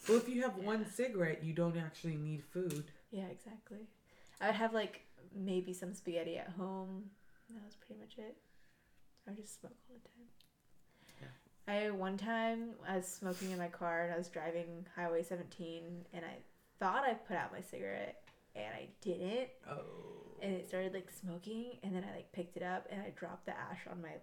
Well, 0.08 0.18
if 0.18 0.28
you 0.28 0.42
have 0.42 0.56
one 0.56 0.84
cigarette, 0.86 1.42
you 1.44 1.52
don't 1.52 1.76
actually 1.76 2.16
need 2.16 2.42
food. 2.42 2.90
Yeah, 3.10 3.26
exactly. 3.30 3.78
I 4.40 4.46
would 4.46 4.56
have 4.56 4.74
like 4.74 5.02
maybe 5.34 5.72
some 5.72 5.94
spaghetti 5.94 6.36
at 6.38 6.48
home. 6.50 7.04
That 7.50 7.64
was 7.64 7.76
pretty 7.76 8.00
much 8.00 8.14
it. 8.18 8.36
I 9.26 9.30
would 9.30 9.40
just 9.40 9.60
smoke 9.60 9.72
all 9.88 9.96
the 10.02 10.08
time. 10.08 11.28
Yeah. 11.66 11.86
I 11.86 11.90
one 11.90 12.16
time 12.16 12.70
I 12.88 12.96
was 12.96 13.06
smoking 13.06 13.50
in 13.52 13.58
my 13.58 13.68
car 13.68 14.02
and 14.04 14.12
I 14.12 14.18
was 14.18 14.28
driving 14.28 14.84
Highway 14.96 15.22
17 15.22 15.82
and 16.12 16.24
I 16.24 16.36
thought 16.78 17.04
I 17.04 17.14
put 17.14 17.36
out 17.36 17.52
my 17.52 17.60
cigarette 17.60 18.22
and 18.56 18.66
I 18.74 18.88
didn't 19.00 19.48
Oh. 19.70 20.31
And 20.42 20.52
it 20.54 20.66
started 20.68 20.92
like 20.92 21.08
smoking 21.10 21.78
and 21.82 21.94
then 21.94 22.04
I 22.10 22.16
like 22.16 22.32
picked 22.32 22.56
it 22.56 22.62
up 22.62 22.86
and 22.90 23.00
I 23.00 23.10
dropped 23.16 23.46
the 23.46 23.52
ash 23.52 23.80
on 23.90 24.02
my 24.02 24.14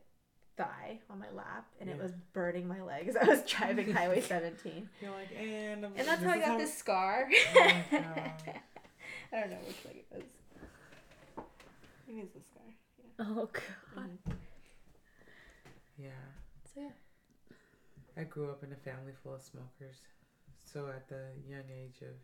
thigh 0.57 0.99
on 1.09 1.17
my 1.19 1.29
lap 1.31 1.65
and 1.79 1.89
it 1.89 1.97
was 1.97 2.11
burning 2.33 2.67
my 2.67 2.81
legs. 2.81 3.15
I 3.21 3.25
was 3.25 3.41
driving 3.43 3.93
Highway 3.99 4.21
17 4.21 4.89
You're 5.01 5.11
like, 5.11 5.29
and, 5.39 5.85
I'm- 5.85 5.93
and 5.97 6.07
that's 6.07 6.21
how 6.23 6.31
I 6.31 6.37
is 6.37 6.45
got 6.45 6.57
this 6.59 6.77
scar. 6.77 7.29
Oh. 7.93 7.97
I 9.31 9.41
don't 9.41 9.51
know 9.51 9.57
which 9.67 9.77
leg 9.85 9.97
it 9.97 10.07
was. 10.11 10.23
I 11.37 11.41
think 12.07 12.23
it's 12.23 12.33
the 12.33 12.41
scar. 12.41 12.63
Yeah. 13.19 13.25
Oh 13.37 13.49
god. 13.53 14.09
Mhm. 14.27 14.33
Yeah. 15.97 16.09
So 16.73 16.81
yeah. 16.81 16.89
I 18.17 18.23
grew 18.23 18.49
up 18.49 18.63
in 18.63 18.71
a 18.71 18.75
family 18.75 19.13
full 19.23 19.35
of 19.35 19.41
smokers. 19.41 19.97
So 20.65 20.87
at 20.87 21.07
the 21.09 21.27
young 21.47 21.63
age 21.71 22.01
of 22.01 22.15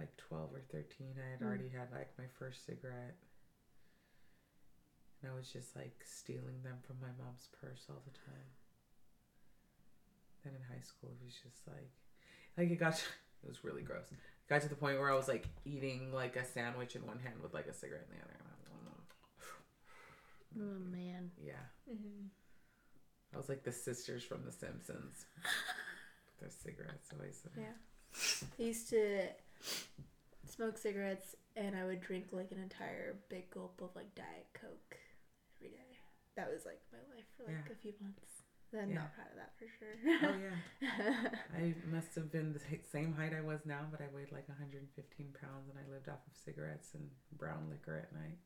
like 0.00 0.16
12 0.16 0.54
or 0.54 0.60
13, 0.72 1.14
I 1.20 1.30
had 1.30 1.40
Mm. 1.40 1.46
already 1.46 1.68
had 1.68 1.92
like 1.92 2.08
my 2.18 2.26
first 2.38 2.64
cigarette. 2.66 3.16
And 5.22 5.30
I 5.30 5.34
was 5.34 5.52
just 5.52 5.76
like 5.76 6.00
stealing 6.04 6.62
them 6.62 6.78
from 6.86 6.96
my 7.00 7.12
mom's 7.22 7.48
purse 7.60 7.84
all 7.90 8.02
the 8.04 8.16
time. 8.18 8.48
Then 10.44 10.54
in 10.56 10.62
high 10.74 10.80
school, 10.82 11.10
it 11.12 11.24
was 11.24 11.34
just 11.34 11.66
like, 11.68 11.90
like 12.56 12.70
it 12.70 12.76
got, 12.80 12.96
to, 12.96 13.02
it 13.44 13.48
was 13.48 13.62
really 13.64 13.82
gross. 13.82 14.06
It 14.10 14.16
got 14.48 14.62
to 14.62 14.68
the 14.68 14.74
point 14.76 14.98
where 14.98 15.10
I 15.12 15.14
was 15.16 15.28
like 15.28 15.46
eating 15.66 16.12
like 16.12 16.36
a 16.36 16.44
sandwich 16.44 16.96
in 16.96 17.06
one 17.06 17.18
hand 17.18 17.42
with 17.42 17.52
like 17.52 17.66
a 17.66 17.74
cigarette 17.74 18.06
in 18.10 18.16
the 18.16 18.22
other. 18.24 18.34
And 18.34 18.46
Oh 20.58 20.78
man. 20.90 21.30
yeah. 21.40 21.62
Mm-hmm. 21.88 22.26
I 23.32 23.36
was 23.36 23.48
like 23.48 23.62
the 23.62 23.70
sisters 23.72 24.24
from 24.24 24.44
The 24.44 24.50
Simpsons. 24.50 25.26
Their 26.40 26.50
cigarettes 26.50 27.10
always. 27.12 27.40
Yeah. 27.56 27.76
I 28.58 28.62
used 28.62 28.88
to 28.90 29.28
smoke 30.46 30.78
cigarettes 30.78 31.36
and 31.56 31.76
I 31.76 31.84
would 31.84 32.00
drink 32.00 32.26
like 32.32 32.52
an 32.52 32.58
entire 32.60 33.16
big 33.28 33.50
gulp 33.50 33.80
of 33.82 33.90
like 33.96 34.14
Diet 34.14 34.46
Coke 34.54 34.96
every 35.58 35.70
day. 35.70 35.98
That 36.36 36.50
was 36.52 36.64
like 36.64 36.80
my 36.92 36.98
life 37.14 37.26
for 37.36 37.44
like 37.44 37.64
Yeah. 37.66 37.72
a 37.72 37.76
few 37.76 37.92
months. 38.00 38.42
Then 38.72 38.90
Yeah. 38.90 38.94
not 39.02 39.14
proud 39.14 39.26
of 39.30 39.36
that 39.36 39.52
for 39.58 39.66
sure. 39.66 39.96
Oh 40.30 40.38
yeah. 40.38 41.30
I 41.58 41.74
must 41.90 42.14
have 42.14 42.30
been 42.30 42.52
the 42.52 42.60
same 42.92 43.12
height 43.14 43.32
I 43.34 43.40
was 43.40 43.60
now, 43.66 43.86
but 43.90 44.00
I 44.00 44.06
weighed 44.14 44.30
like 44.32 44.48
115 44.48 45.34
pounds, 45.40 45.68
and 45.68 45.78
I 45.78 45.90
lived 45.92 46.08
off 46.08 46.22
of 46.26 46.36
cigarettes 46.44 46.94
and 46.94 47.10
brown 47.32 47.68
liquor 47.68 47.98
at 47.98 48.12
night. 48.12 48.38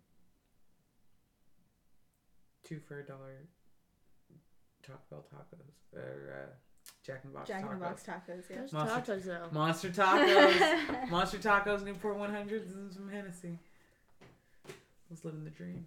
Two 2.65 2.81
for 2.81 3.01
a 3.01 3.07
dollar. 3.07 3.49
Taco 4.83 5.01
Bell 5.11 5.25
tacos 5.33 5.97
or 5.99 6.49
uh, 6.49 6.55
Jack 7.05 7.21
in 7.25 7.31
the 7.33 7.37
Box 7.39 7.49
Jack 7.49 7.63
in 7.63 7.69
tacos. 7.69 7.73
the 7.73 7.77
Box 7.85 8.03
tacos. 8.03 8.51
Yeah. 8.51 8.61
Those 8.61 8.73
Monster- 8.73 9.15
tacos 9.17 9.25
though. 9.25 9.49
Monster 9.53 9.89
tacos. 9.91 11.09
Monster 11.11 11.39
tacos, 11.39 11.85
Newport 11.85 12.17
100s, 12.19 12.73
and 12.75 12.93
some 12.93 13.09
Hennessy. 13.11 13.59
I 14.69 14.73
was 15.11 15.25
living 15.25 15.45
the 15.45 15.51
dream. 15.51 15.87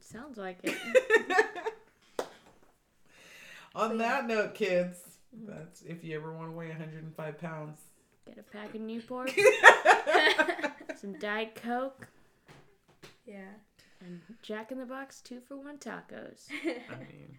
Sounds 0.00 0.38
like 0.38 0.58
it. 0.62 0.74
On 3.74 3.90
But 3.90 3.98
that 3.98 4.26
note, 4.26 4.54
kids, 4.54 4.98
that's 5.46 5.82
if 5.82 6.02
you 6.02 6.16
ever 6.16 6.32
want 6.32 6.48
to 6.48 6.52
weigh 6.52 6.68
105 6.68 7.38
pounds. 7.38 7.80
Get 8.26 8.38
a 8.38 8.42
pack 8.42 8.74
of 8.74 8.80
Newport, 8.82 9.30
some 11.00 11.18
Diet 11.18 11.54
Coke, 11.54 12.06
yeah. 13.26 13.40
and 14.00 14.20
Jack 14.42 14.70
in 14.72 14.78
the 14.78 14.84
Box 14.84 15.20
two 15.22 15.40
for 15.40 15.56
one 15.56 15.78
tacos. 15.78 16.46
I 16.64 16.94
mean, 16.98 17.38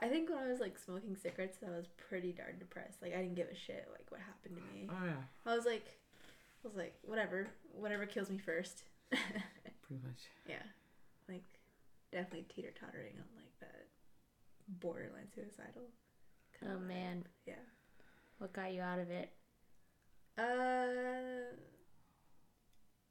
I 0.00 0.08
think 0.08 0.28
when 0.28 0.38
I 0.38 0.46
was 0.48 0.60
like 0.60 0.76
smoking 0.78 1.16
cigarettes, 1.16 1.58
I 1.66 1.70
was 1.70 1.86
pretty 1.96 2.32
darn 2.32 2.58
depressed. 2.58 3.00
Like 3.00 3.14
I 3.14 3.18
didn't 3.22 3.34
give 3.36 3.48
a 3.48 3.54
shit 3.54 3.88
like 3.92 4.10
what 4.10 4.20
happened 4.20 4.56
to 4.56 4.62
me. 4.74 4.88
oh 4.90 5.04
yeah, 5.06 5.22
I 5.50 5.56
was 5.56 5.64
like, 5.64 5.86
I 6.64 6.68
was 6.68 6.76
like, 6.76 6.94
whatever, 7.02 7.48
whatever 7.72 8.04
kills 8.06 8.28
me 8.30 8.38
first. 8.38 8.82
pretty 9.10 10.02
much. 10.02 10.20
yeah, 10.48 10.62
like 11.28 11.44
definitely 12.12 12.46
teeter 12.54 12.72
tottering 12.78 13.14
on 13.16 13.24
like 13.36 13.58
that 13.60 13.86
borderline 14.80 15.28
suicidal. 15.34 15.88
kinda 16.58 16.74
Oh 16.74 16.78
vibe. 16.78 16.88
man, 16.88 17.24
Yeah. 17.46 17.54
what 18.38 18.52
got 18.52 18.72
you 18.74 18.82
out 18.82 18.98
of 18.98 19.10
it? 19.10 19.30
Uh, 20.38 21.54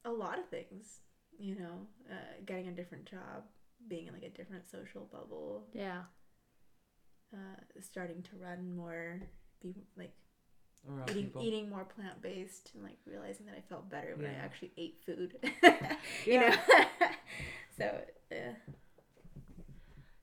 a 0.04 0.10
lot 0.12 0.38
of 0.38 0.48
things. 0.48 1.00
You 1.38 1.56
know, 1.56 1.86
uh, 2.10 2.40
getting 2.46 2.68
a 2.68 2.72
different 2.72 3.04
job, 3.04 3.44
being 3.88 4.06
in 4.06 4.12
like 4.14 4.22
a 4.22 4.30
different 4.30 4.70
social 4.70 5.04
bubble, 5.12 5.66
Yeah. 5.74 6.02
Uh, 7.32 7.60
starting 7.80 8.22
to 8.22 8.30
run 8.40 8.74
more, 8.76 9.20
be 9.62 9.74
like 9.96 10.12
Around 10.88 11.10
eating 11.10 11.24
people. 11.24 11.42
eating 11.42 11.68
more 11.68 11.84
plant 11.84 12.22
based, 12.22 12.70
and 12.74 12.84
like 12.84 12.98
realizing 13.06 13.46
that 13.46 13.56
I 13.56 13.60
felt 13.68 13.90
better 13.90 14.14
when 14.16 14.26
I 14.30 14.34
actually 14.34 14.72
ate 14.76 14.98
food. 15.04 15.34
you 16.26 16.40
know, 16.40 16.54
so 17.78 17.90
yeah, 18.30 18.52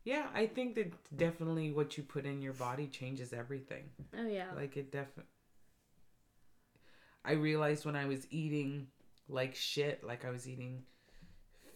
Yeah, 0.06 0.28
I 0.34 0.48
think 0.48 0.76
that 0.76 0.94
definitely 1.18 1.72
what 1.72 1.98
you 1.98 2.04
put 2.04 2.26
in 2.26 2.42
your 2.42 2.54
body 2.54 2.88
changes 2.88 3.34
everything. 3.34 3.84
Oh 4.18 4.26
yeah. 4.28 4.48
Like 4.56 4.78
it 4.78 4.92
definitely. 4.92 5.30
I 7.26 7.34
realized 7.34 7.86
when 7.86 7.96
I 7.96 8.06
was 8.06 8.26
eating 8.32 8.88
like 9.28 9.56
shit, 9.56 10.04
like 10.04 10.24
I 10.26 10.30
was 10.30 10.48
eating 10.48 10.84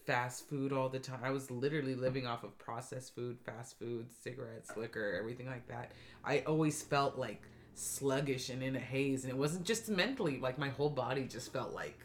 fast 0.08 0.48
food 0.48 0.72
all 0.72 0.88
the 0.88 0.98
time. 0.98 1.20
I 1.22 1.30
was 1.30 1.50
literally 1.50 1.94
living 1.94 2.26
off 2.26 2.42
of 2.42 2.56
processed 2.58 3.14
food, 3.14 3.36
fast 3.44 3.78
food, 3.78 4.06
cigarettes, 4.10 4.74
liquor, 4.74 5.14
everything 5.20 5.46
like 5.46 5.68
that. 5.68 5.92
I 6.24 6.40
always 6.46 6.82
felt 6.82 7.18
like 7.18 7.42
sluggish 7.74 8.48
and 8.48 8.62
in 8.62 8.74
a 8.74 8.80
haze, 8.80 9.24
and 9.24 9.30
it 9.30 9.36
wasn't 9.36 9.66
just 9.66 9.90
mentally. 9.90 10.38
Like 10.40 10.58
my 10.58 10.70
whole 10.70 10.88
body 10.88 11.24
just 11.26 11.52
felt 11.52 11.74
like, 11.74 11.98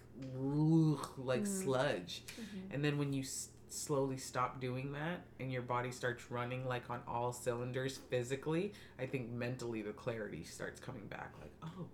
like 1.17 1.43
Mhm. 1.43 1.47
sludge. 1.47 2.23
And 2.71 2.83
then 2.83 2.97
when 2.97 3.13
you 3.13 3.21
s- 3.21 3.49
slowly 3.69 4.17
stop 4.17 4.59
doing 4.59 4.91
that 4.91 5.21
and 5.39 5.51
your 5.51 5.61
body 5.63 5.91
starts 5.91 6.29
running 6.29 6.67
like 6.67 6.89
on 6.89 7.01
all 7.07 7.31
cylinders 7.31 7.97
physically, 7.97 8.73
I 8.99 9.05
think 9.05 9.29
mentally 9.31 9.81
the 9.81 9.93
clarity 9.93 10.43
starts 10.43 10.79
coming 10.79 11.07
back. 11.07 11.33
Like, 11.41 11.53
oh, 11.63 11.87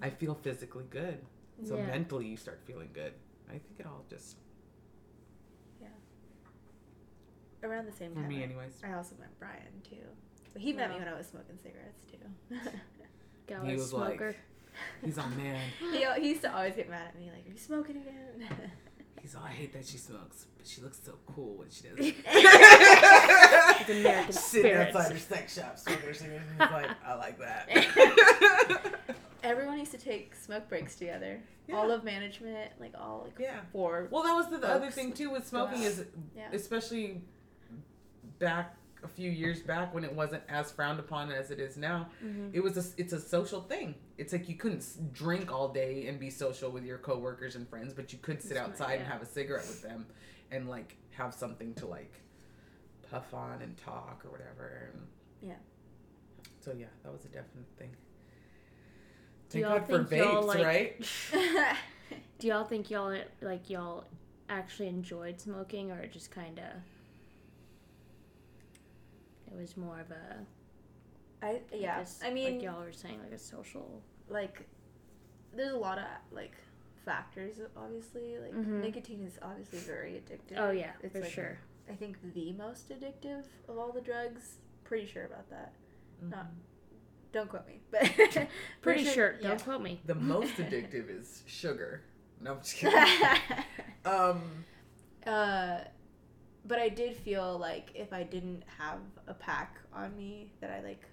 I 0.00 0.10
feel 0.10 0.34
physically 0.34 0.86
good. 0.88 1.18
So 1.64 1.76
Yeah. 1.76 1.86
mentally 1.86 2.26
you 2.28 2.36
start 2.36 2.60
feeling 2.64 2.90
good. 2.92 3.14
I 3.48 3.58
think 3.58 3.80
it 3.80 3.86
all 3.86 4.04
just, 4.08 4.36
around 7.62 7.86
the 7.86 7.92
same 7.92 8.14
time. 8.14 8.24
for 8.24 8.28
time. 8.28 8.28
me, 8.30 8.40
I- 8.40 8.44
anyways. 8.44 8.80
I 8.84 8.92
also 8.94 9.14
met 9.18 9.28
Brian 9.38 9.80
too, 9.88 9.96
but 10.52 10.62
he 10.62 10.72
met 10.72 10.90
me 10.90 10.96
when 10.98 11.08
I 11.08 11.14
was 11.16 11.26
smoking 11.26 11.58
cigarettes 11.62 12.04
too. 12.10 12.56
Got 13.48 13.66
He 13.66 13.72
a 13.72 13.76
was 13.76 13.92
like- 13.92 14.08
smoker. 14.18 14.36
He's 15.04 15.18
all, 15.18 15.28
man. 15.30 15.60
he, 15.92 16.04
he 16.20 16.28
used 16.30 16.42
to 16.42 16.54
always 16.54 16.74
get 16.74 16.88
mad 16.88 17.08
at 17.08 17.18
me, 17.18 17.30
like, 17.34 17.46
"Are 17.46 17.50
you 17.52 17.58
smoking 17.58 17.96
again?" 17.98 18.48
He's 19.20 19.34
all, 19.36 19.42
I 19.44 19.50
hate 19.50 19.72
that 19.74 19.84
she 19.86 19.98
smokes, 19.98 20.46
but 20.56 20.66
she 20.66 20.80
looks 20.80 20.98
so 21.04 21.12
cool 21.26 21.56
when 21.58 21.68
she 21.70 21.82
does 21.88 21.98
it. 21.98 22.14
It's 22.26 23.90
American 23.90 24.32
Sitting 24.32 24.70
spirits. 24.70 24.96
outside 24.96 25.12
her 25.12 25.18
sex 25.18 25.54
shop 25.54 25.78
smoking 25.78 26.06
her 26.08 26.14
cigarettes. 26.14 26.44
and 26.58 26.62
He's 26.62 26.70
like, 26.72 26.90
I 27.06 27.14
like 27.14 27.38
that. 27.38 28.94
Everyone 29.44 29.78
used 29.78 29.92
to 29.92 29.98
take 29.98 30.34
smoke 30.34 30.68
breaks 30.68 30.96
together. 30.96 31.40
Yeah. 31.68 31.76
All 31.76 31.90
of 31.90 32.02
management, 32.04 32.72
like 32.80 32.94
all 32.98 33.22
like 33.24 33.36
Yeah. 33.38 33.60
four. 33.72 34.08
Well, 34.10 34.22
that 34.24 34.32
was 34.34 34.48
the, 34.50 34.58
the 34.58 34.68
other 34.68 34.90
thing 34.90 35.12
too 35.12 35.30
with 35.30 35.46
smoking 35.46 35.82
is, 35.82 36.04
Yeah. 36.36 36.48
especially 36.52 37.22
back 38.42 38.76
a 39.04 39.08
few 39.08 39.30
years 39.30 39.60
back 39.62 39.94
when 39.94 40.04
it 40.04 40.12
wasn't 40.12 40.42
as 40.48 40.70
frowned 40.70 41.00
upon 41.00 41.30
as 41.32 41.50
it 41.50 41.58
is 41.58 41.76
now. 41.76 42.08
Mhm. 42.24 42.50
It 42.52 42.60
was 42.60 42.76
a, 42.76 43.00
it's 43.00 43.12
a 43.12 43.20
social 43.20 43.60
thing. 43.62 43.94
It's 44.18 44.32
like 44.32 44.48
you 44.48 44.56
couldn't 44.56 44.84
drink 45.12 45.50
all 45.52 45.68
day 45.68 46.06
and 46.08 46.20
be 46.20 46.28
social 46.30 46.70
with 46.70 46.84
your 46.84 46.98
coworkers 46.98 47.56
and 47.56 47.68
friends, 47.68 47.92
but 47.94 48.12
you 48.12 48.18
could 48.20 48.40
sit 48.42 48.54
That's 48.54 48.68
outside 48.68 48.86
right, 48.86 48.98
and 49.00 49.08
have 49.08 49.22
a 49.22 49.26
cigarette 49.26 49.66
with 49.66 49.82
them, 49.82 50.06
and 50.50 50.68
like 50.68 50.96
have 51.10 51.32
something 51.34 51.74
to 51.74 51.86
like 51.86 52.12
puff 53.10 53.32
on 53.34 53.60
and 53.62 53.76
talk 53.76 54.22
or 54.24 54.30
whatever. 54.30 54.90
And 54.92 55.08
Yeah. 55.40 55.54
So 56.60 56.72
yeah, 56.78 56.86
that 57.02 57.12
was 57.12 57.24
a 57.24 57.28
definite 57.28 57.66
thing. 57.78 57.90
Thank 59.50 59.64
God 59.64 59.86
for 59.86 60.04
vapes, 60.04 60.46
like- 60.46 60.64
right? 60.64 61.06
Do 62.38 62.46
y'all 62.48 62.64
think 62.64 62.90
y'all 62.90 63.16
like 63.40 63.68
y'all 63.70 64.04
actually 64.48 64.88
enjoyed 64.88 65.40
smoking, 65.40 65.90
or 65.90 66.06
just 66.06 66.30
kind 66.30 66.58
of 66.58 66.66
it 69.54 69.60
was 69.60 69.76
more 69.76 70.00
of 70.00 70.10
a 70.10 70.38
I 71.44 71.60
yeah. 71.72 71.98
like 71.98 72.06
a- 72.22 72.26
I 72.26 72.32
mean, 72.32 72.54
like 72.54 72.62
y'all 72.62 72.80
were 72.80 72.92
saying, 72.92 73.20
like 73.22 73.32
a 73.32 73.38
social. 73.38 74.02
like 74.28 74.66
there's 75.54 75.72
a 75.72 75.76
lot 75.76 75.98
of 75.98 76.04
like 76.30 76.54
factors 77.04 77.56
obviously 77.76 78.38
like 78.38 78.54
Mhm. 78.54 78.80
nicotine 78.80 79.22
is 79.26 79.38
obviously 79.42 79.80
very 79.80 80.12
addictive 80.12 80.56
Oh 80.56 80.70
yeah, 80.70 80.92
It's 81.02 81.12
for 81.12 81.20
like- 81.20 81.30
sure. 81.32 81.58
i 81.90 81.94
think 81.94 82.16
the 82.34 82.52
most 82.52 82.88
addictive 82.90 83.44
of 83.68 83.76
all 83.76 83.90
the 83.92 84.00
drugs 84.00 84.58
pretty 84.84 85.06
sure 85.06 85.24
about 85.24 85.50
that 85.50 85.72
Not- 86.22 86.46
don't 87.32 87.50
quote 87.50 87.66
me 87.66 87.80
but 87.90 88.02
Pretty 88.82 89.04
sure. 89.04 89.34
yeah. 89.40 89.48
Don't 89.48 89.64
quote 89.64 89.82
me. 89.82 90.00
The 90.06 90.14
most 90.14 90.54
addictive 90.58 91.10
is 91.10 91.42
sugar. 91.46 92.02
No, 92.40 92.52
I'm 92.52 92.58
just 92.60 92.76
kidding. 92.76 92.98
um, 94.04 94.40
uh 95.26 95.80
but 96.66 96.78
i 96.78 96.88
did 96.88 97.16
feel 97.16 97.58
like 97.58 97.90
if 97.94 98.12
i 98.12 98.22
didn't 98.22 98.62
have 98.78 98.98
a 99.26 99.34
pack 99.34 99.76
on 99.92 100.16
me 100.16 100.52
that 100.60 100.70
i 100.70 100.80
like 100.80 101.04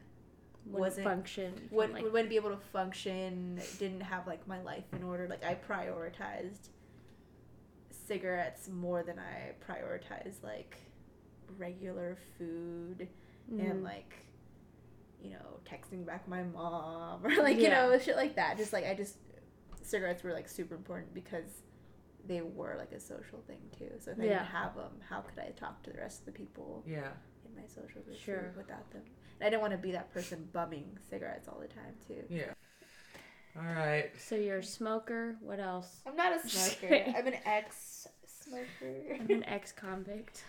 Wouldn't 0.66 0.80
wasn't- 0.80 1.08
function. 1.08 1.54
would, 1.72 1.92
like, 1.94 2.04
wouldn't 2.04 2.30
be 2.30 2.36
able 2.36 2.52
to 2.52 2.62
function 2.72 3.60
didn't 3.80 4.02
have 4.02 4.28
like 4.28 4.46
my 4.48 4.62
life 4.62 4.84
in 4.94 5.04
order 5.04 5.28
like 5.28 5.44
i 5.44 5.56
prioritized 5.56 6.70
cigarettes 8.08 8.70
more 8.70 9.04
than 9.04 9.18
i 9.20 9.52
prioritized 9.72 10.44
like 10.44 10.78
regular 11.58 12.18
food 12.38 13.08
mhm. 13.52 13.72
and 13.72 13.84
like 13.84 14.14
you 15.22 15.32
know 15.32 15.60
texting 15.66 16.06
back 16.06 16.28
my 16.28 16.44
mom 16.44 17.20
or 17.26 17.36
like 17.42 17.58
you 17.58 17.70
know 17.70 17.98
shit 18.00 18.16
like 18.16 18.36
that 18.36 18.58
just 18.58 18.74
like 18.74 18.86
i 18.86 18.94
just 18.94 19.18
cigarettes 19.82 20.24
were 20.24 20.34
like 20.34 20.48
super 20.48 20.76
important 20.76 21.14
because 21.14 21.64
they 22.30 22.42
were 22.42 22.76
like 22.78 22.92
a 22.94 23.00
social 23.00 23.40
thing 23.48 23.60
too 23.78 23.90
so 24.00 24.12
if 24.12 24.20
i 24.20 24.24
didn't 24.24 24.46
have 24.46 24.76
them 24.76 24.92
how 25.10 25.20
could 25.20 25.40
i 25.40 25.50
talk 25.60 25.84
to 25.84 25.90
the 25.92 25.98
rest 25.98 26.20
of 26.22 26.26
the 26.28 26.32
people 26.32 26.84
yeah. 26.88 27.10
in 27.46 27.54
my 27.62 27.68
social 27.68 28.02
group 28.02 28.18
Sure. 28.18 28.54
without 28.56 28.90
them 28.92 29.02
and 29.40 29.48
i 29.48 29.50
didn't 29.50 29.62
want 29.62 29.74
to 29.74 29.78
be 29.78 29.92
that 29.92 30.14
person 30.14 30.48
bumming 30.54 30.98
cigarettes 31.10 31.48
all 31.50 31.60
the 31.60 31.68
time 31.68 31.96
too 32.08 32.24
Yeah. 32.30 32.54
All 33.58 33.64
right. 33.74 34.12
So 34.18 34.36
you're 34.36 34.60
a 34.60 34.64
smoker. 34.64 35.36
What 35.42 35.60
else? 35.60 36.02
i'm 36.08 36.16
not 36.16 36.32
a 36.38 36.48
smoker 36.48 37.04
i'm 37.18 37.28
an 37.28 37.36
ex 37.46 38.08
smoker 38.28 38.94
I'm 39.20 39.30
an 39.32 39.44
ex-convict. 39.46 40.44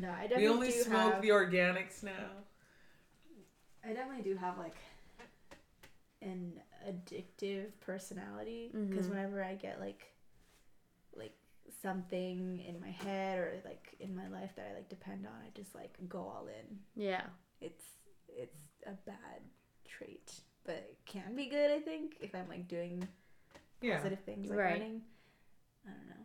no 0.00 0.10
i 0.10 0.26
definitely 0.26 0.36
do. 0.38 0.42
We 0.42 0.48
only 0.48 0.66
do 0.68 0.82
smoke 0.82 1.12
have, 1.14 1.22
the 1.22 1.28
organics 1.30 2.02
now. 2.02 2.28
i 3.84 3.92
definitely 3.92 4.22
do 4.22 4.36
have 4.36 4.58
like 4.58 4.76
an 6.20 6.52
addictive 6.88 7.66
personality 7.80 8.70
because 8.88 9.06
Mhm. 9.06 9.10
whenever 9.10 9.42
I 9.42 9.54
get 9.54 9.80
like 9.80 9.88
like 9.90 10.11
something 11.82 12.60
in 12.66 12.80
my 12.80 12.90
head 12.90 13.38
or 13.38 13.52
like 13.64 13.94
in 14.00 14.14
my 14.14 14.28
life 14.28 14.50
that 14.56 14.68
I 14.70 14.74
like 14.74 14.88
depend 14.88 15.26
on, 15.26 15.32
I 15.32 15.50
just 15.54 15.74
like 15.74 15.94
go 16.08 16.18
all 16.18 16.46
in. 16.48 16.78
Yeah. 16.94 17.22
It's 17.60 17.84
it's 18.28 18.58
a 18.86 18.92
bad 19.06 19.40
trait, 19.86 20.32
but 20.64 20.74
it 20.76 20.98
can 21.06 21.34
be 21.36 21.46
good. 21.46 21.70
I 21.70 21.80
think 21.80 22.16
if 22.20 22.34
I'm 22.34 22.48
like 22.48 22.68
doing 22.68 23.06
Yeah. 23.80 23.96
positive 23.96 24.20
things 24.24 24.48
like 24.48 24.58
Right. 24.58 24.72
running. 24.80 25.02
I 25.86 25.90
don't 25.90 26.08
know. 26.08 26.24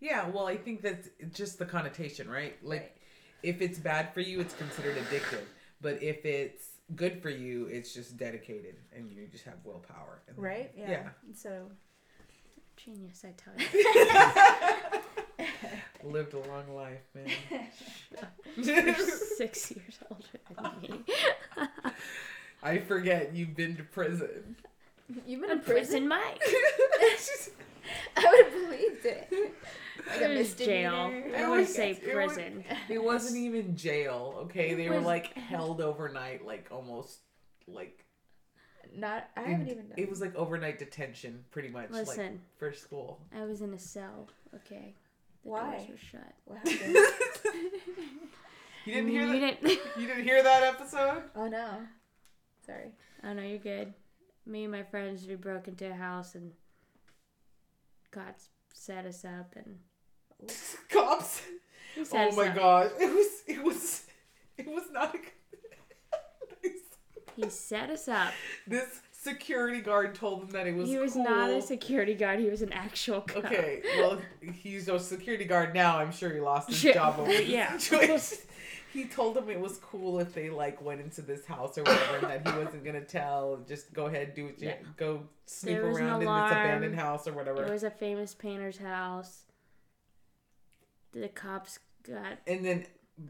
Yeah. 0.00 0.28
Well, 0.28 0.46
I 0.46 0.56
think 0.56 0.82
that's 0.82 1.08
just 1.32 1.58
the 1.58 1.66
connotation, 1.66 2.28
right? 2.30 2.62
Like, 2.62 2.80
Right. 2.80 2.96
if 3.42 3.60
it's 3.62 3.78
bad 3.78 4.12
for 4.14 4.20
you, 4.20 4.40
it's 4.40 4.54
considered 4.54 4.96
addictive. 4.96 5.44
But 5.80 6.02
if 6.02 6.24
it's 6.26 6.76
good 6.94 7.22
for 7.22 7.30
you, 7.30 7.66
it's 7.66 7.94
just 7.94 8.16
dedicated, 8.18 8.76
and 8.94 9.10
you 9.10 9.26
just 9.28 9.44
have 9.44 9.64
willpower. 9.64 10.20
And 10.28 10.36
right? 10.38 10.70
Yeah. 10.76 10.90
Yeah. 10.90 11.10
So 11.34 11.70
Genius, 12.84 13.24
I 13.24 13.32
tell 13.32 13.54
you. 13.58 13.66
Lived 16.10 16.32
a 16.34 16.38
long 16.38 16.74
life, 16.74 17.02
man. 17.14 17.28
You're 18.56 18.94
six 19.36 19.70
years 19.70 19.98
older 20.10 20.24
than 20.56 20.80
me. 20.82 21.04
I 22.62 22.78
forget 22.78 23.34
you've 23.34 23.54
been 23.54 23.76
to 23.76 23.82
prison. 23.84 24.56
You've 25.26 25.40
been 25.42 25.50
in 25.50 25.60
prison. 25.60 26.08
prison 26.08 26.08
Mike. 26.08 26.40
I 28.16 28.24
would 28.24 28.44
have 28.46 28.52
believed 28.70 29.04
it. 29.06 29.32
Like 30.08 30.20
It 30.22 30.38
was 30.38 30.54
jail. 30.54 30.94
Oh 30.94 31.06
I 31.08 31.42
It 31.44 31.48
would 31.50 31.58
was- 31.60 31.74
say 31.74 31.90
it 31.90 32.02
was- 32.16 32.32
prison. 32.34 32.64
It 32.88 33.02
wasn't 33.02 33.36
even 33.36 33.76
jail, 33.76 34.34
okay? 34.44 34.70
It 34.70 34.76
They 34.76 34.88
were 34.88 35.00
like 35.00 35.34
held 35.36 35.80
overnight, 35.82 36.46
like 36.46 36.68
almost 36.70 37.18
like 37.66 38.04
Not. 38.96 39.28
I 39.36 39.42
haven't 39.42 39.68
even 39.68 39.88
done. 39.88 39.98
it 39.98 40.08
was 40.10 40.20
like 40.20 40.34
overnight 40.36 40.78
detention, 40.78 41.44
pretty 41.50 41.68
much, 41.68 41.90
like 41.90 42.06
Listen, 42.06 42.40
for 42.58 42.72
school. 42.72 43.20
I 43.36 43.44
was 43.44 43.60
in 43.62 43.72
a 43.74 43.78
cell. 43.78 44.28
Okay. 44.54 44.94
The 45.44 45.48
Why? 45.50 45.76
doors 45.76 45.88
were 45.88 45.96
shut. 45.98 46.32
What 46.44 46.58
happened? 46.68 46.96
You 48.84 48.94
didn't 48.94 49.10
hear 49.10 49.22
You 49.26 49.40
that? 49.40 49.62
didn't- 49.62 49.80
You 49.98 50.06
didn't 50.06 50.24
hear 50.24 50.42
that 50.42 50.62
episode? 50.62 51.22
oh 51.36 51.46
no. 51.48 51.78
Sorry. 52.66 52.92
Oh 53.24 53.32
no, 53.32 53.42
you're 53.42 53.58
good. 53.58 53.92
Me 54.46 54.64
and 54.64 54.72
my 54.72 54.82
friends 54.82 55.26
we 55.26 55.34
broke 55.36 55.68
into 55.68 55.90
a 55.90 55.94
house 55.94 56.34
and 56.34 56.52
cops 58.10 58.48
set 58.72 59.04
us 59.06 59.24
up 59.24 59.54
and 59.56 59.78
Cops. 60.88 61.42
Oh 61.98 62.04
set 62.04 62.26
Oh 62.26 62.28
us 62.30 62.36
my 62.36 62.48
up. 62.48 62.54
gosh. 62.56 62.90
It 62.98 63.14
was 63.14 63.42
it 63.46 63.62
was 63.62 64.04
it 64.56 64.66
was 64.66 64.84
not 64.92 65.14
a 65.14 65.18
good 65.18 65.30
He 67.44 67.50
set 67.50 67.90
us 67.90 68.08
up. 68.08 68.32
This 68.66 69.00
security 69.12 69.80
guard 69.80 70.14
told 70.14 70.42
him 70.42 70.50
that 70.50 70.66
it 70.66 70.74
was 70.74 70.88
he 70.88 70.98
was 70.98 71.12
cool. 71.14 71.24
not 71.24 71.50
a 71.50 71.60
security 71.62 72.14
guard. 72.14 72.40
He 72.40 72.48
was 72.48 72.62
an 72.62 72.72
actual 72.72 73.20
cop. 73.20 73.44
Okay, 73.44 73.82
well, 73.98 74.18
he's 74.40 74.88
a 74.88 74.98
security 74.98 75.44
guard 75.44 75.74
now. 75.74 75.98
I'm 75.98 76.12
sure 76.12 76.32
he 76.32 76.40
lost 76.40 76.68
his 76.70 76.94
job 76.94 77.18
over 77.18 77.28
the 77.32 77.44
Yeah. 77.44 77.76
situation. 77.78 78.38
He 78.92 79.04
told 79.04 79.36
him 79.36 79.48
it 79.48 79.60
was 79.60 79.78
cool 79.78 80.18
if 80.18 80.34
they 80.34 80.50
like 80.50 80.82
went 80.82 81.00
into 81.00 81.22
this 81.22 81.46
house 81.46 81.78
or 81.78 81.84
whatever, 81.84 82.16
and 82.26 82.44
that 82.44 82.52
he 82.52 82.58
wasn't 82.64 82.84
gonna 82.84 83.00
tell. 83.04 83.60
Just 83.68 83.92
go 83.92 84.06
ahead, 84.06 84.34
do 84.34 84.46
what 84.46 84.60
you 84.60 84.70
Yeah. 84.70 84.74
go 84.96 85.28
snoop 85.46 85.76
There 85.76 85.86
was 85.86 85.98
an 85.98 86.06
around 86.06 86.22
in 86.22 86.26
this 86.26 86.50
abandoned 86.50 86.94
house 86.96 87.28
or 87.28 87.32
whatever. 87.32 87.64
It 87.64 87.70
was 87.70 87.84
a 87.84 87.90
famous 87.90 88.34
painter's 88.34 88.78
house. 88.78 89.44
The 91.12 91.28
cops 91.28 91.78
got 92.02 92.38
and 92.48 92.64
then, 92.64 92.86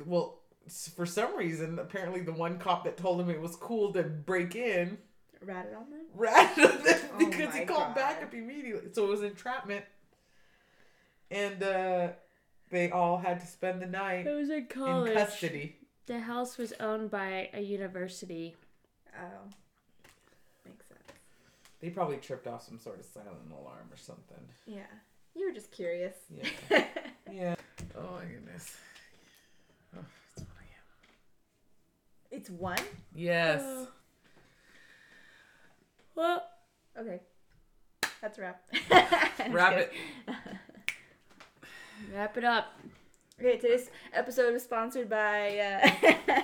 well, 0.07 0.40
for 0.97 1.07
some 1.07 1.37
reason, 1.37 1.79
apparently 1.79 2.21
the 2.21 2.33
one 2.33 2.59
cop 2.59 2.85
that 2.85 2.97
told 2.97 3.21
him 3.21 3.31
it 3.31 3.41
was 3.41 3.57
cool 3.57 3.93
to 3.93 4.03
break 4.03 4.55
in 4.57 4.99
Ratted 5.43 5.75
on 5.75 5.91
them. 5.91 6.01
ratted 6.15 6.65
on 6.65 6.83
them 6.85 7.01
Oh 7.15 7.19
because 7.19 7.55
he 7.55 7.65
called 7.65 7.87
God. 7.89 7.95
backup 7.95 8.35
immediately. 8.35 8.93
So 8.93 9.05
it 9.05 9.09
was 9.09 9.23
entrapment. 9.23 9.85
And 11.31 11.63
uh, 11.63 12.09
they 12.71 12.91
all 12.91 13.17
had 13.19 13.41
to 13.41 13.47
spend 13.47 13.81
the 13.81 13.87
night 13.87 14.27
it 14.27 14.31
was 14.35 14.51
in 14.51 14.57
in 14.57 15.15
custody. 15.15 15.77
The 16.07 16.19
house 16.21 16.59
was 16.59 16.73
owned 16.81 17.11
by 17.11 17.49
a 17.55 17.61
university. 17.61 18.57
Oh. 19.17 19.49
Makes 20.67 20.87
sense. 20.89 21.01
They 21.81 21.91
probably 21.91 22.17
tripped 22.19 22.47
off 22.47 22.63
some 22.67 22.79
sort 22.79 22.99
of 23.01 23.07
silent 23.07 23.51
alarm 23.51 23.89
or 23.91 23.97
something. 23.97 24.43
Yeah. 24.67 24.81
You 25.35 25.47
were 25.47 25.55
just 25.55 25.71
curious. 25.71 26.17
Yeah. 26.29 26.49
yeah. 27.33 27.55
Oh 27.97 28.17
my 28.19 28.25
goodness. 28.25 28.77
Oh, 29.97 30.05
it's 30.37 30.43
1 30.43 30.49
a.m. 30.59 30.85
it's 32.31 32.51
one. 32.51 32.79
Yes. 33.15 33.63
Oh. 33.65 33.89
Well, 36.15 36.45
Okay. 36.99 37.21
That's 38.21 38.37
a 38.39 38.43
wrap. 38.43 38.63
Wrap 39.51 39.73
it. 39.73 39.93
wrap 42.13 42.37
it 42.37 42.45
up. 42.45 42.75
Okay, 43.39 43.57
today's 43.57 43.89
episode 44.13 44.55
is 44.55 44.63
sponsored 44.63 45.09
by 45.09 45.57
uh, 45.59 45.91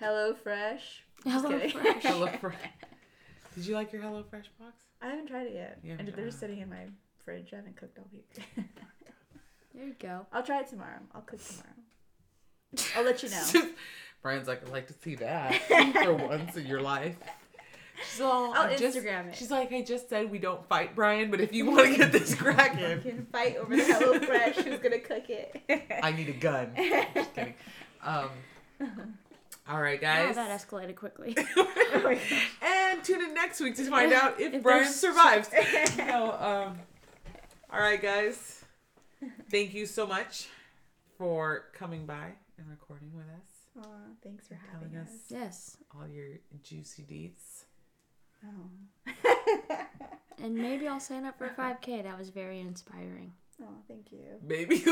Hello 0.00 0.34
Fresh. 0.34 1.04
Hello. 1.24 1.56
Fresh. 1.68 2.02
Hello 2.02 2.26
Fresh. 2.40 2.56
Did 3.54 3.66
you 3.66 3.74
like 3.74 3.92
your 3.92 4.02
Hello 4.02 4.24
Fresh 4.28 4.48
box? 4.58 4.74
I 5.00 5.06
haven't 5.08 5.28
tried 5.28 5.46
it 5.46 5.54
yet. 5.54 5.78
You 5.84 5.94
and 5.96 6.08
they're 6.08 6.24
just 6.26 6.40
sitting 6.40 6.58
in 6.58 6.68
my 6.68 6.86
fridge. 7.24 7.50
I 7.52 7.56
haven't 7.56 7.76
cooked 7.76 7.98
all 7.98 8.08
week. 8.12 8.28
There 9.74 9.86
you 9.86 9.94
go. 10.00 10.26
I'll 10.32 10.42
try 10.42 10.60
it 10.60 10.66
tomorrow. 10.68 10.98
I'll 11.14 11.20
cook 11.20 11.40
tomorrow. 11.44 12.88
I'll 12.96 13.04
let 13.04 13.22
you 13.22 13.30
know. 13.30 13.70
Brian's 14.22 14.48
like, 14.48 14.62
I'd 14.62 14.72
like 14.72 14.88
to 14.88 14.94
see 14.94 15.14
that 15.16 15.54
for 16.02 16.14
once 16.14 16.56
in 16.56 16.66
your 16.66 16.80
life. 16.82 17.16
She's 18.12 18.20
all, 18.20 18.52
I'll 18.54 18.62
I 18.68 18.76
just- 18.76 18.96
Instagram 18.96 19.28
it. 19.28 19.34
She's 19.36 19.50
like, 19.50 19.72
I 19.72 19.82
just 19.82 20.08
said 20.08 20.30
we 20.30 20.38
don't 20.38 20.64
fight, 20.68 20.94
Brian, 20.94 21.30
but 21.30 21.40
if 21.40 21.52
you 21.52 21.66
want 21.66 21.88
to 21.90 21.96
get 21.98 22.12
this 22.12 22.30
We 22.30 22.36
cracking, 22.36 23.00
can 23.02 23.26
fight 23.32 23.56
over 23.56 23.74
the 23.76 23.82
Hello 23.84 24.18
Fresh. 24.20 24.56
Who's 24.56 24.78
gonna 24.78 25.00
cook 25.00 25.24
it? 25.30 25.62
I 26.02 26.12
need 26.12 26.28
a 26.28 26.32
gun. 26.32 26.72
Just 27.14 27.34
kidding. 27.34 27.54
Um, 28.02 28.28
all 29.68 29.82
right, 29.82 30.00
Wow, 30.00 30.26
guys. 30.26 30.36
that 30.36 30.60
escalated 30.60 30.94
quickly. 30.96 31.36
Oh 31.56 32.16
and 32.62 33.02
tune 33.04 33.20
in 33.22 33.34
next 33.34 33.60
week 33.60 33.74
to 33.76 33.84
find 33.90 34.12
out 34.12 34.40
if, 34.40 34.54
If 34.54 34.62
Brian 34.62 34.82
there's- 34.84 34.96
survives. 34.96 35.50
no, 35.98 36.32
um, 36.32 36.78
all 37.72 37.80
right, 37.80 38.00
guys. 38.00 38.64
Thank 39.50 39.74
you 39.74 39.86
so 39.86 40.06
much 40.06 40.46
for 41.18 41.64
coming 41.74 42.06
by 42.06 42.28
and 42.56 42.68
recording 42.70 43.10
with 43.14 43.26
us. 43.26 43.57
Aw, 43.78 43.84
thanks 44.22 44.48
for 44.48 44.54
having 44.72 44.90
Telling 44.90 45.04
us. 45.06 45.10
us. 45.10 45.22
yes. 45.30 45.76
All 45.94 46.06
your 46.08 46.26
juicy 46.62 47.02
deets. 47.02 47.64
Oh. 48.44 49.12
And 50.40 50.54
maybe 50.54 50.86
I'll 50.86 51.00
sign 51.00 51.24
up 51.24 51.36
for 51.36 51.48
5K. 51.48 52.04
That 52.04 52.16
was 52.16 52.30
very 52.30 52.60
inspiring. 52.60 53.32
oh, 53.60 53.66
thank 53.88 54.12
you. 54.12 54.20
Maybe, 54.40 54.84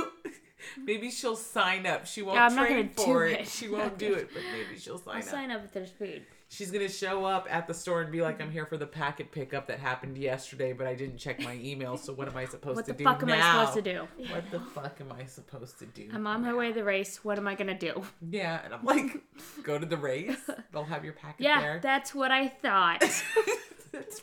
maybe 0.85 1.09
she'll 1.09 1.37
sign 1.37 1.87
up. 1.87 2.05
She 2.07 2.21
won't 2.23 2.35
Yeah, 2.35 2.47
I'm 2.47 2.57
not 2.57 2.67
train 2.67 2.87
gonna 2.93 3.07
for 3.07 3.29
do 3.29 3.33
it. 3.35 3.41
it. 3.43 3.49
She 3.49 3.69
won't 3.69 3.97
do 3.97 4.13
it, 4.15 4.31
but 4.35 4.43
maybe 4.53 4.77
she'll 4.77 4.99
sign 4.99 5.09
up. 5.19 5.23
I'll 5.23 5.23
up. 5.23 5.29
sign 5.29 5.51
up 5.53 5.65
if 5.65 5.73
there's 5.73 5.91
food. 5.93 6.23
She's 6.49 6.71
gonna 6.71 6.89
show 6.89 7.25
up 7.25 7.49
at 7.51 7.67
the 7.67 7.75
store 7.75 8.03
and 8.03 8.13
be 8.13 8.23
like, 8.23 8.41
"I'm 8.41 8.53
here 8.53 8.67
for 8.67 8.77
the 8.77 8.87
packet 8.87 9.33
pickup 9.33 9.67
that 9.67 9.81
happened 9.81 10.17
yesterday, 10.17 10.73
but 10.73 10.87
I 10.87 10.95
didn't 10.95 11.19
check 11.19 11.41
my 11.41 11.55
email. 11.61 11.97
So 11.97 12.13
what 12.13 12.29
am 12.29 12.37
I 12.37 12.45
supposed 12.45 12.77
What 12.77 12.87
to 12.87 12.93
do 12.93 13.03
now? 13.05 13.11
What 13.11 13.19
the 13.21 13.27
do 13.27 13.33
fuck 13.33 13.41
am? 13.43 13.43
I 13.43 13.61
supposed 13.65 13.85
to 13.85 13.93
do? 13.93 14.09
What 14.33 14.51
the 14.53 14.61
fuck 14.61 15.01
am 15.01 15.13
I 15.13 15.25
supposed 15.27 15.79
to 15.81 15.87
do? 15.87 16.09
I'm 16.13 16.27
on 16.27 16.43
my 16.43 16.55
way 16.55 16.69
to 16.69 16.75
the 16.75 16.85
race. 16.85 17.25
What 17.25 17.37
am 17.39 17.49
I 17.49 17.57
gonna 17.57 17.77
do? 17.77 18.01
Yeah, 18.31 18.61
and 18.65 18.73
I'm 18.73 18.85
like, 18.85 19.21
go 19.65 19.77
to 19.77 19.85
the 19.87 19.97
race. 19.97 20.39
They'll 20.73 20.85
have 20.85 21.05
your 21.05 21.15
packet 21.15 21.43
Yeah, 21.43 21.61
there. 21.61 21.81
that's 21.83 22.15
what 22.15 22.31
I 22.31 22.49
thought. 22.49 23.01
That's 23.93 24.23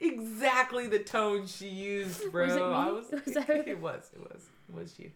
exactly 0.00 0.86
the 0.86 1.00
tone 1.00 1.46
she 1.46 1.68
used, 1.68 2.30
bro. 2.30 2.46
Was 2.46 2.54
it 2.54 2.58
me? 2.58 2.62
I 2.64 2.90
was, 2.90 3.10
Was 3.26 3.34
that- 3.34 3.50
it 3.68 3.80
was, 3.80 4.10
it 4.14 4.20
was, 4.20 4.42
it 4.68 4.74
was 4.74 4.98
you. 4.98 5.10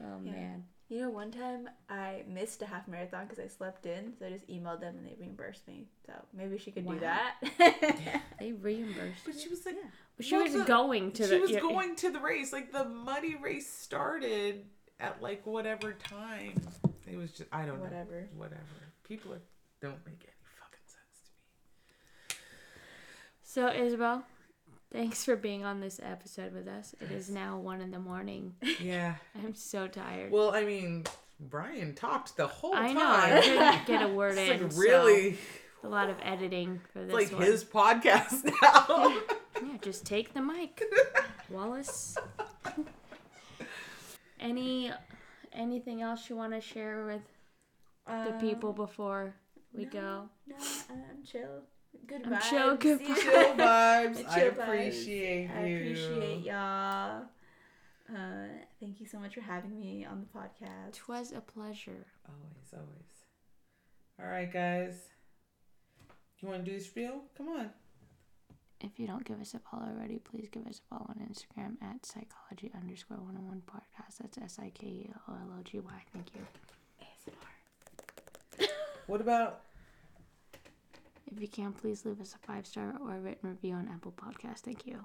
Oh 0.00 0.20
Yeah. 0.22 0.30
man. 0.32 0.64
You 0.90 1.02
know, 1.02 1.10
one 1.10 1.30
time 1.30 1.70
I 1.88 2.24
missed 2.28 2.62
a 2.62 2.66
half 2.66 2.88
marathon 2.88 3.24
because 3.26 3.38
I 3.38 3.46
slept 3.46 3.86
in, 3.86 4.12
so 4.18 4.26
I 4.26 4.30
just 4.30 4.48
emailed 4.48 4.80
them 4.80 4.96
and 4.98 5.06
they 5.06 5.14
reimbursed 5.20 5.66
me. 5.68 5.86
So 6.04 6.12
maybe 6.34 6.58
she 6.58 6.72
could 6.72 6.84
Wow. 6.84 6.94
do 6.94 7.00
that. 7.00 7.34
They 8.40 8.50
reimbursed. 8.52 9.20
But 9.24 9.38
she 9.38 9.48
was 9.48 9.64
like, 9.64 9.76
Yeah. 9.76 9.88
But 10.16 10.26
she 10.26 10.36
was 10.36 10.52
the- 10.52 10.64
going 10.64 11.12
to 11.12 11.22
she 11.22 11.30
the. 11.30 11.38
was 11.40 11.50
yeah, 11.52 11.60
going 11.60 11.94
to 11.96 12.10
the 12.10 12.18
race. 12.18 12.52
Like 12.52 12.72
the 12.72 12.84
muddy 12.84 13.36
race 13.36 13.72
started 13.72 14.64
at 14.98 15.22
like 15.22 15.46
whatever 15.46 15.92
time. 15.92 16.60
It 17.06 17.16
was 17.16 17.30
just 17.30 17.48
I 17.52 17.64
don't 17.66 17.78
know. 17.78 17.84
Whatever. 17.84 18.28
Whatever. 18.36 18.64
People 19.04 19.32
are, 19.32 19.40
don't 19.80 20.04
make 20.04 20.22
any 20.24 20.42
fucking 20.60 20.86
sense 20.86 21.22
to 22.28 22.34
me. 22.34 22.40
So 23.42 23.68
Isabel, 23.84 24.24
thanks 24.92 25.24
for 25.24 25.36
being 25.36 25.64
on 25.64 25.80
this 25.80 26.00
episode 26.02 26.52
with 26.52 26.68
us. 26.68 26.94
It 27.00 27.10
is 27.10 27.30
now 27.30 27.58
one 27.58 27.80
in 27.80 27.90
the 27.90 27.98
morning. 27.98 28.54
Yeah. 28.82 29.14
I'm 29.42 29.54
so 29.54 29.86
tired. 29.86 30.30
Well, 30.30 30.54
I 30.54 30.64
mean, 30.64 31.04
Brian 31.38 31.94
talked 31.94 32.36
the 32.36 32.46
whole 32.46 32.74
I 32.74 32.92
time. 32.92 32.94
know. 32.94 33.10
I 33.10 33.40
couldn't 33.40 33.86
get 33.86 34.02
a 34.02 34.08
word 34.14 34.36
it's 34.38 34.50
in. 34.50 34.62
like 34.62 34.72
so 34.72 34.78
really, 34.80 35.38
a 35.84 35.88
lot 35.88 36.10
of 36.10 36.16
editing 36.22 36.80
for 36.92 37.04
this 37.04 37.14
it's 37.14 37.32
like 37.32 37.38
one. 37.38 37.42
his 37.42 37.64
podcast 37.64 38.44
now. 38.62 39.16
Yeah, 39.62 39.76
just 39.80 40.04
take 40.04 40.34
the 40.34 40.42
mic, 40.42 40.82
Wallace. 41.48 42.16
Any, 44.38 44.90
anything 45.52 46.00
else 46.00 46.30
you 46.30 46.36
want 46.36 46.54
to 46.54 46.60
share 46.60 47.04
with 47.04 47.22
the 48.06 48.36
people 48.40 48.70
um, 48.70 48.76
before 48.76 49.34
we 49.74 49.84
no. 49.84 49.90
go? 49.90 50.28
No, 50.48 50.56
I'm 50.88 51.24
chill. 51.24 51.62
Good 52.06 52.22
I'm 52.26 52.32
vibes. 52.32 52.50
chill, 52.50 52.76
good 52.76 53.00
vibes. 53.04 53.16
Chill 53.22 53.32
vibes. 53.54 54.28
I 54.28 54.40
Chill 54.40 54.50
vibes. 54.52 54.62
appreciate 54.62 55.50
I 55.50 55.64
you. 55.66 55.76
appreciate 55.76 56.40
y'all. 56.44 57.22
Uh, 58.12 58.46
thank 58.80 59.00
you 59.00 59.06
so 59.06 59.18
much 59.20 59.34
for 59.34 59.40
having 59.40 59.78
me 59.78 60.04
on 60.04 60.20
the 60.20 60.38
podcast. 60.38 60.94
Twas 60.96 61.30
a 61.32 61.40
pleasure. 61.40 62.06
Always, 62.28 62.72
always. 62.74 63.10
All 64.20 64.26
right, 64.26 64.52
guys. 64.52 64.94
You 66.40 66.48
want 66.48 66.64
to 66.64 66.70
do 66.72 66.76
the 66.78 66.82
spiel? 66.84 67.22
Come 67.36 67.48
on. 67.50 67.70
If 68.80 68.98
you 68.98 69.06
don't 69.06 69.24
give 69.24 69.40
us 69.40 69.52
a 69.54 69.58
follow 69.60 69.86
already, 69.94 70.18
please 70.18 70.48
give 70.50 70.66
us 70.66 70.80
a 70.84 70.88
follow 70.88 71.06
on 71.10 71.16
Instagram 71.30 71.76
at 71.86 72.04
psychology 72.06 72.72
underscore 72.74 73.18
one 73.18 73.36
on 73.36 73.46
one 73.46 73.62
podcast. 73.70 74.16
That's 74.20 74.38
S 74.38 74.58
I 74.60 74.70
K 74.70 74.86
E 74.86 75.10
L 75.28 75.36
L 75.40 75.54
O 75.58 75.62
G 75.62 75.78
Y. 75.80 75.90
Thank 76.12 76.28
you. 76.34 76.40
ASMR. 78.58 78.68
What 79.06 79.20
about? 79.20 79.60
If 81.32 81.40
you 81.40 81.48
can, 81.48 81.72
please 81.72 82.04
leave 82.04 82.20
us 82.20 82.34
a 82.34 82.46
five 82.46 82.66
star 82.66 82.94
or 83.00 83.16
a 83.16 83.20
written 83.20 83.48
review 83.50 83.74
on 83.74 83.88
Apple 83.88 84.12
Podcast. 84.12 84.60
Thank 84.60 84.86
you. 84.86 85.04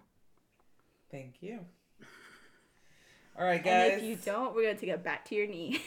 Thank 1.11 1.35
you. 1.41 1.60
All 3.39 3.45
right, 3.45 3.64
guys. 3.64 3.93
And 3.93 4.02
if 4.02 4.07
you 4.07 4.15
don't, 4.26 4.56
we're 4.56 4.64
gonna 4.64 4.76
take 4.80 4.89
it 4.89 5.03
back 5.03 5.26
to 5.26 5.35
your 5.35 5.47
knee. 5.47 5.81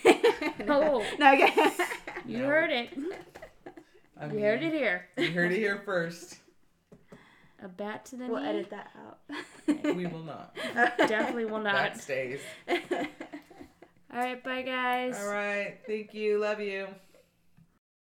Oh. 0.69 1.05
no, 1.19 1.35
okay. 1.35 1.53
You 2.27 2.39
No. 2.39 2.47
heard 2.47 2.71
it. 2.71 2.91
I 4.21 4.27
You 4.27 4.39
heard 4.41 4.63
it 4.63 4.73
here. 4.73 5.07
You 5.17 5.31
heard 5.31 5.53
it 5.53 5.57
here 5.59 5.83
first. 5.85 6.39
A 7.63 7.69
bat 7.69 8.05
to 8.07 8.17
the 8.17 8.25
knee. 8.25 8.31
We'll 8.31 8.45
edit 8.45 8.71
that 8.71 8.91
out. 8.97 9.97
We 9.97 10.07
will 10.07 10.23
not. 10.23 10.55
Definitely 10.75 11.47
will 11.47 11.61
not. 11.61 11.75
That 11.75 12.01
stays. 12.01 12.41
All 12.69 12.79
right, 14.13 14.43
bye 14.43 14.63
guys. 14.63 15.19
All 15.19 15.29
right. 15.29 15.79
Thank 15.87 16.15
you. 16.15 16.39
Love 16.39 16.61
you. 16.61 16.87